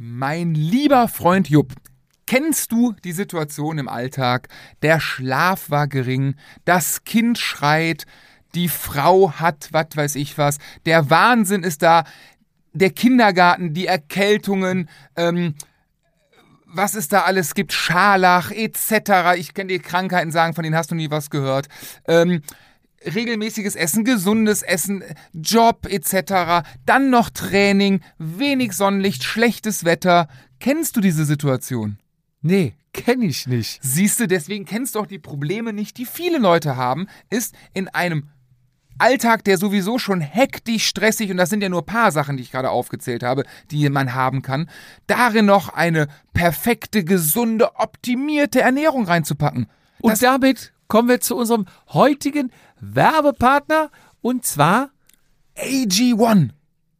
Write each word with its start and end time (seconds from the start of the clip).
Mein 0.00 0.54
lieber 0.54 1.08
Freund 1.08 1.48
Jupp, 1.48 1.72
kennst 2.24 2.70
du 2.70 2.94
die 3.02 3.10
Situation 3.10 3.78
im 3.78 3.88
Alltag? 3.88 4.46
Der 4.80 5.00
Schlaf 5.00 5.70
war 5.70 5.88
gering, 5.88 6.36
das 6.64 7.02
Kind 7.02 7.36
schreit, 7.36 8.06
die 8.54 8.68
Frau 8.68 9.32
hat, 9.32 9.70
was 9.72 9.88
weiß 9.96 10.14
ich 10.14 10.38
was, 10.38 10.58
der 10.86 11.10
Wahnsinn 11.10 11.64
ist 11.64 11.82
da, 11.82 12.04
der 12.72 12.90
Kindergarten, 12.90 13.74
die 13.74 13.86
Erkältungen, 13.86 14.88
ähm, 15.16 15.56
was 16.64 16.94
es 16.94 17.08
da 17.08 17.22
alles 17.22 17.54
gibt, 17.54 17.72
Scharlach 17.72 18.52
etc. 18.52 19.36
Ich 19.36 19.52
kann 19.52 19.66
dir 19.66 19.80
Krankheiten 19.80 20.30
sagen, 20.30 20.54
von 20.54 20.62
denen 20.62 20.76
hast 20.76 20.92
du 20.92 20.94
nie 20.94 21.10
was 21.10 21.28
gehört. 21.28 21.66
Ähm, 22.06 22.42
regelmäßiges 23.04 23.76
Essen, 23.76 24.04
gesundes 24.04 24.62
Essen, 24.62 25.02
Job 25.32 25.86
etc. 25.88 26.66
Dann 26.86 27.10
noch 27.10 27.30
Training, 27.30 28.00
wenig 28.18 28.72
Sonnenlicht, 28.72 29.24
schlechtes 29.24 29.84
Wetter. 29.84 30.28
Kennst 30.60 30.96
du 30.96 31.00
diese 31.00 31.24
Situation? 31.24 31.98
Nee, 32.42 32.74
kenne 32.92 33.26
ich 33.26 33.46
nicht. 33.46 33.78
Siehst 33.82 34.20
du, 34.20 34.26
deswegen 34.28 34.64
kennst 34.64 34.94
du 34.94 35.00
auch 35.00 35.06
die 35.06 35.18
Probleme 35.18 35.72
nicht, 35.72 35.98
die 35.98 36.06
viele 36.06 36.38
Leute 36.38 36.76
haben, 36.76 37.06
ist 37.30 37.54
in 37.74 37.88
einem 37.88 38.28
Alltag, 39.00 39.44
der 39.44 39.58
sowieso 39.58 39.98
schon 39.98 40.20
hektisch, 40.20 40.86
stressig, 40.88 41.30
und 41.30 41.36
das 41.36 41.50
sind 41.50 41.62
ja 41.62 41.68
nur 41.68 41.82
ein 41.82 41.86
paar 41.86 42.10
Sachen, 42.10 42.36
die 42.36 42.42
ich 42.42 42.50
gerade 42.50 42.70
aufgezählt 42.70 43.22
habe, 43.22 43.44
die 43.70 43.88
man 43.90 44.14
haben 44.14 44.42
kann, 44.42 44.68
darin 45.06 45.46
noch 45.46 45.68
eine 45.68 46.08
perfekte, 46.32 47.04
gesunde, 47.04 47.76
optimierte 47.76 48.60
Ernährung 48.60 49.04
reinzupacken. 49.04 49.66
Und 50.00 50.12
Das- 50.12 50.18
damit 50.18 50.72
kommen 50.88 51.08
wir 51.08 51.20
zu 51.20 51.36
unserem 51.36 51.66
heutigen 51.90 52.50
Werbepartner 52.80 53.90
und 54.20 54.44
zwar, 54.44 54.90
AG1. 55.56 56.50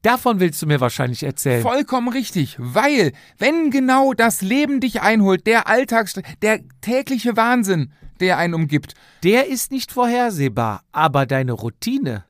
davon 0.03 0.41
willst 0.41 0.61
du 0.63 0.67
mir 0.67 0.81
wahrscheinlich 0.81 1.23
erzählen. 1.23 1.63
Vollkommen 1.63 2.09
richtig, 2.09 2.57
weil 2.59 3.13
wenn 3.39 3.71
genau 3.71 4.13
das 4.15 4.43
Leben 4.43 4.81
dich 4.81 5.01
einholt, 5.03 5.47
der 5.47 5.69
Alltagsstress, 5.69 6.25
der 6.43 6.61
tägliche 6.81 7.37
Wahnsinn, 7.37 7.93
der 8.21 8.39
einen 8.39 8.55
umgibt, 8.55 8.95
Der 9.23 9.47
ist 9.49 9.71
nicht 9.71 9.93
vorhersehbar, 9.93 10.83
aber 10.93 11.27
deine 11.27 11.53
Routine, 11.53 12.25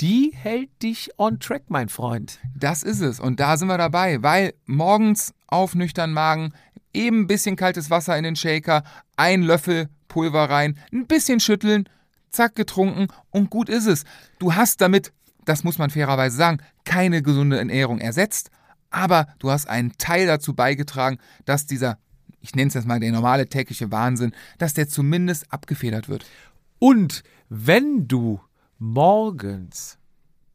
die 0.00 0.32
hält 0.34 0.70
dich 0.82 1.10
on 1.18 1.38
track, 1.38 1.64
mein 1.68 1.88
Freund. 1.88 2.38
das 2.56 2.82
ist 2.82 3.00
es. 3.00 3.20
Und 3.20 3.40
da 3.40 3.56
sind 3.56 3.68
wir 3.68 3.78
dabei, 3.78 4.22
weil 4.22 4.54
morgens 4.66 5.34
auf 5.46 5.74
nüchtern 5.74 6.12
Magen 6.12 6.52
eben 6.92 7.20
ein 7.20 7.26
bisschen 7.26 7.56
kaltes 7.56 7.90
Wasser 7.90 8.16
in 8.16 8.24
den 8.24 8.36
Shaker, 8.36 8.82
ein 9.16 9.42
Löffel 9.42 9.88
Pulver 10.08 10.48
rein, 10.48 10.78
ein 10.92 11.06
bisschen 11.06 11.40
schütteln, 11.40 11.88
zack 12.34 12.54
getrunken 12.54 13.08
und 13.30 13.50
gut 13.50 13.68
ist 13.68 13.86
es. 13.86 14.04
Du 14.38 14.54
hast 14.54 14.80
damit, 14.80 15.12
das 15.44 15.64
muss 15.64 15.78
man 15.78 15.90
fairerweise 15.90 16.36
sagen, 16.36 16.58
keine 16.84 17.22
gesunde 17.22 17.58
Ernährung 17.58 17.98
ersetzt, 18.00 18.50
aber 18.90 19.28
du 19.38 19.50
hast 19.50 19.68
einen 19.68 19.96
Teil 19.98 20.26
dazu 20.26 20.54
beigetragen, 20.54 21.18
dass 21.44 21.66
dieser, 21.66 21.98
ich 22.40 22.54
nenne 22.54 22.68
es 22.68 22.74
jetzt 22.74 22.86
mal 22.86 23.00
der 23.00 23.12
normale 23.12 23.48
tägliche 23.48 23.90
Wahnsinn, 23.90 24.32
dass 24.58 24.74
der 24.74 24.88
zumindest 24.88 25.52
abgefedert 25.52 26.08
wird. 26.08 26.24
Und 26.78 27.22
wenn 27.48 28.06
du 28.06 28.40
morgens 28.78 29.98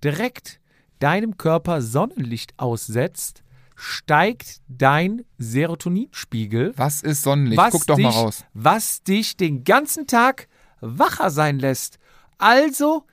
direkt 0.03 0.59
deinem 0.99 1.37
Körper 1.37 1.81
Sonnenlicht 1.81 2.53
aussetzt, 2.57 3.43
steigt 3.75 4.61
dein 4.67 5.23
Serotoninspiegel. 5.37 6.73
Was 6.75 7.01
ist 7.01 7.23
Sonnenlicht? 7.23 7.57
was 7.57 7.71
Guck 7.71 7.87
doch 7.87 7.95
dich, 7.95 8.05
mal 8.05 8.11
raus. 8.11 8.45
Was 8.53 9.03
dich 9.03 9.37
den 9.37 9.63
ganzen 9.63 10.05
Tag 10.05 10.47
wacher 10.81 11.29
sein 11.29 11.59
lässt. 11.59 11.99
Also 12.37 13.05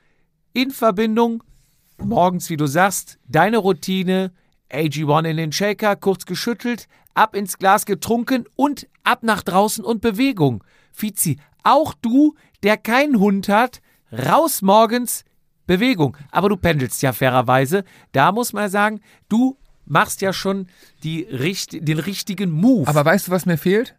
in 0.53 0.71
Verbindung 0.71 1.43
morgens, 1.99 2.51
wie 2.51 2.57
du 2.57 2.67
sagst, 2.67 3.19
deine 3.27 3.59
Routine, 3.59 4.33
AG1 4.71 5.25
in 5.25 5.37
den 5.37 5.53
Shaker, 5.53 5.97
kurz 5.97 6.27
geschüttelt, 6.27 6.89
ab 7.15 7.35
ins 7.35 7.59
Glas 7.59 7.87
getrunken 7.87 8.45
und 8.57 8.89
ab 9.05 9.23
nach 9.23 9.43
draußen 9.43 9.85
und 9.85 10.01
Bewegung. 10.01 10.63
Fizi, 10.93 11.39
auch 11.63 11.95
du, 11.95 12.35
der 12.63 12.77
keinen 12.77 13.19
Hund 13.19 13.49
hat, 13.49 13.81
raus 14.13 14.63
morgens, 14.63 15.25
Bewegung. 15.67 16.17
Aber 16.31 16.49
du 16.49 16.57
pendelst 16.57 17.03
ja 17.03 17.13
fairerweise. 17.13 17.85
Da 18.13 18.33
muss 18.33 18.53
man 18.53 18.71
sagen, 18.71 19.01
du 19.29 19.59
machst 19.85 20.21
ja 20.21 20.33
schon 20.33 20.69
die, 21.03 21.25
den 21.27 21.99
richtigen 21.99 22.51
Move. 22.51 22.89
Aber 22.89 23.05
weißt 23.05 23.29
du, 23.29 23.33
was 23.33 23.47
mir 23.47 23.59
fehlt? 23.59 23.97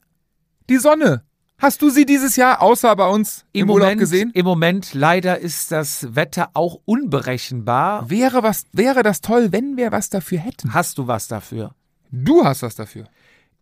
Die 0.70 0.78
Sonne. 0.78 1.24
Hast 1.60 1.82
du 1.82 1.90
sie 1.90 2.06
dieses 2.06 2.36
Jahr 2.36 2.62
außer 2.62 2.96
bei 2.96 3.08
uns 3.08 3.44
im, 3.52 3.62
Im 3.62 3.70
Urlaub 3.72 3.88
Moment, 3.88 4.00
gesehen? 4.00 4.32
Im 4.36 4.46
Moment 4.46 4.94
leider 4.94 5.40
ist 5.40 5.72
das 5.72 6.16
Wetter 6.16 6.52
auch 6.54 6.80
unberechenbar. 6.86 8.08
Wäre, 8.12 8.44
was, 8.44 8.66
wäre 8.74 9.02
das 9.02 9.22
toll, 9.22 9.52
wenn 9.52 9.76
wir 9.76 9.92
was 9.92 10.10
dafür 10.10 10.38
hätten. 10.38 10.76
Hast 10.76 11.00
du 11.00 11.08
was 11.08 11.28
dafür? 11.28 11.74
Du 12.12 12.46
hast 12.46 12.62
was 12.62 12.76
dafür. 12.76 13.06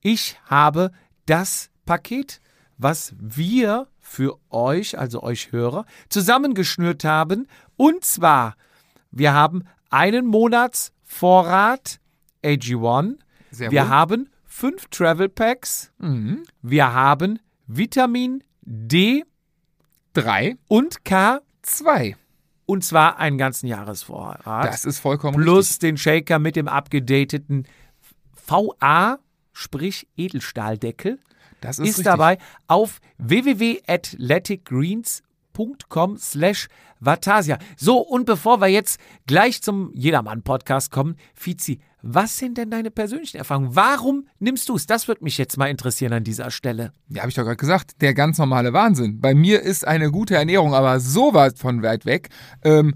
Ich 0.01 0.37
habe 0.45 0.91
das 1.25 1.69
Paket, 1.85 2.41
was 2.77 3.13
wir 3.17 3.87
für 4.01 4.37
euch, 4.49 4.99
also 4.99 5.23
euch 5.23 5.53
Hörer, 5.53 5.85
zusammengeschnürt 6.09 7.05
haben. 7.05 7.47
Und 7.77 8.03
zwar, 8.03 8.57
wir 9.09 9.33
haben 9.33 9.63
einen 9.89 10.25
Monatsvorrat 10.25 12.01
AG1. 12.43 13.15
Sehr 13.51 13.71
wir 13.71 13.83
wohl. 13.83 13.89
haben 13.89 14.29
fünf 14.43 14.87
Travel 14.87 15.29
Packs. 15.29 15.93
Mhm. 15.97 16.43
Wir 16.61 16.93
haben 16.93 17.39
Vitamin 17.67 18.43
D 18.61 19.23
Drei, 20.13 20.55
und 20.67 21.03
K. 21.03 21.41
zwei. 21.61 22.15
Und 22.65 22.83
zwar 22.83 23.19
einen 23.19 23.37
ganzen 23.37 23.67
Jahresvorrat. 23.67 24.65
Das 24.65 24.85
ist 24.85 24.99
vollkommen 24.99 25.35
plus 25.35 25.71
richtig. 25.71 25.79
den 25.79 25.97
Shaker 25.97 26.39
mit 26.39 26.55
dem 26.55 26.67
abgedateten 26.67 27.67
VA, 28.47 29.19
sprich 29.51 30.07
Edelstahldeckel, 30.15 31.19
Das 31.61 31.79
ist, 31.79 31.97
ist, 31.97 32.05
dabei 32.05 32.37
auf 32.67 33.01
www.athleticgreens.com 35.55 36.17
slash 36.17 36.67
Vatasia. 36.99 37.57
So, 37.77 37.99
und 37.99 38.25
bevor 38.25 38.61
wir 38.61 38.67
jetzt 38.67 38.99
gleich 39.27 39.61
zum 39.61 39.91
Jedermann-Podcast 39.93 40.91
kommen, 40.91 41.17
Fizi, 41.33 41.79
was 42.01 42.37
sind 42.37 42.57
denn 42.57 42.69
deine 42.69 42.91
persönlichen 42.91 43.37
Erfahrungen? 43.37 43.75
Warum 43.75 44.27
nimmst 44.39 44.69
du 44.69 44.75
es? 44.75 44.85
Das 44.85 45.07
würde 45.07 45.23
mich 45.23 45.37
jetzt 45.37 45.57
mal 45.57 45.67
interessieren 45.67 46.13
an 46.13 46.23
dieser 46.23 46.51
Stelle. 46.51 46.93
Ja, 47.09 47.21
habe 47.21 47.29
ich 47.29 47.35
doch 47.35 47.43
gerade 47.43 47.57
gesagt, 47.57 48.01
der 48.01 48.13
ganz 48.13 48.37
normale 48.37 48.73
Wahnsinn. 48.73 49.19
Bei 49.19 49.33
mir 49.33 49.61
ist 49.61 49.87
eine 49.87 50.11
gute 50.11 50.35
Ernährung 50.35 50.73
aber 50.73 50.99
so 50.99 51.33
weit 51.33 51.57
von 51.57 51.81
weit 51.83 52.05
weg. 52.05 52.29
Ähm, 52.63 52.95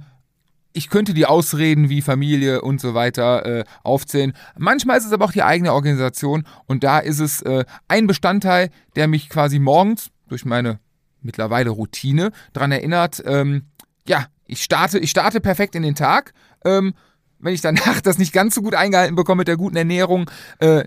ich 0.73 0.89
könnte 0.89 1.15
die 1.15 1.25
Ausreden 1.25 1.89
wie 1.89 2.01
Familie 2.01 2.61
und 2.61 2.79
so 2.79 2.93
weiter 2.93 3.45
äh, 3.45 3.63
aufzählen. 3.83 4.33
Manchmal 4.57 4.99
ist 4.99 5.05
es 5.05 5.11
aber 5.11 5.25
auch 5.25 5.31
die 5.31 5.43
eigene 5.43 5.73
Organisation 5.73 6.45
und 6.67 6.83
da 6.83 6.99
ist 6.99 7.19
es 7.19 7.41
äh, 7.41 7.65
ein 7.87 8.05
Bestandteil, 8.05 8.69
der 8.95 9.07
mich 9.07 9.29
quasi 9.29 9.57
morgens 9.57 10.11
durch 10.27 10.45
meine 10.45 10.79
mittlerweile 11.21 11.69
Routine 11.69 12.31
daran 12.53 12.71
erinnert, 12.71 13.21
ähm, 13.25 13.63
ja, 14.07 14.27
ich 14.45 14.63
starte, 14.63 14.99
ich 14.99 15.11
starte 15.11 15.39
perfekt 15.39 15.75
in 15.75 15.83
den 15.83 15.95
Tag. 15.95 16.33
Ähm, 16.65 16.93
wenn 17.39 17.53
ich 17.53 17.61
danach 17.61 18.01
das 18.03 18.17
nicht 18.17 18.33
ganz 18.33 18.55
so 18.55 18.61
gut 18.61 18.75
eingehalten 18.75 19.15
bekomme 19.15 19.39
mit 19.39 19.47
der 19.47 19.57
guten 19.57 19.77
Ernährung, 19.77 20.29
äh, 20.59 20.83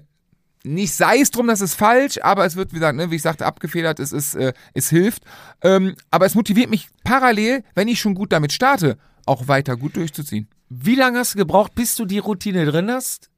nicht 0.64 0.94
sei 0.94 1.18
es 1.18 1.30
drum, 1.30 1.48
das 1.48 1.60
ist 1.60 1.74
falsch, 1.74 2.18
aber 2.22 2.44
es 2.44 2.56
wird, 2.56 2.70
wie 2.72 2.76
gesagt, 2.76 2.96
ne, 2.96 3.10
wie 3.10 3.16
ich 3.16 3.22
sagte, 3.22 3.46
abgefedert, 3.46 3.98
es, 3.98 4.12
ist, 4.12 4.34
äh, 4.34 4.52
es 4.74 4.90
hilft. 4.90 5.24
Ähm, 5.62 5.96
aber 6.10 6.26
es 6.26 6.34
motiviert 6.34 6.70
mich 6.70 6.88
parallel, 7.02 7.64
wenn 7.74 7.88
ich 7.88 8.00
schon 8.00 8.14
gut 8.14 8.32
damit 8.32 8.52
starte, 8.52 8.96
auch 9.26 9.48
weiter 9.48 9.76
gut 9.76 9.96
durchzuziehen. 9.96 10.48
Wie 10.68 10.94
lange 10.94 11.18
hast 11.18 11.34
du 11.34 11.38
gebraucht, 11.38 11.74
bis 11.74 11.96
du 11.96 12.04
die 12.04 12.18
Routine 12.18 12.64
drin 12.64 12.90
hast? 12.90 13.28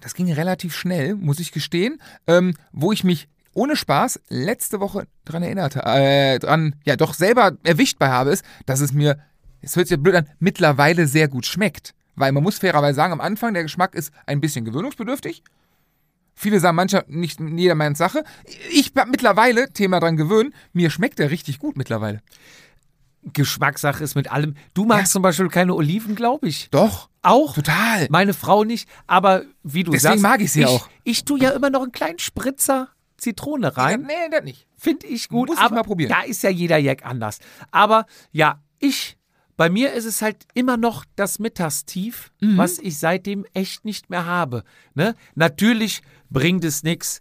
Das 0.00 0.14
ging 0.14 0.32
relativ 0.32 0.74
schnell, 0.74 1.14
muss 1.14 1.38
ich 1.38 1.52
gestehen, 1.52 2.00
ähm, 2.26 2.54
wo 2.72 2.92
ich 2.92 3.04
mich 3.04 3.28
ohne 3.54 3.76
Spaß 3.76 4.20
letzte 4.28 4.80
Woche 4.80 5.06
dran 5.24 5.42
erinnert, 5.42 5.76
äh, 5.76 6.38
dran, 6.38 6.76
ja 6.84 6.96
doch 6.96 7.14
selber 7.14 7.52
erwischt 7.64 7.98
bei 7.98 8.08
habe, 8.08 8.30
ist, 8.30 8.44
dass 8.66 8.80
es 8.80 8.92
mir, 8.92 9.18
es 9.60 9.76
hört 9.76 9.88
sich 9.88 9.96
ja 9.96 10.02
blöd 10.02 10.14
an, 10.14 10.28
mittlerweile 10.38 11.06
sehr 11.06 11.28
gut 11.28 11.46
schmeckt. 11.46 11.94
Weil 12.16 12.32
man 12.32 12.42
muss 12.42 12.58
fairerweise 12.58 12.96
sagen, 12.96 13.12
am 13.12 13.20
Anfang 13.20 13.54
der 13.54 13.62
Geschmack 13.62 13.94
ist 13.94 14.12
ein 14.26 14.40
bisschen 14.40 14.64
gewöhnungsbedürftig. 14.64 15.42
Viele 16.34 16.58
sagen 16.60 16.76
mancher 16.76 17.04
nicht 17.08 17.40
jeder 17.40 17.74
meint 17.74 17.96
Sache. 17.96 18.24
Ich 18.70 18.92
habe 18.96 19.10
mittlerweile, 19.10 19.72
Thema 19.72 20.00
dran 20.00 20.16
gewöhnen, 20.16 20.54
mir 20.72 20.90
schmeckt 20.90 21.18
der 21.18 21.30
richtig 21.30 21.58
gut 21.58 21.76
mittlerweile. 21.76 22.20
Geschmackssache 23.22 24.02
ist 24.02 24.14
mit 24.14 24.32
allem. 24.32 24.54
Du 24.72 24.86
magst 24.86 25.10
Ja. 25.10 25.14
zum 25.14 25.22
Beispiel 25.22 25.48
keine 25.48 25.74
Oliven, 25.74 26.14
glaube 26.14 26.48
ich. 26.48 26.68
Doch, 26.70 27.10
Auch? 27.22 27.54
total. 27.54 28.06
Meine 28.10 28.32
Frau 28.32 28.64
nicht, 28.64 28.88
aber 29.06 29.42
wie 29.62 29.84
du 29.84 29.92
Deswegen 29.92 30.12
sagst. 30.12 30.22
mag 30.22 30.40
ich 30.40 30.52
sie 30.52 30.64
auch. 30.64 30.88
Ich 31.04 31.24
tue 31.24 31.38
ja 31.38 31.50
immer 31.50 31.68
noch 31.68 31.82
einen 31.82 31.92
kleinen 31.92 32.18
Spritzer 32.18 32.88
Zitrone 33.20 33.76
rein. 33.76 34.02
Nee, 34.02 34.28
das 34.30 34.42
nicht. 34.44 34.66
Finde 34.76 35.06
ich 35.06 35.28
gut. 35.28 35.48
Muss 35.48 35.58
ich 35.58 35.62
aber 35.64 35.76
mal 35.76 35.82
probieren. 35.82 36.10
Da 36.10 36.22
ist 36.22 36.42
ja 36.42 36.50
jeder 36.50 36.78
Jack 36.78 37.04
anders. 37.04 37.38
Aber 37.70 38.06
ja, 38.32 38.60
ich, 38.78 39.16
bei 39.56 39.68
mir 39.68 39.92
ist 39.92 40.06
es 40.06 40.22
halt 40.22 40.46
immer 40.54 40.76
noch 40.76 41.04
das 41.16 41.38
Mittagstief, 41.38 42.32
Mhm. 42.40 42.56
was 42.58 42.78
ich 42.78 42.98
seitdem 42.98 43.44
echt 43.54 43.84
nicht 43.84 44.10
mehr 44.10 44.26
habe. 44.26 44.64
Ne? 44.94 45.14
Natürlich 45.34 46.00
bringt 46.30 46.64
es 46.64 46.82
nichts, 46.82 47.20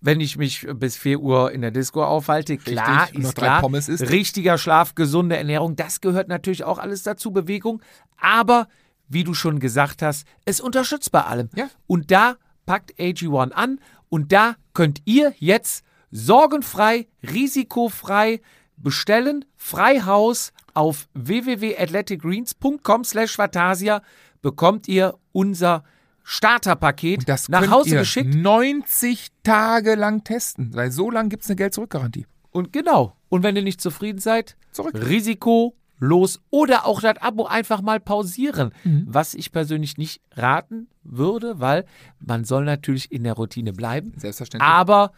wenn 0.00 0.20
ich 0.20 0.36
mich 0.36 0.66
bis 0.74 0.96
4 0.96 1.20
Uhr 1.20 1.52
in 1.52 1.62
der 1.62 1.70
Disco 1.70 2.04
aufhalte. 2.04 2.56
Klar, 2.58 3.08
noch 3.12 3.20
ist 3.30 3.34
klar. 3.36 3.60
Pommes. 3.60 3.88
Richtiger 3.88 4.58
Schlaf, 4.58 4.94
gesunde 4.94 5.36
Ernährung, 5.36 5.74
das 5.76 6.00
gehört 6.00 6.28
natürlich 6.28 6.64
auch 6.64 6.78
alles 6.78 7.02
dazu, 7.02 7.30
Bewegung. 7.32 7.80
Aber, 8.18 8.68
wie 9.08 9.24
du 9.24 9.32
schon 9.34 9.58
gesagt 9.60 10.02
hast, 10.02 10.26
es 10.44 10.60
unterstützt 10.60 11.12
bei 11.12 11.22
allem. 11.22 11.48
Ja. 11.54 11.68
Und 11.86 12.10
da 12.10 12.36
packt 12.66 12.98
AG1 12.98 13.52
an 13.52 13.78
und 14.08 14.32
da 14.32 14.56
könnt 14.74 15.02
ihr 15.04 15.34
jetzt 15.38 15.84
sorgenfrei, 16.10 17.06
risikofrei 17.22 18.40
bestellen. 18.76 19.44
Freihaus 19.56 20.52
auf 20.74 21.08
www.athleticgreens.com 21.14 23.04
slash 23.04 23.38
Vatasia 23.38 24.02
bekommt 24.42 24.88
ihr 24.88 25.14
unser 25.32 25.84
Starterpaket 26.22 27.20
Und 27.20 27.28
das 27.28 27.48
nach 27.48 27.70
Hause 27.70 27.90
ihr 27.90 27.98
geschickt. 28.00 28.34
90 28.34 29.28
Tage 29.42 29.94
lang 29.94 30.24
testen, 30.24 30.74
weil 30.74 30.90
so 30.90 31.10
lang 31.10 31.28
gibt 31.28 31.44
es 31.44 31.48
eine 31.48 31.56
Geld-Zurück-Garantie. 31.56 32.26
Und 32.50 32.72
genau. 32.72 33.16
Und 33.28 33.42
wenn 33.42 33.54
ihr 33.56 33.62
nicht 33.62 33.80
zufrieden 33.80 34.18
seid, 34.18 34.56
Zurück. 34.72 34.94
Risiko 34.94 35.76
los 35.98 36.40
oder 36.50 36.86
auch 36.86 37.00
das 37.00 37.18
Abo 37.18 37.46
einfach 37.46 37.82
mal 37.82 38.00
pausieren. 38.00 38.72
Mhm. 38.84 39.06
Was 39.08 39.34
ich 39.34 39.52
persönlich 39.52 39.98
nicht 39.98 40.20
raten 40.32 40.88
würde, 41.02 41.60
weil 41.60 41.84
man 42.18 42.44
soll 42.44 42.64
natürlich 42.64 43.10
in 43.12 43.24
der 43.24 43.34
Routine 43.34 43.72
bleiben. 43.72 44.12
Selbstverständlich. 44.16 44.68
Aber 44.68 45.12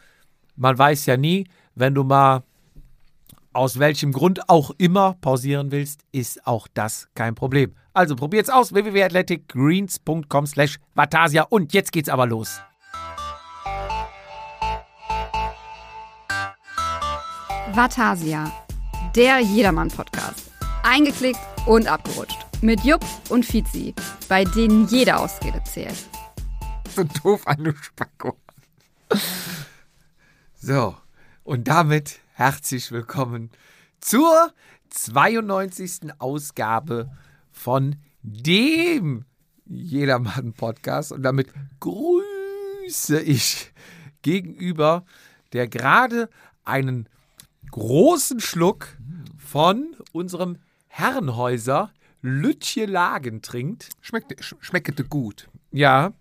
man 0.56 0.76
weiß 0.76 1.06
ja 1.06 1.16
nie, 1.16 1.46
wenn 1.74 1.94
du 1.94 2.04
mal 2.04 2.42
aus 3.52 3.78
welchem 3.78 4.12
Grund 4.12 4.48
auch 4.48 4.70
immer 4.78 5.14
pausieren 5.20 5.72
willst, 5.72 6.02
ist 6.12 6.46
auch 6.46 6.68
das 6.72 7.08
kein 7.14 7.34
Problem. 7.34 7.74
Also 7.92 8.14
probiert's 8.14 8.50
aus 8.50 8.72
www.athleticgreens.com 8.72 10.46
slash 10.46 10.78
Vatasia 10.94 11.42
und 11.42 11.72
jetzt 11.72 11.90
geht's 11.90 12.08
aber 12.08 12.26
los. 12.26 12.60
Vatasia, 17.72 18.52
der 19.14 19.40
Jedermann-Podcast. 19.40 20.47
Eingeklickt 20.82 21.40
und 21.66 21.86
abgerutscht. 21.88 22.38
Mit 22.62 22.84
Jupp 22.84 23.04
und 23.30 23.44
Fizi, 23.44 23.94
bei 24.28 24.44
denen 24.44 24.86
jede 24.88 25.16
Ausrede 25.16 25.62
zählt. 25.64 26.06
so 26.94 27.04
doof 27.22 27.46
an, 27.46 27.64
du 27.64 27.74
Spacko. 27.74 28.36
So, 30.54 30.96
und 31.44 31.68
damit 31.68 32.20
herzlich 32.32 32.90
willkommen 32.92 33.50
zur 34.00 34.52
92. 34.90 36.12
Ausgabe 36.18 37.10
von 37.50 37.96
dem 38.22 39.24
Jedermann-Podcast. 39.66 41.12
Und 41.12 41.22
damit 41.22 41.48
grüße 41.80 43.20
ich 43.20 43.72
gegenüber, 44.22 45.04
der 45.52 45.68
gerade 45.68 46.28
einen 46.64 47.08
großen 47.70 48.40
Schluck 48.40 48.96
von 49.38 49.94
unserem 50.12 50.58
Herrenhäuser 50.98 51.92
Lütje 52.22 52.86
Lagen 52.86 53.40
trinkt. 53.42 53.90
Schmeckt, 54.00 54.32
sch- 54.40 54.56
schmeckte 54.60 55.04
gut. 55.04 55.48
Ja. 55.70 56.12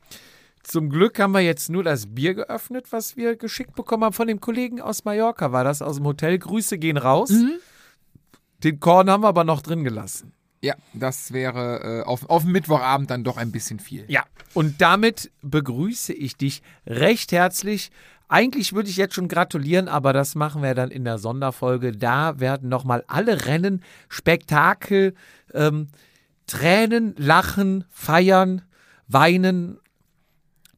Zum 0.61 0.89
Glück 0.89 1.17
haben 1.19 1.31
wir 1.31 1.39
jetzt 1.41 1.69
nur 1.69 1.83
das 1.83 2.05
Bier 2.13 2.35
geöffnet, 2.35 2.91
was 2.91 3.17
wir 3.17 3.35
geschickt 3.37 3.73
bekommen 3.75 4.03
haben 4.03 4.13
von 4.13 4.27
dem 4.27 4.39
Kollegen 4.39 4.79
aus 4.81 5.05
Mallorca. 5.05 5.51
War 5.51 5.63
das 5.63 5.81
aus 5.81 5.95
dem 5.95 6.05
Hotel? 6.05 6.37
Grüße 6.37 6.77
gehen 6.77 6.97
raus. 6.97 7.31
Den 8.63 8.79
Korn 8.79 9.09
haben 9.09 9.23
wir 9.23 9.29
aber 9.29 9.43
noch 9.43 9.61
drin 9.61 9.83
gelassen. 9.83 10.33
Ja, 10.61 10.75
das 10.93 11.31
wäre 11.31 12.01
äh, 12.01 12.03
auf, 12.03 12.29
auf 12.29 12.43
Mittwochabend 12.43 13.09
dann 13.09 13.23
doch 13.23 13.37
ein 13.37 13.51
bisschen 13.51 13.79
viel. 13.79 14.05
Ja. 14.07 14.25
Und 14.53 14.81
damit 14.81 15.31
begrüße 15.41 16.13
ich 16.13 16.35
dich 16.35 16.61
recht 16.85 17.31
herzlich. 17.31 17.91
Eigentlich 18.29 18.73
würde 18.73 18.89
ich 18.89 18.97
jetzt 18.97 19.15
schon 19.15 19.27
gratulieren, 19.29 19.87
aber 19.87 20.11
das 20.11 20.35
machen 20.35 20.61
wir 20.61 20.75
dann 20.75 20.91
in 20.91 21.05
der 21.05 21.17
Sonderfolge. 21.17 21.93
Da 21.93 22.39
werden 22.39 22.67
nochmal 22.69 23.03
alle 23.07 23.45
Rennen, 23.45 23.81
Spektakel, 24.09 25.13
ähm, 25.53 25.87
Tränen, 26.45 27.15
Lachen, 27.17 27.85
Feiern, 27.89 28.61
Weinen, 29.07 29.77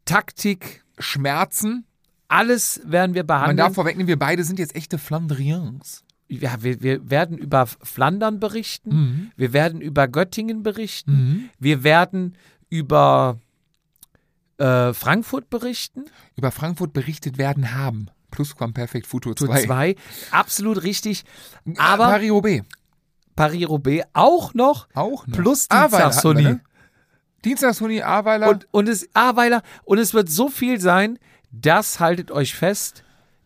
Taktik, 0.05 0.83
Schmerzen. 0.99 1.85
alles 2.27 2.81
werden 2.85 3.15
wir 3.15 3.23
behandeln. 3.23 3.57
Man 3.57 3.65
darf 3.65 3.75
vorwegnehmen, 3.75 4.07
wir 4.07 4.19
beide 4.19 4.43
sind 4.43 4.59
jetzt 4.59 4.75
echte 4.75 4.97
Flandrians. 4.97 6.03
ja, 6.27 6.61
wir, 6.61 6.81
wir 6.81 7.09
werden 7.09 7.37
über 7.37 7.65
Flandern 7.65 8.39
berichten, 8.39 9.31
wir 9.35 9.53
werden 9.53 9.81
über 9.81 10.07
Göttingen 10.07 10.61
berichten, 10.61 11.49
wir 11.57 11.83
werden 11.83 12.35
über 12.69 13.39
äh, 14.59 14.93
Frankfurt 14.93 15.49
berichten. 15.49 16.05
Über 16.35 16.51
Frankfurt 16.51 16.93
berichtet 16.93 17.37
werden 17.37 17.73
haben. 17.75 18.07
Plusquamperfekt 18.31 19.07
Futur 19.07 19.35
2. 19.35 19.45
Tour 19.45 19.55
2, 19.55 19.95
absolut 20.31 20.83
richtig. 20.83 21.23
Aber 21.77 22.05
Paris-Roubaix. 22.05 22.65
Paris-Roubaix 23.35 24.05
auch 24.13 24.53
noch, 24.53 24.87
Auch 24.93 25.25
noch. 25.25 25.37
plus 25.37 25.67
Dienstagshuni. 25.67 26.43
ne? 26.43 26.61
Dienstagshuni, 27.45 28.01
Ahrweiler. 28.01 28.49
Und, 28.49 28.67
und 28.71 28.89
es, 28.89 29.07
Ahrweiler, 29.13 29.63
und 29.85 29.97
es 29.97 30.13
wird 30.13 30.29
so 30.29 30.49
viel 30.49 30.79
sein, 30.79 31.17
das 31.51 31.99
haltet 31.99 32.31
euch 32.31 32.53
fest, 32.53 33.03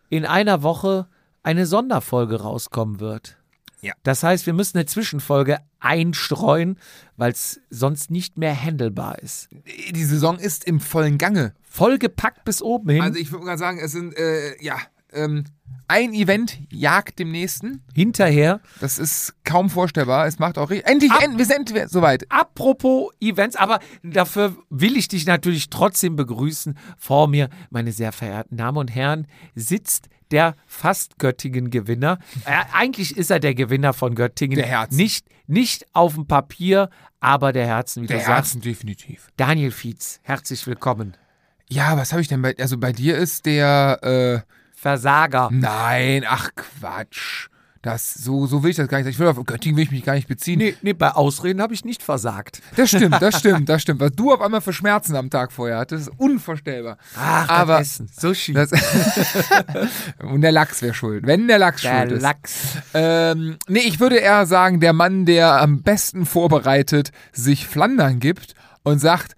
in 0.09 0.25
einer 0.25 0.63
Woche 0.63 1.07
eine 1.43 1.65
Sonderfolge 1.65 2.41
rauskommen 2.41 2.99
wird. 2.99 3.37
Ja. 3.83 3.93
Das 4.03 4.23
heißt, 4.23 4.45
wir 4.45 4.53
müssen 4.53 4.77
eine 4.77 4.85
Zwischenfolge 4.85 5.59
einstreuen, 5.79 6.79
weil 7.17 7.31
es 7.31 7.59
sonst 7.69 8.09
nicht 8.09 8.37
mehr 8.37 8.59
handelbar 8.59 9.19
ist. 9.19 9.49
die 9.91 10.05
Saison 10.05 10.39
ist 10.39 10.63
im 10.63 10.79
vollen 10.79 11.17
Gange. 11.17 11.53
Vollgepackt 11.63 12.45
bis 12.45 12.61
oben 12.61 12.89
hin. 12.89 13.01
Also 13.01 13.19
ich 13.19 13.31
würde 13.31 13.45
mal 13.45 13.57
sagen, 13.57 13.79
es 13.79 13.91
sind, 13.91 14.17
äh, 14.17 14.61
ja, 14.63 14.77
ähm, 15.11 15.43
ein 15.87 16.13
Event 16.13 16.59
jagt 16.71 17.19
dem 17.19 17.31
nächsten. 17.31 17.83
Hinterher. 17.93 18.61
Das 18.79 18.97
ist 18.97 19.35
kaum 19.43 19.69
vorstellbar. 19.69 20.25
Es 20.27 20.39
macht 20.39 20.57
auch 20.57 20.69
richtig. 20.69 20.89
Endlich, 20.89 21.11
end, 21.21 21.37
wir 21.37 21.45
sind 21.45 21.73
soweit. 21.89 22.25
Apropos 22.31 23.11
Events, 23.19 23.55
aber 23.55 23.79
dafür 24.01 24.55
will 24.69 24.95
ich 24.97 25.07
dich 25.07 25.25
natürlich 25.25 25.69
trotzdem 25.69 26.15
begrüßen. 26.15 26.77
Vor 26.97 27.27
mir, 27.27 27.49
meine 27.69 27.91
sehr 27.91 28.11
verehrten 28.11 28.57
Damen 28.57 28.77
und 28.77 28.95
Herren, 28.95 29.27
sitzt 29.55 30.07
der 30.33 30.55
fast 30.65 31.17
Göttingen-Gewinner. 31.19 32.19
Äh, 32.45 32.63
eigentlich 32.73 33.15
ist 33.15 33.31
er 33.31 33.39
der 33.39 33.55
Gewinner 33.55 33.93
von 33.93 34.15
Göttingen. 34.15 34.57
Der 34.57 34.65
Herzen. 34.67 34.97
Nicht, 34.97 35.25
nicht 35.47 35.85
auf 35.93 36.15
dem 36.15 36.27
Papier, 36.27 36.89
aber 37.21 37.53
der 37.53 37.65
Herzen, 37.67 38.03
wie 38.03 38.07
Der 38.07 38.17
du 38.17 38.23
sagst. 38.23 38.35
Herzen 38.35 38.61
definitiv. 38.61 39.29
Daniel 39.37 39.71
Fietz, 39.71 40.19
herzlich 40.23 40.65
willkommen. 40.67 41.15
Ja, 41.69 41.95
was 41.97 42.11
habe 42.11 42.21
ich 42.21 42.27
denn 42.27 42.41
bei, 42.41 42.55
also 42.59 42.77
bei 42.77 42.91
dir 42.91 43.15
ist 43.17 43.45
der, 43.45 44.43
äh, 44.43 44.51
Versager. 44.75 45.49
nein, 45.51 46.25
ach 46.27 46.49
Quatsch. 46.55 47.47
Das, 47.83 48.13
so, 48.13 48.47
so 48.47 48.63
will 48.63 48.69
ich 48.71 48.77
das 48.77 48.87
gar 48.87 48.97
nicht. 48.99 49.07
Ich 49.09 49.19
will 49.19 49.27
auf 49.27 49.35
Göttingen 49.45 49.75
will 49.75 49.83
ich 49.83 49.91
mich 49.91 50.05
gar 50.05 50.13
nicht 50.13 50.29
beziehen. 50.29 50.57
Nee, 50.57 50.75
nee, 50.81 50.93
bei 50.93 51.11
Ausreden 51.11 51.61
habe 51.61 51.73
ich 51.73 51.83
nicht 51.83 52.01
versagt. 52.01 52.61
Das 52.77 52.87
stimmt, 52.89 53.21
das 53.21 53.37
stimmt, 53.39 53.67
das 53.67 53.81
stimmt. 53.81 53.99
Was 53.99 54.11
du 54.13 54.31
auf 54.31 54.39
einmal 54.39 54.61
für 54.61 54.71
Schmerzen 54.71 55.17
am 55.17 55.29
Tag 55.29 55.51
vorher 55.51 55.79
hattest, 55.79 56.07
ist 56.07 56.13
unvorstellbar. 56.17 56.97
Ach, 57.17 57.49
Aber- 57.49 57.79
das 57.79 57.99
Essen. 57.99 58.09
Sushi. 58.17 58.53
Das 58.53 58.71
Und 60.19 60.41
der 60.41 60.51
Lachs 60.53 60.81
wäre 60.81 60.93
schuld. 60.93 61.27
Wenn 61.27 61.47
der 61.49 61.59
Lachs 61.59 61.81
der 61.81 61.99
schuld 62.07 62.11
ist. 62.13 62.21
Lachs. 62.21 62.53
Ähm, 62.93 63.57
nee, 63.67 63.79
ich 63.81 63.99
würde 63.99 64.15
eher 64.15 64.45
sagen, 64.45 64.79
der 64.79 64.93
Mann, 64.93 65.25
der 65.25 65.59
am 65.61 65.81
besten 65.83 66.25
vorbereitet 66.25 67.11
sich 67.33 67.67
Flandern 67.67 68.19
gibt 68.19 68.53
und 68.83 68.99
sagt, 68.99 69.35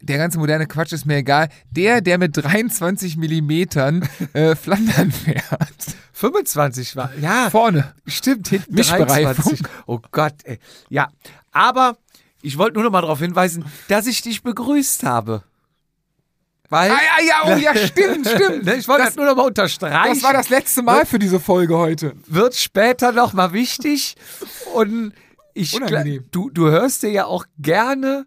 der 0.00 0.18
ganze 0.18 0.38
moderne 0.38 0.66
Quatsch 0.66 0.92
ist 0.92 1.06
mir 1.06 1.16
egal. 1.16 1.48
Der, 1.70 2.00
der 2.00 2.18
mit 2.18 2.36
23 2.36 3.16
Millimetern 3.16 4.08
äh, 4.32 4.54
Flandern 4.56 5.10
fährt. 5.12 5.42
25 6.12 6.96
war. 6.96 7.10
Ja, 7.20 7.50
Vorne. 7.50 7.94
Stimmt, 8.06 8.48
hinten 8.48 8.74
Mischbereifung. 8.74 9.34
23. 9.34 9.60
Oh 9.86 10.00
Gott, 10.10 10.34
ey. 10.44 10.58
Ja, 10.88 11.08
aber 11.52 11.96
ich 12.42 12.58
wollte 12.58 12.74
nur 12.74 12.84
noch 12.84 12.90
mal 12.90 13.00
darauf 13.02 13.18
hinweisen, 13.18 13.64
dass 13.88 14.06
ich 14.06 14.22
dich 14.22 14.42
begrüßt 14.42 15.02
habe. 15.04 15.42
Weil, 16.70 16.90
Ah, 16.90 16.98
ja, 17.18 17.24
ja, 17.26 17.54
oh 17.54 17.58
ja, 17.58 17.74
stimmt, 17.86 18.28
stimmt. 18.28 18.64
Ne, 18.64 18.74
ich 18.76 18.86
wollte 18.88 19.04
das, 19.04 19.14
das 19.14 19.16
nur 19.16 19.26
noch 19.26 19.36
mal 19.36 19.46
unterstreichen. 19.46 19.96
das 20.12 20.22
war 20.22 20.32
das 20.34 20.50
letzte 20.50 20.82
Mal 20.82 21.06
für 21.06 21.18
diese 21.18 21.40
Folge 21.40 21.76
heute. 21.78 22.12
wird 22.26 22.54
später 22.56 23.12
noch 23.12 23.32
mal 23.32 23.52
wichtig. 23.52 24.16
Und 24.74 25.12
ich 25.54 25.74
Unangenehm. 25.74 26.26
du, 26.30 26.50
du 26.50 26.68
hörst 26.68 27.02
dir 27.02 27.10
ja 27.10 27.24
auch 27.24 27.46
gerne 27.58 28.26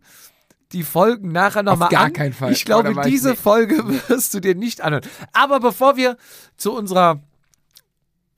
die 0.74 0.84
Folgen 0.84 1.32
nachher 1.32 1.64
noch 1.64 1.74
Auf 1.74 1.80
mal 1.80 1.90
gar 1.90 2.06
an. 2.06 2.14
keinen 2.14 2.34
Fall. 2.34 2.52
Ich 2.52 2.66
glaube, 2.66 2.92
ich- 2.92 3.00
diese 3.02 3.32
nee. 3.32 3.36
Folge 3.36 3.78
wirst 4.10 4.34
du 4.34 4.40
dir 4.40 4.56
nicht 4.56 4.82
anhören. 4.82 5.04
Aber 5.34 5.60
bevor 5.60 5.98
wir 5.98 6.18
zu 6.58 6.74
unserer 6.74 7.22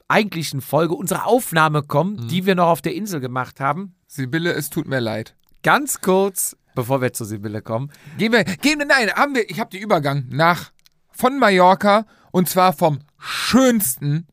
eigentlichen 0.08 0.62
Folge, 0.62 0.94
unserer 0.96 1.26
Aufnahme 1.28 1.84
kommen, 1.84 2.16
Mhm. 2.18 2.28
die 2.28 2.46
wir 2.46 2.56
noch 2.56 2.68
auf 2.68 2.82
der 2.82 2.94
Insel 2.96 3.20
gemacht 3.20 3.60
haben, 3.60 3.96
Sibylle, 4.08 4.52
es 4.54 4.70
tut 4.70 4.88
mir 4.88 5.00
leid. 5.00 5.36
ganz 5.64 6.02
kurz, 6.02 6.56
bevor 6.76 7.02
wir 7.02 7.14
zu 7.14 7.24
Sibylle 7.26 7.62
kommen, 7.62 7.90
Gehen 8.18 8.32
wir, 8.34 8.44
gehen 8.44 8.80
wir, 8.80 8.86
nein, 8.86 9.10
haben 9.14 9.34
wir, 9.34 9.50
ich 9.50 9.60
habe 9.60 9.70
den 9.70 9.82
Übergang 9.82 10.26
nach, 10.30 10.72
von 11.12 11.40
Mallorca 11.40 12.06
und 12.32 12.50
zwar 12.50 12.74
vom 12.74 13.00
schönsten 13.18 14.28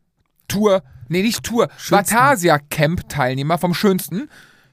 Tour, 0.48 0.82
nee, 1.08 1.22
nicht 1.22 1.44
Tour, 1.44 1.68
Vatasia 1.88 2.58
Camp 2.58 3.08
Teilnehmer 3.08 3.58
vom 3.58 3.74
schönsten, 3.74 4.28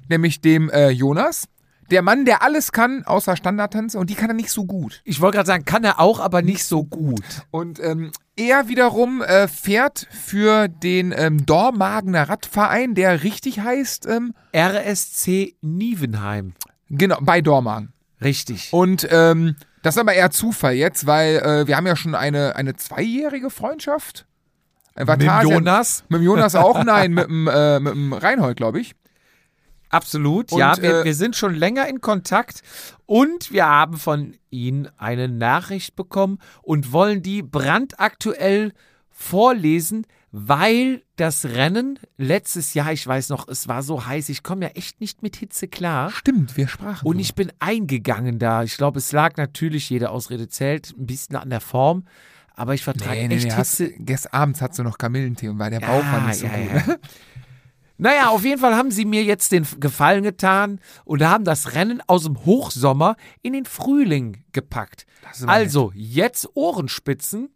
nämlich 0.09 0.41
dem 0.41 0.69
äh, 0.71 0.89
Jonas. 0.89 1.47
Der 1.89 2.01
Mann, 2.01 2.25
der 2.25 2.41
alles 2.43 2.71
kann, 2.71 3.03
außer 3.05 3.35
Standardtanze, 3.37 3.97
und 3.97 4.09
die 4.09 4.15
kann 4.15 4.29
er 4.29 4.33
nicht 4.35 4.51
so 4.51 4.65
gut. 4.65 5.01
ich 5.05 5.21
wollte 5.21 5.37
gerade 5.37 5.47
sagen, 5.47 5.63
kann 5.65 5.83
er 5.83 5.99
auch, 5.99 6.19
aber 6.19 6.41
nicht 6.41 6.65
so 6.65 6.83
gut. 6.83 7.23
Und 7.49 7.79
ähm, 7.81 8.11
er 8.35 8.67
wiederum 8.67 9.21
äh, 9.21 9.47
fährt 9.47 10.07
für 10.11 10.67
den 10.67 11.13
ähm, 11.15 11.45
Dormagener 11.45 12.27
Radverein, 12.29 12.93
der 12.93 13.23
richtig 13.23 13.61
heißt, 13.61 14.05
ähm, 14.07 14.33
RSC 14.53 15.55
Nievenheim. 15.61 16.53
genau, 16.89 17.17
bei 17.21 17.41
Dormagen. 17.41 17.93
Richtig. 18.21 18.73
Und 18.73 19.07
ähm, 19.11 19.55
Das 19.83 19.95
ist 19.95 19.99
aber 20.01 20.13
eher 20.13 20.31
Zufall 20.31 20.73
jetzt, 20.73 21.05
weil 21.05 21.37
äh, 21.37 21.67
wir 21.67 21.77
haben 21.77 21.87
ja 21.87 21.95
schon 21.95 22.15
eine, 22.15 22.55
eine 22.55 22.75
zweijährige 22.75 23.49
Freundschaft. 23.49 24.25
Äh, 24.95 25.01
Mit 25.05 25.09
Vatasia- 25.21 25.43
Jonas? 25.43 26.03
Mit 26.09 26.21
Jonas 26.23 26.55
auch? 26.55 26.83
Nein, 26.83 27.13
mit 27.13 27.27
dem, 27.27 27.47
äh, 27.47 27.79
mit 27.79 27.93
dem 27.93 28.13
Reinhold, 28.13 28.57
glaube 28.57 28.79
ich. 28.79 28.93
Absolut, 29.89 30.51
Und, 30.51 30.59
ja. 30.59 30.75
Wir, 30.81 30.99
äh, 31.01 31.03
wir 31.05 31.15
sind 31.15 31.35
schon 31.35 31.55
länger 31.55 31.87
in 31.87 32.01
Kontakt 32.01 32.61
und 33.05 33.51
wir 33.51 33.65
haben 33.65 33.97
von 33.97 34.33
Ihnen 34.49 34.89
eine 34.97 35.27
Nachricht 35.29 35.95
bekommen 35.95 36.39
und 36.61 36.91
wollen 36.91 37.21
die 37.23 37.41
brandaktuell 37.43 38.73
vorlesen, 39.09 40.05
weil 40.31 41.01
das 41.15 41.45
Rennen 41.45 41.97
letztes 42.17 42.73
Jahr, 42.73 42.91
ich 42.91 43.07
weiß 43.07 43.29
noch, 43.29 43.47
es 43.47 43.67
war 43.67 43.81
so 43.81 44.05
heiß, 44.05 44.29
ich 44.29 44.43
komme 44.43 44.65
ja 44.65 44.71
echt 44.71 45.01
nicht 45.01 45.23
mit 45.23 45.35
Hitze 45.37 45.67
klar. 45.67 46.11
Stimmt, 46.11 46.55
wir 46.57 46.67
sprachen. 46.67 47.07
Und 47.07 47.15
so. 47.15 47.21
ich 47.21 47.33
bin 47.33 47.51
eingegangen 47.59 48.37
da. 48.37 48.63
Ich 48.63 48.77
glaube, 48.77 48.99
es 48.99 49.11
lag 49.11 49.37
natürlich, 49.37 49.89
jede 49.89 50.09
Ausrede 50.11 50.47
zählt, 50.47 50.93
ein 50.97 51.07
bisschen 51.07 51.37
an 51.37 51.49
der 51.49 51.61
Form. 51.61 52.03
Aber 52.55 52.73
ich 52.73 52.83
vertrage 52.83 53.21
Nee, 53.21 53.27
nee, 53.29 53.35
echt 53.35 53.45
nee, 53.47 53.51
hast, 53.53 53.77
Hitze. 53.77 53.93
gestern 53.99 54.33
abends 54.33 54.61
hast 54.61 54.77
du 54.77 54.83
noch 54.83 54.97
Kamillentee 54.97 55.47
und 55.47 55.59
war 55.59 55.69
der 55.69 55.79
Bauch 55.79 56.03
war 56.03 56.21
Ah, 56.23 56.27
nicht 56.27 56.39
so 56.39 56.45
ja, 56.47 56.57
gut. 56.57 56.87
ja. 56.87 56.95
Naja, 57.97 58.29
auf 58.29 58.43
jeden 58.43 58.61
Fall 58.61 58.75
haben 58.75 58.91
sie 58.91 59.05
mir 59.05 59.23
jetzt 59.23 59.51
den 59.51 59.65
Gefallen 59.79 60.23
getan 60.23 60.79
und 61.05 61.23
haben 61.23 61.45
das 61.45 61.73
Rennen 61.73 62.01
aus 62.05 62.23
dem 62.23 62.45
Hochsommer 62.45 63.15
in 63.41 63.53
den 63.53 63.65
Frühling 63.65 64.43
gepackt. 64.51 65.05
Also, 65.45 65.91
jetzt 65.95 66.49
Ohrenspitzen. 66.53 67.49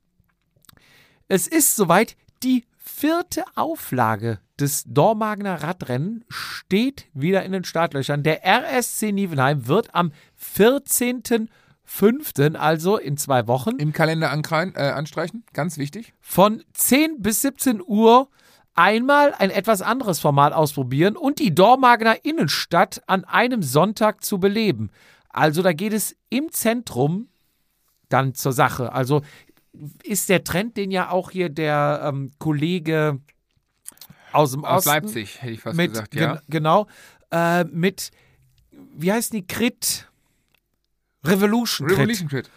Es 1.27 1.47
ist 1.47 1.75
soweit, 1.75 2.15
die 2.43 2.65
vierte 2.77 3.43
Auflage 3.55 4.39
des 4.59 4.83
Dormagener 4.85 5.63
Radrennen 5.63 6.23
steht 6.29 7.07
wieder 7.13 7.43
in 7.43 7.51
den 7.51 7.63
Startlöchern. 7.63 8.23
Der 8.23 8.45
RSC 8.45 9.11
Nievenheim 9.11 9.67
wird 9.67 9.93
am 9.95 10.11
14.05., 10.39 12.55
also 12.55 12.97
in 12.97 13.17
zwei 13.17 13.47
Wochen, 13.47 13.77
Im 13.77 13.93
Kalender 13.93 14.27
äh, 14.27 14.91
anstreichen, 14.91 15.43
ganz 15.53 15.77
wichtig. 15.77 16.13
von 16.19 16.63
10 16.73 17.21
bis 17.21 17.41
17 17.41 17.81
Uhr 17.85 18.29
einmal 18.75 19.33
ein 19.33 19.49
etwas 19.49 19.81
anderes 19.81 20.19
Format 20.19 20.53
ausprobieren 20.53 21.15
und 21.15 21.39
die 21.39 21.53
Dormagener 21.53 22.23
Innenstadt 22.23 23.01
an 23.07 23.23
einem 23.25 23.63
Sonntag 23.63 24.23
zu 24.23 24.39
beleben. 24.39 24.89
Also 25.29 25.61
da 25.61 25.73
geht 25.73 25.93
es 25.93 26.15
im 26.29 26.51
Zentrum 26.51 27.27
dann 28.09 28.33
zur 28.35 28.53
Sache. 28.53 28.93
Also 28.93 29.21
ist 30.03 30.29
der 30.29 30.43
Trend, 30.43 30.77
den 30.77 30.91
ja 30.91 31.09
auch 31.09 31.31
hier 31.31 31.49
der 31.49 32.01
ähm, 32.05 32.31
Kollege 32.39 33.19
aus 34.33 34.51
dem 34.51 34.65
Aus 34.65 34.79
Osten 34.85 34.89
Leipzig, 34.89 35.41
hätte 35.41 35.53
ich 35.53 35.61
fast 35.61 35.77
mit, 35.77 35.91
gesagt, 35.91 36.15
ja. 36.15 36.35
gen 36.35 36.41
genau, 36.49 36.87
äh, 37.31 37.63
mit, 37.65 38.11
wie 38.71 39.11
heißt 39.11 39.33
die, 39.33 39.45
Crit? 39.45 40.07
Revolution, 41.23 41.87
Crit 41.87 41.97
Revolution 41.97 42.29
Crit. 42.29 42.49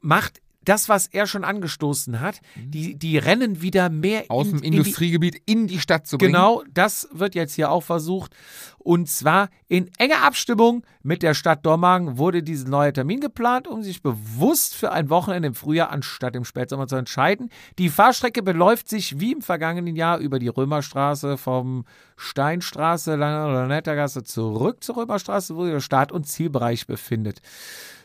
macht 0.00 0.40
das, 0.64 0.88
was 0.88 1.06
er 1.06 1.26
schon 1.26 1.44
angestoßen 1.44 2.20
hat, 2.20 2.40
die, 2.56 2.94
die 2.94 3.16
Rennen 3.18 3.62
wieder 3.62 3.88
mehr 3.88 4.24
Aus 4.28 4.46
in, 4.46 4.52
dem 4.52 4.62
in 4.62 4.72
die, 4.72 4.78
Industriegebiet 4.78 5.42
in 5.46 5.66
die 5.66 5.78
Stadt 5.78 6.06
zu 6.06 6.18
bringen. 6.18 6.32
Genau, 6.32 6.62
das 6.72 7.08
wird 7.12 7.34
jetzt 7.34 7.54
hier 7.54 7.70
auch 7.70 7.82
versucht. 7.82 8.34
Und 8.78 9.08
zwar 9.08 9.48
in 9.68 9.90
enger 9.98 10.22
Abstimmung 10.22 10.84
mit 11.02 11.22
der 11.22 11.34
Stadt 11.34 11.64
Dormagen 11.64 12.18
wurde 12.18 12.42
dieser 12.42 12.68
neue 12.68 12.92
Termin 12.92 13.20
geplant, 13.20 13.68
um 13.68 13.82
sich 13.82 14.02
bewusst 14.02 14.74
für 14.74 14.90
ein 14.92 15.10
Wochenende 15.10 15.48
im 15.48 15.54
Frühjahr 15.54 15.90
anstatt 15.90 16.36
im 16.36 16.44
Spätsommer 16.44 16.86
zu 16.86 16.96
entscheiden. 16.96 17.50
Die 17.78 17.88
Fahrstrecke 17.88 18.42
beläuft 18.42 18.88
sich 18.88 19.20
wie 19.20 19.32
im 19.32 19.42
vergangenen 19.42 19.96
Jahr 19.96 20.18
über 20.18 20.38
die 20.38 20.48
Römerstraße 20.48 21.36
vom 21.36 21.84
Steinstraße, 22.16 23.16
Lange 23.16 23.50
oder 23.50 23.66
Nettergasse 23.66 24.24
zurück 24.24 24.82
zur 24.82 24.96
Römerstraße, 24.96 25.56
wo 25.56 25.64
der 25.64 25.80
Start- 25.80 26.12
und 26.12 26.26
Zielbereich 26.26 26.86
befindet. 26.86 27.40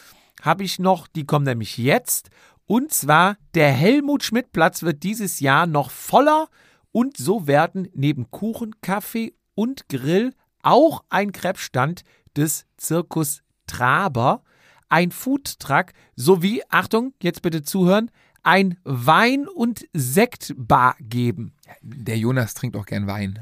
habe 0.42 0.64
ich 0.64 0.78
noch, 0.78 1.06
die 1.06 1.24
kommen 1.24 1.46
nämlich 1.46 1.78
jetzt. 1.78 2.28
Und 2.66 2.92
zwar, 2.92 3.38
der 3.54 3.72
Helmut-Schmidt-Platz 3.72 4.82
wird 4.82 5.02
dieses 5.02 5.40
Jahr 5.40 5.66
noch 5.66 5.90
voller 5.90 6.48
und 6.92 7.16
so 7.16 7.46
werden 7.46 7.88
neben 7.94 8.30
Kuchen, 8.30 8.74
Kaffee 8.80 9.34
und 9.54 9.88
Grill 9.88 10.34
auch 10.62 11.04
ein 11.08 11.32
Krebsstand 11.32 12.02
des 12.36 12.66
Zirkus 12.76 13.42
Traber, 13.66 14.42
ein 14.88 15.10
Foodtruck 15.10 15.86
sowie, 16.16 16.62
Achtung, 16.68 17.14
jetzt 17.22 17.42
bitte 17.42 17.62
zuhören, 17.62 18.10
ein 18.42 18.78
Wein- 18.84 19.46
und 19.48 19.86
Sektbar 19.92 20.96
geben. 21.00 21.52
Der 21.82 22.16
Jonas 22.18 22.54
trinkt 22.54 22.76
auch 22.76 22.86
gern 22.86 23.06
Wein. 23.06 23.38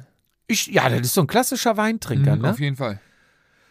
Ich, 0.46 0.66
ja, 0.68 0.88
das 0.88 1.00
ist 1.00 1.14
so 1.14 1.20
ein 1.22 1.26
klassischer 1.26 1.76
Weintrinker, 1.76 2.36
Mhm, 2.36 2.42
ne? 2.42 2.50
Auf 2.50 2.60
jeden 2.60 2.76
Fall. 2.76 3.00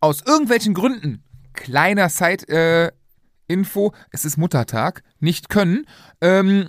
aus 0.00 0.22
irgendwelchen 0.22 0.74
Gründen, 0.74 1.22
kleiner 1.52 2.08
Side-Info, 2.08 3.88
äh, 3.88 3.98
es 4.10 4.24
ist 4.24 4.36
Muttertag, 4.36 5.02
nicht 5.20 5.48
können, 5.48 5.86
ähm, 6.20 6.66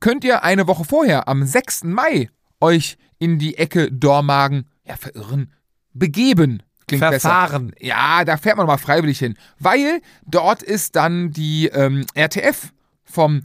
könnt 0.00 0.24
ihr 0.24 0.44
eine 0.44 0.66
Woche 0.66 0.84
vorher, 0.84 1.28
am 1.28 1.44
6. 1.44 1.84
Mai, 1.84 2.30
euch 2.60 2.98
in 3.18 3.38
die 3.38 3.56
Ecke 3.56 3.90
Dormagen, 3.90 4.66
ja, 4.84 4.96
verirren, 4.96 5.52
begeben. 5.92 6.62
Klingt 6.86 7.02
Verfahren. 7.02 7.68
besser. 7.68 7.84
Ja, 7.84 8.24
da 8.24 8.36
fährt 8.36 8.56
man 8.56 8.66
mal 8.66 8.78
freiwillig 8.78 9.18
hin. 9.18 9.36
Weil 9.58 10.00
dort 10.24 10.62
ist 10.62 10.94
dann 10.94 11.32
die 11.32 11.66
ähm, 11.66 12.06
RTF 12.14 12.72
vom 13.04 13.42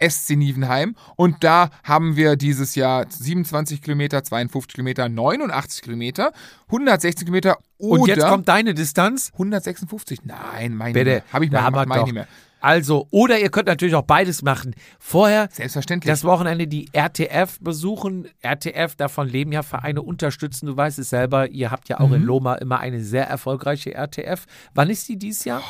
SC 0.00 0.30
Nievenheim 0.36 0.96
und 1.16 1.44
da 1.44 1.70
haben 1.84 2.16
wir 2.16 2.36
dieses 2.36 2.74
Jahr 2.74 3.06
27 3.08 3.82
Kilometer, 3.82 4.24
52 4.24 4.74
Kilometer, 4.74 5.08
89 5.08 5.82
Kilometer, 5.82 6.32
116 6.66 7.26
Kilometer 7.26 7.58
oder 7.78 8.02
Und 8.02 8.08
jetzt 8.08 8.26
kommt 8.26 8.48
deine 8.48 8.74
Distanz. 8.74 9.30
156. 9.34 10.20
Nein, 10.24 10.74
meine 10.74 10.94
Bitte, 10.94 11.22
Habe 11.32 11.44
ich 11.44 11.50
mal 11.50 11.70
meine 11.86 12.04
nicht 12.04 12.12
mehr. 12.14 12.26
Also, 12.62 13.06
oder 13.10 13.38
ihr 13.38 13.48
könnt 13.50 13.68
natürlich 13.68 13.94
auch 13.94 14.02
beides 14.04 14.42
machen. 14.42 14.74
Vorher 14.98 15.48
Selbstverständlich. 15.50 16.12
das 16.12 16.24
Wochenende 16.24 16.66
die 16.66 16.88
RTF 16.92 17.58
besuchen. 17.60 18.28
RTF, 18.42 18.96
davon 18.96 19.28
leben 19.28 19.50
ja 19.50 19.62
Vereine 19.62 20.02
unterstützen. 20.02 20.66
Du 20.66 20.76
weißt 20.76 20.98
es 20.98 21.08
selber, 21.08 21.48
ihr 21.48 21.70
habt 21.70 21.88
ja 21.88 22.00
auch 22.00 22.08
Mhm. 22.08 22.16
in 22.16 22.22
Loma 22.24 22.56
immer 22.56 22.78
eine 22.78 23.02
sehr 23.02 23.26
erfolgreiche 23.26 23.94
RTF. 23.94 24.44
Wann 24.74 24.90
ist 24.90 25.08
die 25.08 25.16
dieses 25.16 25.44
Jahr? 25.46 25.62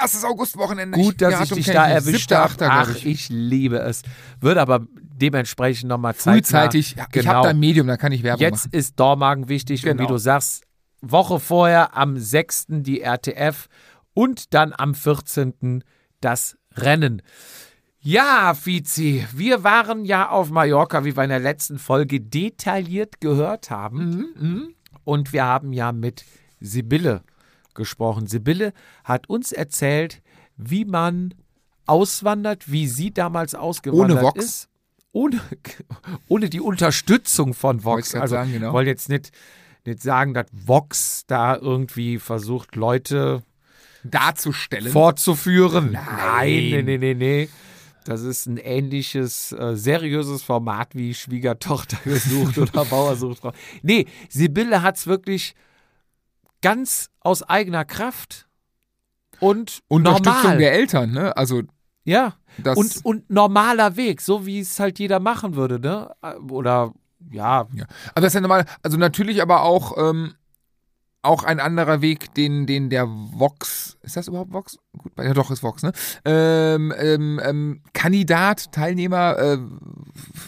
Erstes 0.00 0.24
Augustwochenende. 0.24 0.98
Gut, 0.98 1.20
dass 1.22 1.32
ja, 1.32 1.42
ich 1.42 1.48
dich 1.50 1.66
da 1.66 1.86
erwischt 1.86 2.30
habe. 2.32 2.54
Ach, 2.60 2.90
ich. 2.96 3.06
ich 3.06 3.28
liebe 3.28 3.78
es. 3.78 4.02
Wird 4.40 4.58
aber 4.58 4.86
dementsprechend 4.92 5.88
nochmal 5.88 6.14
zeitnah. 6.14 6.32
Frühzeitig. 6.34 6.94
Ja, 6.96 7.04
Ich 7.06 7.12
Genau. 7.12 7.30
habe 7.30 7.42
da 7.44 7.50
ein 7.50 7.58
Medium, 7.58 7.86
da 7.86 7.96
kann 7.96 8.12
ich 8.12 8.22
Werbung 8.22 8.40
Jetzt 8.40 8.66
machen. 8.66 8.78
ist 8.78 8.98
Dormagen 9.00 9.48
wichtig 9.48 9.84
und 9.84 9.90
Genau. 9.96 10.02
wie 10.02 10.06
du 10.12 10.18
sagst, 10.18 10.64
Woche 11.00 11.38
vorher 11.40 11.96
am 11.96 12.18
6. 12.18 12.82
die 12.82 13.00
RTF 13.02 13.68
und 14.14 14.54
dann 14.54 14.72
am 14.76 14.94
14. 14.94 15.84
das 16.20 16.56
Rennen. 16.76 17.22
Ja, 18.00 18.52
Fizi, 18.54 19.26
wir 19.32 19.64
waren 19.64 20.04
ja 20.04 20.28
auf 20.28 20.50
Mallorca, 20.50 21.04
wie 21.04 21.16
wir 21.16 21.22
in 21.24 21.30
der 21.30 21.40
letzten 21.40 21.78
Folge 21.78 22.20
detailliert 22.20 23.20
gehört 23.20 23.70
haben. 23.70 24.74
Und 25.04 25.32
wir 25.32 25.44
haben 25.44 25.72
ja 25.72 25.92
mit 25.92 26.24
Sibylle 26.60 27.22
gesprochen. 27.74 28.26
Sibylle 28.26 28.72
hat 29.04 29.28
uns 29.28 29.52
erzählt, 29.52 30.22
wie 30.56 30.84
man 30.84 31.34
auswandert, 31.86 32.70
wie 32.70 32.86
sie 32.86 33.12
damals 33.12 33.54
ausgewandert 33.54 34.18
Ohne 34.18 34.22
Vox? 34.22 34.44
ist. 34.44 34.68
Ohne, 35.12 35.40
ohne 36.28 36.48
die 36.48 36.60
Unterstützung 36.60 37.54
von 37.54 37.84
Vox. 37.84 38.14
Also 38.14 38.34
sagen, 38.34 38.52
genau. 38.52 38.72
wollte 38.72 38.90
jetzt 38.90 39.08
nicht, 39.08 39.30
nicht 39.84 40.02
sagen, 40.02 40.34
dass 40.34 40.46
Vox 40.52 41.24
da 41.26 41.56
irgendwie 41.56 42.18
versucht, 42.18 42.74
Leute 42.76 43.42
Darzustellen. 44.02 44.92
fortzuführen. 44.92 45.92
Nein, 45.92 46.48
nee, 46.48 46.82
nee, 46.82 46.98
nee, 46.98 47.14
nee. 47.14 47.48
Das 48.04 48.20
ist 48.20 48.46
ein 48.46 48.58
ähnliches, 48.58 49.52
äh, 49.52 49.76
seriöses 49.76 50.42
Format 50.42 50.94
wie 50.94 51.14
Schwiegertochter 51.14 51.96
gesucht 52.04 52.58
oder 52.58 52.84
Bauer 52.84 53.16
sucht 53.16 53.38
Frau. 53.38 53.52
Nee, 53.82 54.06
Sibylle 54.28 54.82
hat 54.82 54.96
es 54.96 55.06
wirklich 55.06 55.54
ganz 56.64 57.10
aus 57.20 57.42
eigener 57.42 57.84
Kraft 57.84 58.48
und 59.38 59.82
Unterstützung 59.88 60.34
normal. 60.34 60.58
der 60.58 60.72
Eltern, 60.72 61.12
ne? 61.12 61.36
Also 61.36 61.62
ja. 62.04 62.34
das 62.56 62.78
Und, 62.78 63.04
und 63.04 63.30
normaler 63.30 63.96
Weg, 63.96 64.22
so 64.22 64.46
wie 64.46 64.60
es 64.60 64.80
halt 64.80 64.98
jeder 64.98 65.20
machen 65.20 65.56
würde, 65.56 65.78
ne? 65.78 66.10
Oder 66.48 66.94
ja, 67.30 67.68
Ja. 67.74 67.84
Also 68.14 68.22
das 68.22 68.26
ist 68.28 68.34
ja 68.34 68.40
normal, 68.40 68.64
also 68.82 68.96
natürlich 68.96 69.42
aber 69.42 69.62
auch, 69.62 69.98
ähm, 69.98 70.34
auch 71.20 71.44
ein 71.44 71.60
anderer 71.60 72.00
Weg, 72.00 72.34
den, 72.34 72.66
den 72.66 72.88
der 72.88 73.06
Vox, 73.08 73.98
ist 74.02 74.16
das 74.16 74.28
überhaupt 74.28 74.52
Vox? 74.52 74.78
Gut, 74.96 75.12
ja 75.18 75.34
doch, 75.34 75.50
ist 75.50 75.62
Vox, 75.62 75.82
ne? 75.82 75.92
Ähm, 76.24 76.94
ähm, 76.96 77.40
ähm, 77.44 77.82
Kandidat, 77.92 78.72
Teilnehmer, 78.72 79.38
äh, 79.38 79.58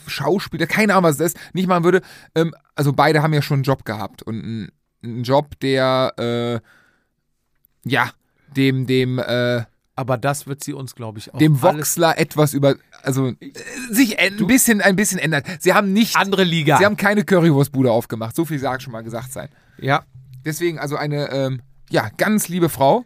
Schauspieler, 0.06 0.66
keine 0.66 0.94
Ahnung, 0.94 1.04
was 1.04 1.18
das 1.18 1.32
ist, 1.32 1.54
nicht 1.54 1.68
machen 1.68 1.84
würde. 1.84 2.00
Ähm, 2.34 2.54
also 2.74 2.94
beide 2.94 3.22
haben 3.22 3.34
ja 3.34 3.42
schon 3.42 3.56
einen 3.56 3.64
Job 3.64 3.84
gehabt 3.84 4.22
und 4.22 4.42
einen, 4.42 4.72
einen 5.02 5.22
Job, 5.22 5.58
der, 5.60 6.12
äh, 6.18 7.88
ja, 7.88 8.10
dem, 8.56 8.86
dem, 8.86 9.18
äh, 9.18 9.64
aber 9.94 10.18
das 10.18 10.46
wird 10.46 10.62
sie 10.62 10.72
uns, 10.72 10.94
glaube 10.94 11.18
ich, 11.18 11.32
auch 11.32 11.38
dem 11.38 11.62
Voxler 11.62 12.18
etwas 12.18 12.52
über, 12.54 12.76
also 13.02 13.28
äh, 13.28 13.52
sich 13.90 14.18
ein 14.18 14.46
bisschen, 14.46 14.80
ein 14.80 14.96
bisschen 14.96 15.18
ändert. 15.18 15.46
Sie 15.60 15.72
haben 15.72 15.92
nicht, 15.92 16.16
andere 16.16 16.44
Liga. 16.44 16.78
sie 16.78 16.84
haben 16.84 16.96
keine 16.96 17.24
Currywurstbude 17.24 17.90
aufgemacht. 17.90 18.36
So 18.36 18.44
viel 18.44 18.58
sagt 18.58 18.82
schon 18.82 18.92
mal 18.92 19.02
gesagt 19.02 19.32
sein. 19.32 19.48
ja, 19.78 20.04
Deswegen 20.44 20.78
also 20.78 20.96
eine, 20.96 21.30
ähm, 21.32 21.60
ja, 21.90 22.08
ganz 22.16 22.46
liebe 22.48 22.68
Frau, 22.68 23.04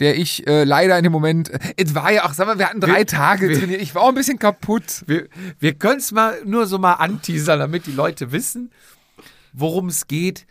der 0.00 0.16
ich 0.18 0.46
äh, 0.46 0.64
leider 0.64 0.96
in 0.96 1.02
dem 1.04 1.12
Moment, 1.12 1.50
äh, 1.50 1.58
es 1.76 1.94
war 1.94 2.10
ja 2.12 2.24
auch, 2.24 2.32
sag 2.34 2.46
mal, 2.46 2.58
wir 2.58 2.66
hatten 2.68 2.80
drei 2.80 2.98
Wir- 3.00 3.06
Tage 3.06 3.48
wir- 3.48 3.58
trainiert. 3.58 3.82
Ich 3.82 3.94
war 3.94 4.02
auch 4.02 4.08
ein 4.08 4.14
bisschen 4.14 4.38
kaputt. 4.38 5.02
Wir, 5.06 5.28
wir 5.58 5.74
können 5.74 5.98
es 5.98 6.12
mal 6.12 6.36
nur 6.44 6.66
so 6.66 6.78
mal 6.78 6.94
anteasern, 6.94 7.58
damit 7.58 7.86
die 7.86 7.92
Leute 7.92 8.32
wissen, 8.32 8.70
worum 9.52 9.88
es 9.88 10.06
geht. 10.06 10.46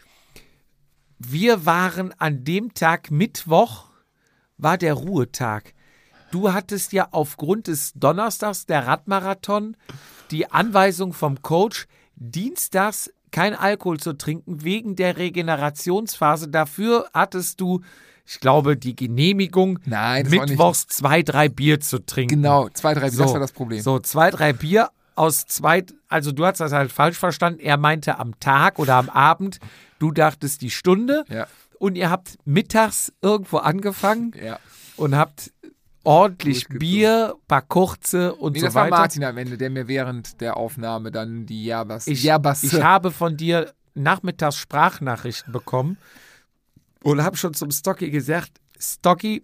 Wir 1.17 1.65
waren 1.65 2.13
an 2.19 2.43
dem 2.43 2.73
Tag 2.73 3.09
Mittwoch, 3.11 3.85
war 4.57 4.77
der 4.77 4.93
Ruhetag. 4.93 5.73
Du 6.31 6.51
hattest 6.51 6.91
ja 6.91 7.07
aufgrund 7.11 7.67
des 7.67 7.93
Donnerstags 7.93 8.65
der 8.65 8.87
Radmarathon 8.87 9.77
die 10.31 10.51
Anweisung 10.51 11.13
vom 11.13 11.41
Coach, 11.41 11.87
dienstags 12.15 13.11
kein 13.31 13.53
Alkohol 13.53 13.99
zu 13.99 14.13
trinken 14.13 14.63
wegen 14.63 14.95
der 14.95 15.17
Regenerationsphase. 15.17 16.49
Dafür 16.49 17.07
hattest 17.13 17.61
du, 17.61 17.81
ich 18.25 18.39
glaube, 18.39 18.75
die 18.75 18.95
Genehmigung, 18.95 19.79
Nein, 19.85 20.27
mittwochs 20.29 20.87
zwei, 20.87 21.21
drei 21.21 21.47
Bier 21.47 21.79
zu 21.79 21.99
trinken. 21.99 22.41
Genau, 22.41 22.69
zwei, 22.69 22.93
drei, 22.93 23.09
das 23.09 23.17
war 23.17 23.39
das 23.39 23.51
Problem. 23.51 23.81
So, 23.81 23.99
zwei, 23.99 24.31
drei 24.31 24.51
Bier 24.53 24.89
aus 25.15 25.45
zwei, 25.45 25.85
also 26.09 26.31
du 26.31 26.45
hast 26.45 26.59
das 26.59 26.71
halt 26.71 26.91
falsch 26.91 27.17
verstanden. 27.17 27.59
Er 27.59 27.77
meinte 27.77 28.19
am 28.19 28.39
Tag 28.39 28.79
oder 28.79 28.95
am 28.95 29.09
Abend, 29.09 29.59
du 29.99 30.11
dachtest 30.11 30.61
die 30.61 30.69
Stunde. 30.71 31.25
Ja. 31.29 31.47
Und 31.79 31.95
ihr 31.95 32.09
habt 32.09 32.37
mittags 32.45 33.11
irgendwo 33.21 33.57
angefangen 33.57 34.31
Ja. 34.41 34.59
und 34.97 35.15
habt 35.15 35.51
ordentlich. 36.03 36.67
Bier, 36.69 37.35
paar 37.47 37.61
kurze 37.63 38.33
und 38.35 38.53
Nee, 38.53 38.59
so 38.59 38.65
das 38.67 38.75
war 38.75 38.85
weiter. 38.85 38.97
Martin 38.97 39.23
am 39.23 39.37
Ende, 39.37 39.57
der 39.57 39.69
mir 39.69 39.87
während 39.87 40.39
der 40.41 40.55
Aufnahme 40.57 41.11
dann 41.11 41.45
die 41.45 41.65
Yerbas, 41.65 42.07
Ich, 42.07 42.25
ich 42.25 42.81
habe 42.83 43.11
von 43.11 43.37
dir 43.37 43.73
nachmittags 43.93 44.57
Sprachnachrichten 44.57 45.51
bekommen 45.51 45.97
und 47.03 47.23
habe 47.23 47.37
schon 47.37 47.53
zum 47.53 47.71
Stocky 47.71 48.09
gesagt, 48.11 48.51
Stocky, 48.79 49.43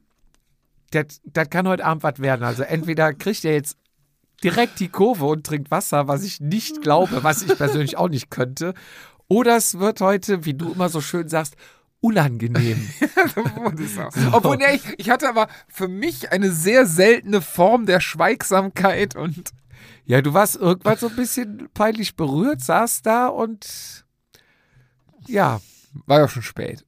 das 0.91 1.21
das 1.25 1.49
kann 1.49 1.67
heute 1.67 1.85
Abend 1.85 2.03
was 2.03 2.19
werden. 2.19 2.43
Also 2.43 2.63
entweder 2.63 3.13
kriegt 3.13 3.45
er 3.45 3.53
jetzt 3.53 3.77
direkt 4.43 4.79
die 4.79 4.89
Kurve 4.89 5.25
und 5.25 5.45
trinkt 5.45 5.71
Wasser, 5.71 6.07
was 6.07 6.23
ich 6.23 6.41
nicht 6.41 6.81
glaube, 6.81 7.23
was 7.23 7.43
ich 7.43 7.55
persönlich 7.57 7.97
auch 7.97 8.09
nicht 8.09 8.29
könnte. 8.29 8.73
Oder 9.32 9.56
es 9.56 9.80
wird 9.80 10.02
heute, 10.02 10.44
wie 10.44 10.54
du 10.54 10.74
immer 10.74 10.89
so 10.89 11.00
schön 11.00 11.30
sagst, 11.30 11.56
unangenehm. 12.02 12.89
Obwohl, 14.34 14.58
nee, 14.58 14.76
ich, 14.76 14.84
ich 15.00 15.10
hatte 15.10 15.30
aber 15.30 15.48
für 15.70 15.88
mich 15.88 16.34
eine 16.34 16.52
sehr 16.52 16.86
seltene 16.86 17.39
Form 17.39 17.86
der 17.86 18.02
Schweigsamkeit 18.02 19.15
und 19.15 19.52
Ja, 20.04 20.22
du 20.22 20.34
warst 20.34 20.58
irgendwann 20.58 20.98
so 20.98 21.08
ein 21.08 21.15
bisschen 21.15 21.70
peinlich 21.74 22.17
berührt, 22.17 22.60
saß 22.62 23.04
da 23.04 23.28
und 23.28 24.06
ja, 25.28 25.62
war 26.06 26.20
ja 26.20 26.28
schon 26.28 26.44
spät. 26.44 26.84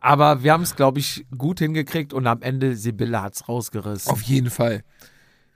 aber 0.00 0.44
wir 0.44 0.52
haben 0.52 0.62
es, 0.62 0.76
glaube 0.76 1.00
ich, 1.00 1.26
gut 1.36 1.58
hingekriegt 1.58 2.12
und 2.12 2.24
am 2.28 2.40
Ende 2.40 2.76
Sibylle 2.76 3.20
hat 3.20 3.34
es 3.34 3.48
rausgerissen. 3.48 4.12
Auf 4.12 4.22
jeden 4.22 4.50
Fall. 4.50 4.84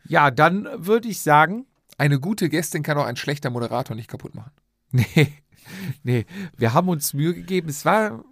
Ja, 0.03 0.33
dann 0.33 0.67
würde 0.79 1.07
ich 1.07 1.21
sagen, 1.21 1.67
Eine 1.97 2.19
gute 2.19 2.49
Gästin 2.49 2.83
kann 2.83 2.99
auch 2.99 3.07
ein 3.07 3.15
schlechter 3.15 3.51
Moderator 3.51 3.95
nicht 3.95 4.09
kaputt 4.11 4.35
machen. 4.35 4.51
nee, 4.91 5.33
nee, 6.03 6.27
wir 6.57 6.73
haben 6.75 6.89
uns 6.89 7.15
Mühe 7.15 7.35
gegeben. 7.35 7.69
Es 7.69 7.85
war, 7.85 8.25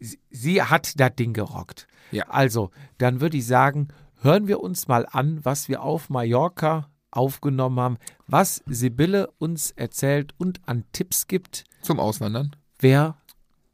sie, 0.00 0.18
sie 0.30 0.62
hat 0.62 0.98
das 1.00 1.14
Ding 1.16 1.32
gerockt. 1.32 1.86
Ja. 2.10 2.24
Also, 2.28 2.70
dann 2.98 3.20
würde 3.20 3.36
ich 3.36 3.46
sagen, 3.46 3.88
hören 4.20 4.46
wir 4.48 4.60
uns 4.60 4.88
mal 4.88 5.06
an, 5.10 5.44
was 5.44 5.68
wir 5.68 5.82
auf 5.82 6.10
Mallorca 6.10 6.88
aufgenommen 7.10 7.78
haben, 7.80 7.96
was 8.26 8.62
Sibylle 8.66 9.30
uns 9.38 9.70
erzählt 9.70 10.34
und 10.38 10.60
an 10.66 10.84
Tipps 10.92 11.26
gibt, 11.28 11.64
Zum 11.82 12.00
Auswandern. 12.00 12.56
wer 12.80 13.16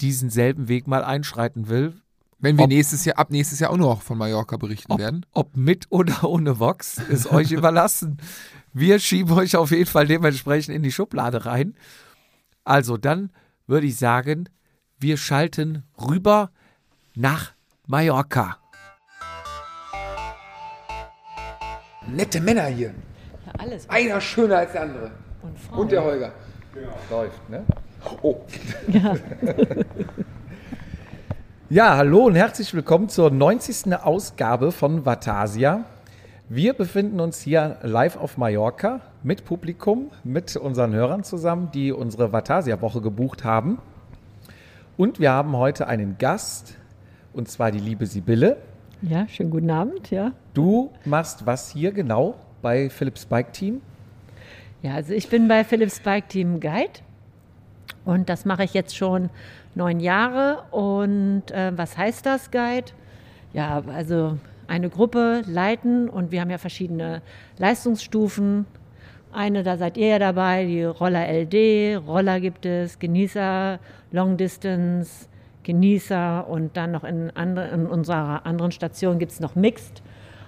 diesen 0.01 0.31
selben 0.31 0.69
Weg 0.69 0.87
mal 0.87 1.05
einschreiten 1.05 1.69
will, 1.69 1.95
Wenn 2.39 2.57
wir 2.59 2.65
Ob- 2.65 2.71
nächstes 2.71 3.05
Jahr, 3.05 3.19
ab 3.19 3.31
nächstes 3.31 3.61
Jahr 3.61 3.71
auch 3.71 3.77
noch 3.77 4.03
von 4.03 4.17
Mallorca 4.19 4.57
berichten 4.57 4.93
Ob, 4.93 4.99
werden. 4.99 5.27
ob 5.33 5.57
mit 5.57 5.87
oder 5.91 6.25
ohne 6.25 6.59
Vox, 6.59 6.99
ist 6.99 7.27
euch 7.31 7.53
überlassen. 7.53 8.19
Wir 8.73 8.99
schieben 8.99 9.33
euch 9.37 9.57
auf 9.57 9.71
jeden 9.73 9.87
Fall 9.87 10.07
dementsprechend 10.07 10.75
in 10.75 10.83
die 10.83 10.93
Schublade 10.93 11.45
rein. 11.45 11.75
Also 12.65 12.97
dann 12.97 13.31
würde 13.67 13.87
ich 13.87 13.97
sagen, 13.97 14.49
wir 14.99 15.17
schalten 15.17 15.85
rüber 15.99 16.51
nach 17.15 17.53
Mallorca. 17.87 18.59
Nette 22.07 22.41
Männer 22.41 22.67
hier. 22.67 22.95
Ja, 23.47 23.53
alles. 23.59 23.89
Einer 23.89 24.21
schöner 24.21 24.59
als 24.59 24.73
der 24.73 24.83
andere. 24.83 25.11
Und 25.43 25.59
Frauen. 25.59 25.79
Und 25.81 25.93
der 25.93 26.05
Holger. 26.05 26.33
Läuft, 27.11 27.51
ne? 27.51 27.65
Oh. 28.23 28.45
Ja, 31.73 31.97
hallo 31.97 32.25
und 32.25 32.35
herzlich 32.35 32.75
willkommen 32.75 33.09
zur 33.09 33.31
90. 33.31 33.95
Ausgabe 33.95 34.73
von 34.73 35.07
Vatasia. 35.07 35.85
Wir 36.49 36.73
befinden 36.73 37.21
uns 37.21 37.41
hier 37.41 37.79
live 37.83 38.17
auf 38.17 38.37
Mallorca 38.37 39.01
mit 39.23 39.45
Publikum, 39.45 40.11
mit 40.25 40.57
unseren 40.57 40.93
Hörern 40.93 41.25
zusammen, 41.25 41.71
die 41.73 41.93
unsere 41.93 42.33
Vatasia-Woche 42.33 43.01
gebucht 43.01 43.45
haben. 43.45 43.79
Und 44.97 45.21
wir 45.21 45.33
haben 45.33 45.57
heute 45.57 45.87
einen 45.87 46.17
Gast, 46.19 46.77
und 47.33 47.49
zwar 47.49 47.71
die 47.71 47.79
liebe 47.79 48.07
Sibylle. 48.07 48.57
Ja, 49.03 49.27
schönen 49.29 49.51
guten 49.51 49.71
Abend, 49.71 50.11
ja. 50.11 50.33
Du 50.55 50.91
machst 51.05 51.47
was 51.47 51.71
hier 51.71 51.93
genau 51.93 52.35
bei 52.63 52.91
Philips 52.91 53.25
Bike 53.25 53.53
Team? 53.53 53.81
Ja, 54.83 54.95
also 54.95 55.13
ich 55.13 55.29
bin 55.29 55.49
bei 55.49 55.65
Philips 55.65 56.01
Bike 56.01 56.29
Team 56.29 56.61
Guide 56.61 57.01
und 58.05 58.29
das 58.29 58.45
mache 58.45 58.65
ich 58.65 58.75
jetzt 58.75 58.97
schon 58.97 59.31
neun 59.75 60.01
Jahre. 60.01 60.65
Und 60.71 61.51
äh, 61.51 61.73
was 61.77 61.97
heißt 61.97 62.25
das, 62.25 62.51
Guide? 62.51 62.93
Ja, 63.53 63.83
also 63.95 64.39
eine 64.69 64.89
Gruppe 64.89 65.43
leiten 65.47 66.09
und 66.09 66.31
wir 66.31 66.41
haben 66.41 66.51
ja 66.51 66.59
verschiedene 66.59 67.23
Leistungsstufen. 67.59 68.67
Eine, 69.33 69.63
da 69.63 69.77
seid 69.77 69.97
ihr 69.97 70.09
ja 70.09 70.19
dabei, 70.19 70.65
die 70.65 70.85
Roller 70.85 71.29
LD, 71.29 72.05
Roller 72.07 72.41
gibt 72.41 72.67
es, 72.67 72.99
Genießer, 72.99 73.79
Long 74.11 74.37
Distance, 74.37 75.27
Genießer 75.63 76.49
und 76.49 76.77
dann 76.77 76.91
noch 76.91 77.05
in, 77.05 77.31
andere, 77.37 77.69
in 77.69 77.87
unserer 77.87 78.45
anderen 78.45 78.73
Station 78.73 79.19
gibt 79.19 79.33
es 79.33 79.41
noch 79.41 79.55
Mixed. 79.55 80.03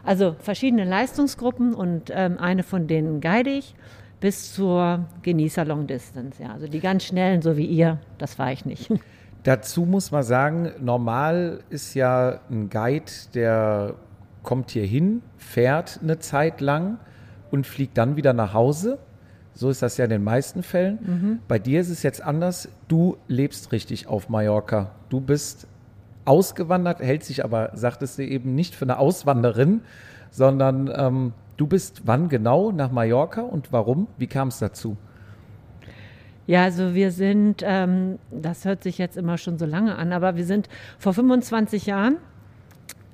Also 0.05 0.35
verschiedene 0.41 0.85
Leistungsgruppen 0.85 1.75
und 1.75 2.11
ähm, 2.13 2.39
eine 2.39 2.65
von 2.65 2.89
denen 2.89 3.21
guide 3.21 3.51
ich 3.51 3.75
bis 4.21 4.53
zur 4.55 5.05
Genießer 5.23 5.65
Long 5.65 5.87
Distance. 5.87 6.43
Ja, 6.43 6.53
also 6.53 6.67
die 6.67 6.81
ganz 6.81 7.05
schnellen, 7.05 7.43
so 7.43 7.57
wie 7.57 7.67
ihr, 7.67 7.99
das 8.19 8.39
war 8.39 8.53
ich 8.53 8.65
nicht. 8.65 8.91
Dazu 9.45 9.85
muss 9.85 10.11
man 10.11 10.23
sagen, 10.23 10.73
normal 10.81 11.61
ist 11.71 11.95
ja 11.95 12.41
ein 12.49 12.71
Guide, 12.71 13.11
der 13.35 13.95
kommt 14.43 14.71
hier 14.71 14.87
hin, 14.87 15.23
fährt 15.37 16.01
eine 16.03 16.19
Zeit 16.21 16.61
lang 16.61 16.99
und 17.53 17.67
fliegt 17.67 17.97
dann 17.97 18.17
wieder 18.17 18.33
nach 18.33 18.55
Hause. 18.55 18.99
So 19.55 19.69
ist 19.69 19.83
das 19.83 19.99
ja 19.99 20.05
in 20.05 20.11
den 20.11 20.25
meisten 20.25 20.63
Fällen. 20.63 21.41
Bei 21.47 21.59
dir 21.59 21.81
ist 21.81 21.91
es 21.91 22.03
jetzt 22.03 22.23
anders. 22.23 22.69
Du 22.89 23.19
lebst 23.29 23.71
richtig 23.71 24.07
auf 24.07 24.31
Mallorca. 24.31 24.93
Du 25.11 25.21
bist 25.21 25.69
ausgewandert, 26.25 27.01
hält 27.01 27.25
sich 27.25 27.45
aber, 27.45 27.71
sagtest 27.75 28.19
du 28.19 28.25
eben, 28.25 28.55
nicht 28.55 28.75
für 28.75 28.87
eine 28.87 28.99
Auswanderin, 28.99 29.83
sondern 30.31 30.91
ähm, 30.95 31.33
du 31.57 31.67
bist 31.67 32.03
wann 32.05 32.29
genau 32.29 32.73
nach 32.73 32.91
Mallorca 32.91 33.43
und 33.43 33.73
warum? 33.73 34.07
Wie 34.17 34.27
kam 34.27 34.49
es 34.49 34.59
dazu? 34.59 34.97
Ja, 36.47 36.65
also 36.65 36.95
wir 36.95 37.13
sind, 37.13 37.63
ähm, 37.65 38.19
das 38.31 38.65
hört 38.65 38.83
sich 38.83 38.99
jetzt 38.99 39.17
immer 39.17 39.39
schon 39.39 39.59
so 39.59 39.67
lange 39.67 39.97
an, 39.97 40.13
aber 40.13 40.37
wir 40.37 40.45
sind 40.45 40.69
vor 40.99 41.13
25 41.13 41.87
Jahren 41.87 42.17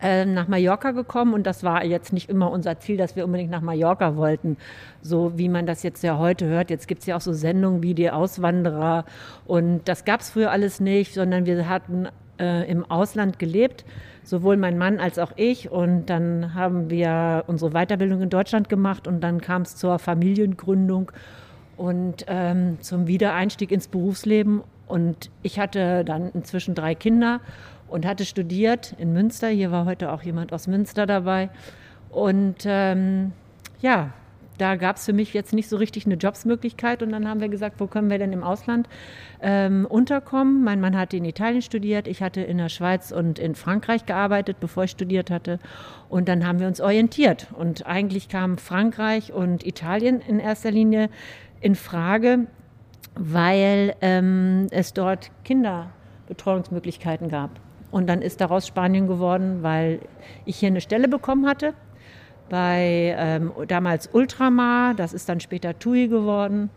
äh, 0.00 0.24
nach 0.24 0.48
Mallorca 0.48 0.92
gekommen. 0.92 1.34
Und 1.34 1.46
das 1.46 1.64
war 1.64 1.84
jetzt 1.84 2.12
nicht 2.12 2.28
immer 2.28 2.50
unser 2.50 2.78
Ziel, 2.78 2.96
dass 2.96 3.16
wir 3.16 3.24
unbedingt 3.24 3.50
nach 3.50 3.60
Mallorca 3.60 4.16
wollten, 4.16 4.56
so 5.02 5.36
wie 5.36 5.48
man 5.48 5.66
das 5.66 5.82
jetzt 5.82 6.02
ja 6.02 6.18
heute 6.18 6.46
hört. 6.46 6.70
Jetzt 6.70 6.88
gibt 6.88 7.00
es 7.00 7.06
ja 7.06 7.16
auch 7.16 7.20
so 7.20 7.32
Sendungen 7.32 7.82
wie 7.82 7.94
die 7.94 8.10
Auswanderer. 8.10 9.04
Und 9.46 9.88
das 9.88 10.04
gab 10.04 10.20
es 10.20 10.30
früher 10.30 10.50
alles 10.50 10.80
nicht, 10.80 11.14
sondern 11.14 11.46
wir 11.46 11.68
hatten 11.68 12.08
äh, 12.38 12.70
im 12.70 12.88
Ausland 12.90 13.38
gelebt, 13.38 13.84
sowohl 14.22 14.56
mein 14.56 14.78
Mann 14.78 15.00
als 15.00 15.18
auch 15.18 15.32
ich. 15.36 15.70
Und 15.70 16.06
dann 16.06 16.54
haben 16.54 16.90
wir 16.90 17.44
unsere 17.46 17.72
Weiterbildung 17.72 18.22
in 18.22 18.30
Deutschland 18.30 18.68
gemacht. 18.68 19.06
Und 19.06 19.20
dann 19.20 19.40
kam 19.40 19.62
es 19.62 19.76
zur 19.76 19.98
Familiengründung 19.98 21.12
und 21.76 22.24
ähm, 22.28 22.78
zum 22.80 23.06
Wiedereinstieg 23.06 23.72
ins 23.72 23.88
Berufsleben. 23.88 24.62
Und 24.86 25.30
ich 25.42 25.58
hatte 25.58 26.04
dann 26.04 26.30
inzwischen 26.32 26.74
drei 26.74 26.94
Kinder 26.94 27.40
und 27.88 28.06
hatte 28.06 28.24
studiert 28.24 28.94
in 28.98 29.12
Münster. 29.12 29.48
Hier 29.48 29.70
war 29.70 29.84
heute 29.84 30.12
auch 30.12 30.22
jemand 30.22 30.52
aus 30.52 30.66
Münster 30.66 31.06
dabei. 31.06 31.50
Und 32.10 32.64
ähm, 32.64 33.32
ja, 33.80 34.12
da 34.58 34.74
gab 34.74 34.96
es 34.96 35.06
für 35.06 35.12
mich 35.12 35.32
jetzt 35.34 35.52
nicht 35.52 35.68
so 35.68 35.76
richtig 35.76 36.04
eine 36.04 36.16
Jobsmöglichkeit. 36.16 37.02
Und 37.02 37.10
dann 37.10 37.28
haben 37.28 37.40
wir 37.40 37.48
gesagt, 37.48 37.78
wo 37.78 37.86
können 37.86 38.10
wir 38.10 38.18
denn 38.18 38.32
im 38.32 38.42
Ausland 38.42 38.88
ähm, 39.40 39.86
unterkommen? 39.88 40.64
Mein 40.64 40.80
Mann 40.80 40.96
hatte 40.96 41.16
in 41.16 41.24
Italien 41.24 41.62
studiert, 41.62 42.08
ich 42.08 42.22
hatte 42.22 42.40
in 42.40 42.58
der 42.58 42.68
Schweiz 42.68 43.12
und 43.12 43.38
in 43.38 43.54
Frankreich 43.54 44.04
gearbeitet, 44.04 44.58
bevor 44.60 44.84
ich 44.84 44.90
studiert 44.90 45.30
hatte. 45.30 45.60
Und 46.08 46.28
dann 46.28 46.46
haben 46.46 46.58
wir 46.58 46.66
uns 46.66 46.80
orientiert. 46.80 47.46
Und 47.56 47.86
eigentlich 47.86 48.28
kamen 48.28 48.58
Frankreich 48.58 49.32
und 49.32 49.64
Italien 49.64 50.20
in 50.20 50.40
erster 50.40 50.72
Linie 50.72 51.08
in 51.60 51.74
Frage, 51.74 52.46
weil 53.14 53.94
ähm, 54.00 54.66
es 54.70 54.92
dort 54.92 55.30
Kinderbetreuungsmöglichkeiten 55.44 57.28
gab. 57.28 57.50
Und 57.90 58.08
dann 58.08 58.22
ist 58.22 58.40
daraus 58.40 58.66
Spanien 58.66 59.06
geworden, 59.06 59.62
weil 59.62 60.00
ich 60.44 60.58
hier 60.58 60.68
eine 60.68 60.80
Stelle 60.80 61.08
bekommen 61.08 61.46
hatte 61.46 61.74
bei 62.48 63.14
ähm, 63.18 63.52
damals 63.66 64.08
Ultramar, 64.12 64.94
das 64.94 65.12
ist 65.12 65.28
dann 65.28 65.40
später 65.40 65.78
TUI 65.78 66.08
geworden. 66.08 66.70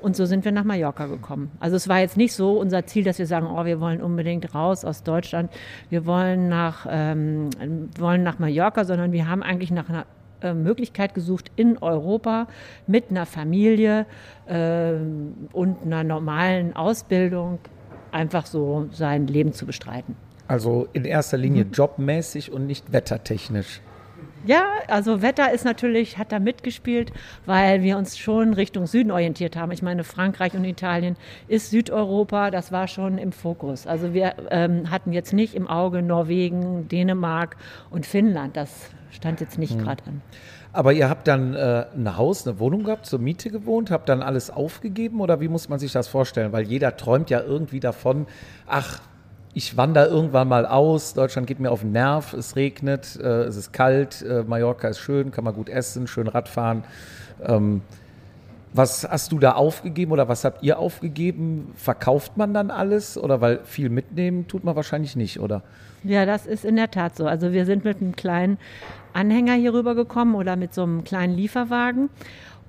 Und 0.00 0.14
so 0.14 0.26
sind 0.26 0.44
wir 0.44 0.52
nach 0.52 0.62
Mallorca 0.62 1.06
gekommen. 1.06 1.50
Also 1.58 1.74
es 1.74 1.88
war 1.88 1.98
jetzt 1.98 2.16
nicht 2.16 2.32
so 2.32 2.52
unser 2.60 2.86
Ziel, 2.86 3.02
dass 3.02 3.18
wir 3.18 3.26
sagen, 3.26 3.48
oh, 3.48 3.64
wir 3.64 3.80
wollen 3.80 4.00
unbedingt 4.00 4.54
raus 4.54 4.84
aus 4.84 5.02
Deutschland, 5.02 5.50
wir 5.90 6.06
wollen 6.06 6.48
nach, 6.48 6.86
ähm, 6.88 7.50
wollen 7.98 8.22
nach 8.22 8.38
Mallorca, 8.38 8.84
sondern 8.84 9.10
wir 9.10 9.28
haben 9.28 9.42
eigentlich 9.42 9.72
nach 9.72 9.88
einer 9.88 10.06
äh, 10.40 10.54
Möglichkeit 10.54 11.14
gesucht, 11.14 11.50
in 11.56 11.78
Europa 11.78 12.46
mit 12.86 13.10
einer 13.10 13.26
Familie 13.26 14.06
äh, 14.46 14.92
und 15.52 15.82
einer 15.84 16.04
normalen 16.04 16.76
Ausbildung 16.76 17.58
einfach 18.12 18.46
so 18.46 18.86
sein 18.92 19.26
Leben 19.26 19.52
zu 19.52 19.66
bestreiten. 19.66 20.14
Also 20.48 20.88
in 20.94 21.04
erster 21.04 21.36
Linie 21.36 21.66
jobmäßig 21.72 22.50
und 22.50 22.66
nicht 22.66 22.90
wettertechnisch. 22.92 23.80
Ja, 24.46 24.64
also 24.86 25.20
Wetter 25.20 25.52
ist 25.52 25.64
natürlich, 25.64 26.16
hat 26.16 26.32
da 26.32 26.38
mitgespielt, 26.38 27.12
weil 27.44 27.82
wir 27.82 27.98
uns 27.98 28.16
schon 28.16 28.54
Richtung 28.54 28.86
Süden 28.86 29.10
orientiert 29.10 29.56
haben. 29.56 29.72
Ich 29.72 29.82
meine, 29.82 30.04
Frankreich 30.04 30.54
und 30.54 30.64
Italien 30.64 31.16
ist 31.48 31.70
Südeuropa, 31.70 32.50
das 32.50 32.72
war 32.72 32.88
schon 32.88 33.18
im 33.18 33.32
Fokus. 33.32 33.86
Also 33.86 34.14
wir 34.14 34.34
ähm, 34.50 34.90
hatten 34.90 35.12
jetzt 35.12 35.32
nicht 35.32 35.54
im 35.54 35.66
Auge 35.66 36.02
Norwegen, 36.02 36.88
Dänemark 36.88 37.56
und 37.90 38.06
Finnland. 38.06 38.56
Das 38.56 38.90
stand 39.10 39.40
jetzt 39.40 39.58
nicht 39.58 39.78
gerade 39.78 40.04
an. 40.06 40.22
Aber 40.72 40.92
ihr 40.92 41.08
habt 41.08 41.26
dann 41.26 41.54
äh, 41.54 41.86
ein 41.94 42.16
Haus, 42.16 42.46
eine 42.46 42.60
Wohnung 42.60 42.84
gehabt, 42.84 43.06
zur 43.06 43.18
Miete 43.18 43.50
gewohnt, 43.50 43.90
habt 43.90 44.08
dann 44.08 44.22
alles 44.22 44.50
aufgegeben 44.50 45.20
oder 45.20 45.40
wie 45.40 45.48
muss 45.48 45.68
man 45.68 45.78
sich 45.78 45.92
das 45.92 46.08
vorstellen? 46.08 46.52
Weil 46.52 46.64
jeder 46.64 46.96
träumt 46.96 47.30
ja 47.30 47.40
irgendwie 47.40 47.80
davon, 47.80 48.26
ach, 48.66 49.00
ich 49.54 49.76
wandere 49.76 50.06
irgendwann 50.06 50.48
mal 50.48 50.66
aus, 50.66 51.14
Deutschland 51.14 51.46
geht 51.46 51.60
mir 51.60 51.70
auf 51.70 51.80
den 51.80 51.92
Nerv, 51.92 52.32
es 52.34 52.56
regnet, 52.56 53.18
äh, 53.20 53.44
es 53.44 53.56
ist 53.56 53.72
kalt, 53.72 54.22
äh, 54.22 54.44
Mallorca 54.46 54.88
ist 54.88 54.98
schön, 54.98 55.30
kann 55.30 55.44
man 55.44 55.54
gut 55.54 55.68
essen, 55.68 56.06
schön 56.06 56.28
Radfahren. 56.28 56.84
Ähm, 57.44 57.82
was 58.72 59.08
hast 59.08 59.32
du 59.32 59.38
da 59.38 59.52
aufgegeben 59.52 60.12
oder 60.12 60.28
was 60.28 60.44
habt 60.44 60.62
ihr 60.62 60.78
aufgegeben? 60.78 61.72
Verkauft 61.74 62.36
man 62.36 62.52
dann 62.52 62.70
alles 62.70 63.16
oder 63.16 63.40
weil 63.40 63.60
viel 63.64 63.88
mitnehmen 63.88 64.46
tut 64.46 64.62
man 64.62 64.76
wahrscheinlich 64.76 65.16
nicht, 65.16 65.40
oder? 65.40 65.62
Ja, 66.04 66.26
das 66.26 66.46
ist 66.46 66.64
in 66.64 66.76
der 66.76 66.90
Tat 66.90 67.16
so. 67.16 67.26
Also 67.26 67.52
wir 67.52 67.64
sind 67.64 67.84
mit 67.84 68.00
einem 68.00 68.14
kleinen 68.14 68.58
Anhänger 69.14 69.54
hier 69.54 69.72
rübergekommen 69.72 70.34
oder 70.34 70.56
mit 70.56 70.74
so 70.74 70.82
einem 70.82 71.02
kleinen 71.02 71.34
Lieferwagen 71.34 72.10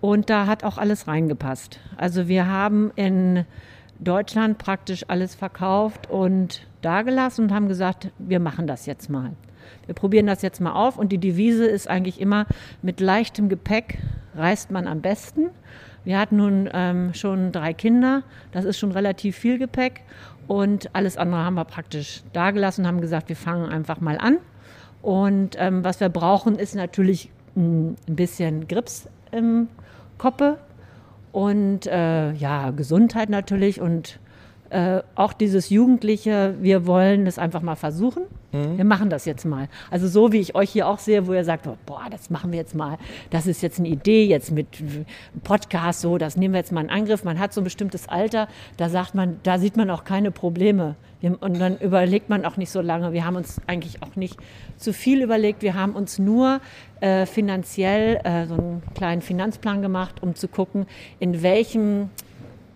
und 0.01 0.29
da 0.29 0.47
hat 0.47 0.63
auch 0.63 0.77
alles 0.77 1.07
reingepasst. 1.07 1.79
Also 1.97 2.27
wir 2.27 2.47
haben 2.47 2.91
in 2.95 3.45
Deutschland 3.99 4.57
praktisch 4.57 5.03
alles 5.09 5.35
verkauft 5.35 6.09
und 6.09 6.65
dagelassen 6.81 7.45
und 7.45 7.53
haben 7.53 7.67
gesagt, 7.67 8.09
wir 8.17 8.39
machen 8.39 8.67
das 8.67 8.85
jetzt 8.85 9.09
mal. 9.09 9.31
Wir 9.85 9.95
probieren 9.95 10.27
das 10.27 10.41
jetzt 10.41 10.61
mal 10.61 10.73
auf 10.73 10.97
und 10.97 11.11
die 11.11 11.17
Devise 11.17 11.65
ist 11.65 11.87
eigentlich 11.87 12.19
immer, 12.19 12.45
mit 12.81 12.99
leichtem 12.99 13.49
Gepäck 13.49 13.99
reist 14.35 14.71
man 14.71 14.87
am 14.87 15.01
besten. 15.01 15.49
Wir 16.03 16.19
hatten 16.19 16.37
nun 16.37 16.69
ähm, 16.73 17.13
schon 17.13 17.51
drei 17.51 17.73
Kinder, 17.73 18.23
das 18.51 18.65
ist 18.65 18.79
schon 18.79 18.91
relativ 18.91 19.35
viel 19.35 19.57
Gepäck 19.57 20.01
und 20.47 20.95
alles 20.95 21.17
andere 21.17 21.43
haben 21.43 21.55
wir 21.55 21.65
praktisch 21.65 22.23
dagelassen, 22.33 22.87
haben 22.87 23.01
gesagt, 23.01 23.29
wir 23.29 23.35
fangen 23.35 23.69
einfach 23.69 23.99
mal 23.99 24.17
an. 24.17 24.37
Und 25.01 25.55
ähm, 25.57 25.83
was 25.83 25.99
wir 25.99 26.09
brauchen, 26.09 26.55
ist 26.55 26.75
natürlich 26.75 27.29
ein 27.55 27.95
bisschen 28.07 28.67
Grips 28.67 29.07
im 29.31 29.67
Koppe 30.17 30.57
und 31.31 31.87
äh, 31.87 32.33
ja, 32.33 32.71
Gesundheit 32.71 33.29
natürlich 33.29 33.79
und 33.79 34.19
äh, 34.69 35.01
auch 35.15 35.33
dieses 35.33 35.69
Jugendliche, 35.69 36.55
wir 36.61 36.85
wollen 36.85 37.27
es 37.27 37.37
einfach 37.39 37.61
mal 37.61 37.75
versuchen. 37.75 38.23
Wir 38.51 38.83
machen 38.83 39.11
das 39.11 39.25
jetzt 39.25 39.45
mal. 39.45 39.67
Also 39.91 40.07
so 40.07 40.31
wie 40.31 40.39
ich 40.39 40.55
euch 40.55 40.71
hier 40.71 40.87
auch 40.87 40.97
sehe, 40.97 41.27
wo 41.27 41.33
ihr 41.33 41.43
sagt, 41.43 41.69
boah, 41.85 42.07
das 42.09 42.31
machen 42.31 42.51
wir 42.51 42.57
jetzt 42.57 42.73
mal. 42.73 42.97
Das 43.29 43.45
ist 43.45 43.61
jetzt 43.61 43.77
eine 43.77 43.89
Idee, 43.89 44.25
jetzt 44.25 44.51
mit 44.51 44.67
Podcast 45.43 46.01
so, 46.01 46.17
das 46.17 46.35
nehmen 46.35 46.55
wir 46.55 46.59
jetzt 46.59 46.71
mal 46.71 46.83
in 46.83 46.89
Angriff. 46.89 47.23
Man 47.23 47.37
hat 47.37 47.53
so 47.53 47.61
ein 47.61 47.63
bestimmtes 47.63 48.09
Alter, 48.09 48.47
da 48.77 48.89
sagt 48.89 49.13
man, 49.13 49.39
da 49.43 49.59
sieht 49.59 49.77
man 49.77 49.91
auch 49.91 50.03
keine 50.03 50.31
Probleme. 50.31 50.95
Und 51.21 51.59
dann 51.59 51.77
überlegt 51.77 52.29
man 52.29 52.43
auch 52.43 52.57
nicht 52.57 52.71
so 52.71 52.81
lange. 52.81 53.13
Wir 53.13 53.23
haben 53.23 53.35
uns 53.35 53.61
eigentlich 53.67 54.01
auch 54.01 54.15
nicht 54.15 54.37
zu 54.77 54.93
viel 54.93 55.21
überlegt. 55.21 55.61
Wir 55.61 55.75
haben 55.75 55.93
uns 55.93 56.17
nur 56.17 56.59
äh, 57.01 57.27
finanziell 57.27 58.19
äh, 58.23 58.47
so 58.47 58.55
einen 58.55 58.81
kleinen 58.95 59.21
Finanzplan 59.21 59.83
gemacht, 59.83 60.23
um 60.23 60.33
zu 60.33 60.47
gucken, 60.47 60.87
in 61.19 61.43
welchem 61.43 62.09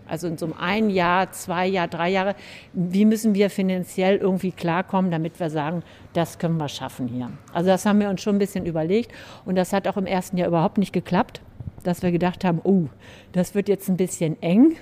also 0.06 0.26
in 0.26 0.36
so 0.38 0.46
einem 0.46 0.54
ein 0.58 0.90
Jahr, 0.90 1.30
zwei 1.32 1.66
Jahr, 1.66 1.88
drei 1.88 2.10
Jahre, 2.10 2.34
wie 2.72 3.04
müssen 3.04 3.34
wir 3.34 3.50
finanziell 3.50 4.16
irgendwie 4.16 4.52
klarkommen, 4.52 5.10
damit 5.10 5.40
wir 5.40 5.50
sagen, 5.50 5.82
das 6.12 6.38
können 6.38 6.58
wir 6.58 6.68
schaffen 6.68 7.08
hier. 7.08 7.30
Also 7.52 7.68
das 7.68 7.86
haben 7.86 8.00
wir 8.00 8.08
uns 8.08 8.22
schon 8.22 8.36
ein 8.36 8.38
bisschen 8.38 8.66
überlegt 8.66 9.12
und 9.44 9.56
das 9.56 9.72
hat 9.72 9.88
auch 9.88 9.96
im 9.96 10.06
ersten 10.06 10.36
Jahr 10.36 10.48
überhaupt 10.48 10.78
nicht 10.78 10.92
geklappt, 10.92 11.40
dass 11.82 12.02
wir 12.02 12.12
gedacht 12.12 12.44
haben, 12.44 12.60
oh, 12.64 12.86
das 13.32 13.54
wird 13.54 13.68
jetzt 13.68 13.88
ein 13.88 13.96
bisschen 13.96 14.40
eng. 14.42 14.76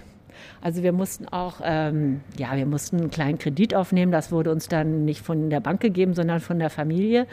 Also 0.61 0.83
wir 0.83 0.93
mussten 0.93 1.29
auch, 1.29 1.61
ähm, 1.63 2.21
ja, 2.39 2.57
wir 2.57 2.67
mussten 2.67 2.99
einen 2.99 3.11
kleinen 3.11 3.39
Kredit 3.39 3.75
aufnehmen. 3.75 4.13
Das 4.13 4.33
wurde 4.33 4.51
uns 4.51 4.69
dann 4.69 5.05
nicht 5.05 5.21
von 5.21 5.51
der 5.51 5.61
Bank 5.61 5.81
gegeben, 5.81 6.15
sondern 6.15 6.41
von 6.41 6.59
der 6.59 6.71
Familie. 6.71 7.27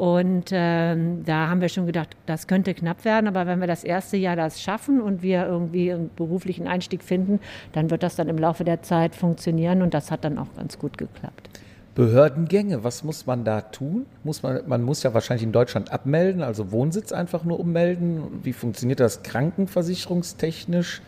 Und 0.00 0.48
ähm, 0.50 1.26
da 1.26 1.48
haben 1.48 1.60
wir 1.60 1.68
schon 1.68 1.84
gedacht, 1.84 2.16
das 2.24 2.46
könnte 2.46 2.72
knapp 2.72 3.04
werden, 3.04 3.26
aber 3.26 3.46
wenn 3.46 3.60
wir 3.60 3.66
das 3.66 3.84
erste 3.84 4.16
Jahr 4.16 4.34
das 4.34 4.62
schaffen 4.62 5.02
und 5.02 5.20
wir 5.20 5.44
irgendwie 5.44 5.92
einen 5.92 6.08
beruflichen 6.16 6.66
Einstieg 6.66 7.02
finden, 7.04 7.38
dann 7.72 7.90
wird 7.90 8.02
das 8.02 8.16
dann 8.16 8.30
im 8.30 8.38
Laufe 8.38 8.64
der 8.64 8.80
Zeit 8.80 9.14
funktionieren 9.14 9.82
und 9.82 9.92
das 9.92 10.10
hat 10.10 10.24
dann 10.24 10.38
auch 10.38 10.46
ganz 10.56 10.78
gut 10.78 10.96
geklappt. 10.96 11.50
Behördengänge, 11.94 12.82
was 12.82 13.04
muss 13.04 13.26
man 13.26 13.44
da 13.44 13.60
tun? 13.60 14.06
Muss 14.24 14.42
man, 14.42 14.62
man 14.66 14.82
muss 14.82 15.02
ja 15.02 15.12
wahrscheinlich 15.12 15.44
in 15.44 15.52
Deutschland 15.52 15.92
abmelden, 15.92 16.42
also 16.42 16.72
Wohnsitz 16.72 17.12
einfach 17.12 17.44
nur 17.44 17.60
ummelden. 17.60 18.40
Wie 18.42 18.54
funktioniert 18.54 19.00
das 19.00 19.22
krankenversicherungstechnisch, 19.22 21.02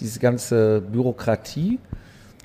diese 0.00 0.20
ganze 0.20 0.82
Bürokratie? 0.82 1.78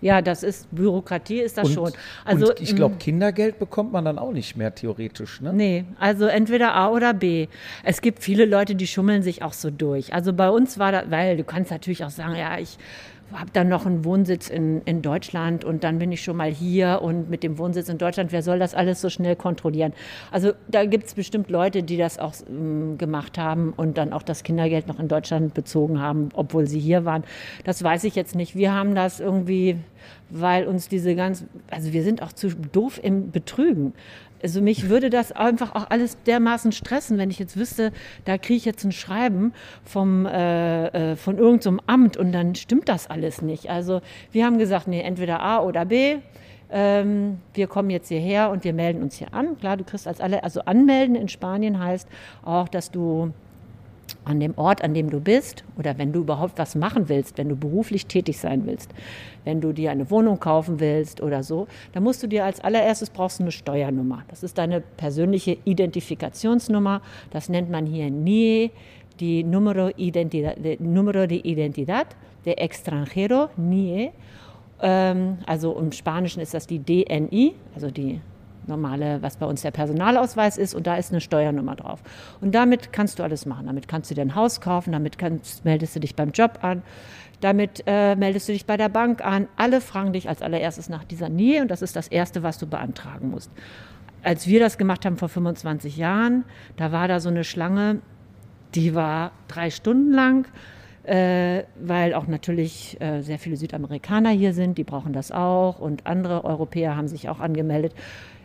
Ja, 0.02 0.22
das 0.22 0.44
ist 0.44 0.68
Bürokratie, 0.72 1.40
ist 1.40 1.58
das 1.58 1.68
und, 1.68 1.74
schon. 1.74 1.92
Also 2.26 2.54
ich 2.56 2.76
glaube, 2.76 2.96
Kindergeld 3.00 3.60
bekommt 3.60 3.92
man 3.92 4.06
dann 4.06 4.20
auch 4.20 4.32
nicht 4.32 4.56
mehr 4.56 4.74
theoretisch, 4.74 5.42
ne? 5.42 5.54
Nee, 5.54 5.86
also 6.00 6.26
entweder 6.26 6.76
A 6.76 6.90
oder 6.90 7.14
B. 7.14 7.48
Es 7.84 8.02
gibt 8.02 8.24
viele 8.24 8.46
Leute, 8.46 8.76
die 8.76 8.88
schummeln 8.88 9.24
sich 9.24 9.44
auch 9.44 9.54
so 9.54 9.70
durch. 9.70 10.14
Also 10.14 10.34
bei 10.34 10.50
uns 10.50 10.80
war 10.80 10.92
das, 10.92 11.10
weil 11.10 11.38
du 11.38 11.44
kannst 11.44 11.72
natürlich 11.72 12.04
auch 12.04 12.10
sagen, 12.10 12.36
ja, 12.36 12.58
ich 12.58 12.78
habe 13.34 13.52
dann 13.54 13.70
noch 13.70 13.86
einen 13.86 14.06
Wohnsitz 14.06 14.50
in, 14.50 14.82
in 14.86 15.02
Deutschland 15.02 15.64
und 15.64 15.84
dann 15.84 16.00
bin 16.00 16.12
ich 16.12 16.24
schon 16.24 16.38
mal 16.38 16.52
hier 16.52 17.00
und 17.02 17.30
mit 17.30 17.44
dem 17.44 17.58
Wohnsitz 17.58 17.90
in 17.90 17.98
Deutschland, 17.98 18.32
wer 18.32 18.42
soll 18.42 18.60
das 18.60 18.74
alles 18.74 19.02
so 19.02 19.10
schnell 19.10 19.36
kontrollieren? 19.36 19.94
Also 20.32 20.54
da 20.68 20.86
gibt 20.86 21.06
es 21.06 21.14
bestimmt 21.14 21.50
Leute, 21.50 21.84
die 21.84 21.98
das 21.98 22.18
auch 22.18 22.34
ähm, 22.50 22.98
gemacht 22.98 23.38
haben 23.38 23.74
und 23.76 23.98
dann 23.98 24.14
auch 24.14 24.24
das 24.24 24.44
Kindergeld 24.44 24.88
noch 24.88 25.00
in 25.00 25.08
Deutschland 25.08 25.54
bezogen 25.54 26.02
haben, 26.02 26.30
obwohl 26.34 26.68
sie 26.68 26.80
hier 26.80 27.06
waren. 27.06 27.24
Das 27.64 27.84
weiß 27.84 28.04
ich 28.06 28.16
jetzt 28.16 28.36
nicht. 28.36 28.56
Wir 28.56 28.74
haben 28.74 28.96
das 28.96 29.20
irgendwie, 29.20 29.78
weil 30.30 30.68
uns 30.68 30.88
diese 30.88 31.16
ganz, 31.16 31.46
also 31.70 31.94
wir 31.94 32.04
sind 32.04 32.22
auch 32.22 32.34
zu 32.34 32.50
doof 32.50 33.00
im 33.02 33.32
Betrügen. 33.32 33.94
Also 34.42 34.62
mich 34.62 34.90
würde 34.90 35.10
das 35.10 35.32
einfach 35.32 35.76
auch 35.76 35.90
alles 35.90 36.18
dermaßen 36.24 36.72
stressen, 36.72 37.18
wenn 37.18 37.30
ich 37.30 37.40
jetzt 37.40 37.58
wüsste, 37.58 37.92
da 38.26 38.38
kriege 38.38 38.58
ich 38.58 38.66
jetzt 38.66 38.84
ein 38.84 38.92
Schreiben 38.92 39.54
vom, 39.84 40.26
äh, 40.26 41.12
äh, 41.12 41.16
von 41.16 41.38
irgendeinem 41.38 41.78
so 41.78 41.84
Amt 41.88 42.18
und 42.18 42.32
dann 42.32 42.56
stimmt 42.56 42.90
das 42.90 43.10
alles 43.10 43.42
nicht. 43.42 43.70
Also 43.70 44.02
wir 44.32 44.46
haben 44.46 44.58
gesagt, 44.58 44.88
nee, 44.88 45.02
entweder 45.02 45.42
A 45.42 45.60
oder 45.60 45.86
B. 45.86 46.18
Ähm, 46.72 47.40
wir 47.54 47.68
kommen 47.68 47.90
jetzt 47.90 48.10
hierher 48.10 48.52
und 48.52 48.64
wir 48.64 48.74
melden 48.74 49.02
uns 49.02 49.16
hier 49.16 49.34
an. 49.34 49.58
Klar, 49.58 49.76
du 49.76 49.84
kriegst 49.84 50.08
als 50.08 50.22
alle, 50.22 50.44
also 50.44 50.62
anmelden 50.62 51.16
in 51.16 51.28
Spanien 51.28 51.80
heißt 51.80 52.08
auch, 52.44 52.68
dass 52.70 52.92
du 52.92 53.34
an 54.30 54.40
dem 54.40 54.58
Ort, 54.58 54.84
an 54.84 54.94
dem 54.94 55.10
du 55.10 55.20
bist 55.20 55.64
oder 55.78 55.98
wenn 55.98 56.14
du 56.14 56.20
überhaupt 56.20 56.58
was 56.58 56.76
machen 56.76 57.10
willst, 57.10 57.38
wenn 57.38 57.50
du 57.50 57.56
beruflich 57.56 58.06
tätig 58.06 58.38
sein 58.38 58.66
willst, 58.66 58.92
wenn 59.44 59.60
du 59.60 59.74
dir 59.74 59.92
eine 59.92 60.10
Wohnung 60.12 60.40
kaufen 60.40 60.80
willst 60.80 61.22
oder 61.22 61.42
so, 61.44 61.68
dann 61.94 62.04
musst 62.04 62.22
du 62.22 62.28
dir 62.28 62.46
als 62.46 62.62
allererstes 62.62 63.10
brauchst 63.10 63.42
eine 63.42 63.52
Steuernummer. 63.52 64.24
Das 64.28 64.44
ist 64.44 64.58
deine 64.58 64.82
persönliche 64.82 65.58
Identifikationsnummer. 65.66 67.02
Das 67.32 67.50
nennt 67.50 67.70
man 67.70 67.86
hier 67.86 68.10
NIE, 68.12 68.72
die 69.20 69.44
Numero, 69.44 69.90
Identidad, 69.98 70.58
Numero 70.80 71.26
de 71.26 71.40
Identidad 71.40 72.08
de 72.46 72.54
Extranjero, 72.54 73.50
NIE. 73.58 74.12
Ähm, 74.82 75.40
also 75.46 75.78
im 75.78 75.92
Spanischen 75.92 76.42
ist 76.42 76.54
das 76.54 76.68
die 76.68 76.80
DNI, 76.80 77.54
also 77.76 77.92
die 77.92 78.22
normale, 78.70 79.22
was 79.22 79.36
bei 79.36 79.46
uns 79.46 79.62
der 79.62 79.72
Personalausweis 79.72 80.58
ist 80.58 80.74
und 80.74 80.88
da 80.88 80.96
ist 80.96 81.12
eine 81.12 81.20
Steuernummer 81.20 81.76
drauf. 81.76 82.02
Und 82.40 82.56
damit 82.56 82.94
kannst 82.94 83.20
du 83.20 83.24
alles 83.24 83.46
machen. 83.46 83.68
Damit 83.68 83.88
kannst 83.88 84.10
du 84.10 84.16
dir 84.16 84.22
ein 84.22 84.36
Haus 84.36 84.62
kaufen, 84.62 84.94
damit 84.94 85.18
kannst, 85.18 85.66
meldest 85.66 85.96
du 85.96 86.00
dich 86.00 86.16
beim 86.16 86.32
Job 86.32 86.60
an, 86.62 86.84
damit 87.42 87.84
äh, 87.86 88.16
meldest 88.16 88.48
du 88.48 88.54
dich 88.54 88.66
bei 88.66 88.78
der 88.78 88.90
Bank 88.90 89.26
an. 89.26 89.48
Alle 89.58 89.82
fragen 89.82 90.14
dich 90.14 90.30
als 90.30 90.42
allererstes 90.42 90.90
nach 90.90 91.04
dieser 91.04 91.30
Nähe 91.30 91.62
und 91.62 91.70
das 91.70 91.82
ist 91.82 91.96
das 91.96 92.08
Erste, 92.08 92.44
was 92.44 92.58
du 92.58 92.68
beantragen 92.68 93.30
musst. 93.30 93.52
Als 94.24 94.48
wir 94.48 94.60
das 94.60 94.78
gemacht 94.78 95.06
haben 95.06 95.18
vor 95.18 95.30
25 95.30 95.98
Jahren, 95.98 96.44
da 96.78 96.92
war 96.92 97.08
da 97.08 97.20
so 97.20 97.30
eine 97.30 97.44
Schlange, 97.44 98.02
die 98.76 98.94
war 98.94 99.32
drei 99.48 99.70
Stunden 99.70 100.12
lang. 100.12 100.48
Äh, 101.04 101.64
weil 101.80 102.14
auch 102.14 102.28
natürlich 102.28 103.00
äh, 103.02 103.22
sehr 103.22 103.40
viele 103.40 103.56
Südamerikaner 103.56 104.30
hier 104.30 104.54
sind, 104.54 104.78
die 104.78 104.84
brauchen 104.84 105.12
das 105.12 105.32
auch 105.32 105.80
und 105.80 106.06
andere 106.06 106.44
Europäer 106.44 106.96
haben 106.96 107.08
sich 107.08 107.30
auch 107.30 107.40
angemeldet. 107.40 107.96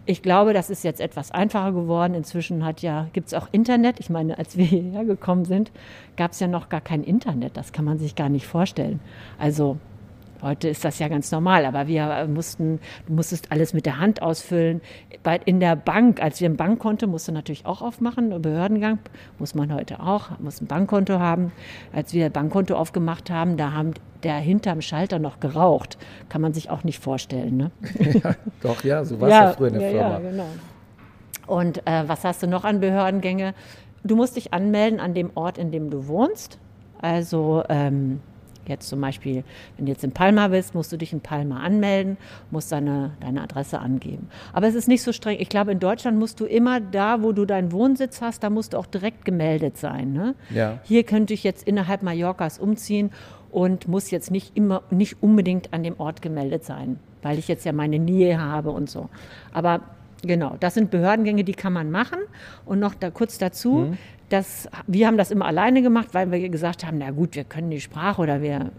Ich 0.07 0.21
glaube, 0.21 0.53
das 0.53 0.69
ist 0.69 0.85
jetzt 0.85 1.01
etwas 1.01 1.31
einfacher 1.31 1.73
geworden. 1.73 2.14
Inzwischen 2.14 2.62
ja, 2.81 3.09
gibt 3.12 3.29
es 3.29 3.35
auch 3.35 3.49
Internet. 3.53 4.01
Ich 4.01 4.11
meine, 4.11 4.37
als 4.38 4.57
wir 4.57 4.64
hierher 4.67 5.05
gekommen 5.05 5.45
sind, 5.45 5.71
gab 6.17 6.33
es 6.33 6.40
ja 6.40 6.47
noch 6.47 6.69
gar 6.69 6.83
kein 6.83 7.03
Internet. 7.03 7.57
Das 7.57 7.73
kann 7.73 7.85
man 7.85 7.99
sich 7.99 8.14
gar 8.14 8.29
nicht 8.29 8.47
vorstellen. 8.47 9.01
Also 9.38 9.79
Heute 10.45 10.69
ist 10.69 10.85
das 10.85 10.99
ja 10.99 11.09
ganz 11.09 11.33
normal, 11.33 11.65
aber 11.65 11.87
wir 11.89 12.29
mussten, 12.29 12.79
du 13.07 13.15
musstest 13.15 13.51
alles 13.51 13.73
mit 13.73 13.87
der 13.87 13.99
Hand 13.99 14.21
ausfüllen. 14.21 14.83
Bei, 15.23 15.41
in 15.43 15.59
der 15.59 15.75
Bank, 15.75 16.23
als 16.23 16.39
wir 16.39 16.51
ein 16.51 16.59
Bankkonto, 16.59 17.07
musste 17.07 17.33
natürlich 17.33 17.65
auch 17.65 17.81
aufmachen, 17.81 18.43
Behördengang 18.43 18.99
muss 19.39 19.55
man 19.55 19.73
heute 19.73 20.01
auch, 20.01 20.39
muss 20.41 20.61
ein 20.61 20.67
Bankkonto 20.67 21.19
haben. 21.19 21.51
Als 21.95 22.13
wir 22.13 22.27
ein 22.27 22.33
Bankkonto 22.33 22.75
aufgemacht 22.75 23.31
haben, 23.31 23.57
da 23.57 23.73
haben 23.73 23.95
der 24.23 24.35
hinterm 24.35 24.83
Schalter 24.83 25.19
noch 25.19 25.41
geraucht. 25.41 25.97
Kann 26.29 26.43
man 26.43 26.53
sich 26.53 26.69
auch 26.69 26.85
nicht 26.85 26.99
vorstellen. 26.99 27.57
Ne? 27.57 27.71
Ja, 28.23 28.35
doch, 28.61 28.85
ja, 28.85 29.03
so 29.03 29.19
war 29.21 29.29
es 29.29 29.35
ja, 29.35 29.45
ja, 29.45 29.53
früher 29.53 29.69
in 29.69 29.75
der 29.75 29.83
ja, 29.83 29.89
Firma. 29.91 30.11
Ja, 30.11 30.31
genau. 30.31 30.47
Und 31.47 31.87
äh, 31.87 32.05
was 32.07 32.23
hast 32.23 32.43
du 32.43 32.47
noch 32.47 32.65
an 32.65 32.81
Behördengänge? 32.81 33.55
Du 34.03 34.15
musst 34.15 34.37
dich 34.37 34.53
anmelden 34.53 35.01
an 35.01 35.15
dem 35.15 35.31
Ort, 35.35 35.57
in 35.57 35.71
dem 35.71 35.89
du 35.89 36.07
wohnst. 36.07 36.59
Also 37.01 37.65
ähm, 37.71 38.21
Jetzt 38.66 38.88
zum 38.88 39.00
Beispiel, 39.00 39.44
wenn 39.77 39.87
du 39.87 39.92
jetzt 39.92 40.05
in 40.05 40.12
Palma 40.12 40.48
bist, 40.48 40.74
musst 40.74 40.92
du 40.92 40.96
dich 40.96 41.12
in 41.12 41.20
Palma 41.20 41.61
anmelden, 41.61 42.16
musst 42.50 42.72
deine, 42.72 43.12
deine 43.20 43.42
Adresse 43.42 43.79
angeben. 43.79 44.29
Aber 44.53 44.66
es 44.66 44.74
ist 44.74 44.88
nicht 44.88 45.03
so 45.03 45.12
streng. 45.12 45.38
Ich 45.40 45.48
glaube, 45.48 45.72
in 45.72 45.81
Deutschland 45.81 46.18
musst 46.18 46.40
du 46.40 46.46
immer 46.46 46.81
da, 46.81 47.22
wo 47.22 47.33
du 47.33 47.44
deinen 47.44 47.72
Wohnsitz 47.72 48.20
hast, 48.20 48.42
da 48.42 48.50
musst 48.50 48.72
du 48.72 48.79
auch 48.79 48.87
direkt 48.87 49.24
gemeldet 49.24 49.77
sein. 49.77 50.12
Ne? 50.12 50.35
Ja. 50.50 50.79
Hier 50.85 51.05
könnte 51.05 51.35
ich 51.35 51.44
jetzt 51.44 51.66
innerhalb 51.66 52.03
Mallorcas 52.03 52.59
umziehen 52.59 53.11
und 53.50 53.88
muss 53.88 54.11
jetzt 54.11 54.31
nicht 54.31 54.57
immer, 54.57 54.83
nicht 54.90 55.22
unbedingt 55.22 55.72
an 55.72 55.83
dem 55.83 55.98
Ort 56.00 56.22
gemeldet 56.22 56.64
sein, 56.64 56.98
weil 57.22 57.38
ich 57.38 57.48
jetzt 57.48 57.64
ja 57.64 57.72
meine 57.72 57.98
Nähe 57.98 58.40
habe 58.40 58.70
und 58.70 58.90
so. 58.90 59.09
Aber 59.53 59.81
Genau, 60.27 60.57
das 60.59 60.74
sind 60.74 60.90
Behördengänge, 60.90 61.44
die 61.44 61.53
kann 61.53 61.72
man 61.72 61.90
machen. 61.90 62.18
Und 62.64 62.81
noch 62.81 62.94
da 62.94 63.11
kurz 63.11 63.38
dazu, 63.38 63.72
mhm. 63.72 63.98
Das, 64.35 64.68
wir 64.88 65.07
haben 65.07 65.16
das 65.16 65.31
immer 65.31 65.44
alleine 65.47 65.81
gemacht, 65.81 66.09
weil 66.11 66.33
wir 66.33 66.49
gesagt 66.49 66.85
haben, 66.85 66.99
na 66.99 67.12
gut, 67.12 67.37
wir 67.37 67.44
können 67.44 67.70
die 67.70 67.81
Sprache 67.81 68.20
oder 68.20 68.42
wir 68.42 68.73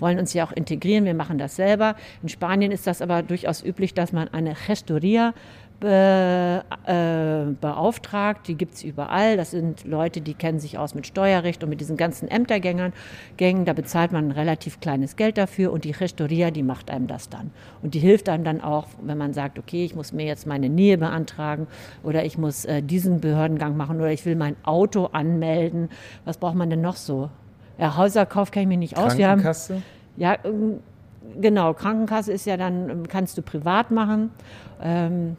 wollen 0.00 0.18
uns 0.18 0.34
ja 0.34 0.44
auch 0.44 0.50
integrieren, 0.50 1.04
wir 1.04 1.14
machen 1.14 1.38
das 1.38 1.54
selber. 1.54 1.94
In 2.24 2.28
Spanien 2.28 2.72
ist 2.72 2.88
das 2.88 3.00
aber 3.00 3.22
durchaus 3.22 3.62
üblich, 3.64 3.94
dass 3.94 4.12
man 4.12 4.26
eine 4.26 4.56
Gestoria 4.66 5.32
be, 5.80 6.64
äh, 6.86 7.52
beauftragt. 7.60 8.48
Die 8.48 8.54
gibt 8.54 8.74
es 8.74 8.84
überall. 8.84 9.36
Das 9.36 9.50
sind 9.50 9.84
Leute, 9.84 10.20
die 10.20 10.34
kennen 10.34 10.58
sich 10.58 10.78
aus 10.78 10.94
mit 10.94 11.06
Steuerrecht 11.06 11.62
und 11.62 11.70
mit 11.70 11.80
diesen 11.80 11.96
ganzen 11.96 12.28
Ämtergängern. 12.28 12.92
Gängen, 13.36 13.64
da 13.64 13.72
bezahlt 13.72 14.12
man 14.12 14.28
ein 14.28 14.30
relativ 14.32 14.80
kleines 14.80 15.16
Geld 15.16 15.38
dafür 15.38 15.72
und 15.72 15.84
die 15.84 15.92
Gestoria, 15.92 16.50
die 16.50 16.62
macht 16.62 16.90
einem 16.90 17.06
das 17.06 17.28
dann. 17.28 17.50
Und 17.82 17.94
die 17.94 17.98
hilft 17.98 18.28
einem 18.28 18.44
dann 18.44 18.60
auch, 18.60 18.86
wenn 19.02 19.18
man 19.18 19.32
sagt, 19.32 19.58
okay, 19.58 19.84
ich 19.84 19.94
muss 19.94 20.12
mir 20.12 20.26
jetzt 20.26 20.46
meine 20.46 20.68
Nähe 20.68 20.98
beantragen 20.98 21.66
oder 22.02 22.24
ich 22.24 22.38
muss 22.38 22.64
äh, 22.64 22.82
diesen 22.82 23.20
Behördengang 23.20 23.76
machen 23.76 23.98
oder 23.98 24.12
ich 24.12 24.24
will 24.24 24.36
mein 24.36 24.56
Auto 24.64 25.06
anmelden. 25.06 25.88
Was 26.24 26.38
braucht 26.38 26.54
man 26.54 26.70
denn 26.70 26.80
noch 26.80 26.96
so? 26.96 27.30
Ja, 27.78 27.96
Hauserkauf 27.96 28.50
kenne 28.50 28.62
ich 28.62 28.68
mich 28.68 28.78
nicht 28.78 28.98
aus. 28.98 29.18
Wir 29.18 29.28
haben, 29.28 29.42
ja, 30.16 30.36
ähm, 30.44 30.80
genau. 31.40 31.74
Krankenkasse 31.74 32.32
ist 32.32 32.46
ja 32.46 32.56
dann, 32.56 33.06
kannst 33.08 33.36
du 33.36 33.42
privat 33.42 33.90
machen. 33.90 34.30
Ähm, 34.82 35.36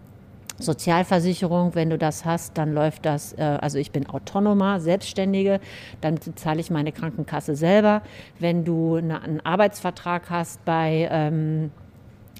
Sozialversicherung, 0.60 1.76
wenn 1.76 1.89
du 1.89 1.98
das 1.98 2.26
hast, 2.26 2.58
dann 2.58 2.74
läuft 2.74 3.06
das, 3.06 3.34
äh, 3.34 3.41
also 3.62 3.78
ich 3.78 3.91
bin 3.91 4.10
Autonoma, 4.10 4.80
Selbstständige, 4.80 5.60
dann 6.02 6.20
zahle 6.36 6.60
ich 6.60 6.72
meine 6.72 6.91
Krankenkasse 6.91 7.56
selber. 7.56 8.02
Wenn 8.39 8.65
du 8.65 8.96
einen 8.96 9.46
Arbeitsvertrag 9.46 10.30
hast 10.30 10.63
bei 10.65 11.08
ähm, 11.12 11.72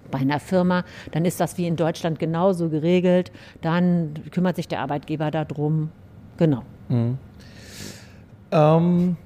bei 0.10 0.20
einer 0.20 0.40
Firma, 0.40 0.84
dann 1.12 1.26
ist 1.26 1.40
das 1.40 1.58
wie 1.58 1.68
in 1.68 1.76
Deutschland 1.76 2.18
genauso 2.18 2.70
geregelt. 2.70 3.32
Dann 3.62 4.14
kümmert 4.32 4.56
sich 4.56 4.68
der 4.68 4.80
Arbeitgeber 4.80 5.32
darum. 5.32 5.92
Genau. 6.38 6.64
Mhm. 6.88 7.18
Ähm, 8.52 9.18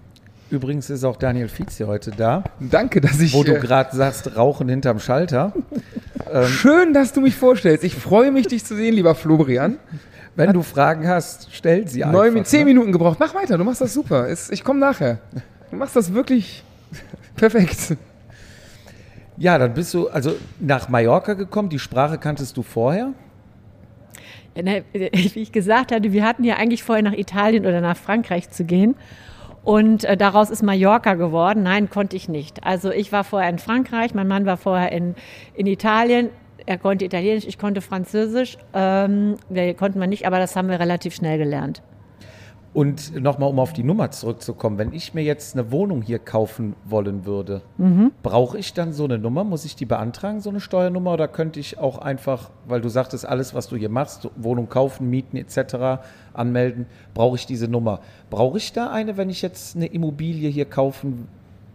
Übrigens 0.52 0.90
ist 0.90 1.06
auch 1.06 1.16
Daniel 1.16 1.48
Fietz 1.48 1.78
hier 1.78 1.88
heute 1.88 2.12
da. 2.12 2.44
Danke, 2.60 3.00
dass 3.00 3.22
ich. 3.22 3.34
Wo 3.34 3.44
du 3.44 3.56
äh, 3.56 3.60
gerade 3.60 3.96
sagst, 3.96 4.36
Rauchen 4.36 4.68
hinterm 4.68 5.00
Schalter. 5.00 5.54
ähm, 6.30 6.46
Schön, 6.46 6.94
dass 6.94 7.14
du 7.14 7.22
mich 7.22 7.36
vorstellst. 7.36 7.86
Ich 7.86 7.96
freue 7.96 8.32
mich, 8.32 8.48
dich 8.48 8.66
zu 8.66 8.76
sehen, 8.76 8.94
lieber 8.94 9.16
Florian. 9.16 9.78
Wenn 10.36 10.50
Hat 10.50 10.56
du 10.56 10.62
Fragen 10.62 11.08
hast, 11.08 11.48
stell 11.54 11.88
sie 11.88 12.04
einfach. 12.04 12.20
Neun, 12.20 12.44
zehn 12.44 12.60
ne? 12.60 12.66
Minuten 12.66 12.92
gebraucht. 12.92 13.18
Mach 13.20 13.34
weiter, 13.34 13.58
du 13.58 13.64
machst 13.64 13.80
das 13.80 13.94
super. 13.94 14.28
Ich 14.30 14.64
komme 14.64 14.80
nachher. 14.82 15.20
Du 15.70 15.78
machst 15.78 15.96
das 15.96 16.14
wirklich 16.14 16.64
perfekt. 17.38 17.96
Ja, 19.38 19.58
dann 19.58 19.74
bist 19.74 19.94
du 19.94 20.10
also 20.10 20.36
nach 20.60 20.90
Mallorca 20.90 21.34
gekommen. 21.34 21.70
Die 21.70 21.80
Sprache 21.80 22.18
kanntest 22.18 22.58
du 22.58 22.62
vorher? 22.62 23.14
Ne, 24.62 24.84
wie 24.94 25.42
ich 25.42 25.54
gesagt 25.54 25.94
hatte, 25.94 26.12
wir 26.12 26.26
hatten 26.26 26.44
ja 26.44 26.56
eigentlich 26.58 26.84
vorher 26.84 27.04
nach 27.04 27.14
Italien 27.14 27.66
oder 27.66 27.80
nach 27.80 27.96
Frankreich 27.96 28.50
zu 28.50 28.66
gehen. 28.66 28.96
Und 29.64 30.04
äh, 30.06 30.18
daraus 30.18 30.50
ist 30.50 30.64
Mallorca 30.64 31.14
geworden. 31.14 31.64
Nein, 31.64 31.90
konnte 31.90 32.16
ich 32.16 32.28
nicht. 32.28 32.64
Also 32.64 32.92
ich 32.92 33.12
war 33.12 33.24
vorher 33.24 33.50
in 33.50 33.60
Frankreich, 33.60 34.14
mein 34.14 34.28
Mann 34.28 34.46
war 34.46 34.58
vorher 34.58 34.92
in, 34.92 35.16
in 35.54 35.68
Italien. 35.68 36.30
Er 36.66 36.78
konnte 36.78 37.06
Italienisch, 37.06 37.46
ich 37.46 37.58
konnte 37.58 37.82
Französisch. 37.82 38.58
Ähm, 38.74 39.38
wir 39.50 39.74
konnten 39.74 40.00
wir 40.00 40.08
nicht, 40.08 40.26
aber 40.26 40.40
das 40.40 40.56
haben 40.56 40.70
wir 40.70 40.80
relativ 40.80 41.16
schnell 41.16 41.38
gelernt. 41.38 41.82
Und 42.74 43.22
nochmal, 43.22 43.50
um 43.50 43.60
auf 43.60 43.74
die 43.74 43.84
Nummer 43.84 44.12
zurückzukommen, 44.12 44.78
wenn 44.78 44.94
ich 44.94 45.14
mir 45.14 45.24
jetzt 45.24 45.56
eine 45.56 45.72
Wohnung 45.72 46.02
hier 46.02 46.20
kaufen 46.20 46.76
wollen 46.86 47.26
würde, 47.26 47.62
mhm. 47.78 48.12
brauche 48.24 48.58
ich 48.58 48.74
dann 48.74 48.94
so 48.94 49.04
eine 49.04 49.18
Nummer? 49.18 49.44
Muss 49.44 49.66
ich 49.66 49.76
die 49.76 49.86
beantragen, 49.86 50.40
so 50.40 50.50
eine 50.50 50.62
Steuernummer? 50.62 51.14
Oder 51.14 51.28
könnte 51.28 51.60
ich 51.60 51.80
auch 51.80 51.98
einfach, 51.98 52.50
weil 52.66 52.80
du 52.80 52.88
sagtest, 52.88 53.26
alles, 53.26 53.54
was 53.54 53.68
du 53.68 53.76
hier 53.76 53.90
machst, 53.90 54.30
Wohnung 54.38 54.70
kaufen, 54.70 55.10
mieten 55.10 55.36
etc., 55.36 56.02
anmelden, 56.34 56.86
brauche 57.14 57.36
ich 57.36 57.46
diese 57.46 57.68
Nummer. 57.68 58.00
Brauche 58.30 58.58
ich 58.58 58.72
da 58.72 58.90
eine, 58.90 59.18
wenn 59.18 59.30
ich 59.30 59.42
jetzt 59.42 59.76
eine 59.76 59.88
Immobilie 59.88 60.50
hier 60.50 60.66
kaufen 60.66 61.28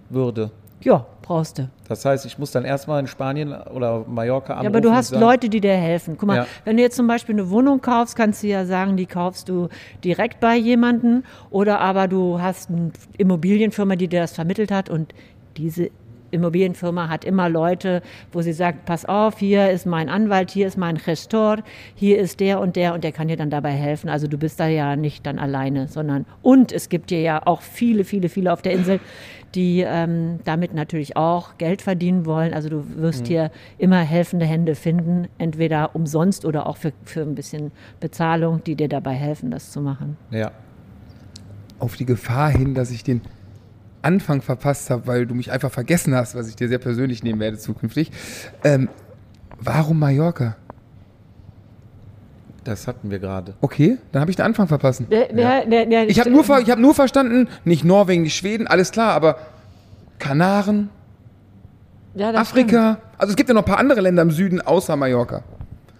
würde? 0.08 0.50
Ja, 0.80 1.06
brauchst 1.22 1.58
du. 1.58 1.68
Das 1.88 2.04
heißt, 2.04 2.26
ich 2.26 2.38
muss 2.38 2.50
dann 2.50 2.64
erstmal 2.64 3.00
in 3.00 3.06
Spanien 3.06 3.52
oder 3.52 4.04
Mallorca 4.06 4.54
anrufen. 4.54 4.64
Ja, 4.64 4.70
aber 4.70 4.80
du 4.80 4.92
hast 4.92 5.08
sagen, 5.08 5.22
Leute, 5.22 5.48
die 5.48 5.60
dir 5.60 5.74
helfen. 5.74 6.16
Guck 6.18 6.26
mal, 6.26 6.36
ja. 6.36 6.46
wenn 6.64 6.76
du 6.76 6.82
jetzt 6.82 6.96
zum 6.96 7.06
Beispiel 7.06 7.34
eine 7.34 7.50
Wohnung 7.50 7.80
kaufst, 7.80 8.16
kannst 8.16 8.42
du 8.42 8.48
ja 8.48 8.66
sagen, 8.66 8.96
die 8.96 9.06
kaufst 9.06 9.48
du 9.48 9.68
direkt 10.04 10.40
bei 10.40 10.56
jemandem 10.56 11.24
oder 11.50 11.80
aber 11.80 12.08
du 12.08 12.40
hast 12.40 12.70
eine 12.70 12.92
Immobilienfirma, 13.16 13.96
die 13.96 14.08
dir 14.08 14.20
das 14.20 14.32
vermittelt 14.32 14.70
hat 14.70 14.90
und 14.90 15.14
diese 15.56 15.90
Immobilienfirma 16.30 17.08
hat 17.08 17.24
immer 17.24 17.48
Leute, 17.48 18.02
wo 18.32 18.42
sie 18.42 18.52
sagt, 18.52 18.84
pass 18.84 19.04
auf, 19.04 19.38
hier 19.38 19.70
ist 19.70 19.86
mein 19.86 20.08
Anwalt, 20.08 20.50
hier 20.50 20.66
ist 20.66 20.76
mein 20.76 20.96
Gestor, 20.98 21.58
hier 21.94 22.18
ist 22.18 22.40
der 22.40 22.60
und 22.60 22.76
der 22.76 22.94
und 22.94 23.04
der 23.04 23.12
kann 23.12 23.28
dir 23.28 23.36
dann 23.36 23.50
dabei 23.50 23.72
helfen. 23.72 24.08
Also 24.08 24.26
du 24.26 24.38
bist 24.38 24.58
da 24.60 24.66
ja 24.66 24.96
nicht 24.96 25.26
dann 25.26 25.38
alleine, 25.38 25.88
sondern 25.88 26.26
und 26.42 26.72
es 26.72 26.88
gibt 26.88 27.10
dir 27.10 27.20
ja 27.20 27.46
auch 27.46 27.60
viele, 27.62 28.04
viele, 28.04 28.28
viele 28.28 28.52
auf 28.52 28.62
der 28.62 28.72
Insel, 28.72 29.00
die 29.54 29.80
ähm, 29.86 30.40
damit 30.44 30.74
natürlich 30.74 31.16
auch 31.16 31.56
Geld 31.56 31.80
verdienen 31.80 32.26
wollen. 32.26 32.52
Also 32.52 32.68
du 32.68 32.84
wirst 32.96 33.22
Mhm. 33.22 33.26
hier 33.26 33.50
immer 33.78 34.00
helfende 34.00 34.44
Hände 34.44 34.74
finden, 34.74 35.28
entweder 35.38 35.94
umsonst 35.94 36.44
oder 36.44 36.66
auch 36.66 36.76
für, 36.76 36.92
für 37.04 37.22
ein 37.22 37.34
bisschen 37.34 37.72
Bezahlung, 38.00 38.62
die 38.64 38.74
dir 38.74 38.88
dabei 38.88 39.14
helfen, 39.14 39.50
das 39.50 39.70
zu 39.70 39.80
machen. 39.80 40.16
Ja. 40.30 40.50
Auf 41.78 41.96
die 41.96 42.04
Gefahr 42.06 42.50
hin, 42.50 42.74
dass 42.74 42.90
ich 42.90 43.04
den 43.04 43.20
Anfang 44.06 44.40
verpasst 44.40 44.88
habe, 44.90 45.06
weil 45.06 45.26
du 45.26 45.34
mich 45.34 45.50
einfach 45.50 45.70
vergessen 45.72 46.14
hast, 46.14 46.34
was 46.36 46.48
ich 46.48 46.54
dir 46.56 46.68
sehr 46.68 46.78
persönlich 46.78 47.22
nehmen 47.24 47.40
werde 47.40 47.58
zukünftig. 47.58 48.10
Ähm, 48.64 48.88
warum 49.60 49.98
Mallorca? 49.98 50.56
Das 52.64 52.86
hatten 52.88 53.10
wir 53.10 53.18
gerade. 53.18 53.54
Okay, 53.60 53.98
dann 54.12 54.20
habe 54.20 54.30
ich 54.30 54.36
den 54.36 54.44
Anfang 54.46 54.66
verpasst. 54.68 55.02
Der, 55.10 55.32
der, 55.32 55.66
der, 55.66 55.86
der, 55.86 56.08
Ich 56.08 56.18
habe 56.20 56.30
nur, 56.30 56.42
ver- 56.44 56.60
ich 56.60 56.70
hab 56.70 56.78
nur 56.78 56.94
verstanden, 56.94 57.48
nicht 57.64 57.84
Norwegen, 57.84 58.22
nicht 58.22 58.36
Schweden, 58.36 58.66
alles 58.66 58.90
klar, 58.90 59.12
aber 59.12 59.38
Kanaren, 60.18 60.88
ja, 62.14 62.30
Afrika. 62.34 62.98
Also 63.18 63.30
es 63.32 63.36
gibt 63.36 63.48
ja 63.48 63.54
noch 63.54 63.62
ein 63.62 63.66
paar 63.66 63.78
andere 63.78 64.00
Länder 64.00 64.22
im 64.22 64.30
Süden 64.30 64.60
außer 64.60 64.96
Mallorca. 64.96 65.42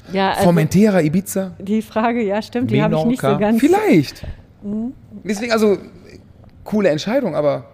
stimmt. 0.02 0.14
Ja, 0.14 0.30
also 0.30 0.42
Formentera, 0.44 1.00
Ibiza. 1.02 1.52
die 1.58 1.82
Frage, 1.82 2.22
ja, 2.24 2.40
stimmt, 2.42 2.70
die 2.70 2.82
habe 2.82 2.94
ich 2.96 3.04
nicht 3.04 3.20
so 3.22 3.38
ganz. 3.38 3.60
Vielleicht. 3.60 4.24
Mhm. 4.62 4.92
Deswegen, 5.24 5.52
also, 5.52 5.78
coole 6.64 6.88
Entscheidung, 6.88 7.34
aber 7.36 7.64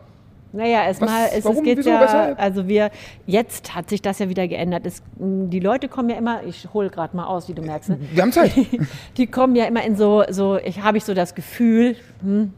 Naja, 0.52 0.84
erstmal, 0.84 1.28
es, 1.34 1.44
es 1.44 1.62
geht 1.62 1.78
wieso, 1.78 1.90
ja, 1.90 2.00
weshalb? 2.00 2.40
also 2.40 2.68
wir, 2.68 2.90
jetzt 3.26 3.74
hat 3.74 3.88
sich 3.88 4.02
das 4.02 4.18
ja 4.18 4.28
wieder 4.28 4.46
geändert. 4.46 4.84
Es, 4.86 5.02
die 5.16 5.60
Leute 5.60 5.88
kommen 5.88 6.10
ja 6.10 6.16
immer, 6.16 6.42
ich 6.44 6.68
hole 6.74 6.90
gerade 6.90 7.16
mal 7.16 7.24
aus, 7.26 7.48
wie 7.48 7.54
du 7.54 7.62
merkst, 7.62 7.90
ne? 7.90 7.98
wir 8.12 8.22
haben 8.22 8.32
Zeit. 8.32 8.52
die 9.16 9.26
kommen 9.26 9.56
ja 9.56 9.64
immer 9.64 9.82
in 9.84 9.96
so, 9.96 10.24
so 10.30 10.58
ich 10.58 10.82
habe 10.82 10.98
ich 10.98 11.04
so 11.04 11.14
das 11.14 11.34
Gefühl, 11.34 11.96
hm, 12.22 12.52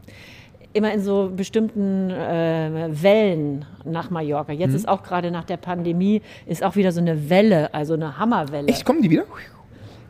immer 0.73 0.93
in 0.93 1.01
so 1.01 1.31
bestimmten 1.33 2.09
äh, 2.09 2.89
Wellen 2.91 3.63
nach 3.85 4.09
Mallorca. 4.09 4.51
Jetzt 4.51 4.71
Mhm. 4.71 4.75
ist 4.75 4.87
auch 4.89 5.03
gerade 5.03 5.31
nach 5.31 5.45
der 5.45 5.55
Pandemie, 5.55 6.21
ist 6.45 6.63
auch 6.63 6.75
wieder 6.75 6.91
so 6.91 6.99
eine 6.99 7.29
Welle, 7.29 7.73
also 7.73 7.93
eine 7.93 8.19
Hammerwelle. 8.19 8.67
Echt, 8.67 8.83
kommen 8.83 9.01
die 9.01 9.09
wieder? 9.09 9.23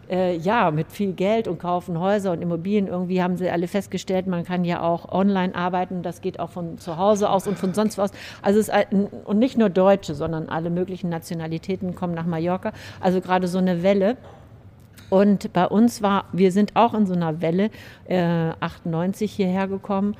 Äh, 0.09 0.37
ja, 0.37 0.69
mit 0.69 0.91
viel 0.91 1.13
Geld 1.13 1.47
und 1.47 1.59
kaufen 1.59 1.99
Häuser 1.99 2.31
und 2.31 2.41
Immobilien. 2.41 2.87
Irgendwie 2.87 3.23
haben 3.23 3.37
sie 3.37 3.49
alle 3.49 3.67
festgestellt, 3.67 4.27
man 4.27 4.43
kann 4.43 4.63
ja 4.63 4.81
auch 4.81 5.11
online 5.11 5.55
arbeiten. 5.55 6.03
Das 6.03 6.21
geht 6.21 6.39
auch 6.39 6.51
von 6.51 6.77
zu 6.77 6.97
Hause 6.97 7.29
aus 7.29 7.47
und 7.47 7.57
von 7.57 7.73
sonst 7.73 7.97
was. 7.97 8.11
Also 8.41 8.59
es 8.59 8.69
und 9.25 9.39
nicht 9.39 9.57
nur 9.57 9.69
Deutsche, 9.69 10.13
sondern 10.13 10.47
alle 10.49 10.69
möglichen 10.69 11.09
Nationalitäten 11.09 11.95
kommen 11.95 12.13
nach 12.13 12.25
Mallorca. 12.25 12.71
Also 12.99 13.21
gerade 13.21 13.47
so 13.47 13.57
eine 13.57 13.81
Welle. 13.81 14.17
Und 15.09 15.53
bei 15.53 15.67
uns 15.67 16.01
war, 16.01 16.25
wir 16.31 16.51
sind 16.51 16.75
auch 16.75 16.93
in 16.93 17.05
so 17.05 17.13
einer 17.13 17.41
Welle, 17.41 17.69
äh, 18.05 18.51
98 18.59 19.31
hierher 19.31 19.67
gekommen, 19.67 20.15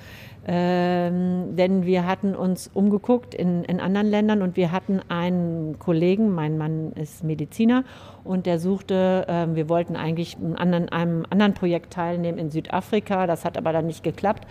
ähm, 0.48 1.56
denn 1.56 1.86
wir 1.86 2.06
hatten 2.06 2.36
uns 2.36 2.70
umgeguckt 2.72 3.34
in, 3.34 3.64
in 3.64 3.80
anderen 3.80 4.08
Ländern 4.08 4.42
und 4.44 4.56
wir 4.56 4.72
hatten 4.72 5.02
einen 5.10 5.80
Kollegen, 5.80 6.36
mein 6.36 6.58
Mann 6.58 6.92
ist 6.94 7.24
Mediziner 7.24 7.84
und 8.24 8.46
der 8.46 8.60
suchte, 8.60 9.26
ähm, 9.28 9.56
wir 9.56 9.70
wollten 9.70 9.96
eigentlich 9.96 10.38
an 10.56 10.74
einem 10.74 11.26
anderen 11.30 11.54
Projekt 11.56 11.94
teilnehmen 11.94 12.38
in 12.38 12.52
Südafrika, 12.52 13.26
das 13.26 13.44
hat 13.44 13.58
aber 13.58 13.74
dann 13.74 13.88
nicht 13.88 14.04
geklappt. 14.04 14.46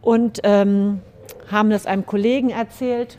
Und 0.00 0.40
ähm, 0.42 1.00
haben 1.50 1.70
das 1.70 1.86
einem 1.86 2.06
Kollegen 2.06 2.50
erzählt. 2.50 3.18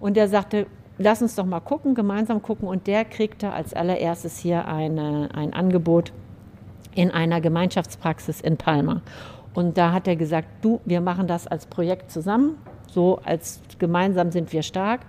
Und 0.00 0.16
der 0.16 0.28
sagte, 0.28 0.66
lass 0.98 1.22
uns 1.22 1.34
doch 1.34 1.46
mal 1.46 1.60
gucken, 1.60 1.94
gemeinsam 1.94 2.42
gucken. 2.42 2.68
Und 2.68 2.86
der 2.86 3.04
kriegte 3.04 3.52
als 3.52 3.74
allererstes 3.74 4.38
hier 4.38 4.66
eine, 4.66 5.28
ein 5.34 5.52
Angebot 5.52 6.12
in 6.94 7.10
einer 7.10 7.40
Gemeinschaftspraxis 7.40 8.40
in 8.40 8.56
Palma. 8.56 9.02
Und 9.54 9.76
da 9.76 9.92
hat 9.92 10.06
er 10.08 10.16
gesagt, 10.16 10.48
du, 10.62 10.80
wir 10.84 11.00
machen 11.00 11.26
das 11.26 11.46
als 11.46 11.66
Projekt 11.66 12.10
zusammen. 12.10 12.56
So 12.86 13.20
als 13.24 13.60
gemeinsam 13.78 14.30
sind 14.30 14.52
wir 14.52 14.62
stark. 14.62 15.00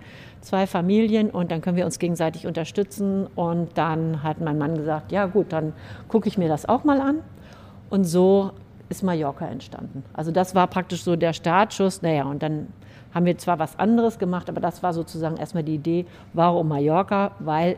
Zwei 0.42 0.68
Familien 0.68 1.30
und 1.30 1.52
dann 1.52 1.62
können 1.62 1.78
wir 1.78 1.86
uns 1.86 2.00
gegenseitig 2.00 2.48
unterstützen. 2.48 3.28
Und 3.36 3.78
dann 3.78 4.24
hat 4.24 4.42
mein 4.42 4.58
Mann 4.58 4.76
gesagt, 4.76 5.12
ja 5.12 5.26
gut, 5.26 5.54
dann 5.54 5.74
gucke 6.08 6.28
ich 6.28 6.38
mir 6.38 6.50
das 6.50 6.68
auch 6.68 6.84
mal 6.84 7.00
an. 7.00 7.20
Und 7.90 8.04
so 8.06 8.52
ist 8.90 9.04
Mallorca 9.04 9.46
entstanden. 9.48 10.04
Also 10.14 10.32
das 10.32 10.56
war 10.56 10.68
praktisch 10.68 11.04
so 11.04 11.16
der 11.16 11.34
Startschuss. 11.34 12.02
Naja, 12.02 12.26
und 12.26 12.44
dann 12.44 12.68
haben 13.14 13.26
wir 13.26 13.38
zwar 13.38 13.60
was 13.60 13.78
anderes 13.78 14.18
gemacht, 14.20 14.50
aber 14.50 14.62
das 14.62 14.84
war 14.84 14.94
sozusagen 14.94 15.38
erstmal 15.38 15.64
die 15.64 15.76
Idee, 15.76 16.06
warum 16.34 16.68
Mallorca? 16.70 17.32
Weil 17.40 17.78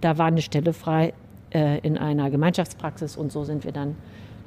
da 0.00 0.18
war 0.18 0.26
eine 0.26 0.42
Stelle 0.42 0.72
frei 0.72 1.14
äh, 1.50 1.78
in 1.78 1.98
einer 1.98 2.30
Gemeinschaftspraxis 2.30 3.16
und 3.16 3.32
so 3.32 3.44
sind 3.44 3.64
wir 3.64 3.72
dann 3.72 3.96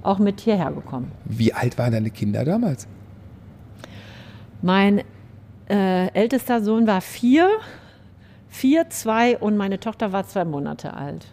auch 0.04 0.20
mit 0.20 0.42
hierher 0.42 0.72
gekommen. 0.72 1.12
Wie 1.26 1.54
alt 1.54 1.78
waren 1.78 1.92
deine 1.92 2.10
Kinder 2.10 2.44
damals? 2.46 2.88
Mein 4.62 5.02
äh, 5.70 6.08
ältester 6.14 6.62
Sohn 6.62 6.88
war 6.88 7.02
vier, 7.02 7.50
vier, 8.48 8.90
zwei 8.90 9.38
und 9.38 9.58
meine 9.58 9.80
Tochter 9.80 10.12
war 10.12 10.28
zwei 10.28 10.46
Monate 10.46 10.94
alt. 10.94 11.28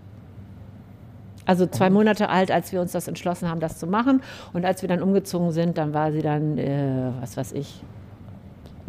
Also 1.44 1.66
zwei 1.66 1.90
Monate 1.90 2.28
alt, 2.28 2.50
als 2.50 2.72
wir 2.72 2.80
uns 2.80 2.90
das 2.92 3.06
entschlossen 3.06 3.48
haben, 3.48 3.60
das 3.60 3.78
zu 3.78 3.86
machen. 3.86 4.20
Und 4.52 4.64
als 4.64 4.82
wir 4.82 4.88
dann 4.88 5.00
umgezogen 5.00 5.52
sind, 5.52 5.78
dann 5.78 5.94
war 5.94 6.10
sie 6.10 6.20
dann, 6.20 6.58
äh, 6.58 7.12
was 7.20 7.36
weiß 7.36 7.52
ich, 7.52 7.82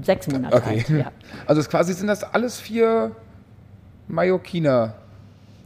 sechs 0.01 0.27
Monate 0.27 0.55
Okay. 0.55 0.69
alt. 0.79 0.89
Ja, 0.89 1.11
Also 1.47 1.61
es 1.61 1.69
quasi 1.69 1.93
sind 1.93 2.07
das 2.07 2.23
alles 2.23 2.59
vier 2.59 3.11
Mallorquiner. 4.07 4.93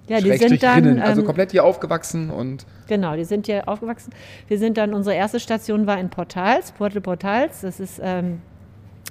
ja 0.07 0.19
die 0.19 0.35
sind 0.37 0.61
dann, 0.63 0.99
also 0.99 1.21
ähm, 1.21 1.27
komplett 1.27 1.51
hier 1.51 1.63
aufgewachsen 1.63 2.29
und 2.29 2.65
Genau, 2.87 3.15
die 3.15 3.23
sind 3.23 3.45
hier 3.45 3.69
aufgewachsen. 3.69 4.11
Wir 4.47 4.57
sind 4.59 4.77
dann, 4.77 4.93
unsere 4.93 5.15
erste 5.15 5.39
Station 5.39 5.87
war 5.87 5.97
in 5.99 6.09
Portals, 6.09 6.71
Puerto 6.73 6.99
Portals. 6.99 7.61
Das 7.61 7.79
ist 7.79 8.01
ähm, 8.03 8.41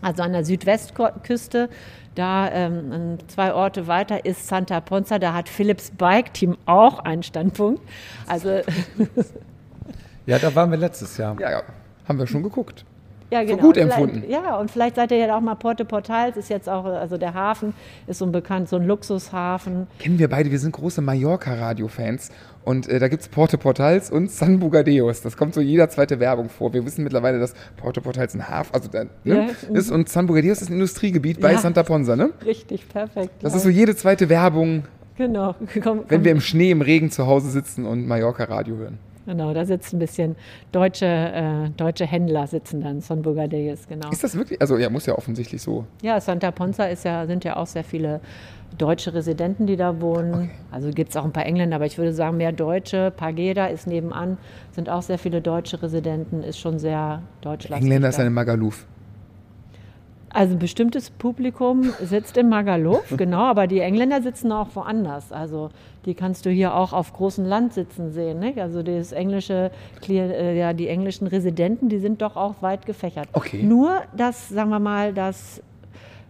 also 0.03 0.23
an 0.23 0.33
der 0.33 0.45
Südwestküste. 0.45 1.71
Da 2.15 2.51
ähm, 2.51 3.19
zwei 3.29 3.55
Orte 3.55 3.87
weiter 3.87 4.25
ist 4.27 4.47
Santa 4.49 4.81
Ponza. 4.81 5.19
Da 5.19 5.33
hat 5.33 5.49
Philips 5.49 5.91
Bike 5.93 6.35
Team 6.35 6.59
auch 6.67 6.99
einen 6.99 7.23
Standpunkt. 7.23 7.81
Also 8.27 8.61
Ja, 10.27 10.39
da 10.39 10.55
waren 10.55 10.71
wir 10.71 10.79
letztes 10.79 11.17
Jahr. 11.17 11.37
ja, 11.41 11.51
ja, 11.51 11.63
haben 12.07 12.19
wir 12.19 12.27
schon 12.27 12.43
geguckt. 12.43 12.85
Ja, 13.31 13.43
genau. 13.45 13.59
gut 13.63 13.77
Vielleicht- 13.77 13.93
empfunden. 13.99 14.25
Ja, 14.31 14.57
und 14.57 14.71
vielleicht 14.71 14.97
seid 14.97 15.11
ihr 15.13 15.19
ja 15.19 15.37
auch 15.37 15.41
mal 15.41 15.55
Puerto 15.55 15.85
Portals. 15.85 16.37
Ist 16.37 16.51
jetzt 16.51 16.69
auch, 16.69 16.85
also 16.85 17.17
der 17.17 17.35
Hafen 17.35 17.75
ist 18.07 18.19
so 18.19 18.25
ein 18.27 18.33
bekannt, 18.33 18.69
so 18.69 18.77
ein 18.77 18.87
Luxushafen. 18.87 19.87
Kennen 19.99 20.19
wir 20.19 20.29
beide, 20.29 20.51
wir 20.51 20.59
sind 20.59 20.73
große 20.73 21.01
Mallorca-Radio-Fans 21.01 22.31
und 22.65 22.89
äh, 22.89 22.99
da 22.99 23.09
gibt 23.09 23.23
es 23.23 23.29
Porte 23.29 23.59
Portals 23.59 24.11
und 24.11 24.31
San 24.31 24.59
Bugadeos. 24.59 25.23
Das 25.23 25.37
kommt 25.37 25.55
so 25.55 25.61
jeder 25.61 25.89
zweite 25.89 26.21
Werbung 26.21 26.49
vor. 26.49 26.73
Wir 26.73 26.85
wissen 26.85 27.05
mittlerweile, 27.05 27.39
dass 27.39 27.55
Porte 27.77 28.01
Portals 28.01 28.35
ein 28.35 28.49
Hafen 28.49 28.75
also, 28.75 28.89
da, 28.91 29.05
ne, 29.05 29.11
Ja, 29.25 29.47
ist 29.75 29.91
und 29.91 30.09
San 30.09 30.27
Bugadeos 30.27 30.61
ist 30.63 30.69
ein 30.69 30.75
Industriegebiet 30.75 31.41
bei 31.41 31.53
Ja. 31.53 31.59
Santa 31.59 31.83
Ponsa. 31.83 32.17
Ne? 32.17 32.31
Richtig, 32.45 32.89
perfekt. 32.89 33.31
Das 33.43 33.55
ist 33.55 33.63
so 33.63 33.69
jede 33.69 33.95
zweite 33.97 34.29
Werbung, 34.29 34.85
genau. 35.17 35.55
Komm, 35.83 36.01
wenn 36.09 36.19
komm. 36.19 36.25
wir 36.25 36.33
im 36.33 36.41
Schnee, 36.41 36.71
im 36.71 36.83
Regen 36.83 37.11
zu 37.11 37.27
Hause 37.27 37.51
sitzen 37.51 37.87
und 37.87 38.07
Mallorca-Radio 38.07 38.77
hören. 38.77 38.99
Genau, 39.27 39.53
da 39.53 39.65
sitzen 39.65 39.97
ein 39.97 39.99
bisschen 39.99 40.37
deutsche, 40.73 41.07
äh, 41.07 41.71
deutsche 41.77 42.07
Händler 42.07 42.47
sitzen 42.47 42.81
dann, 42.81 43.01
Son 43.01 43.23
Bugadeyes, 43.23 43.87
genau. 43.87 44.11
Ist 44.11 44.25
das 44.25 44.35
wirklich? 44.35 44.61
Also 44.61 44.79
ja, 44.79 44.89
muss 44.91 45.07
ja 45.07 45.17
offensichtlich 45.17 45.63
so. 45.63 45.85
Ja, 46.03 46.21
Santa 46.21 46.51
Ponza 46.51 46.85
ist 46.87 47.05
ja, 47.05 47.27
sind 47.27 47.45
ja 47.45 47.57
auch 47.57 47.67
sehr 47.67 47.85
viele 47.85 48.21
deutsche 48.79 49.13
Residenten, 49.13 49.67
die 49.67 49.77
da 49.77 50.01
wohnen. 50.01 50.35
Okay. 50.35 50.51
Also 50.71 50.91
gibt 50.91 51.11
es 51.11 51.17
auch 51.17 51.25
ein 51.25 51.33
paar 51.33 51.47
Engländer, 51.47 51.77
aber 51.77 51.87
ich 51.87 51.99
würde 51.99 52.13
sagen 52.13 52.37
mehr 52.37 52.53
Deutsche. 52.53 53.11
Pageda 53.11 53.67
ist 53.67 53.87
nebenan, 53.87 54.39
sind 54.73 54.89
auch 54.89 55.03
sehr 55.03 55.19
viele 55.19 55.41
deutsche 55.41 55.83
Residenten, 55.83 56.43
ist 56.43 56.59
schon 56.59 56.79
sehr 56.79 57.23
deutschlastig. 57.41 57.85
Engländer 57.85 58.09
ist 58.09 58.21
eine 58.21 58.31
Magaluf. 58.31 58.87
Also 60.33 60.55
ein 60.55 60.59
bestimmtes 60.61 61.11
Publikum 61.11 61.93
sitzt 62.01 62.37
in 62.37 62.49
Magaluf, 62.49 63.03
genau, 63.17 63.43
aber 63.43 63.67
die 63.67 63.81
Engländer 63.81 64.23
sitzen 64.23 64.53
auch 64.53 64.69
woanders. 64.75 65.33
Also 65.33 65.71
die 66.07 66.15
kannst 66.15 66.47
du 66.47 66.51
hier 66.51 66.75
auch 66.75 66.93
auf 66.93 67.13
großem 67.13 67.45
Land 67.45 67.75
sitzen 67.75 68.13
sehen. 68.13 68.39
Nicht? 68.39 68.59
Also 68.59 68.83
das 68.83 69.13
englische, 69.13 69.71
äh, 70.09 70.59
ja, 70.59 70.73
die 70.73 70.89
englischen 70.89 71.27
Residenten, 71.27 71.89
die 71.89 71.99
sind 71.99 72.23
doch 72.23 72.37
auch 72.37 72.63
weit 72.63 72.87
gefächert. 72.87 73.29
Okay. 73.33 73.63
Nur 73.63 74.03
das, 74.17 74.49
sagen 74.49 74.71
wir 74.71 74.79
mal, 74.79 75.13
das 75.13 75.63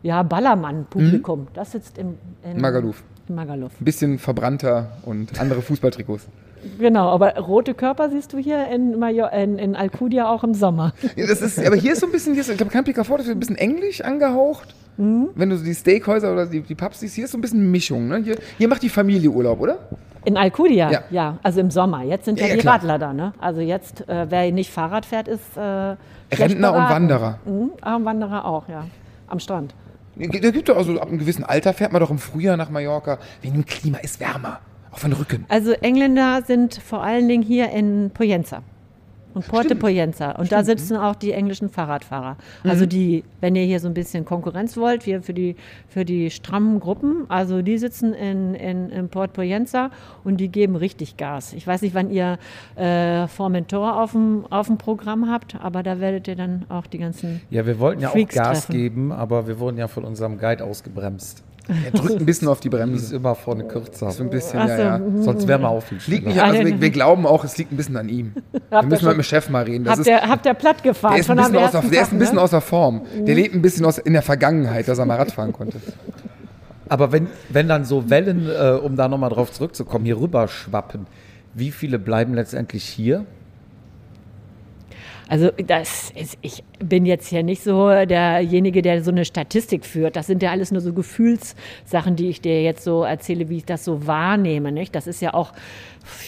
ja, 0.02 0.22
Ballermann-Publikum, 0.22 1.48
das 1.52 1.72
sitzt 1.72 1.98
im, 1.98 2.16
in 2.42 2.60
Magaluf. 2.60 3.02
Magaluf. 3.28 3.72
Ein 3.80 3.84
bisschen 3.84 4.18
verbrannter 4.18 4.96
und 5.04 5.38
andere 5.40 5.62
Fußballtrikots. 5.62 6.26
Genau, 6.78 7.08
aber 7.08 7.36
rote 7.36 7.74
Körper 7.74 8.10
siehst 8.10 8.32
du 8.32 8.38
hier 8.38 8.66
in, 8.68 8.98
Major 8.98 9.32
in, 9.32 9.58
in 9.58 9.76
Alcudia 9.76 10.28
auch 10.28 10.44
im 10.44 10.54
Sommer. 10.54 10.92
Ja, 11.16 11.26
das 11.26 11.42
ist, 11.42 11.58
aber 11.64 11.76
hier 11.76 11.92
ist 11.92 12.00
so 12.00 12.06
ein 12.06 12.12
bisschen, 12.12 12.34
hier 12.34 12.42
ist, 12.42 12.50
ich 12.50 12.56
glaube, 12.56 12.72
Camp 12.72 12.88
Fort 13.06 13.20
ist 13.20 13.28
ein 13.28 13.40
bisschen 13.40 13.56
englisch 13.56 14.00
angehaucht. 14.00 14.74
Mhm. 14.96 15.30
Wenn 15.34 15.50
du 15.50 15.56
so 15.56 15.64
die 15.64 15.74
Steakhäuser 15.74 16.32
oder 16.32 16.46
die, 16.46 16.60
die 16.60 16.74
Pubs 16.74 17.00
siehst, 17.00 17.14
hier 17.14 17.24
ist 17.24 17.30
so 17.30 17.38
ein 17.38 17.40
bisschen 17.40 17.70
Mischung. 17.70 18.08
Ne? 18.08 18.18
Hier, 18.22 18.36
hier 18.58 18.68
macht 18.68 18.82
die 18.82 18.88
Familie 18.88 19.30
Urlaub, 19.30 19.60
oder? 19.60 19.78
In 20.24 20.36
Alcudia, 20.36 20.90
Ja. 20.90 21.02
ja. 21.10 21.38
also 21.42 21.60
im 21.60 21.70
Sommer. 21.70 22.02
Jetzt 22.02 22.26
sind 22.26 22.38
ja, 22.38 22.46
Ja, 22.46 22.54
die 22.54 22.60
klar. 22.60 22.74
Radler 22.74 22.98
da, 22.98 23.12
ne? 23.14 23.32
Also 23.38 23.60
jetzt, 23.60 24.06
äh, 24.08 24.26
wer 24.28 24.52
nicht 24.52 24.70
Fahrrad 24.70 25.06
fährt, 25.06 25.28
ist 25.28 25.56
äh, 25.56 25.96
Rentner 26.34 26.74
und. 26.74 26.88
Wanderer. 26.90 27.38
Mhm, 27.46 27.70
ah, 27.80 27.96
und 27.96 28.04
Wanderer 28.04 28.44
auch, 28.44 28.68
ja. 28.68 28.84
Am 29.28 29.40
Strand. 29.40 29.74
Da 30.16 30.26
gibt 30.50 30.68
doch 30.68 30.76
also 30.76 31.00
ab 31.00 31.08
einem 31.08 31.18
gewissen 31.18 31.44
Alter 31.44 31.72
fährt 31.72 31.92
man 31.92 32.00
doch 32.00 32.10
im 32.10 32.18
Frühjahr 32.18 32.56
nach 32.58 32.68
Mallorca. 32.68 33.18
Wegen 33.40 33.54
dem 33.54 33.64
Klima 33.64 33.98
ist 33.98 34.20
wärmer. 34.20 34.60
Auf 34.92 35.02
den 35.02 35.12
Rücken. 35.12 35.44
Also 35.48 35.72
Engländer 35.72 36.42
sind 36.46 36.74
vor 36.74 37.02
allen 37.02 37.28
Dingen 37.28 37.42
hier 37.42 37.70
in 37.70 38.10
Poyenza. 38.12 38.62
Und 39.32 39.46
Porte 39.46 39.66
Stimmt. 39.66 39.82
Poyenza. 39.82 40.32
Und 40.32 40.50
da 40.50 40.64
sitzen 40.64 40.96
auch 40.96 41.14
die 41.14 41.30
englischen 41.30 41.68
Fahrradfahrer. 41.68 42.36
Also 42.64 42.84
die, 42.84 43.22
wenn 43.40 43.54
ihr 43.54 43.62
hier 43.62 43.78
so 43.78 43.86
ein 43.86 43.94
bisschen 43.94 44.24
Konkurrenz 44.24 44.76
wollt, 44.76 45.06
wir 45.06 45.22
für 45.22 45.32
die, 45.34 45.54
für 45.88 46.04
die 46.04 46.30
strammen 46.30 46.80
Gruppen, 46.80 47.26
also 47.28 47.62
die 47.62 47.78
sitzen 47.78 48.12
in, 48.12 48.54
in, 48.56 48.90
in 48.90 49.08
Port 49.08 49.32
Poyenza 49.32 49.90
und 50.24 50.38
die 50.38 50.48
geben 50.48 50.74
richtig 50.74 51.16
Gas. 51.16 51.52
Ich 51.52 51.64
weiß 51.64 51.82
nicht, 51.82 51.94
wann 51.94 52.10
ihr 52.10 52.38
äh, 52.74 53.28
Formentor 53.28 54.02
auf 54.02 54.12
dem, 54.12 54.46
auf 54.50 54.66
dem 54.66 54.78
Programm 54.78 55.30
habt, 55.30 55.54
aber 55.62 55.84
da 55.84 56.00
werdet 56.00 56.26
ihr 56.26 56.34
dann 56.34 56.64
auch 56.68 56.88
die 56.88 56.98
ganzen 56.98 57.40
Ja, 57.50 57.64
wir 57.66 57.78
wollten 57.78 58.02
ja 58.02 58.08
auch 58.08 58.12
Freaks 58.12 58.34
Gas 58.34 58.66
treffen. 58.66 58.72
geben, 58.72 59.12
aber 59.12 59.46
wir 59.46 59.60
wurden 59.60 59.78
ja 59.78 59.86
von 59.86 60.04
unserem 60.04 60.38
Guide 60.38 60.64
ausgebremst. 60.64 61.44
Er 61.84 61.90
drückt 61.92 62.20
ein 62.20 62.26
bisschen 62.26 62.48
auf 62.48 62.60
die 62.60 62.68
Die 62.70 62.76
ist 62.76 62.80
Bremse. 62.82 63.16
immer 63.16 63.34
vorne 63.34 63.64
kürzer. 63.64 64.10
So 64.10 64.22
ein 64.22 64.30
bisschen, 64.30 64.58
Ach 64.60 64.68
ja, 64.68 64.76
so, 64.76 64.82
ja. 64.82 64.98
mhm. 64.98 65.22
Sonst 65.22 65.48
wären 65.48 65.62
wir 65.62 65.68
auch 65.68 65.82
viel 65.82 65.98
Liegt 66.06 66.26
nicht, 66.26 66.40
also 66.42 66.64
wir, 66.64 66.80
wir 66.80 66.90
glauben 66.90 67.26
auch, 67.26 67.44
es 67.44 67.56
liegt 67.58 67.72
ein 67.72 67.76
bisschen 67.76 67.96
an 67.96 68.08
ihm. 68.08 68.32
Wir 68.70 68.82
müssen 68.82 69.04
mal 69.04 69.10
mit 69.16 69.24
dem 69.24 69.28
Chef 69.28 69.48
mal 69.48 69.64
reden. 69.64 69.84
Das 69.84 69.98
Habt 69.98 70.00
ist, 70.00 70.06
ihr, 70.06 70.20
habt 70.22 70.46
ihr 70.46 70.54
platt 70.54 70.82
gefahren 70.82 71.12
der 71.14 71.20
ist 71.20 71.30
ein 71.30 71.36
bisschen, 71.36 71.56
außer, 71.56 71.64
ersten 71.78 71.90
der 71.90 72.02
ist 72.02 72.08
ein 72.08 72.10
Tag, 72.10 72.18
bisschen 72.18 72.36
ne? 72.36 72.42
außer 72.42 72.60
Form. 72.60 73.02
Der 73.26 73.34
lebt 73.34 73.54
ein 73.54 73.62
bisschen 73.62 73.84
aus, 73.84 73.98
in 73.98 74.12
der 74.12 74.22
Vergangenheit, 74.22 74.86
dass 74.88 74.98
er 74.98 75.06
mal 75.06 75.16
Rad 75.16 75.32
fahren 75.32 75.52
konnte. 75.52 75.78
Aber 76.88 77.12
wenn, 77.12 77.28
wenn 77.48 77.68
dann 77.68 77.84
so 77.84 78.10
Wellen, 78.10 78.48
äh, 78.48 78.72
um 78.72 78.96
da 78.96 79.08
nochmal 79.08 79.30
drauf 79.30 79.52
zurückzukommen, 79.52 80.04
hier 80.04 80.18
rüber 80.20 80.48
schwappen, 80.48 81.06
wie 81.54 81.70
viele 81.70 81.98
bleiben 81.98 82.34
letztendlich 82.34 82.84
hier? 82.84 83.24
Also 85.30 85.50
das 85.64 86.10
ist, 86.10 86.36
ich 86.42 86.64
bin 86.80 87.06
jetzt 87.06 87.28
hier 87.28 87.44
nicht 87.44 87.62
so 87.62 87.88
derjenige, 87.88 88.82
der 88.82 89.04
so 89.04 89.12
eine 89.12 89.24
Statistik 89.24 89.84
führt. 89.84 90.16
Das 90.16 90.26
sind 90.26 90.42
ja 90.42 90.50
alles 90.50 90.72
nur 90.72 90.80
so 90.80 90.92
Gefühlssachen, 90.92 92.16
die 92.16 92.28
ich 92.28 92.40
dir 92.40 92.60
jetzt 92.64 92.82
so 92.82 93.04
erzähle, 93.04 93.48
wie 93.48 93.58
ich 93.58 93.64
das 93.64 93.84
so 93.84 94.08
wahrnehme. 94.08 94.72
Nicht? 94.72 94.92
Das 94.92 95.06
ist 95.06 95.22
ja 95.22 95.32
auch, 95.32 95.52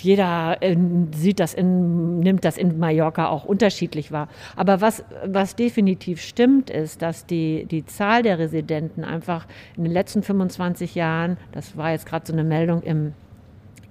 jeder 0.02 0.58
äh, 0.60 0.76
sieht 1.16 1.40
das 1.40 1.52
in, 1.52 2.20
nimmt 2.20 2.44
das 2.44 2.56
in 2.56 2.78
Mallorca 2.78 3.26
auch 3.26 3.44
unterschiedlich 3.44 4.12
wahr. 4.12 4.28
Aber 4.54 4.80
was, 4.80 5.04
was 5.26 5.56
definitiv 5.56 6.22
stimmt, 6.22 6.70
ist, 6.70 7.02
dass 7.02 7.26
die, 7.26 7.66
die 7.68 7.84
Zahl 7.84 8.22
der 8.22 8.38
Residenten 8.38 9.02
einfach 9.02 9.46
in 9.76 9.82
den 9.82 9.92
letzten 9.92 10.22
25 10.22 10.94
Jahren, 10.94 11.38
das 11.50 11.76
war 11.76 11.90
jetzt 11.90 12.06
gerade 12.06 12.24
so 12.24 12.32
eine 12.32 12.44
Meldung 12.44 12.82
im 12.82 13.14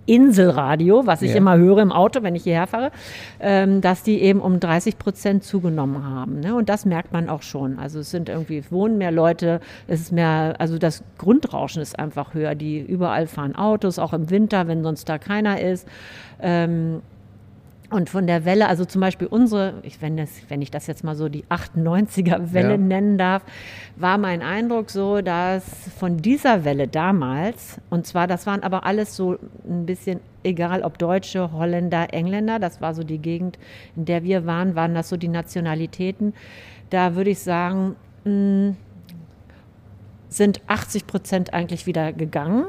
Inselradio, 0.05 1.05
was 1.05 1.21
ich 1.21 1.31
Ja. 1.31 1.37
immer 1.37 1.57
höre 1.57 1.79
im 1.79 1.91
Auto, 1.91 2.23
wenn 2.23 2.35
ich 2.35 2.43
hierher 2.43 2.67
fahre, 2.67 2.91
ähm, 3.39 3.81
dass 3.81 4.03
die 4.03 4.21
eben 4.21 4.39
um 4.41 4.59
30 4.59 4.97
Prozent 4.97 5.43
zugenommen 5.43 6.03
haben. 6.03 6.39
Ne? 6.39 6.55
Und 6.55 6.69
das 6.69 6.85
merkt 6.85 7.13
man 7.13 7.29
auch 7.29 7.41
schon. 7.41 7.77
Also 7.79 7.99
es 7.99 8.11
sind 8.11 8.29
irgendwie, 8.29 8.57
es 8.57 8.71
wohnen 8.71 8.97
mehr 8.97 9.11
Leute, 9.11 9.59
es 9.87 10.01
ist 10.01 10.11
mehr, 10.11 10.55
also 10.59 10.77
das 10.77 11.03
Grundrauschen 11.17 11.81
ist 11.81 11.97
einfach 11.99 12.33
höher. 12.33 12.55
Die 12.55 12.79
überall 12.79 13.27
fahren 13.27 13.55
Autos, 13.55 13.99
auch 13.99 14.13
im 14.13 14.29
Winter, 14.29 14.67
wenn 14.67 14.83
sonst 14.83 15.07
da 15.07 15.17
keiner 15.17 15.61
ist. 15.61 15.87
Ähm, 16.41 17.01
und 17.91 18.09
von 18.09 18.25
der 18.25 18.45
Welle, 18.45 18.67
also 18.67 18.85
zum 18.85 19.01
Beispiel 19.01 19.27
unsere, 19.27 19.75
ich, 19.83 20.01
wenn, 20.01 20.17
das, 20.17 20.29
wenn 20.49 20.61
ich 20.61 20.71
das 20.71 20.87
jetzt 20.87 21.03
mal 21.03 21.15
so 21.15 21.29
die 21.29 21.43
98er-Welle 21.45 22.71
Ja. 22.71 22.77
nennen 22.77 23.17
darf, 23.17 23.43
war 23.97 24.17
mein 24.17 24.41
Eindruck 24.41 24.89
so, 24.89 25.21
dass 25.21 25.63
von 25.99 26.17
dieser 26.17 26.63
Welle 26.65 26.87
damals, 26.87 27.79
und 27.89 28.07
zwar, 28.07 28.27
das 28.27 28.47
waren 28.47 28.63
aber 28.63 28.85
alles 28.85 29.15
so 29.15 29.37
ein 29.67 29.85
bisschen, 29.85 30.21
egal 30.43 30.81
ob 30.83 30.97
Deutsche, 30.97 31.51
Holländer, 31.51 32.13
Engländer, 32.13 32.59
das 32.59 32.81
war 32.81 32.93
so 32.95 33.03
die 33.03 33.19
Gegend, 33.19 33.59
in 33.95 34.05
der 34.05 34.23
wir 34.23 34.45
waren, 34.45 34.73
waren 34.75 34.95
das 34.95 35.09
so 35.09 35.17
die 35.17 35.27
Nationalitäten. 35.27 36.33
Da 36.89 37.15
würde 37.15 37.29
ich 37.31 37.39
sagen, 37.39 37.95
mh, 38.23 38.75
sind 40.29 40.61
80 40.67 41.07
Prozent 41.07 41.53
eigentlich 41.53 41.85
wieder 41.85 42.13
gegangen. 42.13 42.65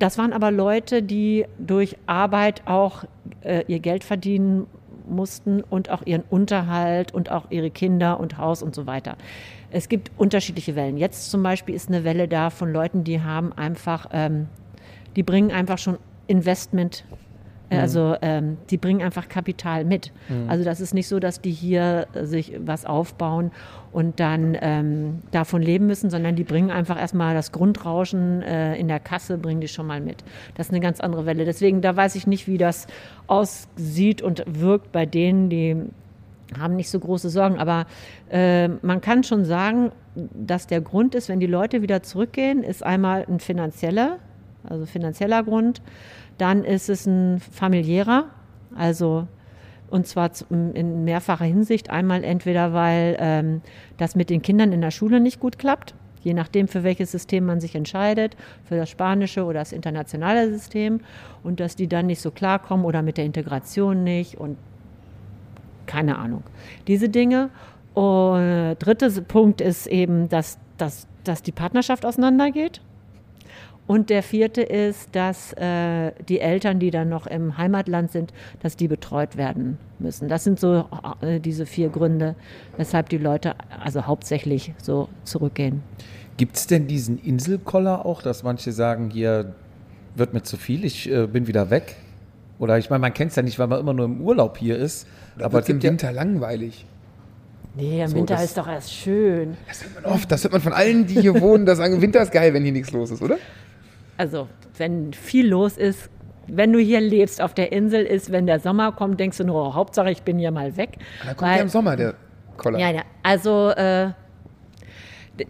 Das 0.00 0.16
waren 0.16 0.32
aber 0.32 0.50
Leute, 0.50 1.02
die 1.02 1.44
durch 1.58 1.98
Arbeit 2.06 2.62
auch 2.64 3.04
äh, 3.42 3.64
ihr 3.68 3.80
Geld 3.80 4.02
verdienen 4.02 4.66
mussten 5.06 5.60
und 5.60 5.90
auch 5.90 6.06
ihren 6.06 6.22
Unterhalt 6.30 7.12
und 7.12 7.30
auch 7.30 7.50
ihre 7.50 7.70
Kinder 7.70 8.18
und 8.18 8.38
Haus 8.38 8.62
und 8.62 8.74
so 8.74 8.86
weiter. 8.86 9.18
Es 9.70 9.90
gibt 9.90 10.10
unterschiedliche 10.16 10.74
Wellen. 10.74 10.96
Jetzt 10.96 11.30
zum 11.30 11.42
Beispiel 11.42 11.74
ist 11.74 11.88
eine 11.88 12.02
Welle 12.02 12.28
da 12.28 12.48
von 12.48 12.72
Leuten, 12.72 13.04
die 13.04 13.20
haben 13.20 13.52
einfach, 13.52 14.06
ähm, 14.12 14.46
die 15.16 15.22
bringen 15.22 15.50
einfach 15.50 15.76
schon 15.76 15.98
Investment, 16.28 17.04
äh, 17.70 17.78
also 17.78 18.16
ähm, 18.20 18.58
die 18.68 18.76
bringen 18.76 19.02
einfach 19.02 19.28
Kapital 19.28 19.84
mit. 19.84 20.12
Also 20.48 20.64
das 20.64 20.80
ist 20.80 20.92
nicht 20.92 21.08
so, 21.08 21.18
dass 21.20 21.40
die 21.40 21.52
hier 21.52 22.06
äh, 22.12 22.26
sich 22.26 22.52
was 22.58 22.84
aufbauen 22.84 23.52
und 23.92 24.20
dann 24.20 24.56
ähm, 24.60 25.20
davon 25.30 25.62
leben 25.62 25.86
müssen, 25.86 26.10
sondern 26.10 26.36
die 26.36 26.44
bringen 26.44 26.70
einfach 26.70 26.98
erstmal 26.98 27.34
das 27.34 27.52
Grundrauschen 27.52 28.42
äh, 28.42 28.76
in 28.76 28.88
der 28.88 29.00
Kasse, 29.00 29.38
bringen 29.38 29.60
die 29.60 29.68
schon 29.68 29.86
mal 29.86 30.00
mit. 30.00 30.22
Das 30.56 30.66
ist 30.66 30.72
eine 30.72 30.80
ganz 30.80 31.00
andere 31.00 31.26
Welle. 31.26 31.44
Deswegen, 31.44 31.80
da 31.80 31.96
weiß 31.96 32.14
ich 32.16 32.26
nicht, 32.26 32.46
wie 32.46 32.58
das 32.58 32.86
aussieht 33.26 34.22
und 34.22 34.44
wirkt 34.46 34.92
bei 34.92 35.06
denen, 35.06 35.48
die 35.48 35.76
haben 36.58 36.76
nicht 36.76 36.90
so 36.90 36.98
große 36.98 37.30
Sorgen. 37.30 37.58
Aber 37.58 37.86
äh, 38.30 38.68
man 38.68 39.00
kann 39.00 39.22
schon 39.22 39.44
sagen, 39.44 39.92
dass 40.14 40.66
der 40.66 40.80
Grund 40.80 41.14
ist, 41.14 41.28
wenn 41.28 41.40
die 41.40 41.46
Leute 41.46 41.82
wieder 41.82 42.02
zurückgehen, 42.02 42.62
ist 42.62 42.84
einmal 42.84 43.24
ein 43.28 43.40
finanzieller, 43.40 44.18
also 44.68 44.86
finanzieller 44.86 45.42
Grund. 45.42 45.80
Dann 46.40 46.64
ist 46.64 46.88
es 46.88 47.06
ein 47.06 47.38
familiärer, 47.38 48.24
also 48.74 49.28
und 49.90 50.06
zwar 50.06 50.30
in 50.48 51.04
mehrfacher 51.04 51.44
Hinsicht. 51.44 51.90
Einmal 51.90 52.24
entweder, 52.24 52.72
weil 52.72 53.16
ähm, 53.18 53.60
das 53.98 54.14
mit 54.14 54.30
den 54.30 54.40
Kindern 54.40 54.72
in 54.72 54.80
der 54.80 54.90
Schule 54.90 55.20
nicht 55.20 55.38
gut 55.38 55.58
klappt, 55.58 55.94
je 56.22 56.32
nachdem, 56.32 56.66
für 56.66 56.82
welches 56.82 57.10
System 57.10 57.44
man 57.44 57.60
sich 57.60 57.74
entscheidet, 57.74 58.36
für 58.64 58.76
das 58.76 58.88
spanische 58.88 59.44
oder 59.44 59.58
das 59.58 59.72
internationale 59.72 60.48
System, 60.50 61.00
und 61.42 61.60
dass 61.60 61.76
die 61.76 61.88
dann 61.88 62.06
nicht 62.06 62.22
so 62.22 62.30
klarkommen 62.30 62.86
oder 62.86 63.02
mit 63.02 63.18
der 63.18 63.26
Integration 63.26 64.02
nicht 64.02 64.38
und 64.38 64.56
keine 65.84 66.18
Ahnung. 66.18 66.44
Diese 66.86 67.10
Dinge. 67.10 67.50
Und 67.92 68.76
dritter 68.78 69.10
Punkt 69.22 69.60
ist 69.60 69.88
eben, 69.88 70.28
dass, 70.28 70.58
dass, 70.78 71.06
dass 71.24 71.42
die 71.42 71.52
Partnerschaft 71.52 72.06
auseinandergeht. 72.06 72.80
Und 73.90 74.08
der 74.08 74.22
vierte 74.22 74.62
ist, 74.62 75.08
dass 75.16 75.52
äh, 75.54 76.12
die 76.28 76.38
Eltern, 76.38 76.78
die 76.78 76.92
dann 76.92 77.08
noch 77.08 77.26
im 77.26 77.58
Heimatland 77.58 78.12
sind, 78.12 78.32
dass 78.62 78.76
die 78.76 78.86
betreut 78.86 79.36
werden 79.36 79.78
müssen. 79.98 80.28
Das 80.28 80.44
sind 80.44 80.60
so 80.60 80.84
äh, 81.22 81.40
diese 81.40 81.66
vier 81.66 81.88
Gründe, 81.88 82.36
weshalb 82.76 83.08
die 83.08 83.18
Leute 83.18 83.56
also 83.82 84.06
hauptsächlich 84.06 84.74
so 84.80 85.08
zurückgehen. 85.24 85.82
Gibt 86.36 86.54
es 86.54 86.68
denn 86.68 86.86
diesen 86.86 87.18
Inselkoller 87.18 88.06
auch, 88.06 88.22
dass 88.22 88.44
manche 88.44 88.70
sagen, 88.70 89.10
hier 89.10 89.54
wird 90.14 90.34
mir 90.34 90.44
zu 90.44 90.56
viel, 90.56 90.84
ich 90.84 91.10
äh, 91.10 91.26
bin 91.26 91.48
wieder 91.48 91.70
weg? 91.70 91.96
Oder 92.60 92.78
ich 92.78 92.90
meine, 92.90 93.00
man 93.00 93.12
kennt 93.12 93.30
es 93.30 93.36
ja 93.36 93.42
nicht, 93.42 93.58
weil 93.58 93.66
man 93.66 93.80
immer 93.80 93.92
nur 93.92 94.04
im 94.04 94.20
Urlaub 94.20 94.56
hier 94.56 94.78
ist. 94.78 95.08
Aber 95.34 95.46
aber 95.46 95.58
es 95.62 95.68
im 95.68 95.80
gibt 95.80 95.82
ja, 95.82 95.90
Winter 95.90 96.12
langweilig. 96.12 96.86
Nee, 97.74 98.02
im 98.02 98.06
So, 98.08 98.16
Winter 98.18 98.34
das- 98.34 98.44
ist 98.44 98.56
doch 98.56 98.68
erst 98.68 98.92
schön. 98.94 99.56
Das 99.66 99.82
hört 99.82 99.94
man 100.04 100.12
oft. 100.12 100.30
Das 100.30 100.44
hört 100.44 100.52
man 100.52 100.62
von 100.62 100.74
allen, 100.74 101.08
die 101.08 101.20
hier 101.20 101.40
wohnen, 101.40 101.66
dass 101.66 101.78
sagen, 101.78 102.00
Winter 102.00 102.22
ist 102.22 102.30
geil, 102.30 102.54
wenn 102.54 102.62
hier 102.62 102.70
nichts 102.70 102.92
los 102.92 103.10
ist, 103.10 103.20
oder? 103.20 103.36
Also, 104.20 104.48
wenn 104.76 105.14
viel 105.14 105.48
los 105.48 105.78
ist, 105.78 106.10
wenn 106.46 106.74
du 106.74 106.78
hier 106.78 107.00
lebst 107.00 107.40
auf 107.40 107.54
der 107.54 107.72
Insel, 107.72 108.04
ist, 108.04 108.30
wenn 108.30 108.46
der 108.46 108.60
Sommer 108.60 108.92
kommt, 108.92 109.18
denkst 109.18 109.38
du 109.38 109.44
nur, 109.44 109.68
oh, 109.68 109.74
Hauptsache 109.74 110.10
ich 110.10 110.24
bin 110.24 110.38
hier 110.38 110.50
mal 110.50 110.76
weg. 110.76 110.98
Und 111.20 111.28
dann 111.28 111.36
kommt 111.38 111.56
ja 111.56 111.62
im 111.62 111.68
Sommer 111.68 111.96
der 111.96 112.14
Koller. 112.58 112.78
Ja, 112.78 112.90
ja. 112.90 113.00
Also 113.22 113.70
äh, 113.70 114.10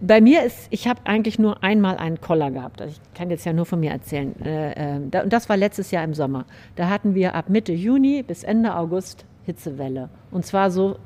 bei 0.01 0.21
mir 0.21 0.45
ist, 0.45 0.68
ich 0.71 0.87
habe 0.87 1.01
eigentlich 1.03 1.41
nur 1.41 1.64
einmal 1.64 1.97
einen 1.97 2.21
Koller 2.21 2.53
gehabt. 2.53 2.81
Also 2.81 2.95
ich 2.95 3.18
kann 3.18 3.29
jetzt 3.29 3.45
ja 3.45 3.53
nur 3.53 3.66
von 3.66 3.81
mir 3.81 3.91
erzählen. 3.91 4.41
Äh, 4.41 4.99
äh, 4.99 5.01
da, 5.11 5.23
und 5.23 5.33
das 5.33 5.49
war 5.49 5.57
letztes 5.57 5.91
Jahr 5.91 6.05
im 6.05 6.14
Sommer. 6.14 6.45
Da 6.77 6.89
hatten 6.89 7.16
wir 7.16 7.35
ab 7.35 7.49
Mitte 7.49 7.73
Juni 7.73 8.23
bis 8.23 8.45
Ende 8.45 8.77
August 8.77 9.25
Hitzewelle. 9.47 10.11
Und 10.31 10.47
zwar 10.47 10.71
so 10.71 10.97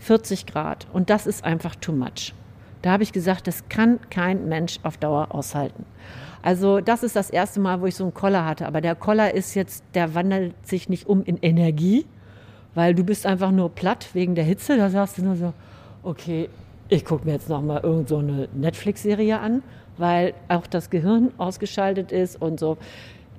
40 0.00 0.44
Grad. 0.44 0.86
Und 0.92 1.08
das 1.08 1.26
ist 1.26 1.44
einfach 1.44 1.76
too 1.76 1.92
much. 1.92 2.34
Da 2.82 2.90
habe 2.90 3.04
ich 3.04 3.12
gesagt, 3.12 3.46
das 3.46 3.70
kann 3.70 4.00
kein 4.10 4.50
Mensch 4.50 4.80
auf 4.82 4.98
Dauer 4.98 5.34
aushalten. 5.34 5.86
Also 6.46 6.80
das 6.80 7.02
ist 7.02 7.16
das 7.16 7.28
erste 7.28 7.58
Mal, 7.58 7.80
wo 7.80 7.86
ich 7.86 7.96
so 7.96 8.04
einen 8.04 8.14
Koller 8.14 8.44
hatte. 8.44 8.68
Aber 8.68 8.80
der 8.80 8.94
Koller 8.94 9.34
ist 9.34 9.56
jetzt, 9.56 9.82
der 9.94 10.14
wandelt 10.14 10.54
sich 10.64 10.88
nicht 10.88 11.08
um 11.08 11.24
in 11.24 11.38
Energie, 11.38 12.06
weil 12.76 12.94
du 12.94 13.02
bist 13.02 13.26
einfach 13.26 13.50
nur 13.50 13.68
platt 13.68 14.10
wegen 14.12 14.36
der 14.36 14.44
Hitze. 14.44 14.76
Da 14.76 14.88
sagst 14.88 15.18
du 15.18 15.24
nur 15.24 15.34
so, 15.34 15.52
okay, 16.04 16.48
ich 16.88 17.04
gucke 17.04 17.26
mir 17.26 17.32
jetzt 17.32 17.48
noch 17.48 17.62
mal 17.62 17.80
irgend 17.82 18.08
so 18.08 18.22
Netflix-Serie 18.22 19.40
an, 19.40 19.64
weil 19.96 20.34
auch 20.46 20.68
das 20.68 20.88
Gehirn 20.88 21.32
ausgeschaltet 21.36 22.12
ist 22.12 22.40
und 22.40 22.60
so. 22.60 22.78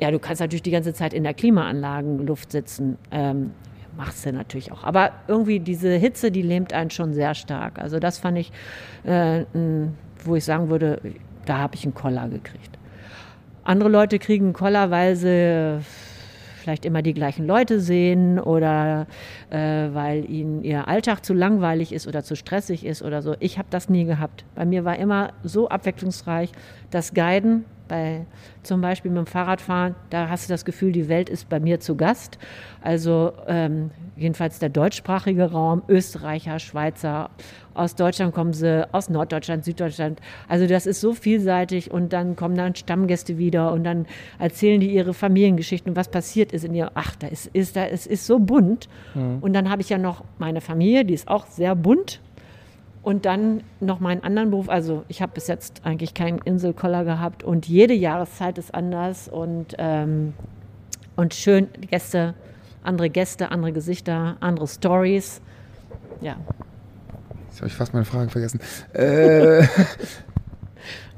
Ja, 0.01 0.11
du 0.11 0.19
kannst 0.19 0.41
natürlich 0.41 0.63
die 0.63 0.71
ganze 0.71 0.93
Zeit 0.93 1.13
in 1.13 1.23
der 1.23 1.33
Klimaanlagenluft 1.33 2.51
sitzen. 2.51 2.97
Ähm, 3.11 3.51
machst 3.95 4.25
du 4.25 4.33
natürlich 4.33 4.73
auch. 4.73 4.83
Aber 4.83 5.11
irgendwie 5.29 5.61
diese 5.61 5.93
Hitze, 5.93 6.29
die 6.29 6.41
lähmt 6.41 6.73
einen 6.73 6.89
schon 6.89 7.13
sehr 7.13 7.35
stark. 7.35 7.79
Also 7.79 7.99
das 7.99 8.19
fand 8.19 8.37
ich, 8.37 8.51
äh, 9.05 9.45
wo 10.25 10.35
ich 10.35 10.43
sagen 10.43 10.69
würde, 10.69 10.99
da 11.45 11.59
habe 11.59 11.75
ich 11.75 11.85
einen 11.85 11.93
Koller 11.93 12.27
gekriegt. 12.27 12.76
Andere 13.67 13.89
Leute 13.89 14.17
kriegen 14.17 14.53
Koller, 14.53 14.91
weil 14.91 15.17
sie 15.17 15.81
vielleicht 16.61 16.85
immer 16.85 17.01
die 17.01 17.13
gleichen 17.13 17.45
Leute 17.45 17.81
sehen 17.81 18.39
oder 18.39 19.07
äh, 19.49 19.57
weil 19.57 20.23
ihnen 20.29 20.63
ihr 20.63 20.87
Alltag 20.87 21.25
zu 21.25 21.33
langweilig 21.33 21.91
ist 21.91 22.07
oder 22.07 22.23
zu 22.23 22.37
stressig 22.37 22.85
ist 22.85 23.01
oder 23.01 23.21
so. 23.21 23.35
Ich 23.41 23.57
habe 23.57 23.67
das 23.69 23.89
nie 23.89 24.05
gehabt. 24.05 24.45
Bei 24.55 24.63
mir 24.63 24.85
war 24.85 24.97
immer 24.97 25.33
so 25.43 25.67
abwechslungsreich 25.67 26.53
das 26.91 27.13
Guiden, 27.13 27.65
bei 27.87 28.25
zum 28.63 28.81
Beispiel 28.81 29.11
mit 29.11 29.19
dem 29.19 29.25
Fahrradfahren, 29.25 29.95
da 30.09 30.29
hast 30.29 30.49
du 30.49 30.53
das 30.53 30.65
Gefühl, 30.65 30.91
die 30.91 31.07
Welt 31.09 31.29
ist 31.29 31.49
bei 31.49 31.59
mir 31.59 31.79
zu 31.79 31.95
Gast. 31.95 32.37
Also 32.81 33.33
ähm, 33.47 33.91
jedenfalls 34.15 34.59
der 34.59 34.69
deutschsprachige 34.69 35.51
Raum, 35.51 35.83
Österreicher, 35.87 36.59
Schweizer, 36.59 37.29
aus 37.77 37.93
Deutschland 37.93 38.33
kommen 38.33 38.53
sie, 38.53 38.87
aus 38.91 39.09
Norddeutschland, 39.09 39.63
Süddeutschland. 39.63 40.19
Also 40.47 40.65
das 40.65 40.87
ist 40.87 40.99
so 40.99 41.13
vielseitig 41.13 41.91
und 41.91 42.11
dann 42.11 42.35
kommen 42.35 42.55
dann 42.55 42.75
Stammgäste 42.75 43.37
wieder 43.37 43.71
und 43.71 43.83
dann 43.83 44.07
erzählen 44.39 44.79
die 44.79 44.91
ihre 44.91 45.13
Familiengeschichten 45.13 45.91
und 45.91 45.95
was 45.95 46.09
passiert 46.09 46.51
ist 46.53 46.65
in 46.65 46.73
ihr. 46.73 46.91
Ach, 46.95 47.15
da 47.15 47.27
ist, 47.27 47.47
ist 47.53 47.75
da, 47.75 47.85
es 47.85 48.07
ist 48.07 48.25
so 48.25 48.39
bunt. 48.39 48.89
Mhm. 49.13 49.37
Und 49.41 49.53
dann 49.53 49.69
habe 49.69 49.83
ich 49.83 49.89
ja 49.89 49.99
noch 49.99 50.23
meine 50.39 50.59
Familie, 50.59 51.05
die 51.05 51.13
ist 51.13 51.27
auch 51.27 51.45
sehr 51.45 51.75
bunt. 51.75 52.19
Und 53.07 53.23
dann 53.23 53.63
noch 53.79 54.01
meinen 54.01 54.21
anderen 54.21 54.49
Beruf. 54.49 54.67
Also 54.67 55.05
ich 55.07 55.21
habe 55.21 55.31
bis 55.31 55.47
jetzt 55.47 55.85
eigentlich 55.85 56.13
keinen 56.13 56.39
Inselkoller 56.39 57.05
gehabt 57.05 57.41
und 57.41 57.65
jede 57.65 57.93
Jahreszeit 57.93 58.57
ist 58.57 58.75
anders 58.75 59.29
und, 59.29 59.75
ähm, 59.77 60.33
und 61.15 61.33
schön 61.33 61.69
Gäste, 61.89 62.33
andere 62.83 63.09
Gäste, 63.09 63.49
andere 63.49 63.71
Gesichter, 63.71 64.35
andere 64.41 64.67
Stories. 64.67 65.39
Ja. 66.19 66.35
Jetzt 67.47 67.59
habe 67.59 67.67
ich 67.67 67.75
fast 67.75 67.93
meine 67.93 68.03
Frage 68.03 68.29
vergessen. 68.29 68.59
Äh, 68.91 69.65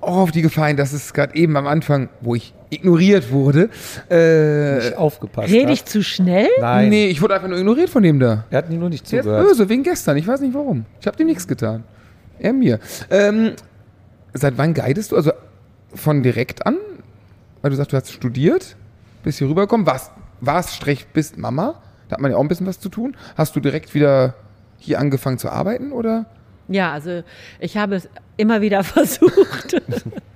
auch 0.01 0.17
auf 0.17 0.31
die 0.31 0.41
gefallen, 0.41 0.77
dass 0.77 0.93
es 0.93 1.13
gerade 1.13 1.35
eben 1.35 1.57
am 1.57 1.67
Anfang, 1.67 2.09
wo 2.21 2.35
ich 2.35 2.53
ignoriert 2.69 3.31
wurde. 3.31 3.69
Äh, 4.09 4.75
nicht 4.75 4.97
aufgepasst. 4.97 5.51
Rede 5.51 5.71
ich 5.71 5.85
zu 5.85 6.03
schnell? 6.03 6.47
Nein. 6.59 6.89
Nee, 6.89 7.07
ich 7.07 7.21
wurde 7.21 7.35
einfach 7.35 7.47
nur 7.47 7.57
ignoriert 7.57 7.89
von 7.89 8.03
dem 8.03 8.19
da. 8.19 8.45
Er 8.49 8.59
hat 8.59 8.69
nur 8.69 8.89
nicht 8.89 9.07
zugehört. 9.07 9.25
Der 9.27 9.51
ist 9.51 9.57
böse, 9.57 9.69
wegen 9.69 9.83
gestern. 9.83 10.17
Ich 10.17 10.27
weiß 10.27 10.41
nicht 10.41 10.53
warum. 10.53 10.85
Ich 10.99 11.07
habe 11.07 11.17
dem 11.17 11.27
nichts 11.27 11.47
getan. 11.47 11.83
Er 12.39 12.53
mir. 12.53 12.79
Ähm, 13.09 13.53
seit 14.33 14.57
wann 14.57 14.73
guidest 14.73 15.11
du? 15.11 15.15
Also 15.15 15.31
von 15.93 16.23
direkt 16.23 16.65
an? 16.65 16.77
Weil 17.61 17.71
du 17.71 17.77
sagst, 17.77 17.91
du 17.91 17.97
hast 17.97 18.11
studiert, 18.11 18.77
bist 19.23 19.39
hier 19.39 19.49
rübergekommen, 19.49 19.85
warst, 19.85 20.11
warst 20.39 20.75
Strich, 20.75 21.07
bist 21.07 21.37
Mama. 21.37 21.81
Da 22.07 22.13
hat 22.13 22.21
man 22.21 22.31
ja 22.31 22.37
auch 22.37 22.41
ein 22.41 22.47
bisschen 22.47 22.67
was 22.67 22.79
zu 22.79 22.89
tun. 22.89 23.17
Hast 23.35 23.55
du 23.55 23.59
direkt 23.59 23.93
wieder 23.93 24.35
hier 24.77 24.99
angefangen 24.99 25.37
zu 25.37 25.49
arbeiten 25.49 25.91
oder? 25.91 26.25
Ja, 26.69 26.93
also 26.93 27.23
ich 27.59 27.75
habe 27.77 27.95
es 27.95 28.09
immer 28.37 28.61
wieder 28.61 28.83
versucht. 28.85 29.81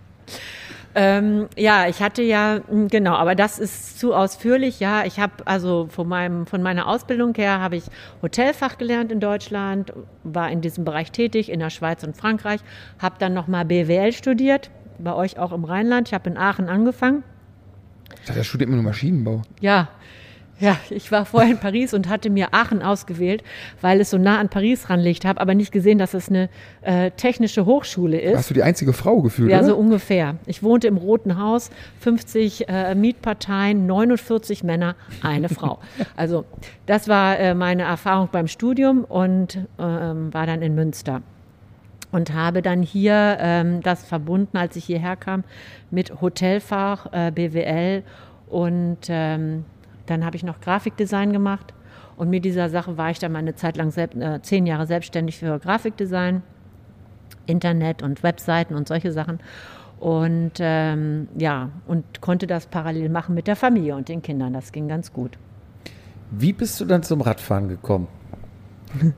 ähm, 0.96 1.48
ja, 1.56 1.88
ich 1.88 2.02
hatte 2.02 2.24
ja, 2.24 2.60
hm, 2.68 2.88
genau, 2.88 3.14
aber 3.14 3.36
das 3.36 3.60
ist 3.60 4.00
zu 4.00 4.14
ausführlich. 4.14 4.80
Ja, 4.80 5.06
ich 5.06 5.20
habe 5.20 5.34
also 5.46 5.88
von, 5.90 6.08
meinem, 6.08 6.46
von 6.46 6.62
meiner 6.62 6.88
Ausbildung 6.88 7.34
her 7.36 7.60
habe 7.60 7.78
ich 7.78 7.84
Hotelfach 8.22 8.78
gelernt 8.78 9.12
in 9.12 9.20
Deutschland, 9.20 9.94
war 10.24 10.52
in 10.52 10.62
diesem 10.62 10.84
Bereich 10.84 11.12
tätig, 11.12 11.50
in 11.50 11.60
der 11.60 11.70
Schweiz 11.70 12.04
und 12.04 12.18
Frankreich, 12.18 12.60
habe 13.00 13.16
dann 13.20 13.34
nochmal 13.34 13.66
BWL 13.66 14.12
studiert, 14.12 14.72
bei 15.00 15.14
euch 15.14 15.38
auch 15.38 15.52
im 15.52 15.64
Rheinland. 15.64 16.10
Ich 16.10 16.14
habe 16.14 16.30
in 16.30 16.38
Aachen 16.38 16.68
angefangen. 16.68 17.24
Ich 18.22 18.28
dachte, 18.28 18.40
er 18.40 18.44
studiert 18.44 18.68
immer 18.68 18.78
nur 18.78 18.86
Maschinenbau. 18.86 19.42
Ja, 19.60 19.90
ja, 20.64 20.78
ich 20.90 21.12
war 21.12 21.26
vorher 21.26 21.52
in 21.52 21.58
Paris 21.58 21.94
und 21.94 22.08
hatte 22.08 22.30
mir 22.30 22.54
Aachen 22.54 22.82
ausgewählt, 22.82 23.44
weil 23.82 24.00
es 24.00 24.10
so 24.10 24.18
nah 24.18 24.40
an 24.40 24.48
Paris 24.48 24.90
ranliegt. 24.90 25.26
Habe 25.26 25.42
aber 25.42 25.56
nicht 25.56 25.74
gesehen, 25.74 25.98
dass 25.98 26.14
es 26.14 26.30
eine 26.30 26.50
äh, 26.82 27.12
technische 27.12 27.66
Hochschule 27.66 28.20
ist. 28.20 28.38
Hast 28.38 28.50
du 28.50 28.54
die 28.54 28.64
einzige 28.64 28.94
Frau 28.94 29.22
gefühlt? 29.22 29.52
Ja, 29.52 29.58
oder? 29.58 29.68
so 29.68 29.76
ungefähr. 29.76 30.36
Ich 30.46 30.64
wohnte 30.64 30.88
im 30.88 30.96
Roten 30.96 31.38
Haus, 31.38 31.70
50 32.00 32.70
äh, 32.70 32.96
Mietparteien, 32.96 33.86
49 33.86 34.64
Männer, 34.64 34.96
eine 35.22 35.50
Frau. 35.50 35.80
Also 36.16 36.46
das 36.86 37.08
war 37.08 37.40
äh, 37.40 37.56
meine 37.56 37.84
Erfahrung 37.84 38.30
beim 38.32 38.48
Studium 38.48 39.04
und 39.04 39.58
ähm, 39.80 40.34
war 40.34 40.46
dann 40.46 40.62
in 40.62 40.76
Münster 40.76 41.22
und 42.12 42.34
habe 42.34 42.62
dann 42.62 42.82
hier 42.84 43.38
ähm, 43.40 43.82
das 43.82 44.06
verbunden, 44.06 44.56
als 44.56 44.76
ich 44.76 44.86
hierher 44.86 45.16
kam, 45.16 45.44
mit 45.92 46.22
Hotelfach, 46.22 47.12
äh, 47.12 47.32
BWL 47.32 48.04
und 48.50 49.00
ähm, 49.10 49.66
dann 50.06 50.26
habe 50.26 50.36
ich 50.36 50.44
noch 50.44 50.60
Grafikdesign 50.62 51.34
gemacht 51.34 51.74
und 52.16 52.30
mit 52.30 52.46
dieser 52.46 52.70
Sache 52.70 52.98
war 52.98 53.10
ich 53.10 53.20
dann 53.20 53.32
mal 53.32 53.40
eine 53.40 53.56
Zeit 53.56 53.78
lang 53.78 53.92
selbst, 53.92 54.18
äh, 54.18 54.42
zehn 54.42 54.66
Jahre 54.66 54.86
selbstständig 54.86 55.38
für 55.38 55.60
Grafikdesign, 55.60 56.44
Internet 57.46 58.04
und 58.04 58.24
Webseiten 58.24 58.76
und 58.76 58.88
solche 58.88 59.12
Sachen. 59.12 59.40
Und 60.00 60.54
ähm, 60.60 61.28
ja, 61.38 61.70
und 61.88 62.22
konnte 62.22 62.46
das 62.46 62.66
parallel 62.68 63.10
machen 63.10 63.36
mit 63.36 63.48
der 63.48 63.56
Familie 63.56 63.96
und 63.96 64.10
den 64.10 64.22
Kindern. 64.22 64.54
Das 64.54 64.72
ging 64.72 64.88
ganz 64.88 65.14
gut. 65.14 65.38
Wie 66.30 66.52
bist 66.52 66.80
du 66.82 66.86
dann 66.86 67.04
zum 67.04 67.22
Radfahren 67.22 67.70
gekommen? 67.70 68.08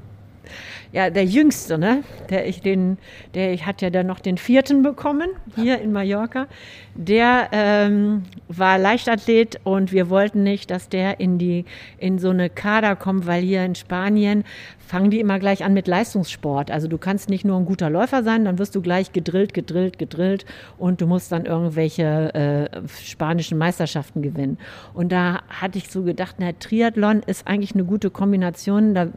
ja, 0.91 1.09
der 1.09 1.25
Jüngste, 1.25 1.77
ne? 1.77 2.03
Der 2.29 2.47
ich 2.47 2.61
den, 2.61 2.97
der 3.33 3.53
ich 3.53 3.65
hat 3.65 3.81
ja 3.81 3.89
dann 3.89 4.07
noch 4.07 4.19
den 4.19 4.37
vierten 4.37 4.83
bekommen 4.83 5.29
hier 5.55 5.79
in 5.81 5.91
Mallorca. 5.91 6.47
Der 6.95 7.49
ähm, 7.51 8.23
war 8.47 8.77
Leichtathlet 8.77 9.59
und 9.63 9.91
wir 9.91 10.09
wollten 10.09 10.43
nicht, 10.43 10.71
dass 10.71 10.87
der 10.87 11.19
in 11.19 11.37
die 11.37 11.65
in 11.97 12.19
so 12.19 12.29
eine 12.29 12.49
Kader 12.49 12.95
kommt, 12.95 13.27
weil 13.27 13.43
hier 13.43 13.65
in 13.65 13.75
Spanien 13.75 14.45
fangen 14.85 15.09
die 15.09 15.19
immer 15.19 15.39
gleich 15.39 15.63
an 15.63 15.73
mit 15.73 15.87
Leistungssport. 15.87 16.69
Also 16.69 16.87
du 16.87 16.97
kannst 16.97 17.29
nicht 17.29 17.43
nur 17.43 17.57
ein 17.57 17.65
guter 17.65 17.89
Läufer 17.89 18.23
sein, 18.23 18.45
dann 18.45 18.59
wirst 18.59 18.75
du 18.75 18.81
gleich 18.81 19.11
gedrillt, 19.11 19.53
gedrillt, 19.53 19.97
gedrillt 19.97 20.45
und 20.77 21.01
du 21.01 21.07
musst 21.07 21.31
dann 21.31 21.45
irgendwelche 21.45 22.33
äh, 22.33 22.87
spanischen 23.03 23.57
Meisterschaften 23.57 24.21
gewinnen. 24.21 24.57
Und 24.93 25.11
da 25.11 25.41
hatte 25.49 25.77
ich 25.77 25.89
so 25.89 26.03
gedacht, 26.03 26.35
na, 26.39 26.51
Triathlon 26.53 27.23
ist 27.25 27.47
eigentlich 27.47 27.73
eine 27.73 27.83
gute 27.83 28.09
Kombination. 28.09 28.93
Da 28.93 29.07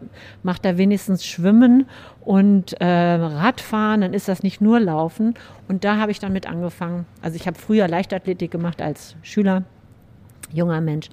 macht 0.42 0.64
er 0.64 0.78
wenigstens 0.78 1.26
Schwimmen 1.26 1.86
und 2.20 2.80
äh, 2.80 2.86
Radfahren, 2.86 4.00
dann 4.00 4.14
ist 4.14 4.28
das 4.28 4.42
nicht 4.42 4.60
nur 4.60 4.80
Laufen. 4.80 5.34
Und 5.68 5.84
da 5.84 5.98
habe 5.98 6.10
ich 6.10 6.18
dann 6.18 6.32
mit 6.32 6.48
angefangen. 6.48 7.04
Also 7.20 7.36
ich 7.36 7.46
habe 7.46 7.58
früher 7.58 7.88
Leichtathletik 7.88 8.50
gemacht 8.50 8.80
als 8.80 9.16
Schüler, 9.22 9.64
junger 10.50 10.80
Mensch. 10.80 11.08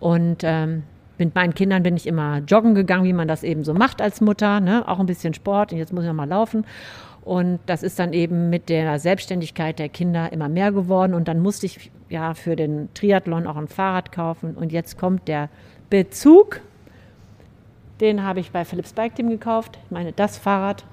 Und 0.00 0.42
ähm, 0.42 0.82
mit 1.18 1.34
meinen 1.34 1.54
Kindern 1.54 1.82
bin 1.82 1.96
ich 1.96 2.06
immer 2.06 2.38
joggen 2.38 2.74
gegangen, 2.74 3.04
wie 3.04 3.12
man 3.12 3.28
das 3.28 3.42
eben 3.42 3.64
so 3.64 3.74
macht 3.74 4.02
als 4.02 4.20
Mutter, 4.20 4.60
ne? 4.60 4.86
auch 4.88 4.98
ein 4.98 5.06
bisschen 5.06 5.34
Sport 5.34 5.72
und 5.72 5.78
jetzt 5.78 5.92
muss 5.92 6.04
ich 6.04 6.08
noch 6.08 6.14
mal 6.14 6.28
laufen. 6.28 6.64
Und 7.24 7.60
das 7.64 7.82
ist 7.82 7.98
dann 7.98 8.12
eben 8.12 8.50
mit 8.50 8.68
der 8.68 8.98
Selbstständigkeit 8.98 9.78
der 9.78 9.88
Kinder 9.88 10.30
immer 10.30 10.48
mehr 10.48 10.72
geworden. 10.72 11.14
Und 11.14 11.26
dann 11.26 11.40
musste 11.40 11.64
ich 11.64 11.90
ja 12.10 12.34
für 12.34 12.54
den 12.54 12.92
Triathlon 12.92 13.46
auch 13.46 13.56
ein 13.56 13.68
Fahrrad 13.68 14.12
kaufen. 14.12 14.54
Und 14.54 14.72
jetzt 14.72 14.98
kommt 14.98 15.26
der 15.26 15.48
Bezug. 15.88 16.60
Den 18.00 18.22
habe 18.22 18.40
ich 18.40 18.50
bei 18.50 18.66
Philips 18.66 18.92
Bike 18.92 19.14
Team 19.14 19.30
gekauft. 19.30 19.78
Ich 19.86 19.90
meine, 19.90 20.12
das 20.12 20.36
Fahrrad. 20.36 20.84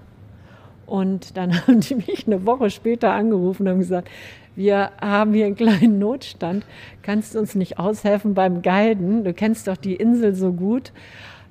Und 0.85 1.35
dann 1.35 1.53
haben 1.67 1.81
die 1.81 1.95
mich 1.95 2.25
eine 2.27 2.45
Woche 2.45 2.69
später 2.69 3.11
angerufen 3.11 3.63
und 3.63 3.69
haben 3.69 3.79
gesagt, 3.79 4.09
wir 4.55 4.91
haben 4.99 5.33
hier 5.33 5.45
einen 5.45 5.55
kleinen 5.55 5.99
Notstand. 5.99 6.65
Kannst 7.01 7.35
du 7.35 7.39
uns 7.39 7.55
nicht 7.55 7.79
aushelfen 7.79 8.33
beim 8.33 8.61
Guiden? 8.61 9.23
Du 9.23 9.33
kennst 9.33 9.67
doch 9.67 9.77
die 9.77 9.95
Insel 9.95 10.35
so 10.35 10.51
gut. 10.53 10.91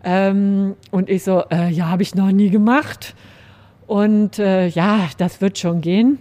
Ähm, 0.05 0.77
und 0.91 1.11
ich 1.11 1.25
so, 1.25 1.45
äh, 1.51 1.71
ja, 1.71 1.89
habe 1.89 2.03
ich 2.03 2.15
noch 2.15 2.31
nie 2.31 2.51
gemacht. 2.51 3.15
Und 3.87 4.39
äh, 4.39 4.67
ja, 4.69 5.09
das 5.19 5.41
wird 5.41 5.59
schon 5.59 5.81
gehen. 5.81 6.19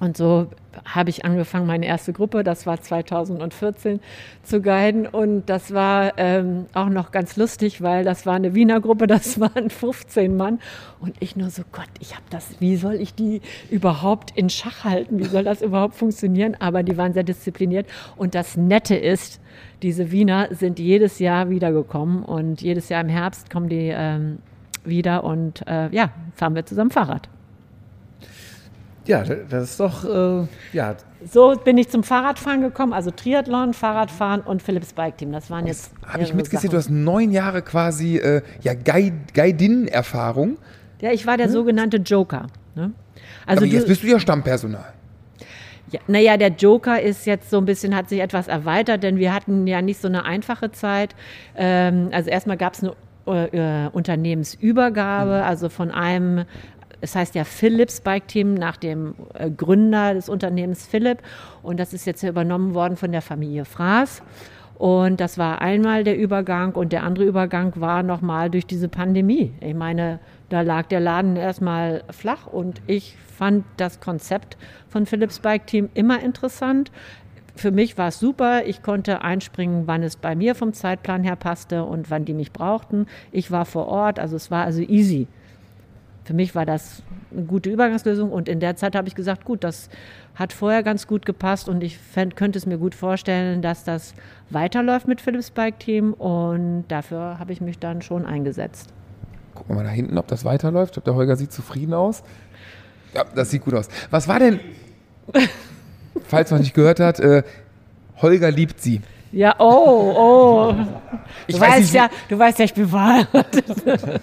Und 0.00 0.16
so 0.16 0.48
habe 0.84 1.10
ich 1.10 1.24
angefangen, 1.24 1.66
meine 1.66 1.86
erste 1.86 2.12
Gruppe, 2.12 2.44
das 2.44 2.66
war 2.66 2.80
2014, 2.80 4.00
zu 4.42 4.60
guiden. 4.60 5.06
Und 5.06 5.46
das 5.46 5.72
war 5.72 6.18
ähm, 6.18 6.66
auch 6.74 6.88
noch 6.88 7.10
ganz 7.10 7.36
lustig, 7.36 7.82
weil 7.82 8.04
das 8.04 8.26
war 8.26 8.34
eine 8.34 8.54
Wiener 8.54 8.80
Gruppe, 8.80 9.06
das 9.08 9.40
waren 9.40 9.70
15 9.70 10.36
Mann. 10.36 10.60
Und 11.00 11.16
ich 11.20 11.36
nur 11.36 11.50
so, 11.50 11.62
Gott, 11.72 11.88
ich 12.00 12.14
habe 12.14 12.24
das, 12.30 12.60
wie 12.60 12.76
soll 12.76 12.94
ich 12.94 13.14
die 13.14 13.40
überhaupt 13.70 14.36
in 14.36 14.50
Schach 14.50 14.84
halten? 14.84 15.18
Wie 15.18 15.24
soll 15.24 15.44
das 15.44 15.62
überhaupt 15.62 15.94
funktionieren? 15.94 16.56
Aber 16.58 16.82
die 16.82 16.96
waren 16.96 17.12
sehr 17.12 17.24
diszipliniert. 17.24 17.86
Und 18.16 18.34
das 18.34 18.56
Nette 18.56 18.96
ist, 18.96 19.40
diese 19.82 20.10
Wiener 20.10 20.48
sind 20.50 20.78
jedes 20.78 21.18
Jahr 21.18 21.50
wiedergekommen 21.50 22.22
und 22.24 22.62
jedes 22.62 22.88
Jahr 22.88 23.00
im 23.00 23.08
Herbst 23.08 23.50
kommen 23.50 23.68
die 23.68 23.92
ähm, 23.92 24.38
wieder 24.84 25.24
und 25.24 25.66
äh, 25.66 25.88
ja, 25.90 26.10
fahren 26.34 26.54
wir 26.54 26.66
zusammen 26.66 26.90
Fahrrad. 26.90 27.28
Ja, 29.06 29.22
das 29.22 29.70
ist 29.70 29.80
doch, 29.80 30.04
äh, 30.04 30.46
ja. 30.72 30.94
So 31.30 31.54
bin 31.62 31.76
ich 31.76 31.88
zum 31.88 32.02
Fahrradfahren 32.02 32.62
gekommen, 32.62 32.92
also 32.92 33.10
Triathlon, 33.10 33.74
Fahrradfahren 33.74 34.40
und 34.40 34.62
Philips 34.62 34.92
Bike 34.92 35.18
Team. 35.18 35.32
Das 35.32 35.50
waren 35.50 35.66
jetzt. 35.66 35.92
Habe 36.06 36.22
ich 36.22 36.32
mitgezählt, 36.32 36.72
du 36.72 36.76
hast 36.76 36.90
neun 36.90 37.30
Jahre 37.30 37.62
quasi 37.62 38.16
äh, 38.16 38.42
ja, 38.62 38.72
Guidin-Erfahrung. 38.74 40.58
Ja, 41.00 41.12
ich 41.12 41.26
war 41.26 41.36
der 41.36 41.46
hm? 41.46 41.52
sogenannte 41.52 41.98
Joker. 41.98 42.46
Ne? 42.74 42.92
Also 43.46 43.64
Aber 43.64 43.72
jetzt 43.72 43.84
du, 43.84 43.88
bist 43.88 44.02
du 44.02 44.06
ja 44.06 44.18
Stammpersonal. 44.18 44.92
Ja, 45.90 46.00
naja, 46.06 46.36
der 46.36 46.48
Joker 46.48 47.00
ist 47.00 47.26
jetzt 47.26 47.50
so 47.50 47.58
ein 47.58 47.66
bisschen, 47.66 47.94
hat 47.94 48.08
sich 48.08 48.20
etwas 48.20 48.48
erweitert, 48.48 49.02
denn 49.02 49.18
wir 49.18 49.34
hatten 49.34 49.66
ja 49.66 49.82
nicht 49.82 50.00
so 50.00 50.08
eine 50.08 50.24
einfache 50.24 50.72
Zeit. 50.72 51.14
Ähm, 51.56 52.08
also 52.10 52.30
erstmal 52.30 52.56
gab 52.56 52.74
es 52.74 52.82
eine 52.82 52.94
äh, 53.26 53.88
Unternehmensübergabe, 53.92 55.38
mhm. 55.38 55.42
also 55.42 55.68
von 55.68 55.90
einem 55.90 56.44
es 57.04 57.14
heißt 57.14 57.34
ja 57.34 57.44
Philips 57.44 58.00
Bike 58.00 58.26
Team 58.28 58.54
nach 58.54 58.78
dem 58.78 59.14
äh, 59.34 59.50
Gründer 59.50 60.14
des 60.14 60.30
Unternehmens 60.30 60.86
Philipp. 60.86 61.18
Und 61.62 61.78
das 61.78 61.92
ist 61.92 62.06
jetzt 62.06 62.22
übernommen 62.22 62.74
worden 62.74 62.96
von 62.96 63.12
der 63.12 63.22
Familie 63.22 63.66
Fraß. 63.66 64.22
Und 64.76 65.20
das 65.20 65.38
war 65.38 65.60
einmal 65.60 66.02
der 66.02 66.16
Übergang 66.16 66.72
und 66.72 66.92
der 66.92 67.04
andere 67.04 67.24
Übergang 67.26 67.74
war 67.76 68.02
nochmal 68.02 68.50
durch 68.50 68.66
diese 68.66 68.88
Pandemie. 68.88 69.52
Ich 69.60 69.74
meine, 69.74 70.18
da 70.48 70.62
lag 70.62 70.86
der 70.86 70.98
Laden 70.98 71.36
erstmal 71.36 72.02
flach 72.10 72.46
und 72.48 72.82
ich 72.88 73.16
fand 73.36 73.64
das 73.76 74.00
Konzept 74.00 74.56
von 74.88 75.06
Philips 75.06 75.38
Bike 75.38 75.66
Team 75.66 75.90
immer 75.94 76.20
interessant. 76.20 76.90
Für 77.54 77.70
mich 77.70 77.98
war 77.98 78.08
es 78.08 78.18
super. 78.18 78.64
Ich 78.66 78.82
konnte 78.82 79.22
einspringen, 79.22 79.86
wann 79.86 80.02
es 80.02 80.16
bei 80.16 80.34
mir 80.34 80.56
vom 80.56 80.72
Zeitplan 80.72 81.22
her 81.22 81.36
passte 81.36 81.84
und 81.84 82.10
wann 82.10 82.24
die 82.24 82.34
mich 82.34 82.50
brauchten. 82.50 83.06
Ich 83.30 83.52
war 83.52 83.66
vor 83.66 83.86
Ort, 83.86 84.18
also 84.18 84.34
es 84.34 84.50
war 84.50 84.64
also 84.64 84.80
easy. 84.80 85.28
Für 86.24 86.32
mich 86.34 86.54
war 86.54 86.64
das 86.64 87.02
eine 87.32 87.44
gute 87.44 87.68
Übergangslösung 87.70 88.32
und 88.32 88.48
in 88.48 88.58
der 88.60 88.76
Zeit 88.76 88.96
habe 88.96 89.08
ich 89.08 89.14
gesagt, 89.14 89.44
gut, 89.44 89.62
das 89.62 89.90
hat 90.34 90.52
vorher 90.54 90.82
ganz 90.82 91.06
gut 91.06 91.26
gepasst 91.26 91.68
und 91.68 91.82
ich 91.82 91.98
fänd, 91.98 92.34
könnte 92.36 92.58
es 92.58 92.64
mir 92.64 92.78
gut 92.78 92.94
vorstellen, 92.94 93.60
dass 93.60 93.84
das 93.84 94.14
weiterläuft 94.50 95.06
mit 95.06 95.20
Philips 95.20 95.50
Bike 95.50 95.78
Team 95.78 96.14
und 96.14 96.86
dafür 96.88 97.38
habe 97.38 97.52
ich 97.52 97.60
mich 97.60 97.78
dann 97.78 98.00
schon 98.00 98.24
eingesetzt. 98.24 98.88
Gucken 99.54 99.76
wir 99.76 99.82
mal 99.82 99.84
da 99.84 99.90
hinten, 99.90 100.16
ob 100.18 100.26
das 100.28 100.44
weiterläuft. 100.44 100.90
Ich 100.96 101.02
glaube, 101.02 101.10
der 101.10 101.14
Holger 101.14 101.36
sieht 101.36 101.52
zufrieden 101.52 101.92
aus. 101.94 102.22
Ja, 103.12 103.24
das 103.34 103.50
sieht 103.50 103.62
gut 103.62 103.74
aus. 103.74 103.88
Was 104.10 104.26
war 104.26 104.38
denn, 104.38 104.58
falls 106.26 106.50
man 106.50 106.60
nicht 106.60 106.74
gehört 106.74 107.00
hat, 107.00 107.20
äh, 107.20 107.42
Holger 108.22 108.50
liebt 108.50 108.80
sie. 108.80 109.00
Ja, 109.30 109.54
oh, 109.58 110.14
oh. 110.16 110.74
Ich 111.46 111.56
Du 111.56 111.60
weiß 111.60 111.70
weißt, 111.78 111.92
wie- 111.92 111.96
ja, 111.96 112.08
du 112.28 112.38
weißt 112.38 112.58
ja, 112.60 112.64
ich 112.64 112.74
bin 112.74 112.88
verheiratet. 112.88 113.64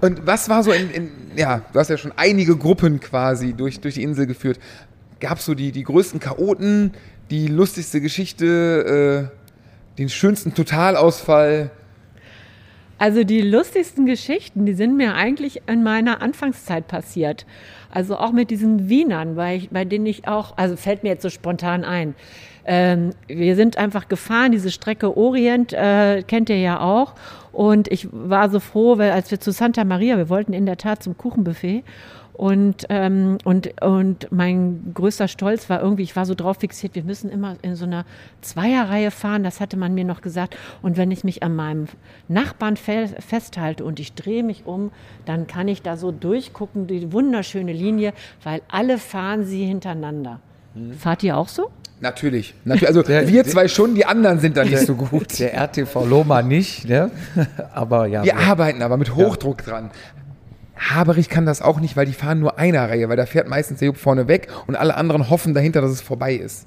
Und 0.00 0.26
was 0.26 0.48
war 0.48 0.62
so 0.62 0.72
in, 0.72 0.90
in, 0.90 1.10
ja, 1.36 1.62
du 1.72 1.78
hast 1.78 1.90
ja 1.90 1.96
schon 1.96 2.12
einige 2.16 2.56
Gruppen 2.56 3.00
quasi 3.00 3.52
durch, 3.52 3.80
durch 3.80 3.94
die 3.94 4.02
Insel 4.02 4.26
geführt. 4.26 4.58
Gab 5.20 5.38
es 5.38 5.44
so 5.44 5.54
die, 5.54 5.72
die 5.72 5.82
größten 5.82 6.20
Chaoten, 6.20 6.92
die 7.30 7.48
lustigste 7.48 8.00
Geschichte, 8.00 9.30
äh, 9.32 9.98
den 9.98 10.08
schönsten 10.08 10.54
Totalausfall? 10.54 11.70
Also 12.98 13.22
die 13.22 13.42
lustigsten 13.42 14.06
Geschichten, 14.06 14.66
die 14.66 14.74
sind 14.74 14.96
mir 14.96 15.14
eigentlich 15.14 15.62
in 15.68 15.82
meiner 15.84 16.20
Anfangszeit 16.20 16.88
passiert. 16.88 17.46
Also 17.90 18.16
auch 18.16 18.32
mit 18.32 18.50
diesen 18.50 18.88
Wienern, 18.88 19.36
bei, 19.36 19.68
bei 19.70 19.84
denen 19.84 20.06
ich 20.06 20.26
auch, 20.26 20.56
also 20.56 20.76
fällt 20.76 21.04
mir 21.04 21.10
jetzt 21.10 21.22
so 21.22 21.30
spontan 21.30 21.84
ein. 21.84 22.14
Ähm, 22.70 23.12
wir 23.28 23.56
sind 23.56 23.78
einfach 23.78 24.08
gefahren, 24.08 24.52
diese 24.52 24.70
Strecke 24.70 25.16
Orient 25.16 25.72
äh, 25.72 26.22
kennt 26.22 26.50
ihr 26.50 26.58
ja 26.58 26.80
auch. 26.80 27.14
Und 27.50 27.88
ich 27.88 28.08
war 28.12 28.50
so 28.50 28.60
froh, 28.60 28.98
weil 28.98 29.10
als 29.10 29.30
wir 29.30 29.40
zu 29.40 29.52
Santa 29.52 29.84
Maria, 29.84 30.18
wir 30.18 30.28
wollten 30.28 30.52
in 30.52 30.66
der 30.66 30.76
Tat 30.76 31.02
zum 31.02 31.16
Kuchenbuffet. 31.16 31.82
Und, 32.34 32.84
ähm, 32.90 33.38
und, 33.44 33.82
und 33.82 34.30
mein 34.30 34.92
größter 34.92 35.28
Stolz 35.28 35.70
war 35.70 35.80
irgendwie, 35.82 36.02
ich 36.02 36.14
war 36.14 36.26
so 36.26 36.34
drauf 36.34 36.58
fixiert, 36.58 36.94
wir 36.94 37.04
müssen 37.04 37.30
immer 37.30 37.56
in 37.62 37.74
so 37.74 37.86
einer 37.86 38.04
Zweierreihe 38.42 39.10
fahren, 39.10 39.44
das 39.44 39.60
hatte 39.60 39.78
man 39.78 39.94
mir 39.94 40.04
noch 40.04 40.20
gesagt. 40.20 40.54
Und 40.82 40.98
wenn 40.98 41.10
ich 41.10 41.24
mich 41.24 41.42
an 41.42 41.56
meinem 41.56 41.86
Nachbarn 42.28 42.76
fe 42.76 43.08
festhalte 43.18 43.82
und 43.82 43.98
ich 43.98 44.12
drehe 44.12 44.44
mich 44.44 44.66
um, 44.66 44.92
dann 45.24 45.46
kann 45.46 45.68
ich 45.68 45.80
da 45.80 45.96
so 45.96 46.12
durchgucken, 46.12 46.86
die 46.86 47.12
wunderschöne 47.14 47.72
Linie, 47.72 48.12
weil 48.44 48.60
alle 48.68 48.98
fahren 48.98 49.44
sie 49.44 49.64
hintereinander. 49.64 50.40
Fahrt 50.98 51.24
ihr 51.24 51.36
auch 51.36 51.48
so? 51.48 51.70
Natürlich. 52.00 52.54
Natürlich. 52.64 52.88
Also 52.88 53.02
Der- 53.02 53.26
wir 53.28 53.44
zwei 53.44 53.66
schon, 53.68 53.94
die 53.94 54.06
anderen 54.06 54.38
sind 54.38 54.56
da 54.56 54.64
nicht 54.64 54.78
so 54.86 54.94
gut. 54.94 55.38
Der 55.38 55.54
RTV 55.54 56.06
Loma 56.06 56.42
nicht, 56.42 56.88
ne? 56.88 57.10
aber 57.74 58.06
ja. 58.06 58.22
Wir 58.24 58.32
so. 58.32 58.38
arbeiten 58.50 58.82
aber 58.82 58.96
mit 58.96 59.14
Hochdruck 59.14 59.64
dran. 59.64 59.90
Haberich 60.76 61.28
kann 61.28 61.44
das 61.44 61.60
auch 61.60 61.80
nicht, 61.80 61.96
weil 61.96 62.06
die 62.06 62.12
fahren 62.12 62.38
nur 62.38 62.58
einer 62.58 62.88
Reihe, 62.88 63.08
weil 63.08 63.16
da 63.16 63.26
fährt 63.26 63.48
meistens 63.48 63.80
der 63.80 63.86
Jupp 63.86 63.96
vorne 63.96 64.28
weg 64.28 64.48
und 64.68 64.76
alle 64.76 64.96
anderen 64.96 65.28
hoffen 65.28 65.52
dahinter, 65.54 65.80
dass 65.80 65.90
es 65.90 66.00
vorbei 66.00 66.34
ist. 66.34 66.66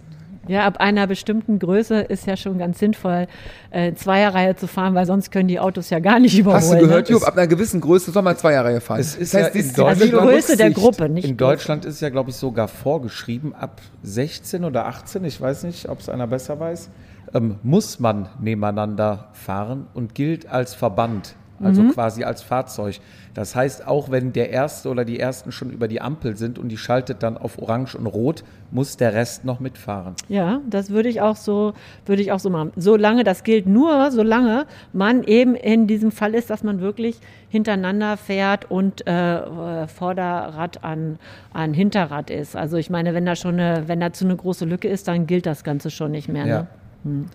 Ja, 0.51 0.65
ab 0.65 0.81
einer 0.81 1.07
bestimmten 1.07 1.59
Größe 1.59 2.01
ist 2.01 2.27
ja 2.27 2.35
schon 2.35 2.57
ganz 2.57 2.77
sinnvoll, 2.79 3.27
äh, 3.69 3.93
Zweierreihe 3.93 4.53
zu 4.53 4.67
fahren, 4.67 4.93
weil 4.95 5.05
sonst 5.05 5.31
können 5.31 5.47
die 5.47 5.61
Autos 5.61 5.89
ja 5.89 5.99
gar 5.99 6.19
nicht 6.19 6.37
überholen. 6.37 6.61
Hast 6.61 6.73
du 6.73 6.77
gehört, 6.79 7.07
ne? 7.07 7.15
Jupp? 7.15 7.25
Ab 7.25 7.37
einer 7.37 7.47
gewissen 7.47 7.79
Größe 7.79 8.11
soll 8.11 8.21
man 8.21 8.35
Zweierreihe 8.35 8.81
fahren. 8.81 8.99
Es 8.99 9.15
ist 9.15 9.33
ja 9.33 9.47
in 9.47 9.53
Disziplin 9.53 9.85
Also 9.87 10.03
Deutschland- 10.03 10.23
und 10.23 10.29
Größe 10.29 10.57
der. 10.57 10.71
Gruppe, 10.71 11.07
nicht 11.07 11.25
In 11.25 11.37
Deutschland 11.37 11.85
ist 11.85 12.01
ja, 12.01 12.09
glaube 12.09 12.31
ich, 12.31 12.35
sogar 12.35 12.67
vorgeschrieben, 12.67 13.55
ab 13.55 13.79
16 14.03 14.65
oder 14.65 14.87
18, 14.87 15.23
ich 15.23 15.39
weiß 15.39 15.63
nicht, 15.63 15.87
ob 15.87 16.01
es 16.01 16.09
einer 16.09 16.27
besser 16.27 16.59
weiß, 16.59 16.89
ähm, 17.33 17.55
muss 17.63 18.01
man 18.01 18.27
nebeneinander 18.41 19.29
fahren 19.31 19.87
und 19.93 20.15
gilt 20.15 20.49
als 20.49 20.73
Verband, 20.75 21.35
also 21.63 21.83
quasi 21.83 22.23
als 22.23 22.41
Fahrzeug. 22.41 22.99
Das 23.33 23.55
heißt, 23.55 23.87
auch 23.87 24.11
wenn 24.11 24.33
der 24.33 24.49
Erste 24.49 24.89
oder 24.89 25.05
die 25.05 25.19
Ersten 25.19 25.51
schon 25.51 25.71
über 25.71 25.87
die 25.87 26.01
Ampel 26.01 26.35
sind 26.35 26.59
und 26.59 26.69
die 26.69 26.77
schaltet 26.77 27.23
dann 27.23 27.37
auf 27.37 27.61
Orange 27.61 27.95
und 27.95 28.05
Rot, 28.05 28.43
muss 28.71 28.97
der 28.97 29.13
Rest 29.13 29.45
noch 29.45 29.59
mitfahren. 29.59 30.15
Ja, 30.27 30.59
das 30.69 30.89
würde 30.89 31.09
ich 31.09 31.21
auch 31.21 31.35
so, 31.35 31.73
würde 32.05 32.21
ich 32.21 32.31
auch 32.31 32.39
so 32.39 32.49
machen. 32.49 32.71
Solange, 32.75 33.23
das 33.23 33.43
gilt 33.43 33.67
nur, 33.67 34.11
solange 34.11 34.65
man 34.91 35.23
eben 35.23 35.55
in 35.55 35.87
diesem 35.87 36.11
Fall 36.11 36.33
ist, 36.33 36.49
dass 36.49 36.63
man 36.63 36.81
wirklich 36.81 37.19
hintereinander 37.49 38.17
fährt 38.17 38.69
und 38.69 39.07
äh, 39.07 39.37
äh, 39.37 39.87
Vorderrad 39.87 40.83
an, 40.83 41.17
an 41.53 41.73
Hinterrad 41.73 42.29
ist. 42.29 42.55
Also 42.55 42.77
ich 42.77 42.89
meine, 42.89 43.13
wenn 43.13 43.25
da 43.25 43.35
schon 43.35 43.59
eine, 43.59 43.87
wenn 43.87 43.99
da 43.99 44.11
zu 44.11 44.25
eine 44.25 44.35
große 44.35 44.65
Lücke 44.65 44.87
ist, 44.87 45.07
dann 45.07 45.27
gilt 45.27 45.45
das 45.45 45.63
Ganze 45.63 45.89
schon 45.89 46.11
nicht 46.11 46.27
mehr. 46.27 46.45
Ja. 46.45 46.67
Ne? 47.03 47.25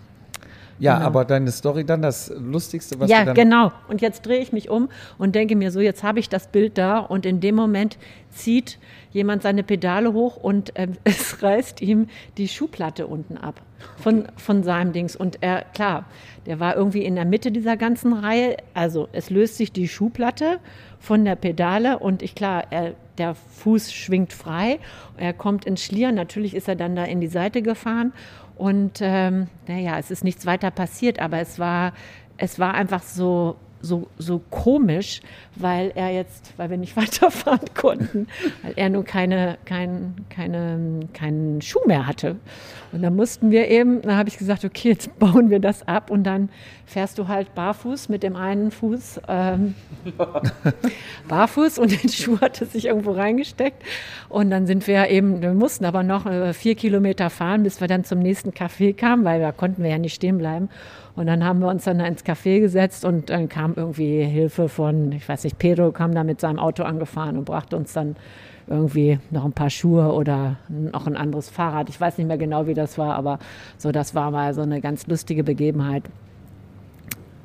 Ja, 0.79 0.95
Genau. 0.95 1.07
aber 1.07 1.25
deine 1.25 1.51
Story 1.51 1.83
dann, 1.85 2.01
das 2.01 2.31
Lustigste, 2.37 2.99
was 2.99 3.09
Ja, 3.09 3.19
du 3.19 3.25
dann... 3.27 3.35
genau. 3.35 3.71
Und 3.87 4.01
jetzt 4.01 4.25
drehe 4.25 4.39
ich 4.39 4.51
mich 4.53 4.69
um 4.69 4.89
und 5.17 5.35
denke 5.35 5.55
mir 5.55 5.71
so, 5.71 5.79
jetzt 5.79 6.03
habe 6.03 6.19
ich 6.19 6.29
das 6.29 6.47
Bild 6.47 6.77
da 6.77 6.99
und 6.99 7.25
in 7.25 7.39
dem 7.39 7.55
Moment 7.55 7.97
zieht 8.31 8.77
jemand 9.11 9.41
seine 9.41 9.63
Pedale 9.63 10.13
hoch 10.13 10.37
und 10.37 10.71
ähm, 10.75 10.93
es 11.03 11.41
reißt 11.41 11.81
ihm 11.81 12.07
die 12.37 12.47
Schuhplatte 12.47 13.07
unten 13.07 13.37
ab 13.37 13.61
von, 13.97 14.27
von 14.37 14.63
seinem 14.63 14.93
Dings. 14.93 15.15
Und 15.15 15.39
er, 15.41 15.63
klar, 15.73 16.05
der 16.45 16.59
war 16.59 16.75
irgendwie 16.75 17.03
in 17.03 17.15
der 17.15 17.25
Mitte 17.25 17.51
dieser 17.51 17.77
ganzen 17.77 18.13
Reihe. 18.13 18.57
Also 18.73 19.07
es 19.13 19.29
löst 19.29 19.57
sich 19.57 19.71
die 19.71 19.87
Schuhplatte 19.87 20.59
von 20.99 21.25
der 21.25 21.35
Pedale 21.35 21.99
und 21.99 22.21
ich, 22.21 22.35
klar, 22.35 22.65
er, 22.69 22.93
der 23.17 23.33
Fuß 23.33 23.91
schwingt 23.91 24.31
frei. 24.33 24.79
Er 25.17 25.33
kommt 25.33 25.65
ins 25.65 25.83
Schlieren. 25.83 26.13
Natürlich 26.15 26.53
ist 26.55 26.67
er 26.67 26.75
dann 26.75 26.95
da 26.95 27.03
in 27.03 27.19
die 27.19 27.27
Seite 27.27 27.61
gefahren. 27.63 28.13
Und 28.57 28.99
ähm, 29.01 29.47
naja, 29.67 29.99
es 29.99 30.11
ist 30.11 30.23
nichts 30.23 30.45
weiter 30.45 30.71
passiert, 30.71 31.19
aber 31.19 31.39
es 31.39 31.59
war, 31.59 31.93
es 32.37 32.59
war 32.59 32.73
einfach 32.73 33.03
so, 33.03 33.55
so, 33.87 34.07
so 34.17 34.41
komisch, 34.49 35.21
weil 35.55 35.91
er 35.95 36.11
jetzt, 36.11 36.53
weil 36.57 36.69
wir 36.69 36.77
nicht 36.77 36.95
weiterfahren 36.97 37.73
konnten, 37.73 38.27
weil 38.61 38.73
er 38.75 38.89
nun 38.89 39.05
keine, 39.05 39.57
kein, 39.65 40.13
keine, 40.29 40.99
keinen 41.13 41.61
Schuh 41.61 41.85
mehr 41.85 42.05
hatte. 42.05 42.35
Und 42.91 43.01
dann 43.01 43.15
mussten 43.15 43.51
wir 43.51 43.67
eben, 43.67 44.01
da 44.01 44.15
habe 44.15 44.29
ich 44.29 44.37
gesagt, 44.37 44.63
okay, 44.63 44.89
jetzt 44.89 45.17
bauen 45.19 45.49
wir 45.49 45.59
das 45.59 45.87
ab 45.87 46.09
und 46.09 46.23
dann 46.23 46.49
fährst 46.85 47.17
du 47.17 47.27
halt 47.27 47.53
barfuß 47.53 48.07
mit 48.07 48.23
dem 48.23 48.35
einen 48.35 48.71
Fuß 48.71 49.21
ähm, 49.27 49.75
barfuß 51.27 51.79
und 51.79 51.91
den 51.91 52.09
Schuh 52.09 52.39
hatte 52.39 52.65
sich 52.65 52.85
irgendwo 52.85 53.11
reingesteckt. 53.11 53.83
Und 54.29 54.49
dann 54.49 54.67
sind 54.67 54.87
wir 54.87 55.09
eben, 55.09 55.41
wir 55.41 55.53
mussten 55.53 55.85
aber 55.85 56.03
noch 56.03 56.25
äh, 56.25 56.53
vier 56.53 56.75
Kilometer 56.75 57.29
fahren, 57.29 57.63
bis 57.63 57.81
wir 57.81 57.87
dann 57.87 58.03
zum 58.03 58.19
nächsten 58.19 58.51
Café 58.51 58.95
kamen, 58.95 59.25
weil 59.25 59.41
da 59.41 59.51
konnten 59.51 59.83
wir 59.83 59.89
ja 59.89 59.97
nicht 59.97 60.15
stehen 60.15 60.37
bleiben. 60.37 60.69
Und 61.17 61.25
dann 61.25 61.43
haben 61.43 61.59
wir 61.61 61.67
uns 61.67 61.83
dann 61.83 61.99
ins 61.99 62.23
Café 62.23 62.59
gesetzt 62.59 63.03
und 63.03 63.31
dann 63.31 63.49
kam 63.49 63.73
irgendwie 63.75 64.23
Hilfe 64.23 64.69
von, 64.69 65.11
ich 65.11 65.27
weiß 65.27 65.45
nicht, 65.45 65.57
Pedro 65.57 65.91
kam 65.91 66.13
da 66.13 66.23
mit 66.23 66.39
seinem 66.39 66.59
Auto 66.59 66.83
angefahren 66.83 67.37
und 67.37 67.45
brachte 67.45 67.75
uns 67.75 67.91
dann 67.91 68.15
irgendwie 68.67 69.17
noch 69.31 69.43
ein 69.43 69.51
paar 69.51 69.71
Schuhe 69.71 70.13
oder 70.13 70.57
noch 70.69 71.07
ein 71.07 71.17
anderes 71.17 71.49
Fahrrad. 71.49 71.89
Ich 71.89 71.99
weiß 71.99 72.19
nicht 72.19 72.27
mehr 72.27 72.37
genau, 72.37 72.67
wie 72.67 72.75
das 72.75 72.99
war, 72.99 73.15
aber 73.15 73.39
so, 73.79 73.91
das 73.91 74.13
war 74.13 74.29
mal 74.29 74.53
so 74.53 74.61
eine 74.61 74.79
ganz 74.79 75.07
lustige 75.07 75.43
Begebenheit, 75.43 76.03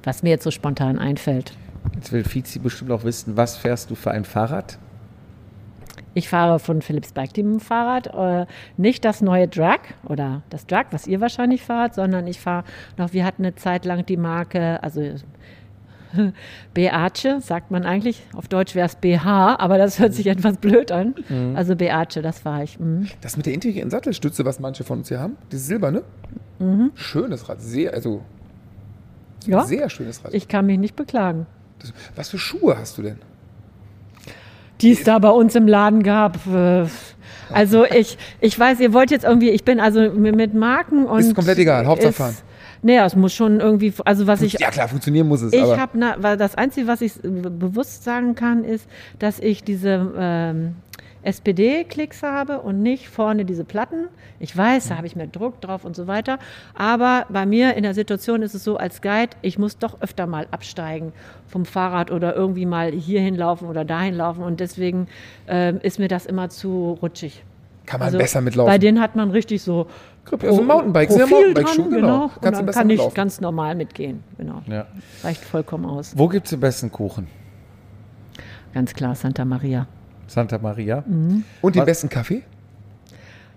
was 0.02 0.22
mir 0.22 0.30
jetzt 0.30 0.44
so 0.44 0.50
spontan 0.50 0.98
einfällt. 0.98 1.54
Jetzt 1.94 2.12
will 2.12 2.24
Fizi 2.24 2.58
bestimmt 2.58 2.90
auch 2.90 3.04
wissen, 3.04 3.38
was 3.38 3.56
fährst 3.56 3.90
du 3.90 3.94
für 3.94 4.10
ein 4.10 4.26
Fahrrad? 4.26 4.78
Ich 6.14 6.28
fahre 6.28 6.58
von 6.58 6.82
Philips 6.82 7.12
Bike 7.12 7.32
Team 7.34 7.60
Fahrrad, 7.60 8.08
äh, 8.14 8.46
nicht 8.76 9.04
das 9.04 9.20
neue 9.22 9.48
Drag 9.48 9.78
oder 10.04 10.42
das 10.50 10.66
Drag, 10.66 10.86
was 10.90 11.06
ihr 11.06 11.20
wahrscheinlich 11.20 11.62
fahrt, 11.62 11.94
sondern 11.94 12.26
ich 12.26 12.40
fahre 12.40 12.64
noch, 12.98 13.12
wir 13.12 13.24
hatten 13.24 13.44
eine 13.44 13.54
Zeit 13.54 13.84
lang 13.84 14.04
die 14.04 14.16
Marke, 14.16 14.82
also 14.82 15.00
Beace, 16.74 17.26
sagt 17.40 17.70
man 17.70 17.84
eigentlich, 17.86 18.22
auf 18.34 18.46
Deutsch 18.48 18.74
wäre 18.74 18.86
es 18.86 18.96
BH, 18.96 19.56
aber 19.58 19.78
das 19.78 19.98
hört 19.98 20.12
sich 20.12 20.26
etwas 20.26 20.58
blöd 20.58 20.92
an. 20.92 21.14
Also 21.54 21.74
Beace, 21.74 22.20
das 22.22 22.40
fahre 22.40 22.64
ich. 22.64 22.78
Mhm. 22.78 23.08
Das 23.22 23.38
mit 23.38 23.46
der 23.46 23.54
integrierten 23.54 23.90
Sattelstütze, 23.90 24.44
was 24.44 24.60
manche 24.60 24.84
von 24.84 24.98
uns 24.98 25.08
hier 25.08 25.20
haben, 25.20 25.36
dieses 25.50 25.66
silberne, 25.68 26.02
schönes 26.94 27.48
Rad, 27.48 27.60
sehr, 27.62 27.94
also 27.94 28.20
Ja, 29.46 29.64
sehr 29.64 29.88
schönes 29.88 30.24
Rad. 30.24 30.34
ich 30.34 30.46
kann 30.48 30.66
mich 30.66 30.78
nicht 30.78 30.94
beklagen. 30.96 31.46
Das, 31.78 31.92
was 32.14 32.28
für 32.28 32.38
Schuhe 32.38 32.76
hast 32.78 32.98
du 32.98 33.02
denn? 33.02 33.18
Die 34.82 34.92
es 34.92 35.04
da 35.04 35.18
bei 35.18 35.30
uns 35.30 35.54
im 35.54 35.66
Laden 35.66 36.02
gab. 36.02 36.38
Äh, 36.46 36.86
Also 37.52 37.84
ich, 37.84 38.16
ich 38.40 38.58
weiß, 38.58 38.80
ihr 38.80 38.92
wollt 38.92 39.10
jetzt 39.10 39.24
irgendwie, 39.24 39.50
ich 39.50 39.64
bin 39.64 39.78
also 39.78 40.10
mit 40.10 40.54
Marken 40.54 41.04
und 41.04 41.20
Ist 41.20 41.34
komplett 41.34 41.58
egal, 41.58 41.86
Hauptsache 41.86 42.12
fahren. 42.12 42.36
Nee, 42.84 42.98
es 42.98 43.14
muss 43.14 43.32
schon 43.32 43.60
irgendwie, 43.60 43.92
also 44.04 44.26
was 44.26 44.42
ich 44.42 44.54
ja 44.54 44.70
klar, 44.70 44.88
funktionieren 44.88 45.28
muss 45.28 45.42
es, 45.42 45.52
Ich 45.52 45.62
habe, 45.62 45.98
das 46.36 46.56
Einzige, 46.56 46.88
was 46.88 47.00
ich 47.00 47.12
bewusst 47.22 48.02
sagen 48.02 48.34
kann, 48.34 48.64
ist, 48.64 48.88
dass 49.20 49.38
ich 49.38 49.62
diese, 49.62 50.12
ähm, 50.18 50.74
SPD-Klicks 51.22 52.22
habe 52.22 52.60
und 52.60 52.82
nicht 52.82 53.08
vorne 53.08 53.44
diese 53.44 53.64
Platten. 53.64 54.08
Ich 54.40 54.56
weiß, 54.56 54.88
da 54.88 54.96
habe 54.96 55.06
ich 55.06 55.16
mehr 55.16 55.26
Druck 55.26 55.60
drauf 55.60 55.84
und 55.84 55.94
so 55.94 56.06
weiter. 56.06 56.38
Aber 56.74 57.26
bei 57.28 57.46
mir 57.46 57.74
in 57.74 57.82
der 57.84 57.94
Situation 57.94 58.42
ist 58.42 58.54
es 58.54 58.64
so, 58.64 58.76
als 58.76 59.02
Guide, 59.02 59.36
ich 59.42 59.58
muss 59.58 59.78
doch 59.78 60.00
öfter 60.00 60.26
mal 60.26 60.46
absteigen 60.50 61.12
vom 61.46 61.64
Fahrrad 61.64 62.10
oder 62.10 62.34
irgendwie 62.34 62.66
mal 62.66 62.90
hierhin 62.90 63.36
laufen 63.36 63.68
oder 63.68 63.84
dahin 63.84 64.14
laufen. 64.14 64.42
Und 64.42 64.60
deswegen 64.60 65.06
ähm, 65.46 65.78
ist 65.82 65.98
mir 65.98 66.08
das 66.08 66.26
immer 66.26 66.48
zu 66.48 66.98
rutschig. 67.00 67.44
Kann 67.86 68.00
man 68.00 68.06
Also 68.06 68.18
besser 68.18 68.40
mitlaufen. 68.40 68.72
Bei 68.72 68.78
denen 68.78 69.00
hat 69.00 69.16
man 69.16 69.30
richtig 69.30 69.62
so 69.62 69.86
Grip, 70.24 70.44
also 70.44 70.62
Mountainbike, 70.62 71.10
sehr 71.10 71.26
Profil 71.26 71.46
Mountainbike-Schuh, 71.48 71.82
dran, 71.82 71.90
genau. 71.90 72.06
genau. 72.06 72.24
Und 72.24 72.42
Kannst 72.42 72.60
dann 72.60 72.66
kann 72.66 72.90
ich 72.90 72.96
mitlaufen. 72.96 73.14
ganz 73.14 73.40
normal 73.40 73.74
mitgehen. 73.74 74.22
Genau. 74.38 74.62
Ja. 74.66 74.86
Reicht 75.24 75.44
vollkommen 75.44 75.84
aus. 75.86 76.16
Wo 76.16 76.28
gibt 76.28 76.46
es 76.46 76.50
den 76.50 76.60
besten 76.60 76.92
Kuchen? 76.92 77.26
Ganz 78.72 78.94
klar, 78.94 79.14
Santa 79.14 79.44
Maria. 79.44 79.86
Santa 80.32 80.58
Maria. 80.58 81.04
Und 81.06 81.74
den 81.74 81.80
Was- 81.80 81.86
besten 81.86 82.08
Kaffee? 82.08 82.42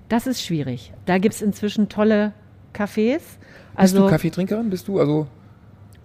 Das 0.10 0.28
ist 0.28 0.42
schwierig. 0.44 0.94
Da 1.06 1.18
gibt 1.18 1.34
es 1.36 1.42
inzwischen 1.42 1.90
tolle 1.90 2.34
Cafés. 2.74 3.14
Bist 3.18 3.38
Also, 3.76 4.04
du 4.04 4.10
Kaffeetrinkerin? 4.10 4.70
Bist 4.70 4.88
du 4.88 5.00
also 5.00 5.28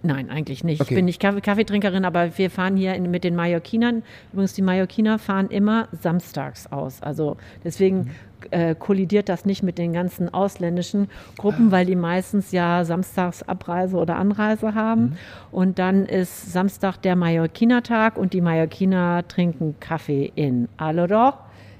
Nein, 0.02 0.30
eigentlich 0.30 0.64
nicht. 0.64 0.80
Okay. 0.80 0.94
Ich 0.94 0.96
bin 0.96 1.04
nicht 1.04 1.20
Kaffee 1.20 1.42
Kaffeetrinkerin, 1.42 2.04
aber 2.04 2.38
wir 2.38 2.50
fahren 2.50 2.76
hier 2.76 2.94
in, 2.94 3.10
mit 3.10 3.22
den 3.22 3.36
Mallorquinern. 3.36 4.02
Übrigens, 4.32 4.54
die 4.54 4.62
Mallorquiner 4.62 5.18
fahren 5.18 5.48
immer 5.50 5.88
samstags 5.92 6.66
aus. 6.66 7.02
Also 7.02 7.36
deswegen 7.64 8.10
äh, 8.50 8.74
kollidiert 8.74 9.28
das 9.28 9.44
nicht 9.44 9.62
mit 9.62 9.76
den 9.76 9.92
ganzen 9.92 10.32
ausländischen 10.32 11.08
Gruppen, 11.36 11.70
weil 11.70 11.84
die 11.84 11.96
meistens 11.96 12.50
ja 12.50 12.84
samstags 12.84 13.42
Abreise 13.42 13.98
oder 13.98 14.16
Anreise 14.16 14.74
haben. 14.74 15.18
Und 15.50 15.78
dann 15.78 16.06
ist 16.06 16.50
Samstag 16.50 16.96
der 17.02 17.14
Mallorquiner-Tag 17.14 18.16
und 18.16 18.32
die 18.32 18.40
Mallorquiner 18.40 19.28
trinken 19.28 19.76
Kaffee 19.80 20.32
in 20.34 20.68
Aloro. 20.78 21.34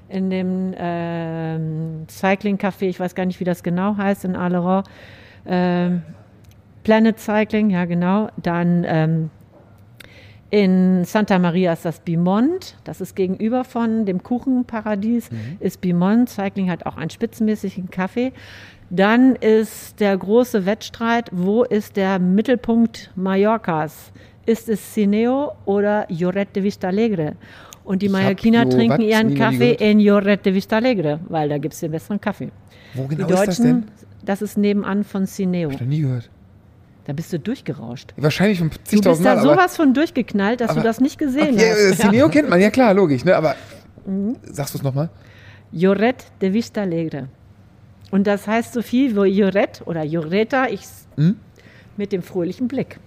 In 0.09 0.29
dem 0.29 0.75
ähm, 0.77 2.05
Cycling-Café, 2.07 2.83
ich 2.83 2.99
weiß 2.99 3.15
gar 3.15 3.25
nicht, 3.25 3.39
wie 3.39 3.45
das 3.45 3.63
genau 3.63 3.97
heißt, 3.97 4.25
in 4.25 4.35
Aloro. 4.35 4.83
Ähm, 5.45 6.03
Planet 6.83 7.19
Cycling, 7.19 7.69
ja 7.69 7.85
genau. 7.85 8.29
Dann 8.41 8.85
ähm, 8.87 9.29
in 10.49 11.05
Santa 11.05 11.39
Maria 11.39 11.73
ist 11.73 11.85
das 11.85 12.01
Bimont, 12.01 12.75
das 12.83 12.99
ist 12.99 13.15
gegenüber 13.15 13.63
von 13.63 14.05
dem 14.05 14.21
Kuchenparadies, 14.21 15.29
ist 15.61 15.79
Bimont. 15.79 16.29
Cycling 16.29 16.69
hat 16.69 16.85
auch 16.85 16.97
einen 16.97 17.09
spitzenmäßigen 17.09 17.89
Kaffee. 17.89 18.33
Dann 18.89 19.35
ist 19.37 20.01
der 20.01 20.17
große 20.17 20.65
Wettstreit, 20.65 21.29
wo 21.31 21.63
ist 21.63 21.95
der 21.95 22.19
Mittelpunkt 22.19 23.11
Mallorcas? 23.15 24.11
Ist 24.45 24.67
es 24.67 24.93
Cineo 24.93 25.53
oder 25.63 26.05
Lloret 26.09 26.53
de 26.53 26.63
Vista 26.63 26.89
Alegre? 26.89 27.35
Und 27.85 28.01
die 28.01 28.09
Mallorquiner 28.09 28.69
trinken 28.69 29.01
ihren 29.01 29.35
Kaffee 29.35 29.71
in 29.75 30.01
Lloret 30.01 30.45
de 30.45 30.53
Vista 30.53 30.75
Alegre, 30.75 31.21
weil 31.29 31.47
da 31.47 31.57
gibt 31.57 31.73
es 31.73 31.79
den 31.79 31.91
besseren 31.91 32.19
Kaffee. 32.19 32.51
Wo 32.93 33.03
Die 33.03 33.15
genau 33.15 33.29
ist 33.29 33.47
das 33.47 33.57
denn? 33.61 33.85
das 34.25 34.41
ist 34.41 34.57
nebenan 34.57 35.05
von 35.05 35.25
Cineo. 35.25 35.69
Hab 35.69 35.75
ich 35.75 35.81
noch 35.81 35.87
nie 35.87 36.01
gehört. 36.01 36.29
Da 37.05 37.13
bist 37.13 37.33
du 37.33 37.39
durchgerauscht. 37.39 38.13
Wahrscheinlich 38.17 38.59
schon 38.59 38.69
Du 38.69 38.75
bist 38.77 38.87
zigtausend 38.87 39.25
da 39.25 39.41
sowas 39.41 39.75
von 39.75 39.93
durchgeknallt, 39.93 40.61
dass 40.61 40.69
aber- 40.71 40.81
du 40.81 40.87
das 40.87 40.99
nicht 40.99 41.17
gesehen 41.17 41.55
Okay, 41.55 41.69
äh, 41.71 41.91
hast. 41.91 42.01
Cineo 42.01 42.29
kennt 42.29 42.49
man, 42.49 42.61
ja 42.61 42.69
klar, 42.69 42.93
logisch, 42.93 43.25
ne? 43.25 43.35
Aber 43.35 43.55
sagst 44.43 44.73
du 44.73 44.77
es 44.77 44.83
nochmal? 44.83 45.09
Lloret 45.71 46.25
de 46.41 46.53
Vista 46.53 46.81
Alegre. 46.81 47.27
Und 48.11 48.27
das 48.27 48.45
heißt 48.45 48.73
so 48.73 48.81
viel 48.81 49.15
wie 49.15 49.39
Lloret 49.41 49.81
oder 49.85 50.03
Lloreta, 50.05 50.67
ich 50.67 50.81
Hm? 51.17 51.37
mit 51.97 52.11
dem 52.11 52.21
fröhlichen 52.21 52.67
Blick. 52.67 52.99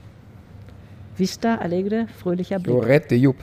Vista 1.17 1.57
Alegre, 1.57 2.07
fröhlicher 2.21 2.59
Blick. 2.59 2.75
Lorette 2.75 3.09
de 3.09 3.19
Jupp. 3.19 3.37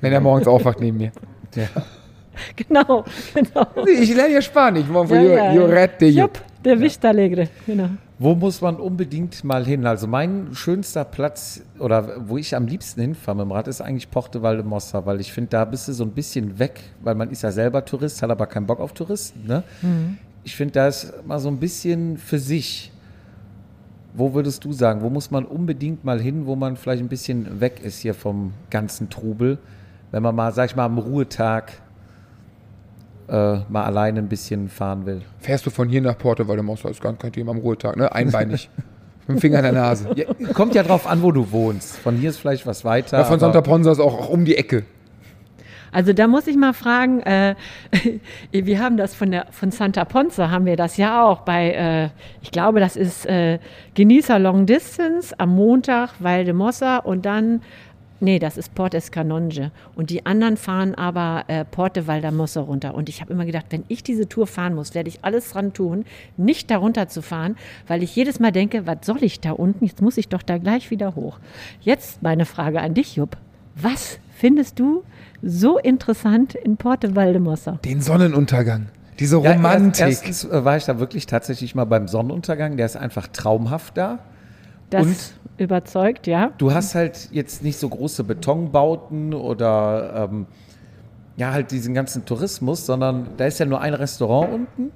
Wenn 0.00 0.12
er 0.12 0.20
morgens 0.20 0.46
aufwacht 0.46 0.80
neben 0.80 0.98
mir. 0.98 1.12
Genau, 2.56 3.04
genau. 3.32 3.66
Ich 3.86 4.12
lerne 4.14 4.34
ja 4.34 4.42
Spanisch. 4.42 4.86
Morgen 4.88 5.08
von 5.08 5.16
Ja, 5.24 5.52
ja. 5.54 5.86
De 5.86 6.08
Jupp. 6.08 6.18
Jupp, 6.36 6.40
der 6.64 6.80
Vista 6.80 7.08
Alegre, 7.08 7.48
genau. 7.64 7.88
Wo 8.24 8.34
muss 8.34 8.62
man 8.62 8.76
unbedingt 8.76 9.44
mal 9.44 9.66
hin? 9.66 9.84
Also 9.84 10.06
mein 10.06 10.54
schönster 10.54 11.04
Platz 11.04 11.60
oder 11.78 12.26
wo 12.26 12.38
ich 12.38 12.56
am 12.56 12.66
liebsten 12.66 13.02
hinfahre 13.02 13.36
mit 13.36 13.44
dem 13.44 13.52
Rad 13.52 13.68
ist 13.68 13.82
eigentlich 13.82 14.10
Porte 14.10 14.40
Valdemossa, 14.40 15.04
weil 15.04 15.20
ich 15.20 15.30
finde, 15.30 15.50
da 15.50 15.66
bist 15.66 15.88
du 15.88 15.92
so 15.92 16.04
ein 16.04 16.12
bisschen 16.12 16.58
weg, 16.58 16.80
weil 17.02 17.16
man 17.16 17.30
ist 17.30 17.42
ja 17.42 17.52
selber 17.52 17.84
Tourist, 17.84 18.22
hat 18.22 18.30
aber 18.30 18.46
keinen 18.46 18.64
Bock 18.64 18.80
auf 18.80 18.94
Touristen. 18.94 19.46
Ne? 19.46 19.62
Ich 20.42 20.56
finde, 20.56 20.72
da 20.72 20.88
ist 20.88 21.12
mal 21.26 21.38
so 21.38 21.50
ein 21.50 21.58
bisschen 21.58 22.16
für 22.16 22.38
sich. 22.38 22.92
Wo 24.14 24.32
würdest 24.32 24.64
du 24.64 24.72
sagen, 24.72 25.02
wo 25.02 25.10
muss 25.10 25.30
man 25.30 25.44
unbedingt 25.44 26.02
mal 26.02 26.18
hin, 26.18 26.46
wo 26.46 26.56
man 26.56 26.78
vielleicht 26.78 27.02
ein 27.02 27.08
bisschen 27.08 27.60
weg 27.60 27.82
ist 27.84 27.98
hier 27.98 28.14
vom 28.14 28.54
ganzen 28.70 29.10
Trubel, 29.10 29.58
wenn 30.12 30.22
man 30.22 30.34
mal, 30.34 30.50
sag 30.54 30.70
ich 30.70 30.76
mal, 30.76 30.86
am 30.86 30.96
Ruhetag 30.96 31.72
äh, 33.28 33.58
mal 33.68 33.84
alleine 33.84 34.20
ein 34.20 34.28
bisschen 34.28 34.68
fahren 34.68 35.06
will? 35.06 35.22
Fährst 35.40 35.66
du 35.66 35.70
von 35.70 35.88
hier 35.88 36.00
nach 36.00 36.18
Porto 36.18 36.46
Valdemossa, 36.46 36.88
ist 36.88 37.00
gar 37.00 37.12
kein 37.14 37.32
Thema 37.32 37.52
am 37.52 37.58
Ruhetag, 37.58 37.96
ne? 37.96 38.12
Einbeinig. 38.12 38.68
mit 39.26 39.36
dem 39.36 39.40
Finger 39.40 39.58
in 39.58 39.64
der 39.64 39.72
Nase. 39.72 40.08
Ja, 40.14 40.26
kommt 40.52 40.74
ja 40.74 40.82
drauf 40.82 41.06
an, 41.06 41.22
wo 41.22 41.32
du 41.32 41.50
wohnst. 41.50 41.96
Von 41.96 42.16
hier 42.16 42.30
ist 42.30 42.38
vielleicht 42.38 42.66
was 42.66 42.84
weiter. 42.84 43.18
Ja, 43.18 43.24
von 43.24 43.40
Santa 43.40 43.60
Ponsa 43.60 43.92
ist 43.92 44.00
auch, 44.00 44.18
auch 44.20 44.28
um 44.28 44.44
die 44.44 44.56
Ecke. 44.56 44.84
Also 45.94 46.12
da 46.12 46.26
muss 46.26 46.48
ich 46.48 46.56
mal 46.56 46.72
fragen, 46.72 47.20
äh, 47.20 47.54
wir 48.52 48.80
haben 48.80 48.96
das 48.96 49.14
von, 49.14 49.30
der, 49.30 49.46
von 49.52 49.70
Santa 49.70 50.04
Ponza, 50.04 50.50
haben 50.50 50.66
wir 50.66 50.76
das 50.76 50.96
ja 50.96 51.24
auch 51.24 51.42
bei, 51.42 51.70
äh, 51.70 52.08
ich 52.42 52.50
glaube, 52.50 52.80
das 52.80 52.96
ist 52.96 53.26
äh, 53.26 53.60
Genießer 53.94 54.40
Long 54.40 54.66
Distance 54.66 55.38
am 55.38 55.54
Montag, 55.54 56.14
Valdemossa 56.18 56.98
und 56.98 57.24
dann, 57.24 57.62
nee, 58.24 58.38
das 58.40 58.56
ist 58.56 58.74
Port 58.74 58.94
Escanonge. 58.94 59.70
Und 59.94 60.10
die 60.10 60.26
anderen 60.26 60.56
fahren 60.56 60.94
aber 60.96 61.44
äh, 61.48 61.64
Porte 61.64 62.06
Valdemossa 62.08 62.60
runter. 62.62 62.94
Und 62.94 63.08
ich 63.08 63.20
habe 63.20 63.32
immer 63.32 63.44
gedacht, 63.44 63.66
wenn 63.70 63.84
ich 63.88 64.02
diese 64.02 64.28
Tour 64.28 64.46
fahren 64.46 64.74
muss, 64.74 64.94
werde 64.94 65.08
ich 65.08 65.20
alles 65.22 65.50
dran 65.52 65.72
tun, 65.72 66.04
nicht 66.36 66.70
darunter 66.70 67.08
zu 67.08 67.22
fahren, 67.22 67.56
weil 67.86 68.02
ich 68.02 68.16
jedes 68.16 68.40
Mal 68.40 68.50
denke, 68.50 68.86
was 68.86 68.98
soll 69.04 69.22
ich 69.22 69.40
da 69.40 69.52
unten? 69.52 69.84
Jetzt 69.84 70.02
muss 70.02 70.16
ich 70.16 70.28
doch 70.28 70.42
da 70.42 70.58
gleich 70.58 70.90
wieder 70.90 71.14
hoch. 71.14 71.38
Jetzt 71.80 72.22
meine 72.22 72.46
Frage 72.46 72.80
an 72.80 72.94
dich, 72.94 73.16
Jupp. 73.16 73.36
Was 73.76 74.18
findest 74.36 74.78
du 74.80 75.04
so 75.42 75.78
interessant 75.78 76.54
in 76.54 76.76
Porte 76.76 77.14
Valdemossa? 77.14 77.78
Den 77.84 78.00
Sonnenuntergang. 78.00 78.86
Diese 79.20 79.38
Ja, 79.40 79.52
Romantik. 79.52 80.06
erst- 80.06 80.26
Erstens 80.26 80.44
äh, 80.50 80.64
war 80.64 80.76
ich 80.76 80.84
da 80.86 80.98
wirklich 80.98 81.26
tatsächlich 81.26 81.74
mal 81.74 81.84
beim 81.84 82.08
Sonnenuntergang. 82.08 82.76
Der 82.76 82.86
ist 82.86 82.96
einfach 82.96 83.28
traumhaft 83.28 83.96
da. 83.96 84.18
Das 84.94 85.06
Und? 85.06 85.34
überzeugt, 85.58 86.26
ja. 86.26 86.52
Du 86.58 86.72
hast 86.72 86.94
halt 86.94 87.28
jetzt 87.32 87.62
nicht 87.62 87.78
so 87.78 87.88
große 87.88 88.22
Betonbauten 88.22 89.34
oder 89.34 90.28
ähm, 90.30 90.46
ja, 91.36 91.52
halt 91.52 91.72
diesen 91.72 91.94
ganzen 91.94 92.24
Tourismus, 92.24 92.86
sondern 92.86 93.26
da 93.36 93.46
ist 93.46 93.58
ja 93.58 93.66
nur 93.66 93.80
ein 93.80 93.94
Restaurant 93.94 94.52
unten 94.54 94.92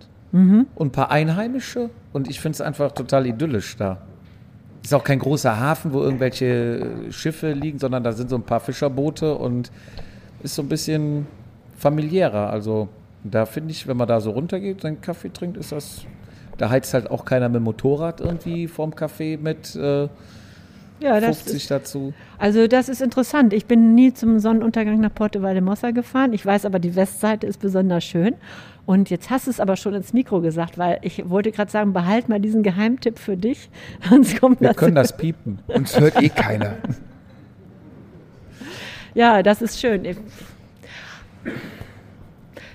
und 0.77 0.87
ein 0.87 0.93
paar 0.93 1.11
Einheimische. 1.11 1.91
Und 2.13 2.31
ich 2.31 2.41
finde 2.41 2.55
es 2.55 2.61
einfach 2.61 2.93
total 2.93 3.27
idyllisch 3.27 3.77
da. 3.77 3.99
Ist 4.85 4.95
auch 4.95 5.03
kein 5.03 5.19
großer 5.19 5.59
Hafen, 5.59 5.93
wo 5.93 6.01
irgendwelche 6.01 7.11
Schiffe 7.11 7.53
liegen, 7.53 7.81
sondern 7.81 8.05
da 8.05 8.13
sind 8.13 8.31
so 8.31 8.37
ein 8.37 8.45
paar 8.45 8.61
Fischerboote 8.61 9.35
und 9.35 9.73
ist 10.43 10.55
so 10.55 10.63
ein 10.63 10.69
bisschen 10.69 11.27
familiärer. 11.77 12.51
Also 12.51 12.89
da 13.25 13.47
finde 13.47 13.73
ich, 13.73 13.89
wenn 13.89 13.97
man 13.97 14.07
da 14.07 14.21
so 14.21 14.31
runtergeht, 14.31 14.81
seinen 14.81 15.01
Kaffee 15.01 15.31
trinkt, 15.31 15.57
ist 15.57 15.73
das. 15.73 16.05
Da 16.59 16.69
heizt 16.71 16.93
halt 16.93 17.11
auch 17.11 17.25
keiner 17.25 17.49
mit 17.49 17.57
dem 17.57 17.63
Motorrad 17.65 18.21
irgendwie 18.21 18.69
vorm 18.69 18.91
Café 18.93 19.39
mit 19.39 19.75
äh, 19.77 20.09
Ja, 21.01 21.21
das 21.21 21.39
50 21.43 21.55
ist, 21.57 21.71
dazu. 21.71 22.13
also 22.37 22.67
das 22.67 22.89
ist 22.89 23.01
interessant. 23.01 23.53
Ich 23.53 23.67
bin 23.67 23.95
nie 23.95 24.13
zum 24.13 24.39
Sonnenuntergang 24.41 25.01
nach 25.01 25.15
Porto 25.15 25.41
Valdemossa 25.41 25.93
gefahren. 25.93 26.33
Ich 26.33 26.45
weiß 26.45 26.65
aber, 26.67 26.79
die 26.81 26.97
Westseite 26.97 27.47
ist 27.47 27.61
besonders 27.61 28.05
schön. 28.05 28.35
Und 28.87 29.11
jetzt 29.11 29.29
hast 29.31 29.47
du 29.47 29.51
es 29.51 29.61
aber 29.61 29.77
schon 29.77 29.95
ins 29.95 30.13
Mikro 30.15 30.41
gesagt, 30.41 30.79
weil 30.79 30.99
ich 31.03 31.29
wollte 31.29 31.53
gerade 31.53 31.71
sagen, 31.71 31.93
behalt 31.93 32.29
mal 32.29 32.41
diesen 32.41 32.63
Geheimtipp 32.63 33.19
für 33.19 33.37
dich. 33.37 33.69
Sonst 34.11 34.41
kommt 34.41 34.61
Wir 34.61 34.69
das. 34.69 34.77
können 34.77 34.95
das 34.95 35.17
piepen. 35.17 35.59
Uns 35.69 35.99
hört 36.01 36.21
eh 36.23 36.29
keiner. 36.31 36.75
Ja, 39.15 39.43
das 39.43 39.63
ist 39.63 39.79
schön. 39.81 40.05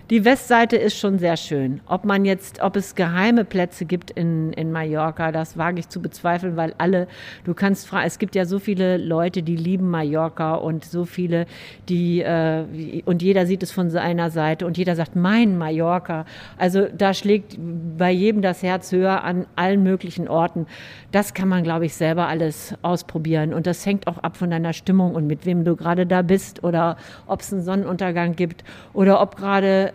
Die 0.10 0.26
Westseite 0.26 0.76
ist 0.76 0.98
schon 0.98 1.18
sehr 1.18 1.38
schön. 1.38 1.80
Ob 1.88 2.04
man 2.04 2.26
jetzt, 2.26 2.62
ob 2.62 2.76
es 2.76 2.94
geheime 2.94 3.46
Plätze 3.46 3.86
gibt 3.86 4.12
in, 4.12 4.52
in 4.52 4.70
Mallorca, 4.70 5.32
das 5.32 5.58
wage 5.58 5.80
ich 5.80 5.88
zu 5.88 6.02
bezweifeln, 6.02 6.58
weil 6.58 6.76
alle, 6.78 7.08
du 7.46 7.54
kannst 7.54 7.88
fragen, 7.88 8.06
es 8.06 8.20
gibt 8.20 8.36
ja 8.36 8.44
so 8.44 8.60
viele 8.60 8.98
Leute, 8.98 9.44
die 9.44 9.56
lieben 9.56 9.90
Mallorca 9.90 10.56
und 10.56 10.84
so 10.84 11.06
viele, 11.06 11.46
die, 11.88 12.20
äh, 12.20 13.02
und 13.06 13.22
jeder 13.22 13.46
sieht 13.46 13.64
es 13.64 13.72
von 13.72 13.90
seiner 13.90 14.30
Seite 14.30 14.68
und 14.68 14.78
jeder 14.78 14.98
sagt, 14.98 15.16
mein 15.16 15.58
Mallorca. 15.58 16.26
Also 16.58 16.88
da 16.96 17.14
schlägt 17.14 17.58
bei 17.98 18.12
jedem 18.12 18.42
das 18.42 18.62
Herz 18.62 18.92
höher 18.92 19.24
an 19.24 19.46
allen 19.56 19.84
möglichen 19.84 20.28
Orten. 20.28 20.68
Das 21.14 21.34
kann 21.34 21.48
man, 21.48 21.64
glaube 21.64 21.86
ich, 21.86 21.96
selber 21.96 22.28
alles 22.28 22.76
ausprobieren. 22.82 23.54
Und 23.54 23.68
das 23.68 23.86
hängt 23.86 24.08
auch 24.08 24.18
ab 24.18 24.36
von 24.36 24.52
deiner 24.52 24.74
Stimmung 24.74 25.16
und 25.16 25.28
mit 25.28 25.46
wem 25.46 25.64
du 25.64 25.78
gerade 25.78 26.06
da 26.06 26.24
bist 26.24 26.62
oder 26.62 26.98
ob 27.26 27.40
es 27.40 27.54
einen 27.54 27.64
Sonnenuntergang 27.64 28.36
gibt 28.36 28.66
oder 28.94 29.22
ob 29.22 29.38
gerade 29.38 29.94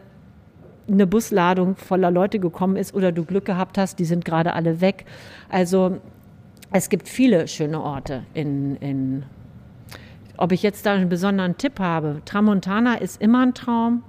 eine 0.91 1.07
Busladung 1.07 1.77
voller 1.77 2.11
Leute 2.11 2.39
gekommen 2.39 2.77
ist 2.77 2.95
oder 2.95 3.13
du 3.13 3.25
Glück 3.25 3.45
gehabt 3.45 3.79
hast, 3.79 3.99
die 3.99 4.05
sind 4.05 4.25
gerade 4.25 4.55
alle 4.55 4.81
weg. 4.81 5.05
Also 5.49 5.99
es 6.73 6.89
gibt 6.89 7.09
viele 7.09 7.49
schöne 7.49 7.81
Orte 7.83 8.25
in, 8.35 8.77
in 8.77 9.25
ob 10.37 10.53
ich 10.53 10.63
jetzt 10.63 10.87
da 10.87 10.95
einen 10.95 11.09
besonderen 11.09 11.59
Tipp 11.59 11.81
habe. 11.81 12.23
Tramontana 12.25 12.95
ist 12.97 13.21
immer 13.21 13.43
ein 13.43 13.55
Traum. 13.55 14.03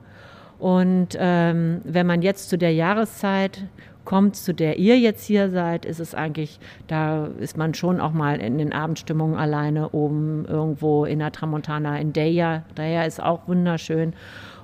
Und 0.59 1.17
ähm, 1.17 1.81
wenn 1.85 2.05
man 2.05 2.21
jetzt 2.21 2.49
zu 2.49 2.57
der 2.57 2.73
Jahreszeit 2.73 3.65
kommt, 4.03 4.35
zu 4.35 4.53
der 4.53 4.77
ihr 4.77 4.99
jetzt 4.99 5.25
hier 5.25 5.49
seid, 5.49 5.85
ist 5.85 5.99
es 5.99 6.13
eigentlich, 6.13 6.59
da 6.87 7.27
ist 7.39 7.57
man 7.57 7.73
schon 7.73 8.01
auch 8.01 8.11
mal 8.11 8.41
in 8.41 8.57
den 8.57 8.73
Abendstimmungen 8.73 9.37
alleine 9.37 9.91
oben 9.91 10.45
irgendwo 10.45 11.05
in 11.05 11.19
der 11.19 11.31
Tramontana, 11.31 11.99
in 11.99 12.11
Deja. 12.11 12.63
Deja 12.77 13.03
ist 13.03 13.21
auch 13.23 13.47
wunderschön. 13.47 14.13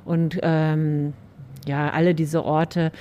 Und 0.03 0.39
ähm, 0.43 1.13
ja, 1.65 1.89
alle 1.89 2.15
diese 2.15 2.43
Orte, 2.43 2.91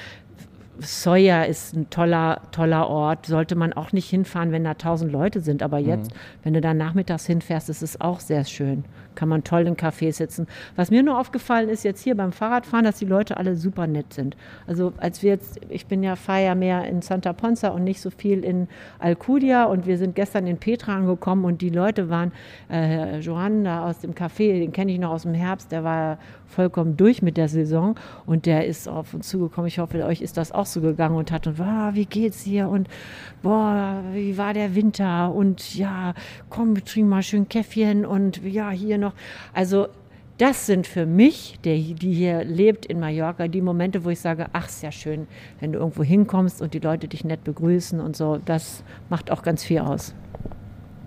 Soja 0.81 1.45
ist 1.45 1.75
ein 1.75 1.89
toller, 1.91 2.41
toller 2.51 2.89
Ort. 2.89 3.27
Sollte 3.27 3.55
man 3.55 3.73
auch 3.73 3.93
nicht 3.93 4.11
hinfahren, 4.11 4.51
wenn 4.51 4.65
da 4.65 4.75
tausend 4.75 5.13
Leute 5.13 5.41
sind. 5.41 5.63
Aber 5.63 5.79
jetzt, 5.79 6.11
mhm. 6.11 6.17
wenn 6.43 6.55
du 6.55 6.61
da 6.61 6.75
nachmittags 6.75 7.27
hinfährst, 7.27 7.69
ist 7.71 7.83
es 7.83 8.01
auch 8.01 8.21
sehr 8.21 8.45
schön 8.45 8.85
kann 9.15 9.29
man 9.29 9.45
toll 9.45 9.67
in 9.67 9.77
Café 9.77 10.13
sitzen. 10.13 10.47
Was 10.77 10.91
mir 10.91 11.03
nur 11.03 11.19
aufgefallen 11.19 11.69
ist 11.69 11.85
jetzt 11.85 12.03
hier 12.03 12.17
beim 12.17 12.33
Fahrradfahren, 12.33 12.85
dass 12.85 12.99
die 12.99 13.05
Leute 13.05 13.37
alle 13.37 13.57
super 13.57 13.87
nett 13.87 14.13
sind. 14.13 14.37
Also 14.67 14.93
als 14.99 15.23
wir 15.23 15.31
jetzt, 15.31 15.61
ich 15.69 15.87
bin 15.87 16.03
ja 16.03 16.17
fahre 16.17 16.55
mehr 16.55 16.85
in 16.85 17.03
Santa 17.03 17.33
Ponza 17.33 17.69
und 17.69 17.85
nicht 17.85 18.01
so 18.01 18.11
viel 18.11 18.45
in 18.45 18.69
Alcudia 18.99 19.65
und 19.65 19.87
wir 19.87 19.99
sind 19.99 20.15
gestern 20.15 20.47
in 20.47 20.59
Petra 20.59 20.97
angekommen 20.97 21.45
und 21.45 21.61
die 21.63 21.71
Leute 21.71 22.09
waren, 22.09 22.33
äh, 22.71 23.19
Johan 23.21 23.65
da 23.65 23.89
aus 23.89 23.99
dem 23.99 24.15
Café, 24.15 24.59
den 24.59 24.73
kenne 24.73 24.93
ich 24.93 24.99
noch 24.99 25.11
aus 25.11 25.23
dem 25.23 25.35
Herbst, 25.35 25.73
der 25.73 25.85
war 25.85 26.19
vollkommen 26.47 26.97
durch 26.97 27.23
mit 27.23 27.37
der 27.37 27.49
Saison 27.49 27.97
und 28.27 28.47
der 28.47 28.67
ist 28.67 28.89
auf 28.89 29.13
uns 29.15 29.29
zugekommen. 29.29 29.69
Ich 29.69 29.79
hoffe, 29.79 30.05
euch 30.05 30.21
ist 30.21 30.37
das 30.37 30.53
auch 30.53 30.67
so 30.67 30.81
gegangen 30.81 31.17
und 31.17 31.33
hat 31.33 31.47
und 31.47 31.59
wow, 31.59 31.95
wie 31.95 32.07
geht's 32.07 32.43
hier 32.43 32.69
und 32.69 32.89
boah, 33.43 34.03
wie 34.13 34.39
war 34.39 34.55
der 34.55 34.75
Winter 34.75 35.33
und 35.35 35.75
ja, 35.75 36.15
komm, 36.49 36.77
wir 36.77 36.85
trinken 36.85 37.11
mal 37.11 37.23
schön 37.23 37.49
Käffchen 37.49 38.07
und 38.07 38.43
ja, 38.45 38.71
hier 38.71 38.99
noch. 39.05 39.15
Also 39.53 39.89
das 40.39 40.67
sind 40.67 40.87
für 40.87 41.07
mich, 41.07 41.59
der, 41.65 41.77
die 41.77 42.13
hier 42.13 42.43
lebt 42.43 42.87
in 42.87 42.99
Mallorca, 42.99 43.47
die 43.47 43.61
Momente, 43.61 44.05
wo 44.05 44.11
ich 44.11 44.19
sage, 44.19 44.47
ach, 44.53 44.69
ist 44.69 44.83
ja 44.83 44.91
schön, 44.91 45.29
wenn 45.61 45.73
du 45.73 45.79
irgendwo 45.79 46.03
hinkommst 46.03 46.61
und 46.61 46.75
die 46.75 46.81
Leute 46.81 47.07
dich 47.07 47.25
nett 47.25 47.45
begrüßen 47.45 48.01
und 48.01 48.17
so. 48.17 48.41
Das 48.45 48.83
macht 49.09 49.31
auch 49.31 49.43
ganz 49.43 49.63
viel 49.63 49.79
aus. 49.79 50.13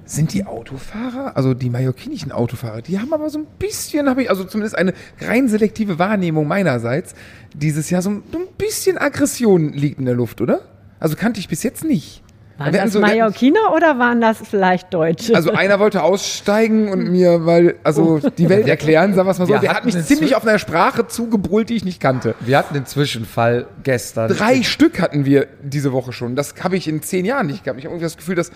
Sind 0.05 0.33
die 0.33 0.45
Autofahrer, 0.45 1.35
also 1.35 1.53
die 1.53 1.69
mallorquinischen 1.69 2.31
Autofahrer, 2.31 2.81
die 2.81 2.97
haben 2.97 3.11
aber 3.11 3.29
so 3.29 3.39
ein 3.39 3.47
bisschen, 3.59 4.07
habe 4.07 4.23
ich, 4.23 4.29
also 4.29 4.45
zumindest 4.45 4.77
eine 4.77 4.93
rein 5.19 5.49
selektive 5.49 5.99
Wahrnehmung 5.99 6.47
meinerseits, 6.47 7.13
dieses 7.53 7.89
Jahr 7.89 8.01
so 8.01 8.11
ein 8.11 8.23
bisschen 8.57 8.97
Aggression 8.97 9.73
liegt 9.73 9.99
in 9.99 10.05
der 10.05 10.15
Luft, 10.15 10.39
oder? 10.39 10.61
Also 11.01 11.17
kannte 11.17 11.41
ich 11.41 11.49
bis 11.49 11.61
jetzt 11.63 11.83
nicht. 11.83 12.23
Waren 12.57 12.73
das 12.73 12.93
so, 12.93 12.99
Mallorquiner 12.99 13.73
oder 13.75 13.99
waren 13.99 14.19
das 14.19 14.39
vielleicht 14.39 14.91
Deutsche? 14.91 15.35
Also 15.35 15.51
einer 15.51 15.79
wollte 15.79 16.01
aussteigen 16.01 16.89
und 16.91 17.09
mir, 17.09 17.45
weil, 17.45 17.75
also 17.83 18.19
oh. 18.23 18.29
die 18.29 18.49
Welt 18.49 18.67
erklären, 18.67 19.13
sagen 19.13 19.27
wir 19.27 19.31
es 19.31 19.39
mal 19.39 19.45
so, 19.45 19.53
wir 19.53 19.59
der 19.59 19.75
hat 19.75 19.85
mich 19.85 19.97
ziemlich 20.05 20.35
auf 20.35 20.45
einer 20.45 20.57
Sprache 20.57 21.07
zugebrüllt, 21.07 21.69
die 21.69 21.75
ich 21.75 21.85
nicht 21.85 21.99
kannte. 21.99 22.33
Wir 22.39 22.57
hatten 22.57 22.73
den 22.73 22.87
Zwischenfall 22.87 23.67
gestern. 23.83 24.29
Drei 24.29 24.63
Stück 24.63 24.99
hatten 24.99 25.25
wir 25.25 25.47
diese 25.61 25.91
Woche 25.91 26.13
schon. 26.13 26.35
Das 26.35 26.55
habe 26.63 26.77
ich 26.77 26.87
in 26.87 27.03
zehn 27.03 27.25
Jahren 27.25 27.45
nicht 27.45 27.63
gehabt. 27.63 27.79
Ich 27.79 27.85
habe 27.85 27.93
irgendwie 27.93 28.05
das 28.05 28.17
Gefühl, 28.17 28.35
dass, 28.35 28.51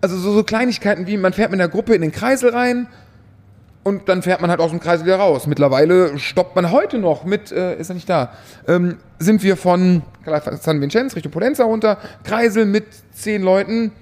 also 0.00 0.16
so, 0.16 0.32
so 0.32 0.42
Kleinigkeiten 0.42 1.06
wie, 1.06 1.18
man 1.18 1.34
fährt 1.34 1.50
mit 1.50 1.60
einer 1.60 1.68
Gruppe 1.68 1.94
in 1.94 2.00
den 2.00 2.12
Kreisel 2.12 2.50
rein, 2.50 2.88
und 3.84 4.08
dann 4.08 4.22
fährt 4.22 4.40
man 4.40 4.50
halt 4.50 4.60
aus 4.60 4.70
dem 4.70 4.80
Kreis 4.80 5.04
wieder 5.04 5.16
raus. 5.16 5.46
Mittlerweile 5.46 6.18
stoppt 6.18 6.56
man 6.56 6.70
heute 6.72 6.98
noch 6.98 7.24
mit, 7.24 7.52
äh, 7.52 7.76
ist 7.78 7.90
er 7.90 7.94
nicht 7.94 8.08
da, 8.08 8.32
ähm, 8.66 8.96
sind 9.18 9.42
wir 9.42 9.56
von 9.56 10.02
San 10.60 10.80
Vincenz 10.80 11.14
Richtung 11.14 11.32
Potenza 11.32 11.64
runter, 11.64 11.98
Kreisel 12.24 12.64
mit 12.66 12.86
zehn 13.12 13.42
Leuten 13.42 13.92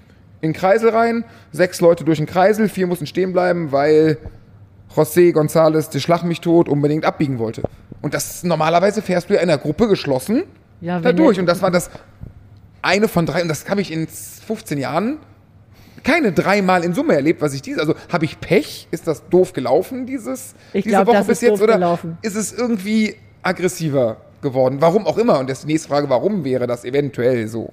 in 0.41 0.51
den 0.51 0.53
Kreisel 0.55 0.91
rein, 0.91 1.24
sechs 1.53 1.80
Leute 1.80 2.05
durch 2.05 2.18
den 2.18 2.26
Kreisel, 2.26 2.68
vier 2.68 2.87
mussten 2.87 3.07
stehen 3.07 3.33
bleiben, 3.33 3.72
weil 3.72 4.18
José 4.95 5.33
González, 5.33 5.91
der 5.91 6.01
Schlag 6.01 6.22
mich 6.22 6.41
tot, 6.41 6.68
unbedingt 6.68 7.05
abbiegen 7.05 7.39
wollte. 7.39 7.62
Und 8.01 8.14
das 8.14 8.43
normalerweise 8.43 9.03
fährst 9.03 9.30
du 9.30 9.35
ja 9.35 9.41
in 9.41 9.49
einer 9.49 9.59
Gruppe 9.59 9.89
geschlossen 9.89 10.45
ja, 10.80 11.01
da 11.01 11.12
durch. 11.12 11.39
Und 11.39 11.47
das 11.47 11.62
war 11.62 11.70
das 11.70 11.91
eine 12.83 13.09
von 13.09 13.26
drei, 13.26 13.43
und 13.43 13.49
das 13.49 13.68
habe 13.68 13.80
ich 13.80 13.93
in 13.93 14.07
15 14.07 14.78
Jahren 14.78 15.18
keine 16.03 16.32
dreimal 16.32 16.84
in 16.84 16.94
Summe 16.94 17.14
erlebt, 17.14 17.40
was 17.42 17.55
ich 17.55 17.62
diese. 17.62 17.80
Also 17.80 17.94
habe 18.11 18.24
ich 18.24 18.40
Pech? 18.40 18.88
Ist 18.90 19.07
das 19.07 19.28
doof 19.28 19.53
gelaufen, 19.53 20.07
dieses, 20.07 20.55
ich 20.72 20.84
diese 20.84 20.96
glaub, 20.96 21.09
Woche 21.09 21.24
bis 21.24 21.40
jetzt? 21.40 21.61
Oder 21.61 21.74
gelaufen. 21.74 22.18
ist 22.22 22.36
es 22.36 22.53
irgendwie 22.53 23.16
aggressiver 23.42 24.18
geworden? 24.40 24.76
Warum 24.80 25.07
auch 25.07 25.18
immer. 25.18 25.38
Und 25.38 25.48
das 25.48 25.62
die 25.62 25.68
nächste 25.68 25.88
Frage, 25.88 26.09
warum 26.09 26.44
wäre 26.44 26.66
das 26.66 26.84
eventuell 26.84 27.48
so? 27.48 27.72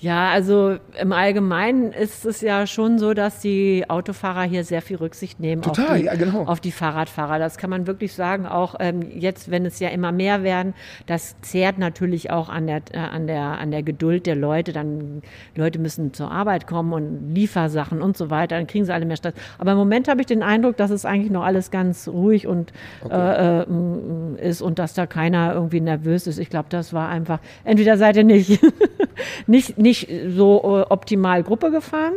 Ja, 0.00 0.30
also 0.30 0.76
im 1.00 1.12
Allgemeinen 1.12 1.92
ist 1.92 2.26
es 2.26 2.40
ja 2.40 2.66
schon 2.66 2.98
so, 2.98 3.14
dass 3.14 3.40
die 3.40 3.84
Autofahrer 3.88 4.42
hier 4.42 4.64
sehr 4.64 4.82
viel 4.82 4.96
Rücksicht 4.96 5.40
nehmen 5.40 5.62
Total, 5.62 5.86
auf, 5.86 5.96
die, 5.96 6.04
ja, 6.04 6.14
genau. 6.14 6.44
auf 6.44 6.60
die 6.60 6.72
Fahrradfahrer. 6.72 7.38
Das 7.38 7.58
kann 7.58 7.70
man 7.70 7.86
wirklich 7.86 8.12
sagen. 8.12 8.46
Auch 8.46 8.74
ähm, 8.80 9.02
jetzt, 9.14 9.50
wenn 9.50 9.64
es 9.64 9.78
ja 9.78 9.88
immer 9.88 10.12
mehr 10.12 10.42
werden, 10.42 10.74
das 11.06 11.40
zehrt 11.40 11.78
natürlich 11.78 12.30
auch 12.30 12.48
an 12.48 12.66
der, 12.66 12.82
äh, 12.92 12.98
an 12.98 13.26
der, 13.26 13.42
an 13.58 13.70
der 13.70 13.82
Geduld 13.82 14.26
der 14.26 14.36
Leute. 14.36 14.72
Dann 14.72 15.22
Leute 15.54 15.78
müssen 15.78 16.12
zur 16.12 16.30
Arbeit 16.30 16.66
kommen 16.66 16.92
und 16.92 17.34
Liefersachen 17.34 18.02
und 18.02 18.16
so 18.16 18.30
weiter. 18.30 18.56
Dann 18.56 18.66
kriegen 18.66 18.84
sie 18.84 18.92
alle 18.92 19.06
mehr 19.06 19.16
Stress. 19.16 19.34
Aber 19.58 19.72
im 19.72 19.78
Moment 19.78 20.08
habe 20.08 20.20
ich 20.20 20.26
den 20.26 20.42
Eindruck, 20.42 20.76
dass 20.76 20.90
es 20.90 21.04
eigentlich 21.04 21.30
noch 21.30 21.44
alles 21.44 21.70
ganz 21.70 22.08
ruhig 22.08 22.46
und 22.46 22.72
okay. 23.02 23.14
äh, 23.14 23.60
äh, 23.62 24.48
ist 24.48 24.60
und 24.60 24.78
dass 24.78 24.94
da 24.94 25.06
keiner 25.06 25.54
irgendwie 25.54 25.80
nervös 25.80 26.26
ist. 26.26 26.38
Ich 26.38 26.50
glaube, 26.50 26.66
das 26.68 26.92
war 26.92 27.08
einfach. 27.08 27.38
Entweder 27.64 27.96
seid 27.96 28.16
ihr 28.16 28.24
nicht, 28.24 28.60
nicht, 29.46 29.78
nicht 29.84 30.08
so 30.28 30.78
äh, 30.78 30.90
optimal 30.90 31.42
Gruppe 31.42 31.70
gefahren. 31.70 32.14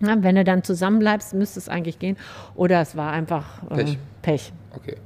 Na, 0.00 0.22
wenn 0.22 0.36
du 0.36 0.44
dann 0.44 0.62
zusammenbleibst, 0.62 1.34
müsste 1.34 1.58
es 1.58 1.68
eigentlich 1.68 1.98
gehen. 1.98 2.16
Oder 2.54 2.80
es 2.80 2.96
war 2.96 3.12
einfach 3.12 3.62
äh, 3.70 3.76
Pech. 3.76 3.98
Pech. 4.22 4.52
Okay. 4.76 4.96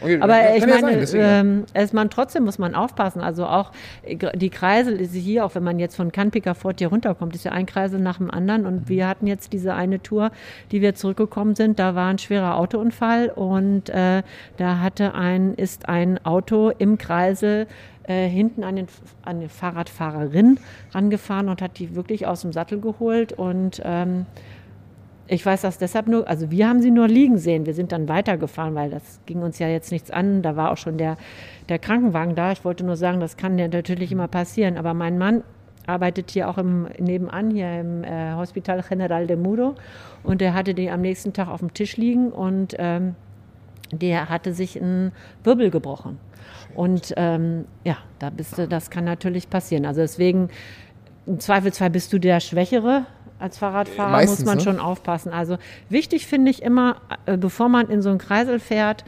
Okay, 0.00 0.20
Aber 0.20 0.54
ich 0.54 0.64
meine, 0.64 1.02
ja 1.02 1.40
ähm, 1.40 1.64
es 1.74 1.92
man 1.92 2.08
trotzdem 2.08 2.44
muss 2.44 2.58
man 2.58 2.76
aufpassen. 2.76 3.20
Also 3.20 3.46
auch 3.46 3.72
äh, 4.04 4.16
die 4.36 4.48
Kreisel 4.48 5.00
ist 5.00 5.12
hier, 5.12 5.44
auch 5.44 5.56
wenn 5.56 5.64
man 5.64 5.80
jetzt 5.80 5.96
von 5.96 6.12
Canpica 6.12 6.54
Fort 6.54 6.78
hier 6.78 6.88
runterkommt, 6.88 7.34
ist 7.34 7.44
ja 7.44 7.50
ein 7.50 7.66
Kreisel 7.66 7.98
nach 7.98 8.18
dem 8.18 8.30
anderen. 8.30 8.64
Und 8.64 8.88
wir 8.88 9.08
hatten 9.08 9.26
jetzt 9.26 9.52
diese 9.52 9.74
eine 9.74 10.00
Tour, 10.00 10.30
die 10.70 10.82
wir 10.82 10.94
zurückgekommen 10.94 11.56
sind. 11.56 11.80
Da 11.80 11.96
war 11.96 12.08
ein 12.10 12.18
schwerer 12.18 12.56
Autounfall 12.56 13.30
und 13.30 13.90
äh, 13.90 14.22
da 14.56 14.78
hatte 14.78 15.14
ein 15.14 15.54
ist 15.54 15.88
ein 15.88 16.24
Auto 16.24 16.70
im 16.70 16.96
Kreisel 16.96 17.66
äh, 18.08 18.26
hinten 18.26 18.64
an, 18.64 18.76
den, 18.76 18.86
an 19.22 19.36
eine 19.36 19.48
Fahrradfahrerin 19.48 20.58
rangefahren 20.92 21.48
und 21.48 21.60
hat 21.60 21.78
die 21.78 21.94
wirklich 21.94 22.26
aus 22.26 22.40
dem 22.40 22.52
Sattel 22.52 22.80
geholt. 22.80 23.32
Und 23.32 23.82
ähm, 23.84 24.24
ich 25.26 25.44
weiß 25.44 25.60
das 25.60 25.76
deshalb 25.76 26.08
nur, 26.08 26.26
also 26.26 26.50
wir 26.50 26.68
haben 26.68 26.80
sie 26.80 26.90
nur 26.90 27.06
liegen 27.06 27.36
sehen. 27.36 27.66
Wir 27.66 27.74
sind 27.74 27.92
dann 27.92 28.08
weitergefahren, 28.08 28.74
weil 28.74 28.90
das 28.90 29.20
ging 29.26 29.42
uns 29.42 29.58
ja 29.58 29.68
jetzt 29.68 29.92
nichts 29.92 30.10
an. 30.10 30.40
Da 30.40 30.56
war 30.56 30.72
auch 30.72 30.78
schon 30.78 30.96
der, 30.96 31.18
der 31.68 31.78
Krankenwagen 31.78 32.34
da. 32.34 32.50
Ich 32.50 32.64
wollte 32.64 32.84
nur 32.84 32.96
sagen, 32.96 33.20
das 33.20 33.36
kann 33.36 33.58
ja 33.58 33.68
natürlich 33.68 34.10
immer 34.10 34.26
passieren. 34.26 34.78
Aber 34.78 34.94
mein 34.94 35.18
Mann 35.18 35.44
arbeitet 35.86 36.30
hier 36.30 36.48
auch 36.48 36.56
im, 36.56 36.88
nebenan, 36.98 37.50
hier 37.50 37.80
im 37.80 38.04
äh, 38.04 38.32
Hospital 38.34 38.82
General 38.88 39.26
de 39.26 39.36
Mudo. 39.36 39.74
Und 40.22 40.40
er 40.40 40.54
hatte 40.54 40.72
die 40.72 40.90
am 40.90 41.02
nächsten 41.02 41.34
Tag 41.34 41.48
auf 41.48 41.60
dem 41.60 41.74
Tisch 41.74 41.98
liegen 41.98 42.30
und 42.30 42.74
ähm, 42.78 43.14
der 43.92 44.28
hatte 44.28 44.52
sich 44.52 44.80
einen 44.80 45.12
Wirbel 45.44 45.70
gebrochen. 45.70 46.18
Und 46.74 47.14
ähm, 47.16 47.64
ja, 47.84 47.96
da 48.18 48.30
bist 48.30 48.58
du, 48.58 48.68
das 48.68 48.90
kann 48.90 49.04
natürlich 49.04 49.50
passieren. 49.50 49.86
Also 49.86 50.00
deswegen, 50.00 50.48
im 51.26 51.40
Zweifelsfall 51.40 51.90
bist 51.90 52.12
du 52.12 52.18
der 52.18 52.40
Schwächere. 52.40 53.06
Als 53.40 53.58
Fahrradfahrer 53.58 54.10
Meistens, 54.10 54.40
muss 54.40 54.46
man 54.46 54.58
ne? 54.58 54.64
schon 54.64 54.80
aufpassen. 54.80 55.32
Also 55.32 55.58
wichtig 55.88 56.26
finde 56.26 56.50
ich 56.50 56.62
immer, 56.62 56.96
äh, 57.26 57.36
bevor 57.36 57.68
man 57.68 57.88
in 57.88 58.02
so 58.02 58.08
einen 58.10 58.18
Kreisel 58.18 58.58
fährt, 58.58 59.04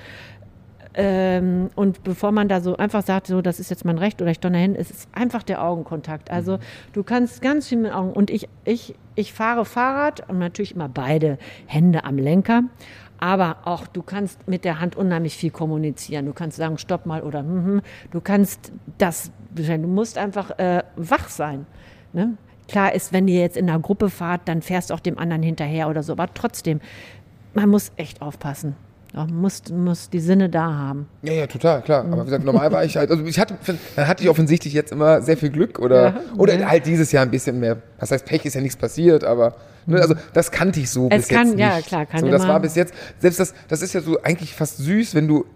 ähm, 0.94 1.70
und 1.76 2.02
bevor 2.02 2.32
man 2.32 2.48
da 2.48 2.60
so 2.60 2.76
einfach 2.76 3.02
sagt, 3.02 3.28
so, 3.28 3.42
das 3.42 3.60
ist 3.60 3.70
jetzt 3.70 3.84
mein 3.84 3.98
Recht 3.98 4.20
oder 4.20 4.30
ich 4.30 4.40
donner 4.40 4.58
hin, 4.58 4.74
ist 4.74 4.90
es 4.90 5.08
einfach 5.12 5.42
der 5.44 5.62
Augenkontakt. 5.62 6.30
Also 6.30 6.56
mhm. 6.56 6.60
du 6.92 7.02
kannst 7.04 7.42
ganz 7.42 7.68
viel 7.68 7.78
mit 7.78 7.92
Augen. 7.92 8.12
Und 8.12 8.30
ich, 8.30 8.48
ich, 8.64 8.94
ich 9.14 9.32
fahre 9.32 9.64
Fahrrad 9.64 10.28
und 10.28 10.38
natürlich 10.38 10.74
immer 10.74 10.88
beide 10.88 11.38
Hände 11.66 12.04
am 12.04 12.18
Lenker. 12.18 12.62
Aber 13.20 13.58
auch 13.64 13.86
du 13.86 14.02
kannst 14.02 14.48
mit 14.48 14.64
der 14.64 14.80
Hand 14.80 14.96
unheimlich 14.96 15.36
viel 15.36 15.50
kommunizieren. 15.50 16.24
Du 16.24 16.32
kannst 16.32 16.56
sagen, 16.56 16.78
stopp 16.78 17.04
mal 17.04 17.22
oder 17.22 17.42
mm, 17.42 17.76
mm. 17.76 17.82
du 18.10 18.20
kannst 18.20 18.72
das, 18.96 19.30
du 19.54 19.62
musst 19.78 20.16
einfach 20.16 20.58
äh, 20.58 20.82
wach 20.96 21.28
sein. 21.28 21.66
Ne? 22.14 22.38
Klar 22.66 22.94
ist, 22.94 23.12
wenn 23.12 23.28
ihr 23.28 23.40
jetzt 23.40 23.58
in 23.58 23.68
einer 23.68 23.78
Gruppe 23.78 24.08
fahrt, 24.08 24.42
dann 24.46 24.62
fährst 24.62 24.90
du 24.90 24.94
auch 24.94 25.00
dem 25.00 25.18
anderen 25.18 25.42
hinterher 25.42 25.88
oder 25.88 26.02
so. 26.02 26.12
Aber 26.12 26.32
trotzdem, 26.32 26.80
man 27.52 27.68
muss 27.68 27.92
echt 27.96 28.22
aufpassen. 28.22 28.74
Ja, 29.12 29.26
muss, 29.26 29.62
muss 29.70 30.08
die 30.08 30.20
Sinne 30.20 30.48
da 30.48 30.72
haben. 30.72 31.08
Ja, 31.22 31.32
ja, 31.32 31.46
total, 31.48 31.82
klar. 31.82 32.04
Aber 32.04 32.22
wie 32.22 32.26
gesagt, 32.26 32.44
normal 32.44 32.70
war 32.70 32.84
ich 32.84 32.96
halt, 32.96 33.10
also 33.10 33.24
ich 33.24 33.40
hatte, 33.40 33.56
dann 33.96 34.06
hatte 34.06 34.22
ich 34.22 34.30
offensichtlich 34.30 34.72
jetzt 34.72 34.92
immer 34.92 35.20
sehr 35.20 35.36
viel 35.36 35.50
Glück 35.50 35.80
oder, 35.80 36.04
ja, 36.04 36.20
oder 36.36 36.58
ja. 36.58 36.68
halt 36.68 36.86
dieses 36.86 37.10
Jahr 37.10 37.24
ein 37.24 37.30
bisschen 37.30 37.58
mehr, 37.58 37.78
was 37.98 38.12
heißt 38.12 38.24
Pech, 38.24 38.44
ist 38.44 38.54
ja 38.54 38.60
nichts 38.60 38.76
passiert, 38.76 39.24
aber, 39.24 39.56
ne, 39.86 40.00
also 40.00 40.14
das 40.32 40.50
kannte 40.50 40.80
ich 40.80 40.90
so 40.90 41.08
es 41.10 41.26
bis 41.26 41.28
kann, 41.28 41.48
jetzt 41.48 41.56
nicht. 41.56 41.60
Ja, 41.60 41.80
klar, 41.80 42.06
kann 42.06 42.20
so, 42.20 42.28
Das 42.28 42.46
war 42.46 42.60
bis 42.60 42.74
jetzt, 42.74 42.94
selbst 43.18 43.40
das, 43.40 43.54
das 43.68 43.82
ist 43.82 43.92
ja 43.92 44.00
so 44.00 44.20
eigentlich 44.22 44.54
fast 44.54 44.78
süß, 44.78 45.14
wenn 45.14 45.28
du 45.28 45.46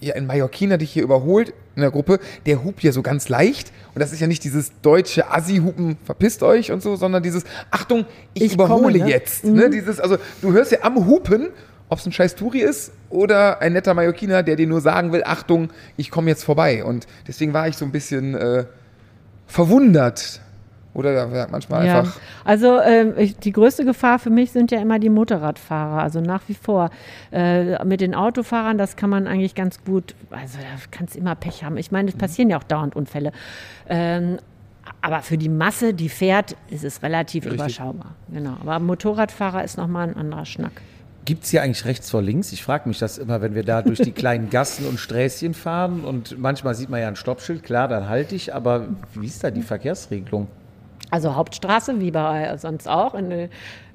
ja, 0.00 0.14
ein 0.14 0.26
Mallorquiner 0.26 0.78
dich 0.78 0.92
hier 0.92 1.02
überholt 1.02 1.54
in 1.76 1.82
der 1.82 1.90
Gruppe, 1.90 2.20
der 2.46 2.62
hupt 2.64 2.82
ja 2.82 2.92
so 2.92 3.02
ganz 3.02 3.28
leicht. 3.28 3.72
Und 3.94 4.00
das 4.00 4.12
ist 4.12 4.20
ja 4.20 4.26
nicht 4.26 4.44
dieses 4.44 4.72
deutsche 4.82 5.30
Assi-Hupen, 5.30 5.96
verpisst 6.04 6.42
euch 6.42 6.72
und 6.72 6.82
so, 6.82 6.96
sondern 6.96 7.22
dieses, 7.22 7.44
Achtung, 7.70 8.04
ich, 8.34 8.44
ich 8.44 8.54
überhole 8.54 8.98
komme, 8.98 9.04
ne? 9.04 9.10
jetzt. 9.10 9.44
Mhm. 9.44 9.54
Ne? 9.54 9.70
Dieses, 9.70 10.00
also 10.00 10.18
du 10.42 10.52
hörst 10.52 10.72
ja 10.72 10.78
am 10.82 11.06
Hupen, 11.06 11.50
ob 11.88 11.98
es 11.98 12.06
ein 12.06 12.12
scheiß 12.12 12.34
Touri 12.34 12.60
ist 12.60 12.92
oder 13.10 13.60
ein 13.60 13.72
netter 13.72 13.94
Mallorquiner, 13.94 14.42
der 14.42 14.56
dir 14.56 14.66
nur 14.66 14.80
sagen 14.80 15.12
will, 15.12 15.22
Achtung, 15.24 15.70
ich 15.96 16.10
komme 16.10 16.30
jetzt 16.30 16.44
vorbei. 16.44 16.84
Und 16.84 17.06
deswegen 17.26 17.52
war 17.52 17.68
ich 17.68 17.76
so 17.76 17.84
ein 17.84 17.92
bisschen 17.92 18.34
äh, 18.34 18.64
verwundert. 19.46 20.40
Oder 20.94 21.28
ja, 21.28 21.46
manchmal 21.50 21.86
Ja, 21.86 22.00
einfach. 22.00 22.20
also 22.44 22.80
ähm, 22.80 23.14
ich, 23.16 23.36
die 23.36 23.50
größte 23.50 23.84
Gefahr 23.84 24.20
für 24.20 24.30
mich 24.30 24.52
sind 24.52 24.70
ja 24.70 24.80
immer 24.80 25.00
die 25.00 25.10
Motorradfahrer, 25.10 26.00
also 26.00 26.20
nach 26.20 26.42
wie 26.46 26.54
vor. 26.54 26.90
Äh, 27.32 27.84
mit 27.84 28.00
den 28.00 28.14
Autofahrern, 28.14 28.78
das 28.78 28.96
kann 28.96 29.10
man 29.10 29.26
eigentlich 29.26 29.56
ganz 29.56 29.82
gut, 29.84 30.14
also 30.30 30.58
da 30.58 30.66
kannst 30.92 31.16
immer 31.16 31.34
Pech 31.34 31.64
haben. 31.64 31.76
Ich 31.76 31.90
meine, 31.90 32.08
es 32.08 32.16
passieren 32.16 32.48
ja 32.48 32.58
auch 32.58 32.62
dauernd 32.62 32.94
Unfälle. 32.94 33.32
Ähm, 33.88 34.38
aber 35.00 35.22
für 35.22 35.36
die 35.36 35.48
Masse, 35.48 35.94
die 35.94 36.08
fährt, 36.08 36.56
ist 36.70 36.84
es 36.84 37.02
relativ 37.02 37.46
überschaubar. 37.46 38.14
Genau. 38.32 38.56
Aber 38.60 38.78
Motorradfahrer 38.78 39.64
ist 39.64 39.76
nochmal 39.76 40.08
ein 40.08 40.16
anderer 40.16 40.46
Schnack. 40.46 40.72
Gibt 41.24 41.44
es 41.44 41.50
hier 41.50 41.62
eigentlich 41.62 41.86
rechts 41.86 42.10
vor 42.10 42.20
links? 42.20 42.52
Ich 42.52 42.62
frage 42.62 42.88
mich 42.88 42.98
das 42.98 43.16
immer, 43.16 43.40
wenn 43.40 43.54
wir 43.54 43.64
da 43.64 43.82
durch 43.82 43.98
die 43.98 44.12
kleinen 44.12 44.50
Gassen 44.50 44.86
und 44.86 45.00
Sträßchen 45.00 45.54
fahren 45.54 46.04
und 46.04 46.38
manchmal 46.38 46.74
sieht 46.74 46.90
man 46.90 47.00
ja 47.00 47.08
ein 47.08 47.16
Stoppschild, 47.16 47.62
klar, 47.62 47.88
dann 47.88 48.08
halte 48.08 48.34
ich, 48.34 48.54
aber 48.54 48.88
wie 49.14 49.26
ist 49.26 49.42
da 49.42 49.50
die 49.50 49.62
Verkehrsregelung? 49.62 50.48
Also 51.14 51.36
Hauptstraße, 51.36 52.00
wie 52.00 52.10
bei 52.10 52.56
sonst 52.56 52.88
auch. 52.88 53.14
In, 53.14 53.30
äh, 53.30 53.48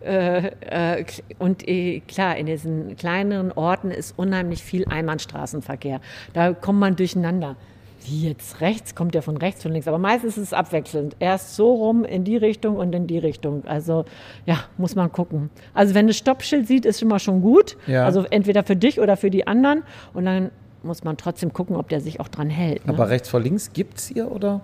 äh, 0.08 1.06
und 1.38 1.68
äh, 1.68 2.00
klar, 2.00 2.38
in 2.38 2.46
diesen 2.46 2.96
kleineren 2.96 3.52
Orten 3.52 3.92
ist 3.92 4.18
unheimlich 4.18 4.64
viel 4.64 4.86
Einbahnstraßenverkehr. 4.86 6.00
Da 6.32 6.54
kommt 6.54 6.80
man 6.80 6.96
durcheinander. 6.96 7.58
Wie 8.06 8.30
jetzt 8.30 8.62
rechts, 8.62 8.96
kommt 8.96 9.16
ja 9.16 9.22
von 9.22 9.36
rechts, 9.36 9.64
von 9.64 9.74
links. 9.74 9.90
Aber 9.90 9.98
meistens 9.98 10.38
ist 10.38 10.44
es 10.44 10.54
abwechselnd. 10.54 11.18
Erst 11.20 11.58
so 11.58 11.74
rum 11.74 12.06
in 12.06 12.24
die 12.24 12.38
Richtung 12.38 12.78
und 12.78 12.96
in 12.96 13.06
die 13.06 13.18
Richtung. 13.18 13.66
Also 13.66 14.06
ja, 14.46 14.60
muss 14.78 14.96
man 14.96 15.12
gucken. 15.12 15.50
Also 15.74 15.96
wenn 15.96 16.08
ein 16.08 16.14
Stoppschild 16.14 16.68
sieht, 16.68 16.86
ist 16.86 17.02
schon 17.02 17.10
mal 17.10 17.20
schon 17.20 17.42
gut. 17.42 17.76
Ja. 17.86 18.06
Also 18.06 18.24
entweder 18.30 18.64
für 18.64 18.78
dich 18.78 19.02
oder 19.02 19.18
für 19.18 19.30
die 19.30 19.46
anderen. 19.46 19.84
Und 20.14 20.24
dann 20.24 20.52
muss 20.84 21.04
man 21.04 21.18
trotzdem 21.18 21.52
gucken, 21.52 21.76
ob 21.76 21.90
der 21.90 22.00
sich 22.00 22.22
auch 22.22 22.30
dran 22.30 22.50
hält. 22.50 22.88
Ne? 22.88 22.94
Aber 22.94 23.10
rechts 23.10 23.28
vor 23.28 23.42
links 23.42 23.74
gibt 23.74 23.98
es 23.98 24.08
hier 24.08 24.32
oder? 24.32 24.62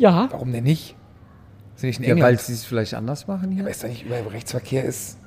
Ja, 0.00 0.28
Warum 0.30 0.52
denn 0.52 0.64
nicht? 0.64 0.96
Ist 1.76 1.84
nicht 1.84 2.00
in 2.00 2.16
Ja, 2.18 2.24
weil 2.24 2.38
sie 2.38 2.52
es 2.52 2.64
vielleicht 2.64 2.94
anders 2.94 3.26
machen 3.26 3.52
hier? 3.52 3.64
Weißt 3.64 3.82
du 3.84 3.88
nicht, 3.88 4.04
überall 4.04 4.24
wo 4.24 4.30
Rechtsverkehr 4.30 4.84
ist? 4.84 5.18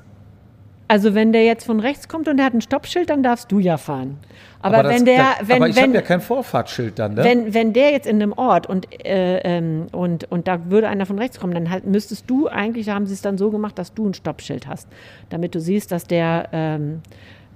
Also 0.87 1.15
wenn 1.15 1.31
der 1.31 1.45
jetzt 1.45 1.65
von 1.65 1.79
rechts 1.79 2.07
kommt 2.07 2.27
und 2.27 2.37
der 2.37 2.45
hat 2.45 2.53
ein 2.53 2.61
Stoppschild, 2.61 3.09
dann 3.09 3.23
darfst 3.23 3.51
du 3.51 3.59
ja 3.59 3.77
fahren. 3.77 4.17
Aber, 4.61 4.83
das- 4.83 4.93
wenn 4.93 5.05
der, 5.05 5.17
da, 5.17 5.47
wenn, 5.47 5.55
aber 5.57 5.69
ich 5.69 5.75
wenn, 5.75 5.83
habe 5.83 5.93
ja 5.95 6.01
kein 6.01 6.21
Vorfahrtsschild 6.21 6.99
dann, 6.99 7.15
ne? 7.15 7.23
wenn, 7.23 7.53
wenn 7.53 7.73
der 7.73 7.91
jetzt 7.91 8.05
in 8.07 8.21
einem 8.21 8.33
Ort 8.33 8.67
und, 8.67 8.87
äh, 9.05 9.39
ähm, 9.39 9.87
und, 9.91 10.31
und 10.31 10.47
da 10.47 10.69
würde 10.69 10.89
einer 10.89 11.05
von 11.05 11.17
rechts 11.19 11.39
kommen, 11.39 11.53
dann 11.53 11.69
halt 11.69 11.85
müsstest 11.85 12.29
du 12.29 12.47
eigentlich, 12.47 12.89
haben 12.89 13.07
sie 13.07 13.13
es 13.13 13.21
dann 13.21 13.37
so 13.37 13.49
gemacht, 13.49 13.77
dass 13.79 13.93
du 13.93 14.07
ein 14.07 14.13
Stoppschild 14.13 14.67
hast, 14.67 14.87
damit 15.29 15.55
du 15.55 15.59
siehst, 15.59 15.91
dass 15.91 16.05
der 16.05 16.49
ähm, 16.51 17.01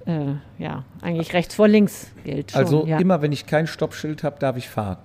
äh, 0.06 0.62
ja 0.62 0.84
eigentlich 1.02 1.32
rechts 1.32 1.54
vor 1.54 1.68
links 1.68 2.10
gilt. 2.24 2.52
Schon, 2.52 2.60
also 2.60 2.86
ja. 2.86 2.98
immer, 2.98 3.22
wenn 3.22 3.32
ich 3.32 3.46
kein 3.46 3.66
Stoppschild 3.66 4.22
habe, 4.22 4.38
darf 4.38 4.56
ich 4.56 4.68
fahren. 4.68 4.98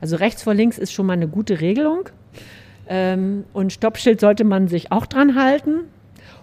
Also 0.00 0.16
rechts 0.16 0.42
vor 0.42 0.54
links 0.54 0.78
ist 0.78 0.92
schon 0.92 1.06
mal 1.06 1.14
eine 1.14 1.28
gute 1.28 1.60
Regelung. 1.60 2.08
Ähm, 2.88 3.44
und 3.52 3.72
Stoppschild 3.72 4.20
sollte 4.20 4.44
man 4.44 4.68
sich 4.68 4.92
auch 4.92 5.06
dran 5.06 5.34
halten. 5.34 5.82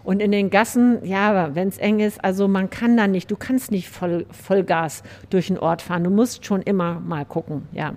Und 0.03 0.22
in 0.22 0.32
den 0.32 0.49
Gassen, 0.49 1.03
ja, 1.03 1.53
wenn 1.53 1.68
es 1.68 1.78
eng 1.78 1.99
ist, 1.99 2.24
also 2.24 2.47
man 2.47 2.70
kann 2.70 2.95
da 2.95 3.08
nicht, 3.08 3.30
du 3.30 3.36
kannst 3.36 3.72
nicht 3.72 3.89
voll, 3.89 4.26
Vollgas 4.32 5.03
durch 5.30 5.47
den 5.47 5.58
Ort 5.58 5.82
fahren. 5.82 6.05
Du 6.05 6.10
musst 6.10 6.45
schon 6.45 6.62
immer 6.62 7.01
mal 7.01 7.26
gucken, 7.26 7.68
ja. 7.74 7.93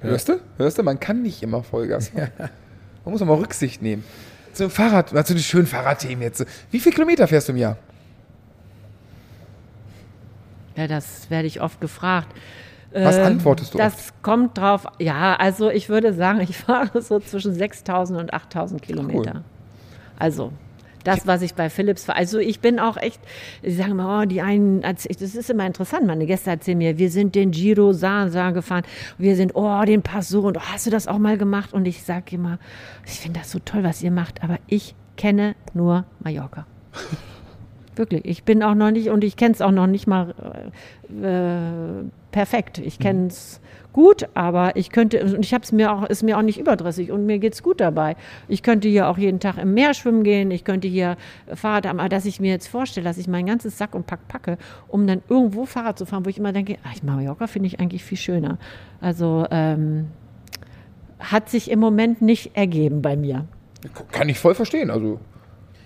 Hörst 0.00 0.28
du? 0.28 0.40
Hörst 0.58 0.76
du? 0.76 0.82
Man 0.82 1.00
kann 1.00 1.22
nicht 1.22 1.42
immer 1.42 1.62
Vollgas 1.62 2.08
fahren. 2.10 2.30
Man 3.04 3.12
muss 3.12 3.22
auch 3.22 3.26
mal 3.26 3.38
Rücksicht 3.38 3.80
nehmen. 3.80 4.04
So 4.52 4.64
ein 4.64 4.70
Fahrrad, 4.70 5.14
also 5.14 5.32
die 5.32 5.42
schönen 5.42 5.66
Fahrradthemen 5.66 6.22
jetzt. 6.22 6.44
Wie 6.70 6.78
viele 6.78 6.94
Kilometer 6.94 7.26
fährst 7.26 7.48
du 7.48 7.52
im 7.52 7.58
Jahr? 7.58 7.78
Ja, 10.76 10.86
das 10.86 11.30
werde 11.30 11.46
ich 11.46 11.60
oft 11.60 11.80
gefragt. 11.80 12.28
Was 12.94 13.16
Ähm, 13.16 13.24
antwortest 13.24 13.74
du 13.74 13.78
Das 13.78 14.12
kommt 14.22 14.56
drauf, 14.56 14.86
ja, 15.00 15.34
also 15.34 15.68
ich 15.68 15.88
würde 15.88 16.14
sagen, 16.14 16.40
ich 16.40 16.56
fahre 16.56 17.02
so 17.02 17.18
zwischen 17.18 17.52
6000 17.52 18.20
und 18.20 18.32
8000 18.32 18.80
Kilometer. 18.80 19.42
Also, 20.16 20.52
das, 21.02 21.26
was 21.26 21.42
ich 21.42 21.54
bei 21.54 21.68
Philips 21.68 22.04
fahre. 22.04 22.18
Also, 22.18 22.38
ich 22.38 22.60
bin 22.60 22.78
auch 22.78 22.96
echt, 22.96 23.20
sie 23.62 23.72
sagen 23.72 23.90
immer, 23.90 24.22
oh, 24.22 24.26
die 24.26 24.40
einen, 24.40 24.80
das 24.80 25.04
ist 25.06 25.50
immer 25.50 25.66
interessant. 25.66 26.06
Meine 26.06 26.24
Gäste 26.24 26.50
erzählen 26.50 26.78
mir, 26.78 26.96
wir 26.96 27.10
sind 27.10 27.34
den 27.34 27.50
Giro 27.50 27.92
Sansa 27.92 28.52
gefahren, 28.52 28.84
wir 29.18 29.34
sind, 29.34 29.54
oh, 29.54 29.82
den 29.84 30.02
Passo 30.02 30.40
und 30.40 30.56
oh, 30.56 30.60
hast 30.60 30.86
du 30.86 30.90
das 30.90 31.08
auch 31.08 31.18
mal 31.18 31.36
gemacht? 31.36 31.72
Und 31.72 31.86
ich 31.86 32.04
sage 32.04 32.36
immer, 32.36 32.58
ich 33.04 33.20
finde 33.20 33.40
das 33.40 33.50
so 33.50 33.58
toll, 33.58 33.82
was 33.82 34.02
ihr 34.02 34.12
macht, 34.12 34.42
aber 34.42 34.58
ich 34.68 34.94
kenne 35.16 35.56
nur 35.74 36.04
Mallorca. 36.22 36.66
Wirklich, 37.96 38.24
ich 38.24 38.44
bin 38.44 38.62
auch 38.62 38.74
noch 38.74 38.90
nicht 38.90 39.10
und 39.10 39.22
ich 39.22 39.36
kenne 39.36 39.54
es 39.54 39.60
auch 39.60 39.70
noch 39.70 39.86
nicht 39.86 40.06
mal 40.06 40.34
äh, 41.08 42.04
perfekt. 42.32 42.78
Ich 42.78 42.98
kenne 42.98 43.28
es 43.28 43.60
gut, 43.92 44.28
aber 44.34 44.74
ich 44.74 44.90
könnte, 44.90 45.22
und 45.22 45.44
ich 45.44 45.54
habe 45.54 45.62
es 45.62 45.70
mir 45.70 45.92
auch, 45.92 46.04
ist 46.08 46.24
mir 46.24 46.36
auch 46.36 46.42
nicht 46.42 46.58
überdrüssig 46.58 47.12
und 47.12 47.24
mir 47.24 47.38
geht 47.38 47.54
es 47.54 47.62
gut 47.62 47.80
dabei. 47.80 48.16
Ich 48.48 48.64
könnte 48.64 48.88
hier 48.88 49.08
auch 49.08 49.16
jeden 49.16 49.38
Tag 49.38 49.58
im 49.58 49.72
Meer 49.74 49.94
schwimmen 49.94 50.24
gehen, 50.24 50.50
ich 50.50 50.64
könnte 50.64 50.88
hier 50.88 51.16
Fahrrad 51.54 51.86
haben, 51.86 52.00
aber 52.00 52.08
dass 52.08 52.26
ich 52.26 52.40
mir 52.40 52.50
jetzt 52.50 52.66
vorstelle, 52.66 53.04
dass 53.04 53.18
ich 53.18 53.28
mein 53.28 53.46
ganzes 53.46 53.78
Sack 53.78 53.94
und 53.94 54.06
Pack 54.06 54.26
packe, 54.26 54.58
um 54.88 55.06
dann 55.06 55.22
irgendwo 55.28 55.64
Fahrrad 55.64 55.96
zu 55.96 56.06
fahren, 56.06 56.24
wo 56.24 56.30
ich 56.30 56.38
immer 56.38 56.52
denke, 56.52 56.76
ach, 56.82 57.00
Mallorca 57.04 57.46
finde 57.46 57.68
ich 57.68 57.78
eigentlich 57.78 58.02
viel 58.02 58.18
schöner. 58.18 58.58
Also 59.00 59.46
ähm, 59.52 60.08
hat 61.20 61.48
sich 61.48 61.70
im 61.70 61.78
Moment 61.78 62.20
nicht 62.20 62.56
ergeben 62.56 63.00
bei 63.00 63.16
mir. 63.16 63.46
Kann 64.12 64.28
ich 64.28 64.38
voll 64.38 64.54
verstehen. 64.54 64.90
Also, 64.90 65.20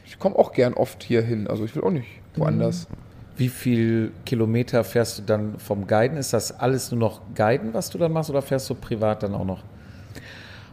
ich 0.08 0.18
komme 0.18 0.36
auch 0.36 0.52
gern 0.52 0.74
oft 0.74 1.02
hier 1.02 1.22
hin. 1.22 1.46
Also, 1.46 1.64
ich 1.64 1.76
will 1.76 1.82
auch 1.84 1.90
nicht 1.90 2.08
woanders. 2.34 2.88
Wie 3.36 3.48
viel 3.48 4.10
Kilometer 4.24 4.82
fährst 4.82 5.18
du 5.18 5.22
dann 5.22 5.58
vom 5.58 5.86
Guiden? 5.86 6.16
Ist 6.16 6.32
das 6.32 6.58
alles 6.58 6.90
nur 6.90 6.98
noch 6.98 7.20
Guiden, 7.34 7.74
was 7.74 7.90
du 7.90 7.98
dann 7.98 8.12
machst, 8.12 8.30
oder 8.30 8.42
fährst 8.42 8.68
du 8.70 8.74
privat 8.74 9.22
dann 9.22 9.34
auch 9.34 9.44
noch? 9.44 9.62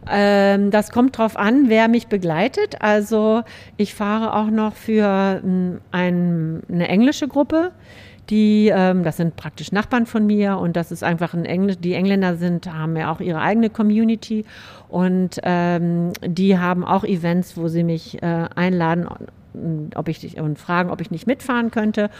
Ähm, 0.08 0.70
das 0.70 0.90
kommt 0.90 1.18
drauf 1.18 1.36
an, 1.36 1.68
wer 1.68 1.88
mich 1.88 2.06
begleitet. 2.06 2.80
Also 2.80 3.42
ich 3.76 3.94
fahre 3.94 4.34
auch 4.34 4.50
noch 4.50 4.74
für 4.74 5.40
ähm, 5.44 5.80
ein, 5.90 6.62
eine 6.68 6.88
englische 6.88 7.28
Gruppe. 7.28 7.72
Die, 8.30 8.72
ähm, 8.74 9.04
das 9.04 9.18
sind 9.18 9.36
praktisch 9.36 9.72
Nachbarn 9.72 10.06
von 10.06 10.26
mir 10.26 10.58
und 10.58 10.76
das 10.76 10.90
ist 10.90 11.04
einfach 11.04 11.34
ein 11.34 11.44
Englisch. 11.44 11.76
Die 11.78 11.94
Engländer 11.94 12.36
sind, 12.36 12.72
haben 12.72 12.96
ja 12.96 13.12
auch 13.12 13.20
ihre 13.20 13.40
eigene 13.40 13.70
Community 13.70 14.44
und 14.88 15.38
ähm, 15.42 16.12
die 16.24 16.58
haben 16.58 16.84
auch 16.84 17.04
Events, 17.04 17.56
wo 17.56 17.68
sie 17.68 17.84
mich 17.84 18.22
äh, 18.22 18.48
einladen, 18.54 19.06
ob 19.94 20.08
ich 20.08 20.38
und 20.38 20.58
fragen, 20.58 20.90
ob 20.90 21.00
ich 21.00 21.10
nicht 21.10 21.26
mitfahren 21.26 21.70
könnte, 21.70 22.10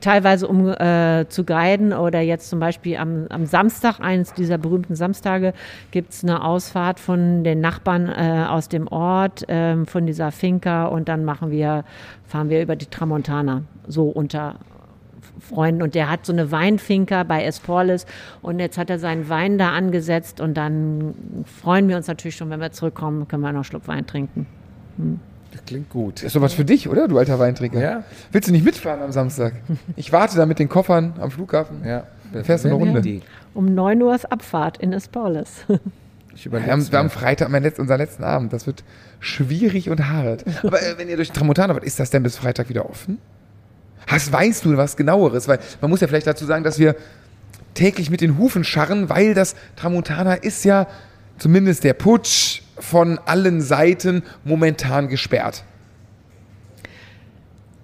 teilweise 0.00 0.48
um 0.48 0.68
äh, 0.68 1.26
zu 1.28 1.44
guiden 1.44 1.92
oder 1.92 2.20
jetzt 2.20 2.50
zum 2.50 2.58
Beispiel 2.58 2.96
am, 2.96 3.26
am 3.28 3.46
Samstag, 3.46 4.00
eines 4.00 4.34
dieser 4.34 4.58
berühmten 4.58 4.96
Samstage, 4.96 5.54
gibt 5.90 6.12
es 6.12 6.24
eine 6.24 6.42
Ausfahrt 6.44 6.98
von 6.98 7.44
den 7.44 7.60
Nachbarn 7.60 8.08
äh, 8.08 8.46
aus 8.48 8.68
dem 8.68 8.88
Ort, 8.88 9.44
ähm, 9.48 9.86
von 9.86 10.06
dieser 10.06 10.32
Finca 10.32 10.86
und 10.86 11.08
dann 11.08 11.24
machen 11.24 11.50
wir, 11.50 11.84
fahren 12.26 12.48
wir 12.50 12.62
über 12.62 12.74
die 12.74 12.86
Tramontana, 12.86 13.62
so 13.86 14.08
unter 14.08 14.56
Freunden 15.40 15.82
und 15.82 15.94
der 15.94 16.10
hat 16.10 16.26
so 16.26 16.32
eine 16.32 16.50
Weinfinca 16.50 17.22
bei 17.22 17.44
Esporles 17.44 18.06
und 18.42 18.58
jetzt 18.58 18.78
hat 18.78 18.90
er 18.90 18.98
seinen 18.98 19.28
Wein 19.28 19.58
da 19.58 19.72
angesetzt 19.72 20.40
und 20.40 20.54
dann 20.54 21.14
freuen 21.60 21.88
wir 21.88 21.96
uns 21.96 22.06
natürlich 22.06 22.36
schon, 22.36 22.50
wenn 22.50 22.60
wir 22.60 22.72
zurückkommen, 22.72 23.28
können 23.28 23.42
wir 23.42 23.48
noch 23.48 23.56
einen 23.56 23.64
Schluck 23.64 23.88
Wein 23.88 24.06
trinken. 24.06 24.46
Das 25.52 25.64
klingt 25.66 25.90
gut. 25.90 26.16
Das 26.16 26.24
ist 26.24 26.32
sowas 26.32 26.54
für 26.54 26.64
dich, 26.64 26.88
oder, 26.88 27.08
du 27.08 27.18
alter 27.18 27.38
Weintrinker? 27.38 27.80
Ja. 27.80 28.04
Willst 28.30 28.48
du 28.48 28.52
nicht 28.52 28.64
mitfahren 28.64 29.02
am 29.02 29.12
Samstag? 29.12 29.54
Ich 29.96 30.12
warte 30.12 30.36
da 30.36 30.46
mit 30.46 30.58
den 30.58 30.68
Koffern 30.68 31.14
am 31.20 31.30
Flughafen. 31.30 31.84
Ja. 31.84 32.04
Fährst 32.42 32.64
du 32.64 32.68
eine 32.68 32.78
Runde? 32.78 33.00
Idee. 33.00 33.20
Um 33.52 33.74
9 33.74 34.00
Uhr 34.00 34.14
ist 34.14 34.30
Abfahrt 34.32 34.78
in 34.78 34.92
Esporles. 34.92 35.64
Ich 36.34 36.50
Wir 36.50 36.66
haben, 36.66 36.90
wir 36.90 36.98
haben 36.98 37.10
Freitag 37.10 37.50
mein 37.50 37.62
Letz-, 37.62 37.78
unseren 37.78 37.98
letzten 37.98 38.24
Abend. 38.24 38.54
Das 38.54 38.66
wird 38.66 38.84
schwierig 39.20 39.90
und 39.90 40.08
hart. 40.08 40.44
Aber 40.62 40.80
äh, 40.80 40.96
wenn 40.96 41.10
ihr 41.10 41.16
durch 41.16 41.30
Tramontana 41.30 41.74
wart, 41.74 41.84
ist 41.84 42.00
das 42.00 42.08
denn 42.08 42.22
bis 42.22 42.38
Freitag 42.38 42.68
wieder 42.70 42.88
offen? 42.88 43.18
Hast, 44.06 44.32
weißt 44.32 44.64
du 44.64 44.76
was 44.76 44.96
genaueres? 44.96 45.48
Weil 45.48 45.58
man 45.80 45.90
muss 45.90 46.00
ja 46.00 46.08
vielleicht 46.08 46.26
dazu 46.26 46.44
sagen, 46.44 46.64
dass 46.64 46.78
wir 46.78 46.96
täglich 47.74 48.10
mit 48.10 48.20
den 48.20 48.38
Hufen 48.38 48.64
scharren, 48.64 49.08
weil 49.08 49.34
das 49.34 49.54
Tramontana 49.76 50.34
ist 50.34 50.64
ja 50.64 50.86
zumindest 51.38 51.84
der 51.84 51.94
Putsch 51.94 52.62
von 52.78 53.18
allen 53.26 53.60
Seiten 53.60 54.22
momentan 54.44 55.08
gesperrt. 55.08 55.64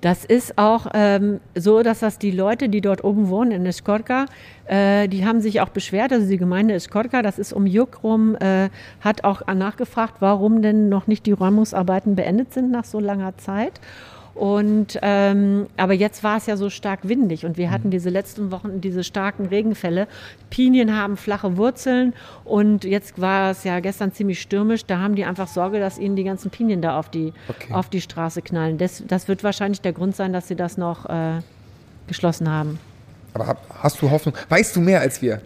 Das 0.00 0.24
ist 0.24 0.56
auch 0.58 0.86
ähm, 0.94 1.40
so, 1.56 1.82
dass 1.82 2.00
das 2.00 2.18
die 2.18 2.30
Leute, 2.30 2.68
die 2.68 2.80
dort 2.80 3.02
oben 3.02 3.28
wohnen 3.28 3.50
in 3.50 3.66
Escorca, 3.66 4.26
äh, 4.66 5.08
die 5.08 5.26
haben 5.26 5.40
sich 5.40 5.60
auch 5.60 5.70
beschwert, 5.70 6.12
also 6.12 6.28
die 6.28 6.36
Gemeinde 6.36 6.74
Escorca, 6.74 7.20
das 7.20 7.38
ist 7.38 7.52
um 7.52 7.66
Juck 7.66 8.04
rum, 8.04 8.36
äh, 8.36 8.68
hat 9.00 9.24
auch 9.24 9.44
nachgefragt, 9.52 10.16
warum 10.20 10.62
denn 10.62 10.88
noch 10.88 11.08
nicht 11.08 11.26
die 11.26 11.32
Räumungsarbeiten 11.32 12.14
beendet 12.14 12.52
sind 12.52 12.70
nach 12.70 12.84
so 12.84 13.00
langer 13.00 13.36
Zeit. 13.38 13.80
Und 14.38 14.96
ähm, 15.02 15.66
aber 15.76 15.94
jetzt 15.94 16.22
war 16.22 16.36
es 16.36 16.46
ja 16.46 16.56
so 16.56 16.70
stark 16.70 17.00
windig 17.08 17.44
und 17.44 17.56
wir 17.58 17.72
hatten 17.72 17.90
diese 17.90 18.08
letzten 18.08 18.52
Wochen 18.52 18.80
diese 18.80 19.02
starken 19.02 19.46
Regenfälle. 19.46 20.06
Pinien 20.48 20.96
haben 20.96 21.16
flache 21.16 21.56
Wurzeln 21.56 22.14
und 22.44 22.84
jetzt 22.84 23.20
war 23.20 23.50
es 23.50 23.64
ja 23.64 23.80
gestern 23.80 24.12
ziemlich 24.12 24.40
stürmisch. 24.40 24.86
Da 24.86 24.98
haben 25.00 25.16
die 25.16 25.24
einfach 25.24 25.48
Sorge, 25.48 25.80
dass 25.80 25.98
ihnen 25.98 26.14
die 26.14 26.22
ganzen 26.22 26.50
Pinien 26.52 26.80
da 26.80 26.96
auf 27.00 27.08
die, 27.10 27.32
Okay. 27.48 27.72
auf 27.72 27.88
die 27.88 28.00
Straße 28.00 28.40
knallen. 28.42 28.78
Das, 28.78 29.02
das 29.08 29.26
wird 29.26 29.42
wahrscheinlich 29.42 29.80
der 29.80 29.92
Grund 29.92 30.14
sein, 30.14 30.32
dass 30.32 30.46
sie 30.46 30.54
das 30.54 30.78
noch 30.78 31.06
äh, 31.06 31.40
geschlossen 32.06 32.48
haben. 32.48 32.78
Aber 33.34 33.56
hast 33.82 34.00
du 34.00 34.08
Hoffnung? 34.08 34.36
Weißt 34.48 34.76
du 34.76 34.80
mehr 34.80 35.00
als 35.00 35.20
wir? 35.20 35.40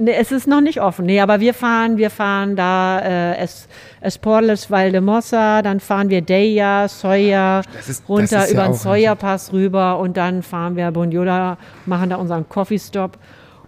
Nee, 0.00 0.12
es 0.18 0.30
ist 0.32 0.46
noch 0.46 0.60
nicht 0.60 0.80
offen. 0.80 1.06
Nee, 1.06 1.20
aber 1.20 1.40
wir 1.40 1.54
fahren, 1.54 1.96
wir 1.96 2.10
fahren 2.10 2.54
da 2.56 3.00
äh, 3.00 3.36
es, 3.38 3.68
Esporles 4.00 4.70
Valdemossa, 4.70 5.62
dann 5.62 5.80
fahren 5.80 6.08
wir 6.10 6.22
Deia, 6.22 6.86
Soya, 6.88 7.62
ist- 7.88 8.08
runter 8.08 8.44
ist 8.44 8.50
ja 8.50 8.54
über 8.54 8.64
den 8.64 8.74
Soya-Pass 8.74 9.52
rüber 9.52 9.98
und 9.98 10.16
dann 10.16 10.42
fahren 10.42 10.76
wir 10.76 10.90
Bonjola, 10.90 11.58
machen 11.86 12.10
da 12.10 12.16
unseren 12.16 12.48
Coffee-Stop 12.48 13.18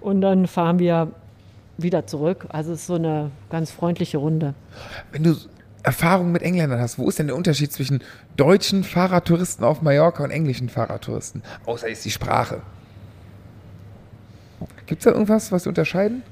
und 0.00 0.20
dann 0.20 0.46
fahren 0.46 0.78
wir 0.78 1.08
wieder 1.78 2.06
zurück. 2.06 2.46
Also 2.50 2.72
es 2.72 2.80
ist 2.80 2.86
so 2.86 2.94
eine 2.94 3.30
ganz 3.50 3.70
freundliche 3.70 4.18
Runde. 4.18 4.54
Wenn 5.12 5.24
du 5.24 5.34
Erfahrung 5.82 6.30
mit 6.30 6.42
Engländern 6.42 6.78
hast, 6.78 6.98
wo 6.98 7.08
ist 7.08 7.18
denn 7.18 7.26
der 7.28 7.36
Unterschied 7.36 7.72
zwischen 7.72 8.02
deutschen 8.36 8.84
Fahrradtouristen 8.84 9.64
auf 9.64 9.80
Mallorca 9.80 10.22
und 10.22 10.30
englischen 10.30 10.68
Fahrradtouristen? 10.68 11.42
Außer 11.64 11.88
jetzt 11.88 12.04
die 12.04 12.10
Sprache. 12.10 12.60
Gibt 14.90 15.02
es 15.02 15.04
da 15.04 15.12
irgendwas, 15.12 15.52
was 15.52 15.62
sie 15.62 15.68
unterscheiden? 15.68 16.24